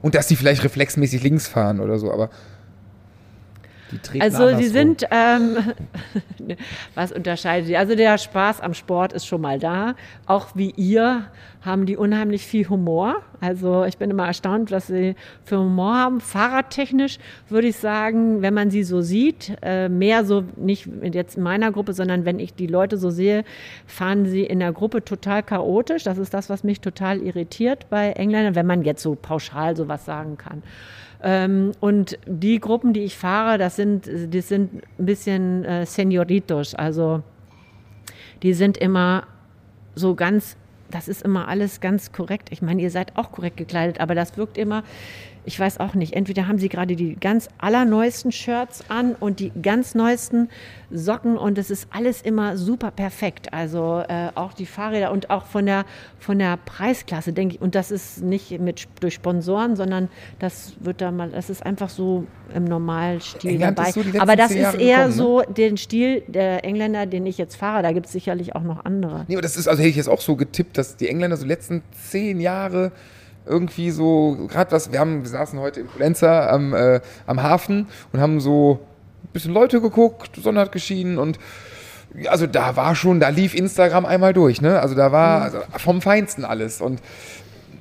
Und 0.00 0.14
dass 0.14 0.26
sie 0.26 0.36
vielleicht 0.36 0.64
reflexmäßig 0.64 1.22
links 1.22 1.46
fahren 1.46 1.78
oder 1.78 1.98
so, 1.98 2.10
aber 2.10 2.30
Die 4.12 4.22
Also 4.22 4.56
sie 4.56 4.68
sind, 4.68 5.04
ähm, 5.10 5.58
was 6.94 7.12
unterscheidet 7.12 7.66
sie? 7.66 7.76
Also 7.76 7.94
der 7.94 8.16
Spaß 8.16 8.62
am 8.62 8.72
Sport 8.72 9.12
ist 9.12 9.26
schon 9.26 9.42
mal 9.42 9.58
da. 9.58 9.96
Auch 10.24 10.56
wie 10.56 10.70
ihr 10.70 11.26
haben 11.62 11.84
die 11.86 11.96
unheimlich 11.96 12.46
viel 12.46 12.68
Humor. 12.68 13.16
Also 13.40 13.84
ich 13.84 13.98
bin 13.98 14.10
immer 14.10 14.26
erstaunt, 14.26 14.70
was 14.70 14.86
sie 14.86 15.14
für 15.44 15.58
Humor 15.58 15.94
haben. 15.94 16.20
Fahrradtechnisch 16.20 17.18
würde 17.48 17.68
ich 17.68 17.76
sagen, 17.76 18.42
wenn 18.42 18.54
man 18.54 18.70
sie 18.70 18.82
so 18.82 19.00
sieht, 19.02 19.56
äh, 19.62 19.88
mehr 19.88 20.24
so 20.24 20.44
nicht 20.56 20.88
jetzt 21.02 21.36
in 21.36 21.42
meiner 21.42 21.70
Gruppe, 21.70 21.92
sondern 21.92 22.24
wenn 22.24 22.38
ich 22.38 22.54
die 22.54 22.66
Leute 22.66 22.96
so 22.96 23.10
sehe, 23.10 23.44
fahren 23.86 24.26
sie 24.26 24.42
in 24.42 24.60
der 24.60 24.72
Gruppe 24.72 25.04
total 25.04 25.42
chaotisch. 25.42 26.04
Das 26.04 26.18
ist 26.18 26.32
das, 26.32 26.48
was 26.48 26.64
mich 26.64 26.80
total 26.80 27.18
irritiert 27.18 27.90
bei 27.90 28.12
Engländern, 28.12 28.54
wenn 28.54 28.66
man 28.66 28.82
jetzt 28.82 29.02
so 29.02 29.14
pauschal 29.14 29.76
sowas 29.76 30.04
sagen 30.04 30.38
kann. 30.38 30.62
Ähm, 31.22 31.72
und 31.80 32.18
die 32.26 32.60
Gruppen, 32.60 32.92
die 32.92 33.02
ich 33.02 33.16
fahre, 33.16 33.58
das 33.58 33.76
sind, 33.76 34.08
das 34.30 34.48
sind 34.48 34.82
ein 34.98 35.06
bisschen 35.06 35.64
äh, 35.64 35.84
Senioritos. 35.84 36.74
Also 36.74 37.22
die 38.42 38.54
sind 38.54 38.78
immer 38.78 39.24
so 39.94 40.14
ganz, 40.14 40.56
das 40.90 41.08
ist 41.08 41.22
immer 41.22 41.48
alles 41.48 41.80
ganz 41.80 42.12
korrekt. 42.12 42.48
Ich 42.50 42.62
meine, 42.62 42.82
ihr 42.82 42.90
seid 42.90 43.16
auch 43.16 43.32
korrekt 43.32 43.56
gekleidet, 43.56 44.00
aber 44.00 44.14
das 44.14 44.36
wirkt 44.36 44.58
immer, 44.58 44.82
ich 45.50 45.58
weiß 45.58 45.80
auch 45.80 45.94
nicht, 45.94 46.12
entweder 46.12 46.46
haben 46.46 46.60
sie 46.60 46.68
gerade 46.68 46.94
die 46.94 47.16
ganz 47.16 47.48
allerneuesten 47.58 48.30
Shirts 48.30 48.84
an 48.88 49.16
und 49.18 49.40
die 49.40 49.50
ganz 49.60 49.96
neuesten 49.96 50.48
Socken 50.92 51.36
und 51.36 51.58
es 51.58 51.70
ist 51.70 51.88
alles 51.90 52.22
immer 52.22 52.56
super 52.56 52.92
perfekt. 52.92 53.52
Also 53.52 54.04
äh, 54.08 54.28
auch 54.36 54.52
die 54.52 54.64
Fahrräder 54.64 55.10
und 55.10 55.28
auch 55.28 55.46
von 55.46 55.66
der, 55.66 55.86
von 56.20 56.38
der 56.38 56.56
Preisklasse, 56.56 57.32
denke 57.32 57.56
ich, 57.56 57.60
und 57.60 57.74
das 57.74 57.90
ist 57.90 58.22
nicht 58.22 58.60
mit, 58.60 58.86
durch 59.00 59.14
Sponsoren, 59.14 59.74
sondern 59.74 60.08
das 60.38 60.74
wird 60.78 61.00
da 61.00 61.10
mal, 61.10 61.30
das 61.30 61.50
ist 61.50 61.66
einfach 61.66 61.88
so 61.88 62.28
im 62.54 62.62
Normalstil 62.66 63.50
England 63.50 63.76
dabei. 63.76 63.90
so 63.90 64.02
aber 64.20 64.36
das 64.36 64.52
ist 64.52 64.74
eher 64.74 64.74
gekommen, 64.74 65.06
ne? 65.06 65.12
so 65.12 65.42
den 65.42 65.76
Stil 65.78 66.22
der 66.28 66.64
Engländer, 66.64 67.06
den 67.06 67.26
ich 67.26 67.38
jetzt 67.38 67.56
fahre. 67.56 67.82
Da 67.82 67.90
gibt 67.90 68.06
es 68.06 68.12
sicherlich 68.12 68.54
auch 68.54 68.62
noch 68.62 68.84
andere. 68.84 69.24
Nee, 69.26 69.34
aber 69.34 69.42
das 69.42 69.56
ist, 69.56 69.66
also 69.66 69.80
hätte 69.80 69.90
ich 69.90 69.96
jetzt 69.96 70.08
auch 70.08 70.20
so 70.20 70.36
getippt, 70.36 70.78
dass 70.78 70.96
die 70.96 71.08
Engländer 71.08 71.36
so 71.36 71.42
die 71.42 71.48
letzten 71.48 71.82
zehn 72.08 72.40
Jahre 72.40 72.92
irgendwie 73.50 73.90
so, 73.90 74.46
gerade 74.48 74.72
was, 74.72 74.92
wir 74.92 75.00
haben, 75.00 75.22
wir 75.22 75.28
saßen 75.28 75.58
heute 75.58 75.80
in 75.80 75.86
Polenza 75.88 76.48
am, 76.48 76.72
äh, 76.72 77.00
am 77.26 77.42
Hafen 77.42 77.88
und 78.12 78.20
haben 78.20 78.40
so 78.40 78.80
ein 79.24 79.32
bisschen 79.32 79.52
Leute 79.52 79.80
geguckt, 79.80 80.36
die 80.36 80.40
Sonne 80.40 80.60
hat 80.60 80.72
geschienen 80.72 81.18
und 81.18 81.38
also 82.28 82.46
da 82.46 82.74
war 82.76 82.94
schon, 82.96 83.20
da 83.20 83.28
lief 83.28 83.54
Instagram 83.54 84.04
einmal 84.04 84.32
durch, 84.32 84.60
ne? 84.60 84.80
Also 84.80 84.96
da 84.96 85.12
war 85.12 85.42
also 85.42 85.58
vom 85.78 86.02
Feinsten 86.02 86.44
alles. 86.44 86.80
Und 86.80 87.00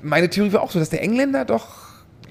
meine 0.03 0.29
Theorie 0.29 0.53
war 0.53 0.61
auch 0.61 0.69
so, 0.69 0.77
dass 0.77 0.89
der 0.91 1.01
Engländer 1.01 1.45
doch, 1.45 1.65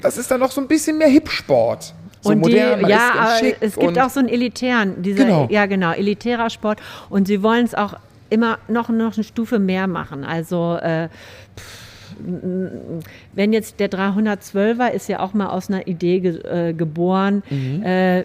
das 0.00 0.16
ist 0.16 0.30
dann 0.30 0.38
noch 0.38 0.52
so 0.52 0.60
ein 0.60 0.68
bisschen 0.68 0.96
mehr 0.98 1.08
Hip-Sport. 1.08 1.94
So 2.20 2.30
und 2.30 2.38
modern, 2.38 2.84
die, 2.84 2.90
ja, 2.90 3.12
aber 3.16 3.40
es 3.60 3.76
gibt 3.76 3.98
auch 3.98 4.10
so 4.10 4.20
einen 4.20 4.28
elitären, 4.28 5.02
dieser, 5.02 5.24
Genau. 5.24 5.48
ja 5.50 5.66
genau, 5.66 5.92
elitärer 5.92 6.50
Sport. 6.50 6.80
Und 7.10 7.26
sie 7.26 7.42
wollen 7.42 7.64
es 7.64 7.74
auch 7.74 7.94
immer 8.30 8.58
noch, 8.68 8.88
noch 8.90 9.16
eine 9.16 9.24
Stufe 9.24 9.58
mehr 9.58 9.86
machen. 9.86 10.24
Also 10.24 10.76
äh, 10.80 11.08
pff, 11.08 11.87
wenn 13.34 13.52
jetzt 13.52 13.80
der 13.80 13.90
312er 13.90 14.90
ist 14.90 15.08
ja 15.08 15.20
auch 15.20 15.34
mal 15.34 15.48
aus 15.48 15.68
einer 15.68 15.86
Idee 15.86 16.20
ge, 16.20 16.40
äh, 16.42 16.72
geboren. 16.72 17.42
Mhm. 17.50 17.82
Äh, 17.82 18.24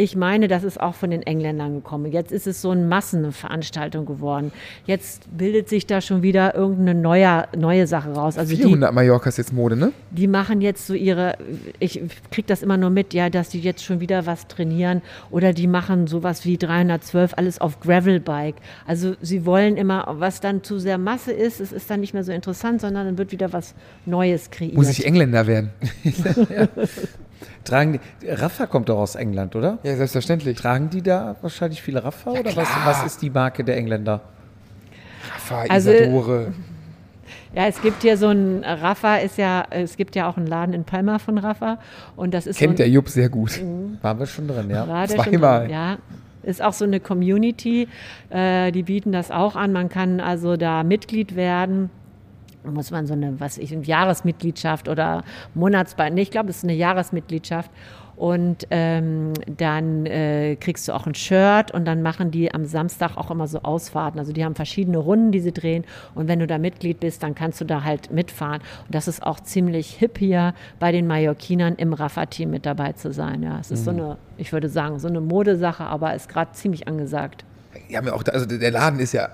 ich 0.00 0.16
meine, 0.16 0.48
das 0.48 0.64
ist 0.64 0.80
auch 0.80 0.94
von 0.94 1.10
den 1.10 1.22
Engländern 1.22 1.74
gekommen. 1.74 2.10
Jetzt 2.10 2.32
ist 2.32 2.46
es 2.46 2.62
so 2.62 2.70
eine 2.70 2.86
Massenveranstaltung 2.86 4.06
geworden. 4.06 4.50
Jetzt 4.86 5.28
bildet 5.36 5.68
sich 5.68 5.86
da 5.86 6.00
schon 6.00 6.22
wieder 6.22 6.54
irgendeine 6.54 6.94
neue, 6.98 7.44
neue 7.56 7.86
Sache 7.86 8.12
raus. 8.12 8.38
Also 8.38 8.56
die, 8.56 8.62
400 8.62 8.94
Mallorca 8.94 9.28
ist 9.28 9.36
jetzt 9.36 9.52
Mode, 9.52 9.76
ne? 9.76 9.92
die 10.10 10.26
machen 10.26 10.62
jetzt 10.62 10.86
so 10.86 10.94
ihre, 10.94 11.36
ich 11.78 12.00
kriege 12.30 12.46
das 12.46 12.62
immer 12.62 12.78
nur 12.78 12.88
mit, 12.88 13.12
ja, 13.12 13.28
dass 13.28 13.50
die 13.50 13.60
jetzt 13.60 13.84
schon 13.84 14.00
wieder 14.00 14.24
was 14.24 14.48
trainieren 14.48 15.02
oder 15.30 15.52
die 15.52 15.66
machen 15.66 16.06
sowas 16.06 16.46
wie 16.46 16.56
312, 16.56 17.34
alles 17.36 17.60
auf 17.60 17.80
Gravelbike. 17.80 18.56
Also 18.86 19.14
sie 19.20 19.44
wollen 19.44 19.76
immer, 19.76 20.06
was 20.18 20.40
dann 20.40 20.62
zu 20.62 20.78
sehr 20.78 20.96
Masse 20.96 21.32
ist, 21.32 21.60
es 21.60 21.72
ist 21.72 21.90
dann 21.90 22.00
nicht 22.00 22.14
mehr 22.14 22.24
so 22.24 22.32
interessant, 22.32 22.80
sondern 22.80 23.06
dann 23.06 23.18
wird 23.18 23.32
wieder 23.32 23.52
was 23.52 23.74
Neues 24.06 24.50
kreiert. 24.50 24.74
Muss 24.74 24.88
ich 24.88 25.04
Engländer 25.04 25.46
werden? 25.46 25.70
Tragen 27.64 27.92
die, 28.22 28.28
Rafa 28.28 28.66
kommt 28.66 28.88
doch 28.88 28.98
aus 28.98 29.14
England, 29.14 29.54
oder? 29.56 29.78
Ja, 29.82 29.96
selbstverständlich. 29.96 30.58
Tragen 30.58 30.90
die 30.90 31.02
da 31.02 31.36
wahrscheinlich 31.40 31.82
viele 31.82 32.02
Rafa 32.04 32.30
oder 32.30 32.56
was, 32.56 32.68
was 32.84 33.04
ist 33.06 33.22
die 33.22 33.30
Marke 33.30 33.64
der 33.64 33.76
Engländer? 33.76 34.20
Rafa, 35.34 35.62
Also- 35.72 35.90
Isadore. 35.90 36.52
Ja, 37.54 37.66
es 37.66 37.82
gibt 37.82 38.02
hier 38.02 38.16
so 38.16 38.28
ein, 38.28 38.62
Rafa 38.64 39.16
ist 39.16 39.36
ja, 39.36 39.64
es 39.70 39.96
gibt 39.96 40.14
ja 40.14 40.28
auch 40.28 40.36
einen 40.36 40.46
Laden 40.46 40.72
in 40.72 40.84
Palma 40.84 41.18
von 41.18 41.36
Rafa 41.36 41.78
und 42.14 42.32
das 42.32 42.46
ist 42.46 42.58
Kennt 42.58 42.72
so 42.74 42.76
der 42.78 42.86
ein, 42.86 42.92
Jupp 42.92 43.08
sehr 43.08 43.28
gut. 43.28 43.60
Waren 44.02 44.18
wir 44.20 44.26
schon 44.26 44.46
drin, 44.46 44.70
ja? 44.70 44.84
Zweimal. 45.08 45.62
drin, 45.62 45.70
Ja, 45.70 45.98
ist 46.44 46.62
auch 46.62 46.72
so 46.72 46.84
eine 46.84 47.00
Community, 47.00 47.88
äh, 48.30 48.70
die 48.70 48.84
bieten 48.84 49.10
das 49.10 49.30
auch 49.32 49.56
an. 49.56 49.72
Man 49.72 49.88
kann 49.88 50.20
also 50.20 50.56
da 50.56 50.84
Mitglied 50.84 51.34
werden. 51.34 51.90
Muss 52.64 52.90
man 52.90 53.06
so 53.06 53.14
eine, 53.14 53.40
was 53.40 53.58
ich, 53.58 53.72
eine 53.72 53.82
Jahresmitgliedschaft 53.82 54.88
oder 54.88 55.24
Monatsbeitrag, 55.54 56.14
nee, 56.14 56.22
ich 56.22 56.30
glaube, 56.30 56.50
es 56.50 56.58
ist 56.58 56.64
eine 56.64 56.74
Jahresmitgliedschaft. 56.74 57.70
Und 58.20 58.66
ähm, 58.70 59.32
dann 59.46 60.04
äh, 60.04 60.56
kriegst 60.56 60.86
du 60.86 60.92
auch 60.92 61.06
ein 61.06 61.14
Shirt 61.14 61.70
und 61.70 61.86
dann 61.86 62.02
machen 62.02 62.30
die 62.30 62.52
am 62.52 62.66
Samstag 62.66 63.16
auch 63.16 63.30
immer 63.30 63.46
so 63.46 63.62
Ausfahrten. 63.62 64.20
Also 64.20 64.34
die 64.34 64.44
haben 64.44 64.54
verschiedene 64.54 64.98
Runden, 64.98 65.32
die 65.32 65.40
sie 65.40 65.52
drehen. 65.52 65.86
Und 66.14 66.28
wenn 66.28 66.38
du 66.38 66.46
da 66.46 66.58
Mitglied 66.58 67.00
bist, 67.00 67.22
dann 67.22 67.34
kannst 67.34 67.62
du 67.62 67.64
da 67.64 67.82
halt 67.82 68.10
mitfahren. 68.10 68.60
Und 68.84 68.94
das 68.94 69.08
ist 69.08 69.22
auch 69.22 69.40
ziemlich 69.40 69.92
hip 69.94 70.18
hier 70.18 70.52
bei 70.78 70.92
den 70.92 71.06
Mallorquinern 71.06 71.76
im 71.76 71.94
Rafa-Team 71.94 72.50
mit 72.50 72.66
dabei 72.66 72.92
zu 72.92 73.10
sein. 73.10 73.42
Ja, 73.42 73.58
es 73.58 73.70
ist 73.70 73.86
so 73.86 73.90
eine, 73.90 74.18
ich 74.36 74.52
würde 74.52 74.68
sagen, 74.68 74.98
so 74.98 75.08
eine 75.08 75.22
Modesache, 75.22 75.84
aber 75.84 76.14
ist 76.14 76.28
gerade 76.28 76.52
ziemlich 76.52 76.88
angesagt. 76.88 77.46
Ja 77.88 78.02
auch, 78.12 78.22
da, 78.22 78.32
also 78.32 78.44
der 78.44 78.70
Laden 78.70 79.00
ist 79.00 79.14
ja 79.14 79.30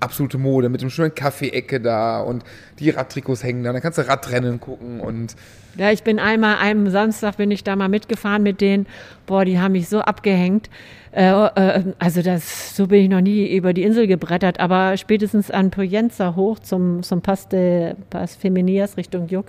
absolute 0.00 0.38
Mode 0.38 0.68
mit 0.68 0.82
dem 0.82 0.90
schönen 0.90 1.14
Kaffee-Ecke 1.14 1.80
da 1.80 2.20
und 2.20 2.44
die 2.78 2.90
Radtrikots 2.90 3.44
hängen 3.44 3.62
da. 3.62 3.72
Dann 3.72 3.82
kannst 3.82 3.98
du 3.98 4.06
Radrennen 4.06 4.60
gucken 4.60 5.00
und 5.00 5.36
Ja, 5.76 5.90
ich 5.92 6.02
bin 6.02 6.18
einmal, 6.18 6.56
einem 6.56 6.90
Samstag 6.90 7.36
bin 7.36 7.50
ich 7.50 7.62
da 7.62 7.76
mal 7.76 7.88
mitgefahren 7.88 8.42
mit 8.42 8.60
denen. 8.60 8.86
Boah, 9.26 9.44
die 9.44 9.58
haben 9.58 9.72
mich 9.72 9.88
so 9.88 10.00
abgehängt. 10.00 10.68
Äh, 11.12 11.30
äh, 11.30 11.92
also 11.98 12.22
das, 12.22 12.76
so 12.76 12.86
bin 12.86 13.02
ich 13.02 13.08
noch 13.08 13.20
nie 13.20 13.54
über 13.54 13.72
die 13.72 13.82
Insel 13.82 14.06
gebrettert, 14.06 14.60
aber 14.60 14.96
spätestens 14.96 15.50
an 15.50 15.70
Poyenza 15.70 16.36
hoch 16.36 16.58
zum, 16.60 17.02
zum 17.02 17.20
Pass, 17.20 17.48
de, 17.48 17.94
Pass 18.10 18.36
Feminias 18.36 18.96
Richtung 18.96 19.28
Juck, 19.28 19.46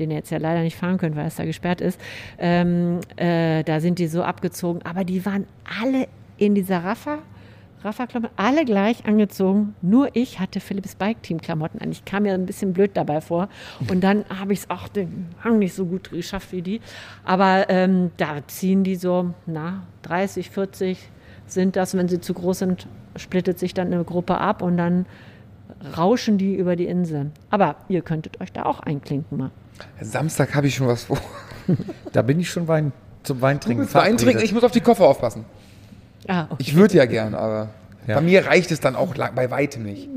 den 0.00 0.10
ihr 0.10 0.16
jetzt 0.16 0.30
ja 0.30 0.38
leider 0.38 0.62
nicht 0.62 0.76
fahren 0.76 0.98
könnt, 0.98 1.16
weil 1.16 1.26
es 1.26 1.36
da 1.36 1.44
gesperrt 1.44 1.80
ist, 1.80 2.00
ähm, 2.38 3.00
äh, 3.16 3.62
da 3.62 3.80
sind 3.80 3.98
die 3.98 4.06
so 4.06 4.22
abgezogen. 4.22 4.80
Aber 4.84 5.04
die 5.04 5.24
waren 5.26 5.46
alle 5.80 6.08
in 6.38 6.54
dieser 6.54 6.82
Raffa. 6.82 7.18
Rafa-Klamotten, 7.84 8.34
alle 8.36 8.64
gleich 8.64 9.06
angezogen. 9.06 9.74
Nur 9.82 10.14
ich 10.14 10.38
hatte 10.40 10.60
Philips 10.60 10.94
Bike-Team-Klamotten 10.94 11.80
an. 11.80 11.90
Ich 11.90 12.04
kam 12.04 12.24
mir 12.24 12.34
ein 12.34 12.46
bisschen 12.46 12.72
blöd 12.72 12.92
dabei 12.94 13.20
vor. 13.20 13.48
Und 13.88 14.02
dann 14.02 14.24
habe 14.28 14.52
ich 14.52 14.60
es 14.60 14.70
auch 14.70 14.88
den 14.88 15.28
Hang 15.42 15.58
nicht 15.58 15.74
so 15.74 15.86
gut 15.86 16.10
geschafft 16.10 16.52
wie 16.52 16.62
die. 16.62 16.80
Aber 17.24 17.68
ähm, 17.68 18.10
da 18.16 18.46
ziehen 18.46 18.84
die 18.84 18.96
so, 18.96 19.34
na, 19.46 19.82
30, 20.02 20.50
40 20.50 20.98
sind 21.46 21.76
das. 21.76 21.96
Wenn 21.96 22.08
sie 22.08 22.20
zu 22.20 22.34
groß 22.34 22.60
sind, 22.60 22.86
splittet 23.16 23.58
sich 23.58 23.74
dann 23.74 23.92
eine 23.92 24.04
Gruppe 24.04 24.38
ab 24.38 24.62
und 24.62 24.76
dann 24.76 25.06
rauschen 25.96 26.38
die 26.38 26.54
über 26.54 26.76
die 26.76 26.86
Insel. 26.86 27.30
Aber 27.50 27.76
ihr 27.88 28.02
könntet 28.02 28.40
euch 28.40 28.52
da 28.52 28.64
auch 28.64 28.80
einklinken 28.80 29.38
mal. 29.38 29.50
Samstag 30.00 30.54
habe 30.54 30.66
ich 30.66 30.74
schon 30.76 30.86
was 30.86 31.04
vor. 31.04 31.18
Da 32.12 32.22
bin 32.22 32.40
ich 32.40 32.50
schon 32.50 32.68
Wein, 32.68 32.92
zum 33.22 33.40
Weintrinken 33.40 33.92
Wein 33.94 34.16
trinken, 34.16 34.42
ich 34.42 34.52
muss 34.52 34.64
auf 34.64 34.72
die 34.72 34.80
Koffer 34.80 35.04
aufpassen. 35.04 35.44
Ah, 36.28 36.44
okay. 36.50 36.56
Ich 36.58 36.74
würde 36.74 36.96
ja 36.96 37.04
gern, 37.06 37.34
aber 37.34 37.68
Ja. 38.06 38.16
Bei 38.16 38.20
mir 38.20 38.46
reicht 38.46 38.70
es 38.72 38.80
dann 38.80 38.96
auch 38.96 39.14
bei 39.14 39.50
weitem 39.50 39.84
nicht. 39.84 40.08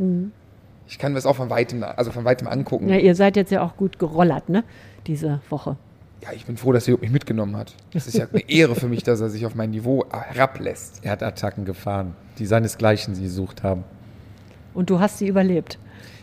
Ich 0.88 0.98
kann 1.00 1.12
mir 1.12 1.18
das 1.18 1.26
auch 1.26 1.36
von 1.36 1.50
weitem, 1.50 1.84
also 1.84 2.12
von 2.12 2.26
weitem 2.26 2.48
angucken. 2.48 2.90
Ja, 2.90 2.98
ihr 2.98 3.16
seid 3.16 3.36
jetzt 3.36 3.52
ja 3.52 3.62
auch 3.64 3.76
gut 3.78 4.00
gerollert, 4.00 4.50
ne? 4.50 4.64
Diese 5.08 5.40
Woche. 5.50 5.78
Ja, 6.24 6.30
ich 6.34 6.46
bin 6.46 6.58
froh, 6.58 6.72
dass 6.72 6.88
er 6.88 6.98
mich 6.98 7.12
mitgenommen 7.12 7.56
hat. 7.58 7.74
Das 7.94 8.08
ist 8.08 8.18
ja 8.18 8.26
eine 8.32 8.50
Ehre 8.50 8.74
für 8.76 8.88
mich, 8.88 9.04
dass 9.04 9.22
er 9.22 9.30
sich 9.30 9.46
auf 9.46 9.54
mein 9.54 9.70
Niveau 9.72 10.06
herablässt. 10.12 11.02
Er 11.04 11.12
hat 11.12 11.22
Attacken 11.22 11.66
gefahren, 11.66 12.16
die 12.40 12.46
seinesgleichen 12.48 13.14
sie 13.14 13.24
gesucht 13.24 13.62
haben. 13.62 13.84
Und 14.74 14.90
du 14.90 15.00
hast 15.00 15.20
sie 15.20 15.28
überlebt. 15.28 15.78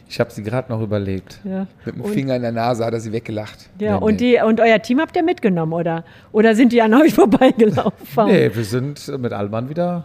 Ich 0.09 0.21
habe 0.21 0.31
sie 0.31 0.43
gerade 0.43 0.71
noch 0.71 0.81
überlebt. 0.83 1.41
Ja. 1.45 1.67
Mit 1.87 1.95
dem 1.95 2.01
Und- 2.03 2.13
Finger 2.13 2.37
in 2.37 2.43
der 2.43 2.53
Nase 2.53 2.85
hat 2.85 2.93
er 2.93 3.01
sie 3.01 3.13
weggelacht. 3.13 3.71
Ja, 3.79 3.97
Nee, 3.99 4.05
und, 4.05 4.21
die, 4.21 4.39
und 4.41 4.61
euer 4.61 4.81
Team 4.83 5.01
habt 5.01 5.17
ihr 5.17 5.23
mitgenommen, 5.23 5.73
oder? 5.73 6.05
Oder 6.33 6.55
sind 6.55 6.73
die 6.73 6.83
an 6.83 6.93
euch 6.95 7.15
vorbeigelaufen? 7.15 8.27
Nee, 8.27 8.51
wir 8.55 8.65
sind 8.65 9.07
mit 9.19 9.33
Alman 9.33 9.69
wieder 9.69 10.05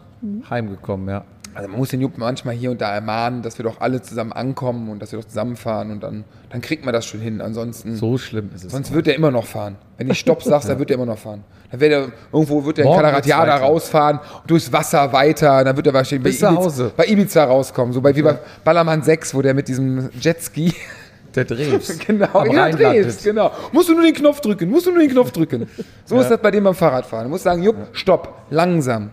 heimgekommen, 0.50 1.10
ja. 1.10 1.24
Also 1.58 1.70
man 1.70 1.80
muss 1.80 1.90
den 1.90 2.02
Jupp 2.02 2.20
manchmal 2.20 2.54
hier 2.54 2.70
und 2.70 2.82
da 2.82 2.94
ermahnen, 2.94 3.42
dass 3.42 3.58
wir 3.58 3.64
doch 3.64 3.82
alle 3.82 4.00
zusammen 4.04 4.32
ankommen 4.32 4.90
und 4.90 5.02
dass 5.02 5.12
wir 5.12 5.18
doch 5.18 5.26
zusammenfahren 5.28 5.90
und 5.90 6.04
dann, 6.04 6.24
dann 6.52 6.62
kriegt 6.62 6.86
man 6.86 6.94
das 6.94 7.08
schon 7.08 7.20
hin. 7.20 7.42
Ansonsten, 7.42 7.96
So 7.96 8.20
schlimm 8.20 8.52
ist 8.54 8.64
es. 8.64 8.72
sonst 8.72 8.94
wird 8.94 9.08
er 9.08 9.16
immer 9.16 9.32
noch 9.32 9.46
fahren. 9.46 9.76
Wenn 9.98 10.08
ich 10.12 10.20
Stopp 10.20 10.44
sagst, 10.44 10.70
dann 10.70 10.78
wird 10.78 10.92
er 10.92 10.98
immer 10.98 11.08
noch 11.08 11.18
fahren. 11.18 11.44
Dann 11.72 11.80
wird 11.80 11.92
er 11.92 12.08
irgendwo 12.32 12.64
wird 12.64 12.78
er 12.78 12.86
in 12.86 12.92
weiter. 12.92 13.56
rausfahren, 13.58 14.20
durchs 14.46 14.72
Wasser 14.72 15.12
weiter, 15.12 15.64
dann 15.64 15.76
wird 15.76 15.88
er 15.88 15.94
wahrscheinlich 15.96 16.26
Bis 16.32 16.42
bei, 16.42 16.50
Ibiza, 16.50 16.64
Hause. 16.64 16.92
bei 16.96 17.08
Ibiza 17.08 17.44
rauskommen, 17.46 17.92
so 17.92 18.02
bei, 18.02 18.16
wie 18.16 18.22
bei 18.22 18.38
Ballermann 18.64 19.02
6, 19.02 19.34
wo 19.34 19.42
der 19.42 19.56
mit 19.56 19.68
diesem 19.68 20.12
Jetski 20.22 20.76
der 21.36 21.46
Dreves. 21.46 21.98
genau, 22.06 22.28
am 22.34 22.52
ja, 22.52 22.70
genau. 22.70 23.52
Musst 23.72 23.90
du 23.90 23.94
nur 23.94 24.04
den 24.04 24.14
Knopf 24.14 24.42
drücken, 24.42 24.70
musst 24.70 24.86
du 24.86 24.92
nur 24.92 25.00
den 25.00 25.10
Knopf 25.10 25.32
drücken. 25.32 25.68
So 26.06 26.20
ist 26.20 26.30
das 26.30 26.40
bei 26.40 26.52
dem 26.52 26.64
beim 26.64 26.76
Fahrradfahren. 26.76 27.26
Du 27.26 27.32
musst 27.32 27.46
sagen, 27.46 27.64
Jupp, 27.64 27.78
stopp, 27.94 28.46
langsam. 28.52 29.10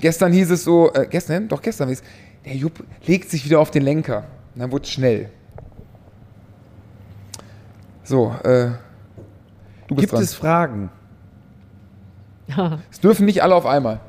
Gestern 0.00 0.32
hieß 0.32 0.50
es 0.50 0.64
so, 0.64 0.92
äh, 0.92 1.06
gestern, 1.08 1.48
doch 1.48 1.60
gestern 1.62 1.88
hieß 1.88 2.00
es, 2.00 2.06
der 2.44 2.54
Jupp 2.56 2.84
legt 3.06 3.30
sich 3.30 3.44
wieder 3.44 3.58
auf 3.60 3.70
den 3.70 3.82
Lenker. 3.82 4.24
Und 4.54 4.60
dann 4.60 4.70
wurde 4.72 4.84
es 4.84 4.90
schnell. 4.90 5.30
So, 8.04 8.34
äh, 8.44 8.70
du 9.86 9.94
bist 9.94 10.00
Gibt 10.00 10.12
dran. 10.12 10.22
es 10.22 10.34
Fragen? 10.34 10.90
Es 12.90 13.00
dürfen 13.00 13.26
nicht 13.26 13.42
alle 13.42 13.54
auf 13.54 13.66
einmal. 13.66 14.00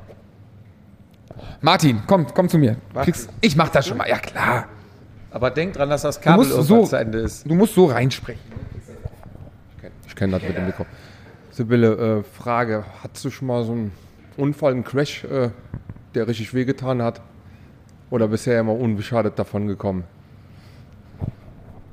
Martin, 1.60 2.00
komm, 2.06 2.26
komm 2.32 2.48
zu 2.48 2.56
mir. 2.56 2.76
Kriegst, 2.94 3.28
ich 3.42 3.54
mach 3.56 3.68
das 3.68 3.86
schon 3.86 3.98
mal, 3.98 4.08
ja 4.08 4.18
klar. 4.18 4.66
Aber 5.30 5.50
denk 5.50 5.74
dran, 5.74 5.90
dass 5.90 6.02
das 6.02 6.20
Kabel 6.20 6.46
irgendwann 6.46 6.64
so- 6.64 6.86
zu 6.86 6.96
Ende 6.96 7.18
ist. 7.18 7.48
Du 7.48 7.54
musst 7.54 7.74
so 7.74 7.86
reinsprechen. 7.86 8.40
Ich 10.06 10.16
kenne 10.16 10.32
das 10.38 10.42
mit 10.42 10.56
dem 10.56 10.66
Mikro. 10.66 10.86
Sibylle, 11.50 12.20
äh, 12.20 12.22
Frage: 12.24 12.84
Hattest 13.02 13.24
du 13.26 13.30
schon 13.30 13.46
mal 13.48 13.62
so 13.64 13.72
einen 13.72 13.92
Unfall, 14.40 14.72
einen 14.72 14.84
Crash, 14.84 15.24
äh, 15.24 15.50
der 16.14 16.28
richtig 16.28 16.54
wehgetan 16.54 17.02
hat? 17.02 17.20
Oder 18.10 18.28
bisher 18.28 18.58
immer 18.58 18.74
unbeschadet 18.74 19.38
davon 19.38 19.66
gekommen? 19.68 20.04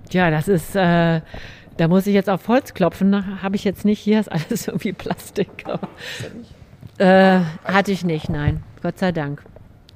Tja, 0.10 0.32
das 0.32 0.48
ist, 0.48 0.76
äh, 0.76 1.22
da 1.78 1.88
muss 1.88 2.08
ich 2.08 2.14
jetzt 2.14 2.30
auf 2.30 2.48
Holz 2.48 2.74
klopfen. 2.74 3.42
Habe 3.44 3.56
ich 3.56 3.64
jetzt 3.64 3.86
nicht. 3.86 4.00
Hier 4.00 4.20
ist 4.20 4.32
alles 4.32 4.68
irgendwie 4.68 4.94
Plastik. 4.94 5.66
Äh, 6.98 7.42
hatte 7.64 7.92
ich 7.92 8.04
nicht, 8.04 8.30
nein. 8.30 8.64
Gott 8.82 8.98
sei 8.98 9.12
Dank. 9.12 9.44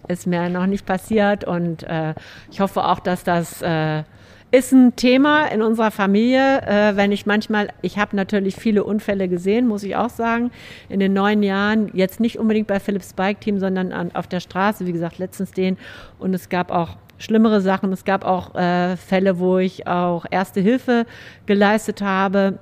Ist 0.07 0.28
mir 0.28 0.49
noch 0.49 0.65
nicht 0.65 0.86
passiert 0.86 1.44
und 1.44 1.84
äh, 1.84 2.14
ich 2.52 2.60
hoffe 2.60 2.84
auch, 2.84 2.99
dass 2.99 3.23
das 3.23 3.61
äh, 3.61 4.03
ist 4.52 4.73
ein 4.73 4.95
Thema 4.95 5.45
in 5.45 5.61
unserer 5.61 5.91
Familie. 5.91 6.61
Äh, 6.61 6.95
wenn 6.98 7.11
ich 7.11 7.26
manchmal, 7.26 7.69
ich 7.82 7.98
habe 7.98 8.15
natürlich 8.15 8.56
viele 8.56 8.84
Unfälle 8.84 9.30
gesehen, 9.30 9.68
muss 9.68 9.84
ich 9.84 9.95
auch 9.95 10.10
sagen, 10.10 10.52
in 10.90 10.99
den 10.99 11.14
neun 11.14 11.41
Jahren. 11.41 11.90
Jetzt 11.94 12.19
nicht 12.19 12.38
unbedingt 12.38 12.68
bei 12.68 12.80
Philips 12.80 13.14
Bike 13.14 13.40
Team, 13.40 13.60
sondern 13.60 13.94
an, 13.94 14.11
auf 14.14 14.28
der 14.28 14.41
Straße. 14.41 14.86
Wie 14.86 14.91
gesagt, 14.91 15.18
letztens 15.19 15.52
den. 15.52 15.78
Und 16.19 16.34
es 16.34 16.49
gab 16.49 16.69
auch 16.72 16.98
schlimmere 17.18 17.61
Sachen. 17.61 17.94
Es 17.94 18.03
gab 18.03 18.26
auch 18.26 18.53
äh, 18.56 18.98
Fälle, 18.98 19.40
wo 19.40 19.57
ich 19.57 19.88
auch 19.88 20.26
Erste 20.30 20.60
Hilfe 20.60 21.06
geleistet 21.45 22.02
habe. 22.02 22.60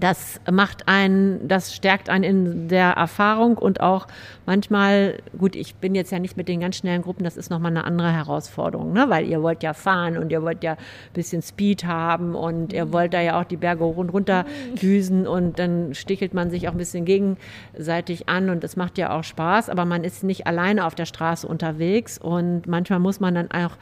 Das 0.00 0.40
macht 0.50 0.86
einen, 0.86 1.48
das 1.48 1.74
stärkt 1.74 2.08
einen 2.08 2.24
in 2.24 2.68
der 2.68 2.90
Erfahrung 2.90 3.58
und 3.58 3.80
auch 3.80 4.06
manchmal, 4.46 5.18
gut, 5.38 5.56
ich 5.56 5.76
bin 5.76 5.94
jetzt 5.94 6.12
ja 6.12 6.18
nicht 6.18 6.36
mit 6.36 6.48
den 6.48 6.60
ganz 6.60 6.76
schnellen 6.76 7.02
Gruppen, 7.02 7.24
das 7.24 7.36
ist 7.36 7.50
nochmal 7.50 7.70
eine 7.70 7.84
andere 7.84 8.12
Herausforderung, 8.12 8.92
ne? 8.92 9.06
weil 9.08 9.26
ihr 9.26 9.42
wollt 9.42 9.62
ja 9.62 9.72
fahren 9.74 10.18
und 10.18 10.30
ihr 10.30 10.42
wollt 10.42 10.62
ja 10.62 10.72
ein 10.72 10.78
bisschen 11.14 11.42
Speed 11.42 11.84
haben 11.84 12.34
und 12.34 12.72
ihr 12.72 12.92
wollt 12.92 13.14
da 13.14 13.20
ja 13.20 13.40
auch 13.40 13.44
die 13.44 13.56
Berge 13.56 13.84
hoch 13.84 13.96
und 13.96 14.10
runter 14.10 14.44
düsen 14.80 15.26
und 15.26 15.58
dann 15.58 15.94
stichelt 15.94 16.34
man 16.34 16.50
sich 16.50 16.68
auch 16.68 16.72
ein 16.72 16.78
bisschen 16.78 17.04
gegenseitig 17.04 18.28
an 18.28 18.50
und 18.50 18.64
es 18.64 18.76
macht 18.76 18.98
ja 18.98 19.16
auch 19.16 19.24
Spaß, 19.24 19.68
aber 19.70 19.84
man 19.84 20.04
ist 20.04 20.22
nicht 20.24 20.46
alleine 20.46 20.86
auf 20.86 20.94
der 20.94 21.06
Straße 21.06 21.46
unterwegs 21.46 22.18
und 22.18 22.66
manchmal 22.66 22.98
muss 22.98 23.20
man 23.20 23.34
dann 23.34 23.50
auch, 23.50 23.76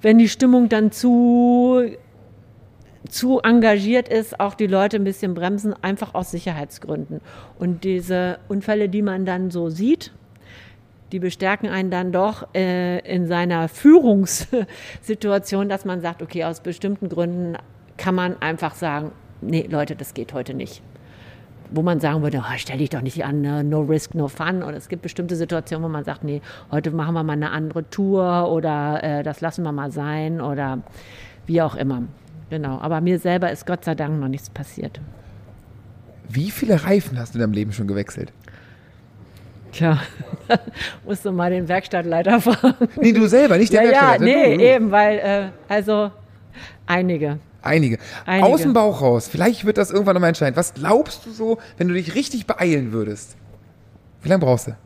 wenn 0.00 0.18
die 0.18 0.28
Stimmung 0.28 0.68
dann 0.68 0.92
zu 0.92 1.82
zu 3.08 3.40
engagiert 3.40 4.08
ist, 4.08 4.40
auch 4.40 4.54
die 4.54 4.66
Leute 4.66 4.96
ein 4.96 5.04
bisschen 5.04 5.34
bremsen, 5.34 5.74
einfach 5.82 6.14
aus 6.14 6.30
Sicherheitsgründen. 6.30 7.20
Und 7.58 7.84
diese 7.84 8.38
Unfälle, 8.48 8.88
die 8.88 9.02
man 9.02 9.26
dann 9.26 9.50
so 9.50 9.68
sieht, 9.68 10.12
die 11.12 11.18
bestärken 11.18 11.68
einen 11.68 11.90
dann 11.90 12.12
doch 12.12 12.48
äh, 12.54 13.00
in 13.00 13.26
seiner 13.26 13.68
Führungssituation, 13.68 15.68
dass 15.68 15.84
man 15.84 16.00
sagt, 16.00 16.22
okay, 16.22 16.44
aus 16.44 16.60
bestimmten 16.60 17.10
Gründen 17.10 17.58
kann 17.98 18.14
man 18.14 18.40
einfach 18.40 18.74
sagen, 18.74 19.12
nee, 19.42 19.68
Leute, 19.70 19.94
das 19.94 20.14
geht 20.14 20.32
heute 20.32 20.54
nicht. 20.54 20.82
Wo 21.70 21.82
man 21.82 22.00
sagen 22.00 22.22
würde, 22.22 22.38
oh, 22.38 22.52
stell 22.56 22.78
dich 22.78 22.88
doch 22.90 23.02
nicht 23.02 23.24
an, 23.24 23.42
ne? 23.42 23.64
no 23.64 23.80
risk, 23.80 24.14
no 24.14 24.28
fun. 24.28 24.62
Und 24.62 24.74
es 24.74 24.88
gibt 24.88 25.02
bestimmte 25.02 25.36
Situationen, 25.36 25.84
wo 25.84 25.88
man 25.88 26.04
sagt, 26.04 26.24
nee, 26.24 26.40
heute 26.70 26.90
machen 26.90 27.14
wir 27.14 27.22
mal 27.22 27.34
eine 27.34 27.50
andere 27.50 27.88
Tour 27.88 28.50
oder 28.50 29.02
äh, 29.02 29.22
das 29.22 29.40
lassen 29.40 29.64
wir 29.64 29.72
mal 29.72 29.90
sein 29.90 30.40
oder 30.40 30.80
wie 31.46 31.62
auch 31.62 31.74
immer. 31.74 32.02
Genau, 32.52 32.78
aber 32.82 33.00
mir 33.00 33.18
selber 33.18 33.50
ist 33.50 33.64
Gott 33.64 33.82
sei 33.82 33.94
Dank 33.94 34.20
noch 34.20 34.28
nichts 34.28 34.50
passiert. 34.50 35.00
Wie 36.28 36.50
viele 36.50 36.84
Reifen 36.84 37.18
hast 37.18 37.32
du 37.32 37.38
in 37.38 37.40
deinem 37.40 37.54
Leben 37.54 37.72
schon 37.72 37.86
gewechselt? 37.86 38.30
Tja, 39.72 39.98
musst 41.06 41.24
du 41.24 41.32
mal 41.32 41.50
den 41.50 41.66
Werkstattleiter 41.66 42.42
fragen. 42.42 42.88
Nee, 43.00 43.12
du 43.12 43.26
selber, 43.26 43.56
nicht 43.56 43.72
der 43.72 43.84
Ja, 43.84 43.86
ja, 43.86 43.92
Werkstattleiter, 43.92 44.48
nee, 44.48 44.56
du. 44.58 44.62
eben, 44.64 44.90
weil, 44.90 45.18
äh, 45.18 45.48
also 45.66 46.10
einige. 46.84 47.38
Einige. 47.62 47.96
Einige. 48.26 48.46
Aus 48.46 48.60
dem 48.60 48.74
Bauch 48.74 49.00
raus. 49.00 49.28
Vielleicht 49.28 49.64
wird 49.64 49.78
das 49.78 49.90
irgendwann 49.90 50.12
nochmal 50.12 50.28
entscheiden. 50.28 50.54
Was 50.54 50.74
glaubst 50.74 51.24
du 51.24 51.30
so, 51.30 51.56
wenn 51.78 51.88
du 51.88 51.94
dich 51.94 52.14
richtig 52.14 52.46
beeilen 52.46 52.92
würdest? 52.92 53.38
Wie 54.22 54.28
lange 54.28 54.44
brauchst 54.44 54.66
du? 54.66 54.76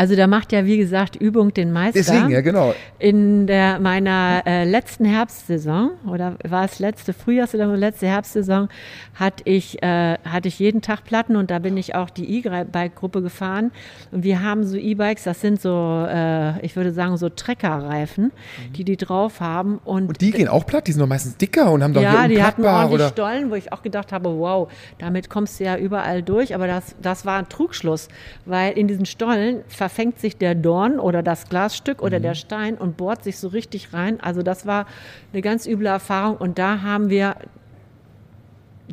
Also 0.00 0.16
da 0.16 0.26
macht 0.26 0.50
ja, 0.52 0.64
wie 0.64 0.78
gesagt, 0.78 1.14
Übung 1.14 1.52
den 1.52 1.72
Meister. 1.72 1.98
Deswegen, 1.98 2.30
ja, 2.30 2.40
genau. 2.40 2.74
In 2.98 3.46
der, 3.46 3.78
meiner 3.80 4.42
äh, 4.46 4.64
letzten 4.64 5.04
Herbstsaison, 5.04 5.90
oder 6.08 6.36
war 6.42 6.64
es 6.64 6.78
letzte 6.78 7.12
Frühjahrs- 7.12 7.54
oder 7.54 7.66
letzte 7.76 8.06
Herbstsaison, 8.06 8.70
hatte 9.14 9.42
ich, 9.44 9.82
äh, 9.82 10.16
hatte 10.24 10.48
ich 10.48 10.58
jeden 10.58 10.80
Tag 10.80 11.04
Platten 11.04 11.36
und 11.36 11.50
da 11.50 11.58
bin 11.58 11.76
ich 11.76 11.94
auch 11.94 12.08
die 12.08 12.38
E-Bike-Gruppe 12.38 13.20
gefahren. 13.20 13.72
Und 14.10 14.24
wir 14.24 14.42
haben 14.42 14.64
so 14.64 14.78
E-Bikes, 14.78 15.24
das 15.24 15.42
sind 15.42 15.60
so, 15.60 16.06
äh, 16.08 16.58
ich 16.64 16.76
würde 16.76 16.92
sagen, 16.92 17.18
so 17.18 17.28
Treckerreifen, 17.28 18.32
die 18.74 18.84
die 18.84 18.96
drauf 18.96 19.40
haben. 19.40 19.80
Und, 19.84 20.04
Mhm. 20.04 20.08
Und 20.08 20.20
die 20.22 20.30
gehen 20.30 20.48
auch 20.48 20.64
platt, 20.64 20.86
die 20.86 20.92
sind 20.92 21.02
doch 21.02 21.08
meistens 21.08 21.36
dicker 21.36 21.70
und 21.70 21.82
haben 21.82 21.92
doch 21.92 22.00
ja, 22.00 22.20
hier 22.20 22.36
die 22.36 22.42
hatten 22.42 22.64
ordentlich 22.64 22.94
oder. 22.94 23.08
Stollen, 23.10 23.50
wo 23.50 23.54
ich 23.54 23.70
auch 23.70 23.82
gedacht 23.82 24.12
habe, 24.12 24.30
wow, 24.38 24.72
damit 24.96 25.28
kommst 25.28 25.60
du 25.60 25.64
ja 25.64 25.76
überall 25.76 26.22
durch. 26.22 26.54
Aber 26.54 26.66
das, 26.66 26.94
das 27.02 27.26
war 27.26 27.38
ein 27.38 27.50
Trugschluss, 27.50 28.08
weil 28.46 28.72
in 28.78 28.88
diesen 28.88 29.04
Stollen 29.04 29.60
verfängt 29.90 30.20
sich 30.20 30.36
der 30.36 30.54
Dorn 30.54 31.00
oder 31.00 31.22
das 31.22 31.48
Glasstück 31.48 32.00
oder 32.00 32.18
Mhm. 32.18 32.22
der 32.22 32.34
Stein 32.34 32.76
und 32.76 32.96
bohrt 32.96 33.24
sich 33.24 33.38
so 33.38 33.48
richtig 33.48 33.92
rein. 33.92 34.20
Also 34.20 34.42
das 34.42 34.64
war 34.66 34.86
eine 35.32 35.42
ganz 35.42 35.66
üble 35.66 35.86
Erfahrung. 35.88 36.36
Und 36.36 36.58
da 36.58 36.82
haben 36.82 37.10
wir 37.10 37.34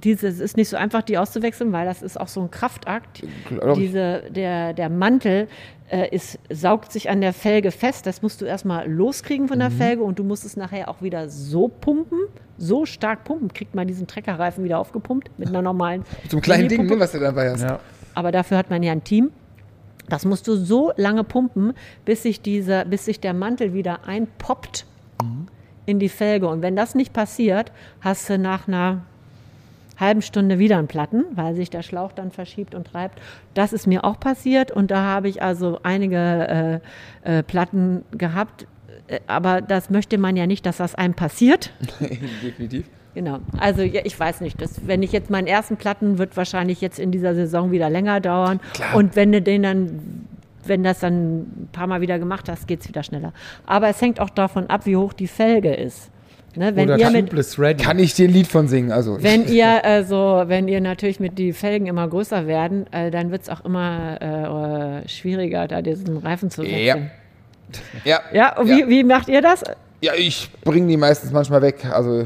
diese, 0.03 0.28
es 0.28 0.40
ist 0.40 0.57
nicht 0.57 0.69
so 0.69 0.78
einfach, 0.78 1.02
die 1.02 1.18
auszuwechseln, 1.18 1.72
weil 1.72 1.86
das 1.86 2.02
ist 2.03 2.19
auch 2.19 2.28
so 2.28 2.41
ein 2.41 2.52
Kraftakt. 2.52 3.24
Diese, 3.76 4.24
der, 4.30 4.74
der 4.74 4.90
Mantel 4.90 5.48
äh, 5.90 6.14
ist, 6.15 6.38
saugt 6.52 6.91
sich 6.91 7.10
an 7.10 7.22
der 7.22 7.34
Felge 7.34 7.72
fest. 7.72 8.06
Das 8.06 8.22
musst 8.22 8.41
du 8.41 8.45
erstmal 8.45 8.88
loskriegen 8.91 9.48
von 9.48 9.57
der 9.60 9.69
Mhm. 9.69 9.74
Felge 9.78 10.03
und 10.03 10.19
du 10.19 10.24
musst 10.24 10.45
es 10.45 10.56
nachher 10.57 10.90
auch 10.90 11.02
wieder 11.02 11.30
so 11.30 11.68
pumpen, 11.68 12.19
so 12.57 12.86
stark 12.86 13.24
pumpen. 13.24 13.53
Kriegt 13.53 13.74
man 13.76 13.88
diesen 13.88 14.06
Treckerreifen 14.07 14.64
wieder 14.64 14.78
aufgepumpt 14.80 15.30
mit 15.38 15.48
einer 15.49 15.61
normalen. 15.64 16.02
Mit 16.24 16.32
so 16.32 16.38
einem 16.38 16.41
kleinen 16.44 16.69
Ding, 16.69 16.86
ne, 16.86 16.99
was 16.99 17.11
du 17.14 17.19
dabei 17.19 17.52
hast. 17.52 17.61
Ja. 17.64 17.80
Aber 18.14 18.32
dafür 18.32 18.57
hat 18.57 18.69
man 18.69 18.84
ja 18.84 18.91
ein 18.91 19.03
Team. 19.03 19.32
Das 20.09 20.25
musst 20.25 20.47
du 20.47 20.55
so 20.55 20.91
lange 20.95 21.23
pumpen, 21.23 21.73
bis 22.05 22.23
sich, 22.23 22.41
dieser, 22.41 22.85
bis 22.85 23.05
sich 23.05 23.19
der 23.19 23.34
Mantel 23.34 23.73
wieder 23.73 24.05
einpoppt 24.05 24.85
in 25.85 25.99
die 25.99 26.09
Felge. 26.09 26.47
Und 26.47 26.61
wenn 26.61 26.75
das 26.75 26.95
nicht 26.95 27.13
passiert, 27.13 27.71
hast 28.01 28.29
du 28.29 28.38
nach 28.38 28.67
einer 28.67 29.01
halben 29.99 30.21
Stunde 30.21 30.59
wieder 30.59 30.77
einen 30.77 30.88
Platten, 30.88 31.25
weil 31.31 31.55
sich 31.55 31.69
der 31.69 31.81
Schlauch 31.81 32.11
dann 32.11 32.31
verschiebt 32.31 32.75
und 32.75 32.88
treibt. 32.88 33.19
Das 33.53 33.73
ist 33.73 33.88
mir 33.88 34.03
auch 34.03 34.19
passiert 34.19 34.71
und 34.71 34.91
da 34.91 35.01
habe 35.03 35.27
ich 35.27 35.41
also 35.41 35.79
einige 35.84 36.81
äh, 37.23 37.39
äh, 37.39 37.43
Platten 37.43 38.03
gehabt. 38.11 38.67
Äh, 39.07 39.19
Aber 39.27 39.61
das 39.61 39.89
möchte 39.89 40.17
man 40.17 40.35
ja 40.35 40.45
nicht, 40.45 40.65
dass 40.65 40.77
das 40.77 40.93
einem 40.93 41.15
passiert. 41.15 41.71
Definitiv. 42.43 42.85
Genau. 43.18 43.39
Also 43.57 43.81
ja, 43.81 44.02
ich 44.03 44.19
weiß 44.19 44.41
nicht, 44.41 44.61
das, 44.61 44.85
wenn 44.85 45.02
ich 45.02 45.11
jetzt 45.11 45.31
meinen 45.31 45.48
ersten 45.48 45.76
Platten 45.76 46.19
wird 46.19 46.38
wahrscheinlich 46.38 46.81
jetzt 46.81 46.99
in 46.99 47.10
dieser 47.11 47.34
Saison 47.34 47.72
wieder 47.72 47.89
länger 47.89 48.19
dauern. 48.19 48.60
Klar. 48.76 48.94
Und 48.95 49.15
wenn 49.15 49.31
du 49.31 49.41
den 49.41 49.64
dann 49.64 50.27
wenn 50.64 50.84
das 50.84 50.99
dann 50.99 51.39
ein 51.39 51.69
paar 51.72 51.88
Mal 51.88 52.02
wieder 52.02 52.19
gemacht 52.19 52.48
hast, 52.48 52.68
geht 52.68 52.81
es 52.81 52.88
wieder 52.89 53.02
schneller. 53.02 53.34
Aber 53.65 53.88
es 53.88 53.99
hängt 54.02 54.19
auch 54.19 54.30
davon 54.30 54.69
ab, 54.69 54.85
wie 54.85 54.98
hoch 54.98 55.14
die 55.14 55.27
Felge 55.27 55.73
ist. 55.73 56.11
Ne, 56.56 56.76
wenn, 56.76 56.89
Oder 56.89 56.99
ihr 56.99 57.10
mit. 57.10 57.31
Kann 57.80 57.98
ich 57.98 58.14
dir 58.14 58.27
ein 58.27 58.34
Lied 58.34 58.48
von 58.48 58.68
singen? 58.68 58.91
Also, 58.91 59.18
wenn 59.23 59.48
ihr 59.48 59.84
also, 59.84 60.44
wenn 60.45 60.68
ihr 60.68 60.81
natürlich 60.81 61.19
mit 61.19 61.39
die 61.39 61.53
Felgen 61.53 61.88
immer 61.88 62.07
größer 62.07 62.45
werden, 62.45 62.85
äh, 62.91 63.10
dann 63.10 63.31
wird 63.31 63.44
es 63.44 63.49
auch 63.49 63.65
immer 63.65 64.18
äh, 64.22 65.03
äh, 65.06 65.07
schwieriger, 65.07 65.68
da 65.68 65.81
diesen 65.81 66.18
Reifen 66.18 66.52
zu 66.52 66.61
wechseln. 66.64 67.10
ja. 68.03 68.19
Ja, 68.34 68.60
und 68.60 68.68
wie, 68.68 68.81
Ja. 68.81 68.89
wie 68.89 69.03
macht 69.03 69.27
ihr 69.30 69.41
das? 69.41 69.64
ja, 70.02 70.14
ich 70.15 70.49
bringe 70.64 70.88
die 70.88 70.98
meistens 70.98 71.31
manchmal 71.31 71.61
weg. 71.61 71.85
Also 71.91 72.26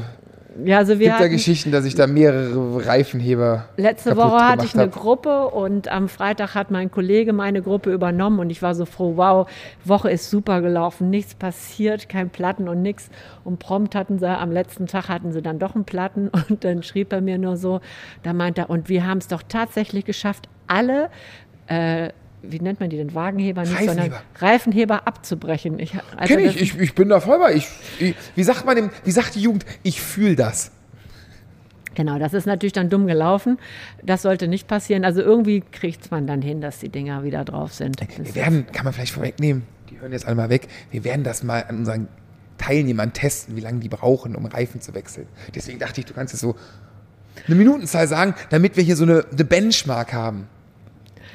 Ja, 0.64 0.78
also 0.78 0.94
es 0.94 0.98
wir 0.98 1.06
gibt 1.06 1.18
ja 1.18 1.24
hatten, 1.24 1.32
Geschichten, 1.32 1.72
dass 1.72 1.84
ich 1.84 1.94
da 1.94 2.06
mehrere 2.06 2.86
Reifenheber. 2.86 3.66
letzte 3.76 4.16
Woche 4.16 4.38
hatte 4.38 4.64
ich 4.64 4.74
eine 4.74 4.84
hab. 4.84 4.92
Gruppe 4.92 5.46
und 5.48 5.88
am 5.88 6.08
Freitag 6.08 6.54
hat 6.54 6.70
mein 6.70 6.90
Kollege 6.90 7.32
meine 7.32 7.62
Gruppe 7.62 7.92
übernommen 7.92 8.38
und 8.38 8.50
ich 8.50 8.62
war 8.62 8.74
so 8.74 8.84
froh, 8.84 9.16
wow, 9.16 9.48
Woche 9.84 10.10
ist 10.10 10.30
super 10.30 10.60
gelaufen, 10.60 11.10
nichts 11.10 11.34
passiert, 11.34 12.08
kein 12.08 12.30
Platten 12.30 12.68
und 12.68 12.82
nichts. 12.82 13.10
Und 13.44 13.58
prompt 13.58 13.94
hatten 13.94 14.18
sie, 14.18 14.28
am 14.28 14.52
letzten 14.52 14.86
Tag 14.86 15.08
hatten 15.08 15.32
sie 15.32 15.42
dann 15.42 15.58
doch 15.58 15.74
einen 15.74 15.84
Platten 15.84 16.28
und 16.48 16.64
dann 16.64 16.82
schrieb 16.82 17.12
er 17.12 17.20
mir 17.20 17.38
nur 17.38 17.56
so, 17.56 17.80
da 18.22 18.32
meint 18.32 18.58
er, 18.58 18.70
und 18.70 18.88
wir 18.88 19.06
haben 19.06 19.18
es 19.18 19.28
doch 19.28 19.42
tatsächlich 19.42 20.04
geschafft, 20.04 20.48
alle 20.66 21.10
äh, 21.66 22.10
wie 22.42 22.60
nennt 22.60 22.80
man 22.80 22.90
die 22.90 22.96
denn? 22.96 23.14
Wagenheber 23.14 23.62
nicht, 23.62 23.72
sondern 23.78 23.98
Reifenheber. 23.98 24.22
Reifenheber 24.38 25.06
abzubrechen. 25.06 25.78
Ich, 25.78 25.94
also 26.16 26.34
Kenn 26.34 26.44
ich, 26.44 26.60
ich, 26.60 26.78
ich 26.78 26.94
bin 26.94 27.08
da 27.08 27.20
voll 27.20 27.38
bei. 27.38 27.54
Ich, 27.54 27.68
ich, 27.98 28.14
wie 28.34 28.42
sagt 28.42 28.66
man 28.66 28.76
dem, 28.76 28.90
wie 29.04 29.10
sagt 29.10 29.34
die 29.34 29.40
Jugend? 29.40 29.64
Ich 29.82 30.00
fühle 30.00 30.36
das. 30.36 30.72
Genau, 31.94 32.18
das 32.18 32.32
ist 32.32 32.46
natürlich 32.46 32.72
dann 32.72 32.88
dumm 32.88 33.06
gelaufen. 33.06 33.58
Das 34.02 34.22
sollte 34.22 34.48
nicht 34.48 34.66
passieren. 34.66 35.04
Also 35.04 35.20
irgendwie 35.20 35.60
kriegt 35.60 36.10
man 36.10 36.26
dann 36.26 36.42
hin, 36.42 36.60
dass 36.60 36.78
die 36.78 36.88
Dinger 36.88 37.22
wieder 37.22 37.44
drauf 37.44 37.74
sind. 37.74 38.00
Wir 38.18 38.34
werden, 38.34 38.66
kann 38.72 38.84
man 38.84 38.92
vielleicht 38.92 39.12
vorwegnehmen, 39.12 39.64
die 39.90 40.00
hören 40.00 40.12
jetzt 40.12 40.26
alle 40.26 40.36
mal 40.36 40.48
weg, 40.48 40.68
wir 40.90 41.04
werden 41.04 41.22
das 41.22 41.42
mal 41.42 41.64
an 41.68 41.78
unseren 41.78 42.08
Teilnehmern 42.58 43.12
testen, 43.12 43.56
wie 43.56 43.60
lange 43.60 43.80
die 43.80 43.88
brauchen, 43.88 44.36
um 44.36 44.46
Reifen 44.46 44.80
zu 44.80 44.94
wechseln. 44.94 45.26
Deswegen 45.54 45.78
dachte 45.78 46.00
ich, 46.00 46.06
du 46.06 46.14
kannst 46.14 46.32
jetzt 46.32 46.40
so 46.40 46.56
eine 47.46 47.56
Minutenzahl 47.56 48.06
sagen, 48.06 48.34
damit 48.50 48.76
wir 48.76 48.84
hier 48.84 48.96
so 48.96 49.04
eine, 49.04 49.24
eine 49.30 49.44
Benchmark 49.44 50.12
haben. 50.12 50.48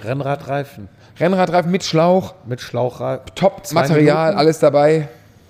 Rennradreifen 0.03 0.89
Rennradreifen 1.19 1.71
mit 1.71 1.83
Schlauch, 1.83 2.35
mit 2.45 2.61
Schlauchreifen. 2.61 3.25
Top-Material, 3.35 4.25
Minuten? 4.27 4.39
alles 4.39 4.59
dabei. 4.59 5.07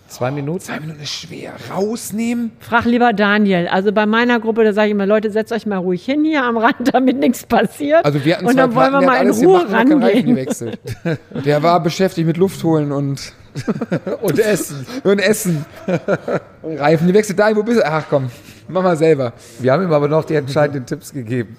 Zwei 0.08 0.32
Minuten. 0.32 0.62
Zwei 0.62 0.80
Minuten 0.80 1.02
ist 1.02 1.12
schwer. 1.14 1.52
Rausnehmen. 1.70 2.52
Frag 2.62 2.86
lieber 2.86 3.12
Daniel. 3.12 3.68
Also 3.68 3.92
bei 3.92 4.06
meiner 4.06 4.40
Gruppe, 4.40 4.64
da 4.64 4.72
sage 4.72 4.88
ich 4.88 4.92
immer, 4.94 5.06
Leute, 5.06 5.30
setzt 5.32 5.52
euch 5.52 5.66
mal 5.66 5.76
ruhig 5.80 6.06
hin 6.06 6.24
hier 6.24 6.44
am 6.46 6.56
Rand, 6.56 6.76
damit 6.94 7.18
nichts 7.20 7.46
passiert. 7.46 8.06
Also 8.06 8.24
wir 8.24 8.36
hatten 8.38 8.46
und 8.46 8.54
zwei 8.54 8.62
dann 8.62 8.76
wollen 8.76 8.94
wir 8.94 9.00
Platten, 9.00 9.28
mal 9.28 9.36
in 9.40 9.46
Ruhe 9.46 9.70
Reifen 9.70 9.92
rangehen. 10.04 10.26
gewechselt. 10.28 10.80
Der 11.46 11.62
war 11.62 11.84
beschäftigt 11.84 12.26
mit 12.26 12.38
Luft 12.38 12.64
holen 12.64 12.94
und, 12.94 13.34
Und 14.22 14.40
Essen. 14.40 14.86
und 15.04 15.20
Essen. 15.20 15.66
Und 16.62 16.78
Reifen, 16.80 17.08
die 17.08 17.14
wechselt 17.14 17.38
da, 17.40 17.54
wo 17.54 17.64
bist 17.64 17.80
du? 17.80 17.86
Ach 17.86 18.06
komm, 18.10 18.30
mach 18.70 18.84
mal 18.84 18.96
selber. 18.96 19.34
Wir 19.60 19.74
haben 19.74 19.84
ihm 19.84 19.92
aber 19.92 20.08
noch 20.08 20.24
die 20.24 20.36
entscheidenden 20.36 20.86
Tipps 20.86 21.12
gegeben. 21.12 21.58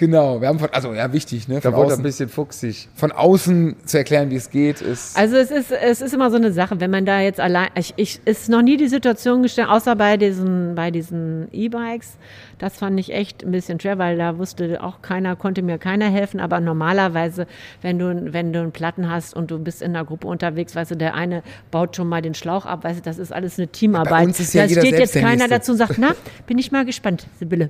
Genau, 0.00 0.40
wir 0.40 0.48
haben 0.48 0.58
von, 0.58 0.70
also 0.72 0.94
ja, 0.94 1.12
wichtig, 1.12 1.46
ne? 1.46 1.60
Da 1.60 1.76
wurde 1.76 1.92
ein 1.92 2.02
bisschen 2.02 2.30
fuchsig. 2.30 2.88
von 2.94 3.12
außen 3.12 3.76
zu 3.84 3.98
erklären, 3.98 4.30
wie 4.30 4.36
es 4.36 4.48
geht, 4.48 4.80
ist. 4.80 5.14
Also 5.14 5.36
es 5.36 5.50
ist, 5.50 5.70
es 5.70 6.00
ist 6.00 6.14
immer 6.14 6.30
so 6.30 6.38
eine 6.38 6.52
Sache, 6.52 6.80
wenn 6.80 6.90
man 6.90 7.04
da 7.04 7.20
jetzt 7.20 7.38
allein, 7.38 7.68
ich, 7.74 7.92
ich 7.96 8.18
ist 8.24 8.48
noch 8.48 8.62
nie 8.62 8.78
die 8.78 8.88
Situation 8.88 9.42
gestellt, 9.42 9.68
außer 9.68 9.94
bei 9.96 10.16
diesen, 10.16 10.74
bei 10.74 10.90
diesen 10.90 11.48
E-Bikes. 11.52 12.16
Das 12.56 12.78
fand 12.78 12.98
ich 12.98 13.12
echt 13.12 13.44
ein 13.44 13.50
bisschen 13.50 13.78
schwer, 13.78 13.98
weil 13.98 14.16
da 14.16 14.38
wusste 14.38 14.82
auch 14.82 15.02
keiner, 15.02 15.36
konnte 15.36 15.60
mir 15.60 15.76
keiner 15.76 16.08
helfen. 16.08 16.40
Aber 16.40 16.60
normalerweise, 16.60 17.46
wenn 17.82 17.98
du, 17.98 18.32
wenn 18.32 18.54
du 18.54 18.60
einen 18.60 18.72
Platten 18.72 19.10
hast 19.10 19.36
und 19.36 19.50
du 19.50 19.58
bist 19.58 19.82
in 19.82 19.94
einer 19.94 20.06
Gruppe 20.06 20.28
unterwegs, 20.28 20.74
weißt 20.74 20.92
du, 20.92 20.96
der 20.96 21.14
eine 21.14 21.42
baut 21.70 21.94
schon 21.94 22.08
mal 22.08 22.22
den 22.22 22.32
Schlauch 22.32 22.64
ab, 22.64 22.84
weißt 22.84 23.00
du, 23.00 23.02
das 23.02 23.18
ist 23.18 23.34
alles 23.34 23.58
eine 23.58 23.68
Teamarbeit. 23.68 24.28
uns 24.28 24.40
ist 24.40 24.54
ja 24.54 24.62
da 24.62 24.68
jeder 24.68 24.80
steht 24.80 24.98
jetzt 24.98 25.14
keiner 25.14 25.46
dazu 25.46 25.72
und 25.72 25.76
sagt, 25.76 25.98
na, 25.98 26.14
bin 26.46 26.56
ich 26.56 26.72
mal 26.72 26.86
gespannt, 26.86 27.26
Sibylle. 27.38 27.68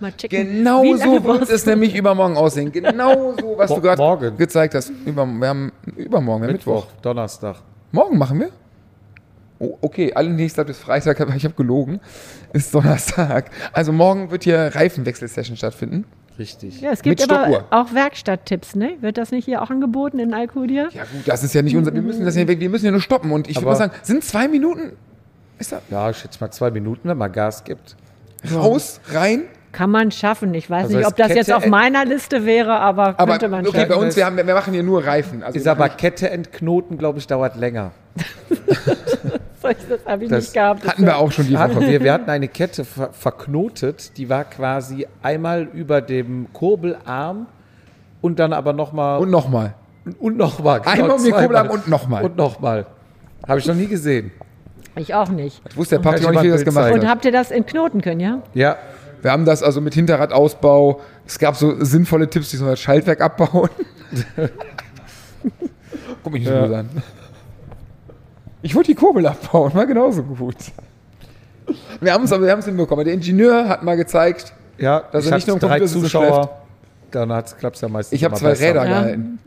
Mal 0.00 0.12
checken. 0.12 0.56
Genau 0.58 0.82
so 0.96 1.24
wird 1.24 1.48
es 1.50 1.64
nämlich 1.66 1.94
übermorgen 1.94 2.36
aussehen. 2.36 2.72
Genau 2.72 3.34
so, 3.40 3.54
was 3.56 3.70
Mo- 3.70 3.76
du 3.76 3.82
gerade 3.82 4.32
gezeigt 4.32 4.74
hast. 4.74 4.90
Über, 5.06 5.24
wir 5.26 5.48
haben 5.48 5.72
übermorgen, 5.96 6.44
haben 6.44 6.52
Mittwoch. 6.52 6.86
Mittwoch, 6.86 7.00
Donnerstag. 7.02 7.56
Morgen 7.92 8.18
machen 8.18 8.40
wir? 8.40 8.50
Oh, 9.60 9.78
okay, 9.82 10.12
alle 10.12 10.30
nächsten 10.30 10.66
bis 10.66 10.78
Freitag, 10.78 11.20
aber 11.20 11.34
ich 11.36 11.44
habe 11.44 11.54
gelogen. 11.54 12.00
Ist 12.52 12.74
Donnerstag. 12.74 13.50
Also 13.72 13.92
morgen 13.92 14.30
wird 14.30 14.44
hier 14.44 14.74
Reifenwechselsession 14.74 15.56
stattfinden. 15.56 16.04
Richtig. 16.38 16.80
Ja, 16.80 16.90
es 16.90 17.02
gibt 17.02 17.20
Mit 17.20 17.30
aber 17.30 17.44
Stoppuhr. 17.46 17.64
auch 17.70 17.94
Werkstatttipps, 17.94 18.74
ne? 18.74 18.96
Wird 19.00 19.16
das 19.18 19.30
nicht 19.30 19.44
hier 19.44 19.62
auch 19.62 19.70
angeboten 19.70 20.18
in 20.18 20.34
Alcudia? 20.34 20.88
Ja 20.92 21.04
gut, 21.04 21.22
das 21.26 21.44
ist 21.44 21.54
ja 21.54 21.62
nicht 21.62 21.76
unser, 21.76 21.94
wir 21.94 22.02
müssen 22.02 22.24
das 22.24 22.34
ja, 22.34 22.48
wir 22.48 22.68
müssen 22.68 22.84
ja 22.86 22.90
nur 22.90 23.00
stoppen. 23.00 23.30
Und 23.30 23.48
ich 23.48 23.54
würde 23.56 23.66
mal 23.66 23.76
sagen, 23.76 23.92
sind 24.02 24.24
zwei 24.24 24.48
Minuten? 24.48 24.94
Ist 25.60 25.70
da 25.70 25.80
Ja, 25.90 26.10
ich 26.10 26.16
schätze 26.16 26.38
mal 26.40 26.50
zwei 26.50 26.72
Minuten, 26.72 27.08
wenn 27.08 27.16
man 27.16 27.30
Gas 27.30 27.62
gibt. 27.62 27.94
raus, 28.52 29.00
rein? 29.12 29.42
Kann 29.74 29.90
man 29.90 30.10
schaffen. 30.12 30.54
Ich 30.54 30.70
weiß 30.70 30.84
Also 30.84 30.96
nicht, 30.98 31.06
ob 31.06 31.16
das 31.16 31.28
jetzt 31.30 31.46
Kette- 31.46 31.56
auf 31.56 31.66
meiner 31.66 32.04
Liste 32.04 32.46
wäre, 32.46 32.78
aber 32.78 33.14
Aber 33.18 33.32
könnte 33.32 33.48
man 33.48 33.66
okay, 33.66 33.78
schaffen. 33.80 33.88
bei 33.90 33.96
uns, 33.96 34.16
wir, 34.16 34.24
haben, 34.24 34.36
wir 34.36 34.44
machen 34.54 34.72
hier 34.72 34.82
nur 34.84 35.04
Reifen. 35.04 35.42
Also 35.42 35.58
Ist 35.58 35.66
aber 35.66 35.88
Kette 35.88 36.30
entknoten, 36.30 36.96
glaube 36.96 37.18
ich, 37.18 37.26
dauert 37.26 37.56
länger. 37.56 37.90
Das 39.62 39.76
habe 40.06 40.24
ich 40.24 40.28
Das 40.30 40.44
nicht 40.44 40.52
gehabt. 40.54 40.86
hatten 40.86 41.06
wir 41.06 41.16
auch 41.16 41.32
schon 41.32 41.46
die 41.46 41.56
Hatten 41.56 41.76
Woche. 41.76 41.88
wir, 41.88 42.02
wir 42.02 42.12
hatten 42.12 42.28
eine 42.28 42.48
Kette 42.48 42.84
ver 42.84 43.14
verknotet, 43.14 44.18
die 44.18 44.28
war 44.28 44.44
quasi 44.44 45.06
einmal 45.22 45.62
über 45.72 46.02
dem 46.02 46.48
Kurbelarm 46.52 47.46
und 48.20 48.38
dann 48.38 48.52
aber 48.52 48.74
nochmal 48.74 49.20
Und 49.20 49.30
nochmal. 49.30 49.72
und 50.20 50.36
nochmal. 50.36 50.82
Einmal 50.84 51.12
um 51.12 51.22
den 51.24 51.32
Kurbelarm 51.32 51.70
und 51.70 51.88
nochmal. 51.88 52.24
Und 52.24 52.36
nochmal. 52.36 52.84
Habe 53.48 53.58
ich 53.58 53.66
noch 53.66 53.74
nie 53.74 53.86
gesehen. 53.86 54.32
Ich 54.96 55.14
auch 55.14 55.30
nicht. 55.30 55.62
Ich 55.70 55.76
wusste 55.78 55.96
der 55.96 56.02
Papi 56.02 56.26
auch 56.26 56.30
ich 56.30 56.36
nicht, 56.36 56.42
wie 56.44 56.48
das 56.50 56.64
gemacht 56.64 56.84
zeigen? 56.84 56.98
Und 56.98 57.04
hat. 57.06 57.10
habt 57.10 57.24
ihr 57.24 57.32
das 57.32 57.50
entknoten 57.50 58.02
können, 58.02 58.20
ja? 58.20 58.42
Ja, 58.52 58.76
Wir 59.24 59.32
haben 59.32 59.46
das 59.46 59.62
also 59.62 59.80
mit 59.80 59.94
Hinterradausbau. 59.94 61.00
Es 61.26 61.38
gab 61.38 61.56
so 61.56 61.82
sinnvolle 61.82 62.28
Tipps, 62.28 62.50
die 62.50 62.58
so 62.58 62.66
das 62.66 62.78
Schaltwerk 62.78 63.22
abbauen. 63.22 63.70
Guck 66.22 66.32
mich 66.34 66.42
nicht 66.42 66.52
so 66.52 66.60
gut 66.66 66.74
an. 66.74 66.90
Ich 68.60 68.74
wollte 68.74 68.88
die 68.88 68.94
Kurbel 68.94 69.26
abbauen, 69.26 69.72
war 69.72 69.86
genauso 69.86 70.22
gut. 70.22 70.56
Wir 72.02 72.12
haben 72.12 72.24
es 72.24 72.32
aber 72.32 72.44
wir 72.44 72.52
haben 72.52 72.58
es 72.58 72.66
hinbekommen. 72.66 73.02
Der 73.06 73.14
Ingenieur 73.14 73.66
hat 73.66 73.82
mal 73.82 73.96
gezeigt, 73.96 74.52
ja. 74.76 75.04
Dass 75.10 75.24
ich 75.24 75.30
er 75.30 75.36
nicht 75.36 75.46
nur 75.46 75.56
im 75.56 75.60
drei 75.60 75.78
Computer 75.78 76.00
Zuschauer. 76.02 76.58
Dann 77.10 77.28
klappt 77.58 77.76
es 77.76 77.80
ja 77.80 77.88
meistens 77.88 78.12
ich 78.18 78.24
habe 78.24 78.34
zwei 78.34 78.50
besser. 78.50 78.64
Räder 78.66 78.84
Ja. 78.84 78.88
gehalten. 79.00 79.38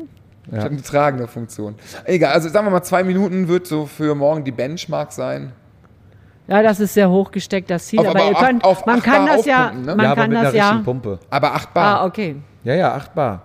Ich 0.48 0.54
Ja. 0.54 0.60
habe 0.64 0.70
eine 0.72 0.82
tragende 0.82 1.28
Funktion. 1.28 1.76
Egal, 2.06 2.34
also 2.34 2.50
sagen 2.50 2.66
wir 2.66 2.72
mal, 2.72 2.82
zwei 2.82 3.04
Minuten 3.04 3.48
wird 3.48 3.68
so 3.68 3.86
für 3.86 4.16
morgen 4.16 4.44
die 4.44 4.52
Benchmark 4.52 5.12
sein. 5.12 5.52
Ja, 6.48 6.62
das 6.64 6.80
ist 6.80 6.94
sehr 6.94 7.10
hoch 7.10 7.32
gesteckt, 7.32 7.70
das 7.70 7.88
Ziel. 7.88 8.00
Auf- 8.00 8.08
aber 8.08 8.20
aber 8.22 8.30
ihr 8.30 8.36
auf- 8.38 8.44
könnt, 8.44 8.64
auf 8.64 8.86
man 8.86 9.02
kann 9.02 9.26
das 9.26 9.46
ja, 9.46 9.72
ne? 9.72 9.96
man 9.96 10.00
ja, 10.06 10.12
aber 10.12 10.22
kann 10.22 10.30
mit 10.30 10.40
das 10.40 10.48
einer 10.54 10.58
ja. 10.58 10.82
Pumpe. 10.84 11.20
Aber 11.30 11.54
acht 11.54 11.74
Bar. 11.74 12.02
Ah, 12.02 12.06
okay. 12.06 12.36
Ja, 12.64 12.74
ja, 12.76 12.94
8 12.96 13.14
Bar. 13.16 13.42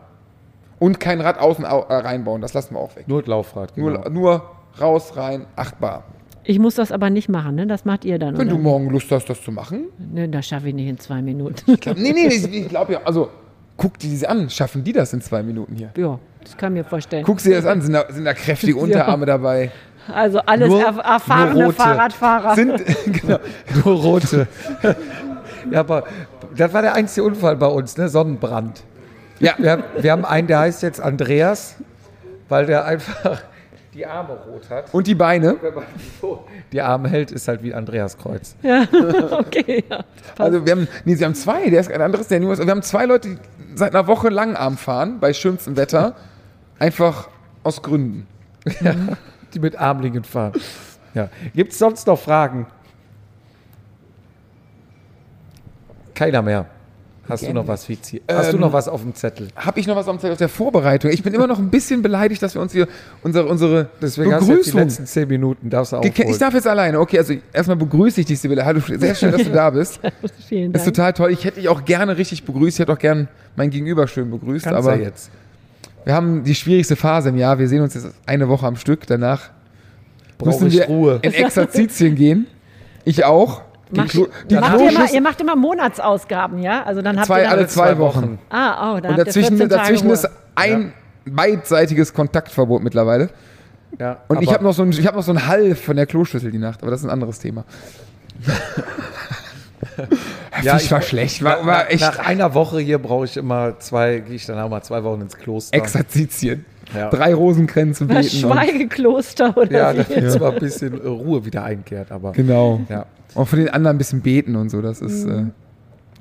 Und 0.78 0.98
kein 0.98 1.20
Rad 1.20 1.38
außen 1.38 1.64
au 1.64 1.82
äh, 1.88 1.94
reinbauen, 1.94 2.40
das 2.40 2.54
lassen 2.54 2.74
wir 2.74 2.80
auch 2.80 2.94
weg. 2.96 3.06
Nur 3.06 3.22
Laufrad. 3.24 3.74
Genau. 3.74 3.88
Nur, 4.00 4.10
nur 4.10 4.42
raus, 4.80 5.16
rein, 5.16 5.46
acht 5.54 5.78
Bar. 5.80 6.02
Ich 6.44 6.58
muss 6.58 6.74
das 6.74 6.90
aber 6.90 7.08
nicht 7.08 7.28
machen, 7.28 7.54
ne? 7.54 7.66
Das 7.68 7.84
macht 7.84 8.04
ihr 8.04 8.18
dann, 8.18 8.36
Wenn 8.36 8.48
oder? 8.48 8.56
du 8.56 8.62
morgen 8.62 8.90
Lust 8.90 9.10
hast, 9.12 9.26
das 9.30 9.40
zu 9.42 9.52
machen. 9.52 9.84
Ne, 9.98 10.28
das 10.28 10.46
schaffe 10.48 10.68
ich 10.68 10.74
nicht 10.74 10.88
in 10.88 10.98
zwei 10.98 11.22
Minuten. 11.22 11.72
Ich 11.72 11.80
glaub, 11.80 11.96
nee, 11.96 12.12
nee, 12.12 12.26
nee, 12.26 12.58
ich 12.58 12.68
glaube 12.68 12.94
ja, 12.94 13.00
also 13.04 13.28
guck 13.76 13.96
dir 13.98 14.08
diese 14.10 14.28
an. 14.28 14.50
Schaffen 14.50 14.82
die 14.82 14.92
das 14.92 15.12
in 15.12 15.20
zwei 15.20 15.42
Minuten 15.44 15.76
hier? 15.76 15.90
ja, 15.96 16.18
das 16.42 16.56
kann 16.56 16.72
ich 16.74 16.82
mir 16.82 16.88
vorstellen. 16.88 17.22
Guck 17.24 17.38
dir 17.38 17.54
das 17.54 17.66
an. 17.66 17.80
Sind 17.80 17.92
da, 17.92 18.04
sind 18.08 18.24
da 18.24 18.34
kräftige 18.34 18.76
Unterarme 18.80 19.24
dabei? 19.26 19.70
Also 20.12 20.40
alles 20.40 20.68
Nur- 20.68 20.80
erf 20.82 20.96
erfahrene 20.98 21.54
nur 21.54 21.64
rote. 21.64 21.76
Fahrradfahrer. 21.76 22.54
Sind, 22.54 22.82
genau. 23.06 23.38
Nur 23.84 23.94
rote. 23.96 24.46
ja, 25.70 25.80
aber 25.80 26.04
das 26.56 26.72
war 26.72 26.82
der 26.82 26.94
einzige 26.94 27.24
Unfall 27.26 27.56
bei 27.56 27.66
uns, 27.66 27.96
ne? 27.96 28.08
Sonnenbrand. 28.08 28.82
Ja, 29.38 29.54
Wir, 29.58 29.70
haben- 29.72 29.84
wir 29.98 30.12
haben 30.12 30.24
einen, 30.24 30.46
der 30.48 30.60
heißt 30.60 30.82
jetzt 30.82 31.00
Andreas, 31.00 31.76
weil 32.48 32.66
der 32.66 32.84
einfach 32.84 33.42
die 33.94 34.06
Arme 34.06 34.34
rot 34.48 34.70
hat. 34.70 34.92
und 34.94 35.06
die 35.06 35.14
Beine. 35.14 35.56
Wenn 35.60 35.74
man 35.74 35.84
so 36.20 36.44
die 36.72 36.80
Arme 36.80 37.08
hält, 37.10 37.30
ist 37.30 37.46
halt 37.46 37.62
wie 37.62 37.74
Andreas 37.74 38.16
Kreuz. 38.16 38.56
okay, 39.32 39.84
ja. 39.88 40.00
Also 40.38 40.64
wir 40.64 40.72
haben, 40.72 40.88
nee, 41.04 41.14
sie 41.14 41.24
haben 41.24 41.34
zwei. 41.34 41.68
Der 41.68 41.80
ist 41.80 41.90
ein 41.92 42.00
anderes, 42.00 42.28
der 42.28 42.40
nur. 42.40 42.56
Wir 42.56 42.66
haben 42.70 42.82
zwei 42.82 43.04
Leute, 43.04 43.28
die 43.28 43.38
seit 43.74 43.94
einer 43.94 44.06
Woche 44.06 44.28
Langarm 44.30 44.76
fahren 44.78 45.18
bei 45.20 45.32
schönstem 45.34 45.76
Wetter, 45.76 46.14
einfach 46.78 47.28
aus 47.64 47.82
Gründen. 47.82 48.26
Die 49.54 49.60
mit 49.60 49.76
Armlingen 49.76 50.24
fahren. 50.24 50.52
Ja. 51.14 51.28
Gibt 51.54 51.72
es 51.72 51.78
sonst 51.78 52.06
noch 52.06 52.18
Fragen? 52.18 52.66
Keiner 56.14 56.42
mehr. 56.42 56.66
Hast 57.28 57.46
du 57.46 57.52
noch 57.52 57.66
was, 57.68 57.88
Vizi? 57.88 58.20
Hast 58.30 58.52
du 58.52 58.56
Ähm, 58.56 58.60
noch 58.62 58.72
was 58.72 58.88
auf 58.88 59.00
dem 59.00 59.14
Zettel? 59.14 59.48
Habe 59.54 59.78
ich 59.78 59.86
noch 59.86 59.94
was 59.94 60.08
am 60.08 60.18
Zettel 60.18 60.32
auf 60.32 60.38
der 60.38 60.48
Vorbereitung? 60.48 61.10
Ich 61.12 61.22
bin 61.22 61.32
immer 61.32 61.46
noch 61.46 61.58
ein 61.58 61.70
bisschen 61.70 62.02
beleidigt, 62.02 62.42
dass 62.42 62.54
wir 62.54 62.60
uns 62.60 62.72
hier 62.72 62.88
unsere, 63.22 63.46
unsere 63.46 63.88
Deswegen 64.02 64.34
hast 64.34 64.48
du 64.48 64.52
jetzt 64.54 64.66
die 64.66 64.70
Begrüßung 64.70 64.80
letzten 64.80 65.06
zehn 65.06 65.28
Minuten. 65.28 65.70
Darfst 65.70 65.92
du 65.92 65.98
aufholen. 65.98 66.28
Ich 66.30 66.38
darf 66.38 66.52
jetzt 66.52 66.66
alleine. 66.66 66.98
Okay, 66.98 67.18
also 67.18 67.34
erstmal 67.52 67.76
begrüße 67.76 68.20
ich 68.20 68.26
dich, 68.26 68.40
Sibylle. 68.40 68.64
Hallo, 68.64 68.80
sehr 68.80 69.14
schön, 69.14 69.30
dass 69.30 69.44
du 69.44 69.50
da 69.50 69.70
bist. 69.70 70.00
Vielen 70.48 70.72
Ist 70.74 70.84
Dank. 70.84 70.96
total 70.96 71.12
toll. 71.12 71.30
Ich 71.30 71.44
hätte 71.44 71.60
dich 71.60 71.68
auch 71.68 71.84
gerne 71.84 72.16
richtig 72.18 72.44
begrüßt. 72.44 72.76
Ich 72.76 72.80
hätte 72.80 72.92
auch 72.92 72.98
gern 72.98 73.28
mein 73.54 73.70
Gegenüber 73.70 74.08
schön 74.08 74.28
begrüßt. 74.30 74.64
Kannst 74.64 74.76
aber 74.78 74.96
jetzt. 74.98 75.30
Wir 76.04 76.14
haben 76.14 76.42
die 76.44 76.54
schwierigste 76.54 76.96
Phase 76.96 77.28
im 77.30 77.36
Jahr. 77.36 77.58
Wir 77.58 77.68
sehen 77.68 77.82
uns 77.82 77.94
jetzt 77.94 78.08
eine 78.26 78.48
Woche 78.48 78.66
am 78.66 78.76
Stück. 78.76 79.06
Danach 79.06 79.50
Brauche 80.38 80.50
müssen 80.64 80.66
ich 80.68 80.74
wir 80.74 80.86
Ruhe. 80.86 81.18
in 81.22 81.32
Exerzitien 81.34 82.14
gehen. 82.16 82.46
Ich 83.04 83.24
auch. 83.24 83.62
Die 83.90 84.00
Macht, 84.00 84.10
Klo- 84.10 84.28
die 84.48 84.54
macht 84.54 84.80
ihr, 84.80 84.90
immer, 84.90 85.12
ihr 85.12 85.20
macht 85.20 85.40
immer 85.40 85.54
Monatsausgaben, 85.54 86.58
ja? 86.60 86.82
Also 86.84 87.02
dann 87.02 87.16
habt 87.18 87.26
zwei, 87.26 87.40
ihr 87.42 87.44
dann, 87.44 87.52
alle 87.58 87.66
zwei 87.66 87.98
Wochen. 87.98 88.38
Ah, 88.48 88.94
oh, 88.94 89.00
dann 89.00 89.12
Und 89.12 89.18
habt 89.18 89.18
ihr 89.18 89.24
dazwischen, 89.26 89.56
14 89.58 89.68
Tage 89.68 89.82
dazwischen 89.82 90.10
ist 90.10 90.28
ein 90.54 90.92
beidseitiges 91.26 92.14
Kontaktverbot 92.14 92.82
mittlerweile. 92.82 93.28
Ja, 93.98 94.16
Und 94.28 94.40
ich 94.40 94.52
habe 94.52 94.64
noch, 94.64 94.72
so 94.72 94.82
ein- 94.82 94.90
ich 94.92 95.06
hab 95.06 95.14
noch 95.14 95.22
so 95.22 95.32
einen 95.32 95.46
Hall 95.46 95.74
von 95.74 95.96
der 95.96 96.06
Kloschüssel 96.06 96.50
die 96.50 96.58
Nacht, 96.58 96.80
aber 96.82 96.90
das 96.90 97.00
ist 97.00 97.06
ein 97.06 97.10
anderes 97.10 97.38
Thema. 97.38 97.64
Ja, 100.62 100.76
ich 100.76 100.90
war 100.92 101.02
schlecht, 101.02 101.42
war, 101.42 101.58
nach, 101.58 101.66
war 101.66 101.90
echt 101.90 102.00
nach 102.02 102.18
einer 102.20 102.54
Woche 102.54 102.78
hier 102.78 102.98
brauche 102.98 103.24
ich 103.24 103.36
immer 103.36 103.78
zwei, 103.80 104.20
gehe 104.20 104.36
ich 104.36 104.46
dann 104.46 104.58
auch 104.58 104.68
mal 104.68 104.82
zwei 104.82 105.02
Wochen 105.02 105.22
ins 105.22 105.36
Kloster. 105.36 105.76
Exerzitien. 105.76 106.64
Ja. 106.94 107.10
Drei 107.10 107.34
Rosenkränze 107.34 108.06
Das 108.06 108.30
beten. 108.30 108.44
Und, 108.46 108.52
Schweigekloster 108.52 109.56
oder 109.56 109.72
Ja, 109.72 109.92
wie? 109.96 110.14
damit 110.14 110.32
zwar 110.32 110.52
ein 110.52 110.58
bisschen 110.58 111.00
äh, 111.02 111.06
Ruhe 111.08 111.44
wieder 111.44 111.64
einkehrt, 111.64 112.12
aber 112.12 112.32
genau. 112.32 112.80
ja. 112.88 113.06
Auch 113.34 113.46
für 113.48 113.56
den 113.56 113.70
anderen 113.70 113.96
ein 113.96 113.98
bisschen 113.98 114.20
beten 114.20 114.56
und 114.56 114.70
so. 114.70 114.82
Das 114.82 115.00
ist. 115.00 115.26
Mhm. 115.26 115.52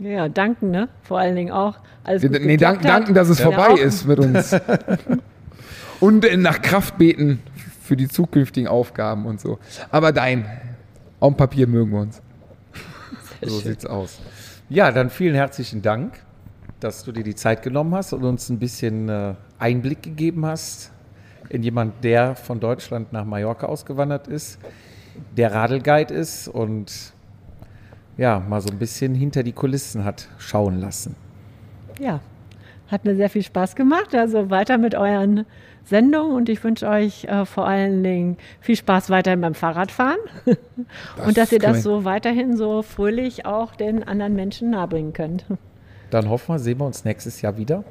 Äh, 0.02 0.14
Ja, 0.16 0.30
danken, 0.30 0.72
ne? 0.72 0.88
Vor 1.04 1.20
allen 1.20 1.36
Dingen 1.36 1.52
auch. 1.52 1.76
Alles 2.04 2.24
nee, 2.24 2.30
gut 2.30 2.42
nee, 2.46 2.58
dank, 2.58 2.82
danken, 2.82 3.14
dass 3.14 3.30
es 3.30 3.40
Ja, 3.40 3.46
vorbei 3.46 3.68
auch. 3.74 3.78
ist 3.78 4.08
mit 4.08 4.18
uns. 4.20 4.56
und 6.00 6.26
äh, 6.26 6.38
nach 6.38 6.62
Kraft 6.62 6.98
beten 6.98 7.42
für 7.84 7.96
die 7.98 8.08
zukünftigen 8.08 8.68
Aufgaben 8.68 9.26
und 9.26 9.40
so. 9.42 9.60
Aber 9.92 10.12
dein, 10.12 10.46
auf 11.20 11.34
dem 11.34 11.38
Papier 11.38 11.68
mögen 11.68 11.92
wir 11.92 12.00
uns. 12.00 12.22
So 13.49 13.59
sieht's 13.59 13.85
aus. 13.85 14.19
Ja, 14.69 14.91
dann 14.91 15.09
vielen 15.09 15.35
herzlichen 15.35 15.81
Dank, 15.81 16.19
dass 16.80 17.03
du 17.03 17.11
dir 17.11 17.23
die 17.23 17.35
Zeit 17.35 17.63
genommen 17.63 17.95
hast 17.95 18.13
und 18.13 18.23
uns 18.23 18.49
ein 18.49 18.59
bisschen 18.59 19.09
äh, 19.09 19.34
Einblick 19.59 20.03
gegeben 20.03 20.45
hast 20.45 20.91
in 21.49 21.63
jemand, 21.63 22.03
der 22.03 22.35
von 22.35 22.59
Deutschland 22.59 23.11
nach 23.11 23.26
Mallorca 23.26 23.68
ausgewandert 23.68 24.27
ist, 24.27 24.59
der 25.35 25.53
Radelguide 25.53 26.13
ist 26.13 26.47
und 26.47 27.13
ja, 28.18 28.39
mal 28.39 28.61
so 28.61 28.69
ein 28.69 28.77
bisschen 28.77 29.15
hinter 29.15 29.43
die 29.43 29.51
Kulissen 29.51 30.05
hat 30.05 30.27
schauen 30.38 30.80
lassen. 30.80 31.15
Ja, 31.99 32.22
hat 32.88 33.05
mir 33.05 33.15
sehr 33.15 33.30
viel 33.30 33.43
Spaß 33.43 33.76
gemacht. 33.76 34.13
Also 34.13 34.49
weiter 34.49 34.77
mit 34.77 34.95
euren 34.95 35.45
Sendungen 35.86 36.36
und 36.36 36.49
ich 36.49 36.64
wünsche 36.64 36.88
euch 36.88 37.26
äh, 37.26 37.45
vor 37.45 37.68
allen 37.68 38.03
Dingen 38.03 38.38
viel 38.60 38.76
Spaß 38.76 39.10
weiterhin 39.10 39.41
beim 39.41 39.53
Fahrradfahren 39.53 40.20
und 41.26 41.38
dass 41.38 41.52
ihr 41.52 41.60
das 41.60 41.84
so 41.84 42.06
weiterhin 42.06 42.56
so 42.56 42.82
fröhlich 42.82 43.45
auch 43.45 43.76
den 43.76 44.03
anderen 44.03 44.36
Menschen 44.36 44.72
nahebringen 44.72 45.14
könnt. 45.14 45.45
Dann 46.12 46.30
hoffen 46.30 46.56
wir, 46.56 46.60
sehen 46.60 46.80
wir 46.80 46.86
uns 46.86 47.06
nächstes 47.06 47.41
Jahr 47.41 47.58
wieder. 47.58 47.84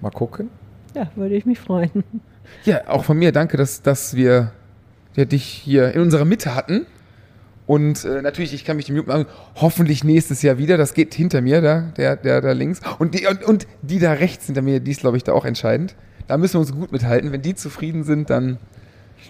Mal 0.00 0.10
gucken. 0.10 0.50
Ja, 0.94 1.10
würde 1.14 1.34
ich 1.34 1.46
mich 1.46 1.58
freuen. 1.58 2.04
Ja, 2.64 2.88
auch 2.88 3.04
von 3.04 3.18
mir 3.18 3.32
danke, 3.32 3.56
dass, 3.56 3.82
dass 3.82 4.14
wir 4.14 4.52
ja, 5.14 5.24
dich 5.24 5.44
hier 5.44 5.92
in 5.92 6.00
unserer 6.00 6.24
Mitte 6.24 6.54
hatten. 6.54 6.86
Und 7.66 8.04
äh, 8.04 8.22
natürlich, 8.22 8.54
ich 8.54 8.64
kann 8.64 8.76
mich 8.76 8.86
dem 8.86 8.96
Jupp 8.96 9.08
machen, 9.08 9.26
hoffentlich 9.56 10.04
nächstes 10.04 10.42
Jahr 10.42 10.56
wieder. 10.58 10.76
Das 10.76 10.94
geht 10.94 11.14
hinter 11.14 11.40
mir, 11.40 11.60
da, 11.60 11.80
der, 11.96 12.16
der 12.16 12.40
da 12.40 12.52
links. 12.52 12.80
Und 12.98 13.14
die, 13.14 13.26
und, 13.26 13.42
und 13.42 13.66
die 13.82 13.98
da 13.98 14.12
rechts 14.12 14.46
hinter 14.46 14.62
mir, 14.62 14.78
die 14.80 14.92
ist, 14.92 15.00
glaube 15.00 15.16
ich, 15.16 15.24
da 15.24 15.32
auch 15.32 15.44
entscheidend. 15.44 15.96
Da 16.28 16.36
müssen 16.36 16.54
wir 16.54 16.60
uns 16.60 16.72
gut 16.72 16.92
mithalten. 16.92 17.32
Wenn 17.32 17.42
die 17.42 17.54
zufrieden 17.54 18.04
sind, 18.04 18.30
dann. 18.30 18.58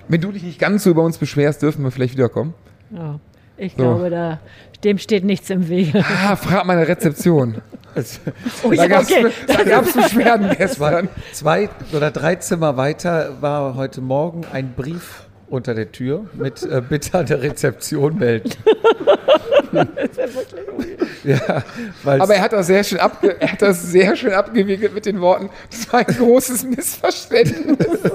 Wenn 0.09 0.20
du 0.20 0.32
dich 0.32 0.43
nicht 0.43 0.59
ganz 0.59 0.85
so 0.85 0.90
über 0.90 1.02
uns 1.02 1.18
beschwerst, 1.18 1.62
dürfen 1.62 1.82
wir 1.85 1.90
vielleicht 1.90 2.14
wiederkommen. 2.14 2.55
Ja, 2.90 3.18
ich 3.56 3.73
So. 3.73 3.78
glaube, 3.78 4.10
da, 4.10 4.40
dem 4.85 4.98
steht 4.98 5.24
nichts 5.24 5.48
im 5.51 5.68
Wege. 5.68 6.05
Ah, 6.05 6.36
frag 6.36 6.64
meine 6.66 6.86
Rezeption. 6.86 7.56
Oh, 8.62 8.70
Da 8.70 8.74
ja, 8.74 8.86
gab 8.89 9.02
es 9.02 9.10
okay. 9.10 9.27
da 9.47 9.81
Beschwerden 9.81 10.48
Zwei, 10.51 10.55
gestern. 10.56 11.09
zwei 11.32 11.68
oder 11.94 12.10
drei 12.10 12.35
Zimmer 12.36 12.77
weiter 12.77 13.36
war 13.40 13.74
heute 13.74 14.01
Morgen 14.02 14.43
ein 14.52 14.74
Brief 14.74 15.23
unter 15.48 15.74
der 15.74 15.93
Tür 15.93 16.27
mit 16.35 16.62
äh, 16.64 16.82
Bitte 16.86 17.18
an 17.18 17.27
der 17.27 17.40
Rezeption 17.43 18.18
melden. 18.18 18.51
ja, 19.73 19.86
weil 22.05 22.20
Aber 22.20 22.35
er 22.35 22.40
hat 22.43 22.53
das 22.53 22.66
sehr 22.69 22.85
schön, 22.85 22.98
abge 22.98 23.40
er 23.40 23.53
hat 23.53 23.62
das 23.62 23.82
sehr 23.82 24.15
schön 24.16 24.32
abgewickelt 24.32 24.94
mit 24.94 25.07
den 25.07 25.20
Worten, 25.20 25.51
das 25.70 25.93
war 25.93 26.01
ein 26.01 26.07
großes 26.07 26.65
Missverständnis. 26.65 27.86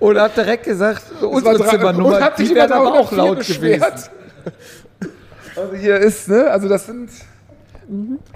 und 0.00 0.18
hat 0.18 0.36
direkt 0.36 0.64
gesagt, 0.64 1.02
unsere 1.22 1.58
war 1.58 1.66
dran- 1.66 1.70
Zimmernummer, 1.78 2.16
und 2.16 2.22
hat 2.22 2.36
sich 2.36 2.48
die 2.48 2.54
wäre 2.54 2.74
aber 2.74 2.92
auch 2.94 3.08
304 3.12 3.16
laut 3.16 3.38
beschwert. 3.38 3.80
gewesen. 3.92 4.10
Also 5.56 5.74
hier 5.76 5.96
ist, 5.98 6.28
ne, 6.28 6.50
also 6.50 6.68
das 6.68 6.86
sind, 6.86 7.10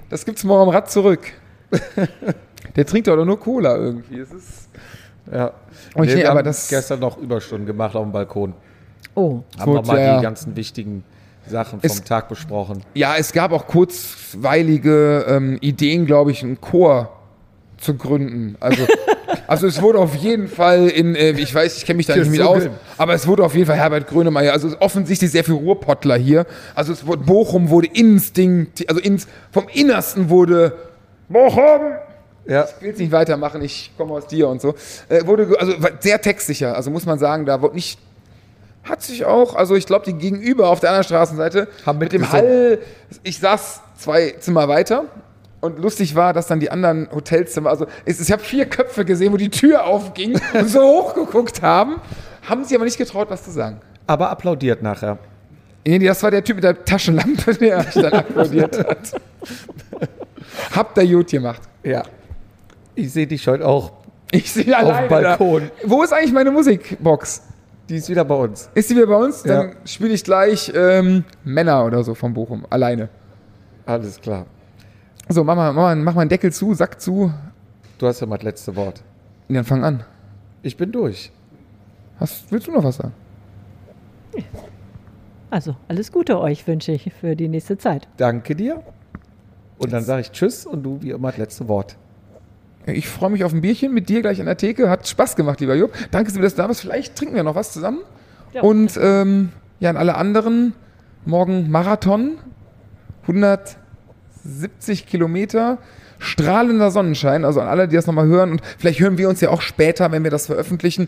das 0.09 0.23
gibt's 0.25 0.43
morgen 0.43 0.63
am 0.63 0.69
Rad 0.69 0.89
zurück. 0.89 1.21
Der 2.75 2.85
trinkt 2.85 3.07
doch 3.07 3.23
nur 3.25 3.39
Cola 3.39 3.75
irgendwie. 3.75 4.19
Es 4.19 4.31
ist, 4.31 4.69
Ja. 5.31 5.51
Ich- 5.95 6.01
Nee, 6.01 6.15
wir 6.17 6.29
aber 6.29 6.39
haben 6.39 6.45
das- 6.45 6.67
gestern 6.69 6.99
noch 6.99 7.17
Überstunden 7.17 7.65
gemacht 7.65 7.95
auf 7.95 8.03
dem 8.03 8.11
Balkon. 8.11 8.53
Oh, 9.15 9.41
Haben 9.57 9.65
Gut, 9.65 9.75
nochmal 9.75 9.99
ja. 9.99 10.17
die 10.17 10.23
ganzen 10.23 10.55
wichtigen 10.55 11.03
Sachen 11.49 11.79
vom 11.81 11.89
Es- 11.89 12.03
Tag 12.03 12.29
besprochen. 12.29 12.83
ja, 12.93 13.15
es 13.17 13.33
gab 13.33 13.51
auch 13.51 13.67
kurzweilige 13.67 15.25
ähm, 15.27 15.57
Ideen, 15.61 16.05
glaube 16.05 16.31
ich, 16.31 16.43
einen 16.43 16.59
Chor 16.61 17.09
zu 17.77 17.95
gründen. 17.95 18.55
Also, 18.59 18.83
also 19.47 19.67
es 19.67 19.81
wurde 19.81 19.99
auf 19.99 20.15
jeden 20.15 20.47
Fall 20.47 20.87
in, 20.87 21.15
äh, 21.15 21.31
ich 21.31 21.53
weiß, 21.53 21.77
ich 21.77 21.85
kenne 21.85 21.97
mich 21.97 22.05
da 22.07 22.15
nicht 22.15 22.29
mit 22.29 22.41
aus, 22.41 22.55
Gesungen. 22.57 22.77
aber 22.97 23.13
es 23.13 23.25
wurde 23.27 23.43
auf 23.43 23.53
jeden 23.55 23.67
Fall 23.67 23.77
Herbert 23.77 24.07
Grönemeyer. 24.07 24.51
Also 24.53 24.75
offensichtlich 24.79 25.31
sehr 25.31 25.43
viel 25.43 25.55
Ruhrpottler 25.55 26.17
hier. 26.17 26.45
Also 26.75 26.91
es 26.93 27.05
wurde, 27.05 27.23
Bochum 27.23 27.69
wurde 27.69 27.87
instinkt, 27.87 28.87
also 28.89 29.01
ins, 29.01 29.27
vom 29.51 29.67
Innersten 29.73 30.29
wurde 30.29 30.73
Bochum. 31.29 31.93
Ja. 32.47 32.65
Ich 32.77 32.81
will 32.83 32.91
es 32.93 32.97
nicht 32.99 33.11
weitermachen, 33.11 33.61
ich 33.61 33.91
komme 33.95 34.13
aus 34.13 34.25
dir 34.27 34.47
und 34.49 34.59
so. 34.59 34.73
Äh, 35.07 35.25
wurde, 35.27 35.55
also 35.59 35.73
sehr 35.99 36.19
textsicher, 36.19 36.75
also 36.75 36.89
muss 36.89 37.05
man 37.05 37.19
sagen, 37.19 37.45
da 37.45 37.61
wurde 37.61 37.75
nicht. 37.75 37.99
Hat 38.83 39.01
sich 39.01 39.25
auch, 39.25 39.55
also 39.55 39.75
ich 39.75 39.85
glaube, 39.85 40.05
die 40.05 40.13
Gegenüber 40.13 40.69
auf 40.69 40.79
der 40.79 40.89
anderen 40.89 41.03
Straßenseite 41.03 41.67
Haben 41.85 41.99
mit 41.99 42.11
dem. 42.11 42.31
Hall, 42.31 42.79
ich 43.23 43.39
saß 43.39 43.81
zwei 43.97 44.31
Zimmer 44.39 44.67
weiter 44.67 45.05
und 45.61 45.79
lustig 45.79 46.15
war, 46.15 46.33
dass 46.33 46.47
dann 46.47 46.59
die 46.59 46.71
anderen 46.71 47.09
Hotelzimmer, 47.11 47.69
also 47.69 47.85
es, 48.05 48.19
ich 48.19 48.31
habe 48.31 48.41
vier 48.41 48.65
Köpfe 48.65 49.05
gesehen, 49.05 49.33
wo 49.33 49.37
die 49.37 49.49
Tür 49.49 49.85
aufging 49.85 50.39
und 50.53 50.69
so 50.69 50.81
hochgeguckt 50.81 51.61
haben, 51.61 51.97
haben 52.47 52.63
sie 52.63 52.75
aber 52.75 52.85
nicht 52.85 52.97
getraut, 52.97 53.29
was 53.29 53.43
zu 53.43 53.51
sagen. 53.51 53.81
Aber 54.07 54.29
applaudiert 54.29 54.81
nachher. 54.81 55.17
Nee, 55.85 55.99
das 55.99 56.21
war 56.23 56.31
der 56.31 56.43
Typ 56.43 56.55
mit 56.57 56.63
der 56.63 56.83
Taschenlampe, 56.83 57.53
der 57.55 57.77
mich 57.77 57.93
dann 57.93 58.13
applaudiert 58.13 58.77
hat. 58.77 59.21
Habt 60.75 60.97
ihr 60.97 61.07
gut 61.07 61.29
gemacht. 61.29 61.61
Ja. 61.83 62.03
Ich 62.95 63.11
sehe 63.11 63.27
dich 63.27 63.47
heute 63.47 63.65
auch. 63.65 63.91
Ich 64.31 64.51
sehe 64.51 64.77
Auf 64.77 64.99
dem 64.99 65.07
Balkon. 65.07 65.71
Da. 65.81 65.89
Wo 65.89 66.03
ist 66.03 66.13
eigentlich 66.13 66.33
meine 66.33 66.51
Musikbox? 66.51 67.41
Die 67.89 67.95
ist 67.95 68.07
wieder 68.07 68.23
bei 68.23 68.35
uns. 68.35 68.69
Ist 68.75 68.89
die 68.91 68.95
wieder 68.95 69.07
bei 69.07 69.15
uns? 69.15 69.43
Ja. 69.43 69.63
Dann 69.63 69.75
spiele 69.83 70.13
ich 70.13 70.23
gleich 70.23 70.71
ähm, 70.75 71.23
Männer 71.43 71.83
oder 71.85 72.03
so 72.03 72.13
von 72.13 72.33
Bochum. 72.33 72.65
Alleine. 72.69 73.09
Alles 73.87 74.21
klar. 74.21 74.45
So, 75.27 75.43
mach 75.43 75.55
mal, 75.55 75.73
mach 75.73 75.81
mal, 75.81 75.95
mach 75.95 76.13
mal 76.13 76.21
einen 76.21 76.29
Deckel 76.29 76.53
zu, 76.53 76.75
Sack 76.75 77.01
zu. 77.01 77.33
Du 77.97 78.07
hast 78.07 78.19
ja 78.19 78.27
mal 78.27 78.37
das 78.37 78.43
letzte 78.43 78.75
Wort. 78.75 79.03
Und 79.47 79.55
dann 79.55 79.63
fang 79.63 79.83
an. 79.83 80.03
Ich 80.61 80.77
bin 80.77 80.91
durch. 80.91 81.31
Hast, 82.19 82.51
willst 82.51 82.67
du 82.67 82.71
noch 82.71 82.83
was 82.83 82.97
sagen? 82.97 83.13
also 85.49 85.75
alles 85.87 86.11
Gute 86.11 86.39
euch 86.39 86.67
wünsche 86.67 86.91
ich 86.91 87.11
für 87.11 87.35
die 87.35 87.47
nächste 87.47 87.77
Zeit. 87.77 88.07
Danke 88.17 88.55
dir. 88.55 88.83
Und 89.79 89.91
dann 89.93 90.03
sage 90.03 90.21
ich 90.21 90.31
Tschüss 90.31 90.65
und 90.65 90.83
du 90.83 91.01
wie 91.01 91.09
immer 91.09 91.29
das 91.29 91.37
letzte 91.37 91.67
Wort. 91.67 91.97
Ich 92.95 93.07
freue 93.07 93.29
mich 93.29 93.43
auf 93.43 93.53
ein 93.53 93.61
Bierchen 93.61 93.93
mit 93.93 94.09
dir 94.09 94.21
gleich 94.21 94.39
an 94.39 94.45
der 94.45 94.57
Theke. 94.57 94.89
Hat 94.89 95.07
Spaß 95.07 95.35
gemacht, 95.35 95.59
lieber 95.59 95.75
Jupp. 95.75 95.93
Danke, 96.11 96.31
dass 96.31 96.55
du 96.55 96.61
da 96.61 96.67
bist. 96.67 96.81
Vielleicht 96.81 97.15
trinken 97.15 97.35
wir 97.35 97.43
noch 97.43 97.55
was 97.55 97.71
zusammen. 97.71 97.99
Ja. 98.53 98.61
Und 98.61 98.97
ähm, 99.01 99.49
ja, 99.79 99.89
an 99.89 99.97
alle 99.97 100.15
anderen, 100.15 100.73
morgen 101.25 101.69
Marathon. 101.69 102.37
170 103.23 105.07
Kilometer. 105.07 105.77
Strahlender 106.17 106.91
Sonnenschein. 106.91 107.45
Also 107.45 107.61
an 107.61 107.67
alle, 107.67 107.87
die 107.87 107.95
das 107.95 108.07
nochmal 108.07 108.27
hören. 108.27 108.51
Und 108.51 108.61
vielleicht 108.77 108.99
hören 108.99 109.17
wir 109.17 109.29
uns 109.29 109.41
ja 109.41 109.49
auch 109.49 109.61
später, 109.61 110.11
wenn 110.11 110.23
wir 110.23 110.31
das 110.31 110.47
veröffentlichen. 110.47 111.07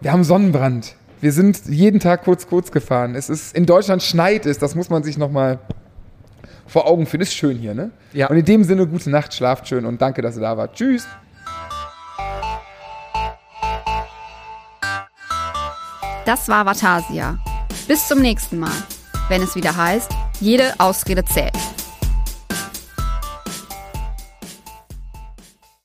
Wir 0.00 0.12
haben 0.12 0.24
Sonnenbrand. 0.24 0.96
Wir 1.20 1.30
sind 1.30 1.66
jeden 1.66 2.00
Tag 2.00 2.24
kurz, 2.24 2.48
kurz 2.48 2.72
gefahren. 2.72 3.14
Es 3.14 3.30
ist, 3.30 3.56
in 3.56 3.64
Deutschland 3.64 4.02
schneit 4.02 4.44
es. 4.44 4.58
Das 4.58 4.74
muss 4.74 4.90
man 4.90 5.04
sich 5.04 5.18
nochmal 5.18 5.60
vor 6.72 6.86
Augen 6.86 7.06
führen. 7.06 7.20
Ist 7.20 7.34
schön 7.34 7.58
hier, 7.58 7.74
ne? 7.74 7.90
Ja. 8.12 8.28
Und 8.28 8.38
in 8.38 8.44
dem 8.44 8.64
Sinne, 8.64 8.86
gute 8.86 9.10
Nacht, 9.10 9.34
schlaft 9.34 9.68
schön 9.68 9.84
und 9.84 10.00
danke, 10.00 10.22
dass 10.22 10.36
ihr 10.36 10.42
da 10.42 10.56
wart. 10.56 10.74
Tschüss. 10.74 11.06
Das 16.24 16.48
war 16.48 16.64
Vatasia. 16.64 17.38
Bis 17.86 18.08
zum 18.08 18.20
nächsten 18.20 18.58
Mal, 18.58 18.70
wenn 19.28 19.42
es 19.42 19.54
wieder 19.54 19.76
heißt, 19.76 20.10
jede 20.40 20.72
Ausrede 20.78 21.24
zählt. 21.24 21.52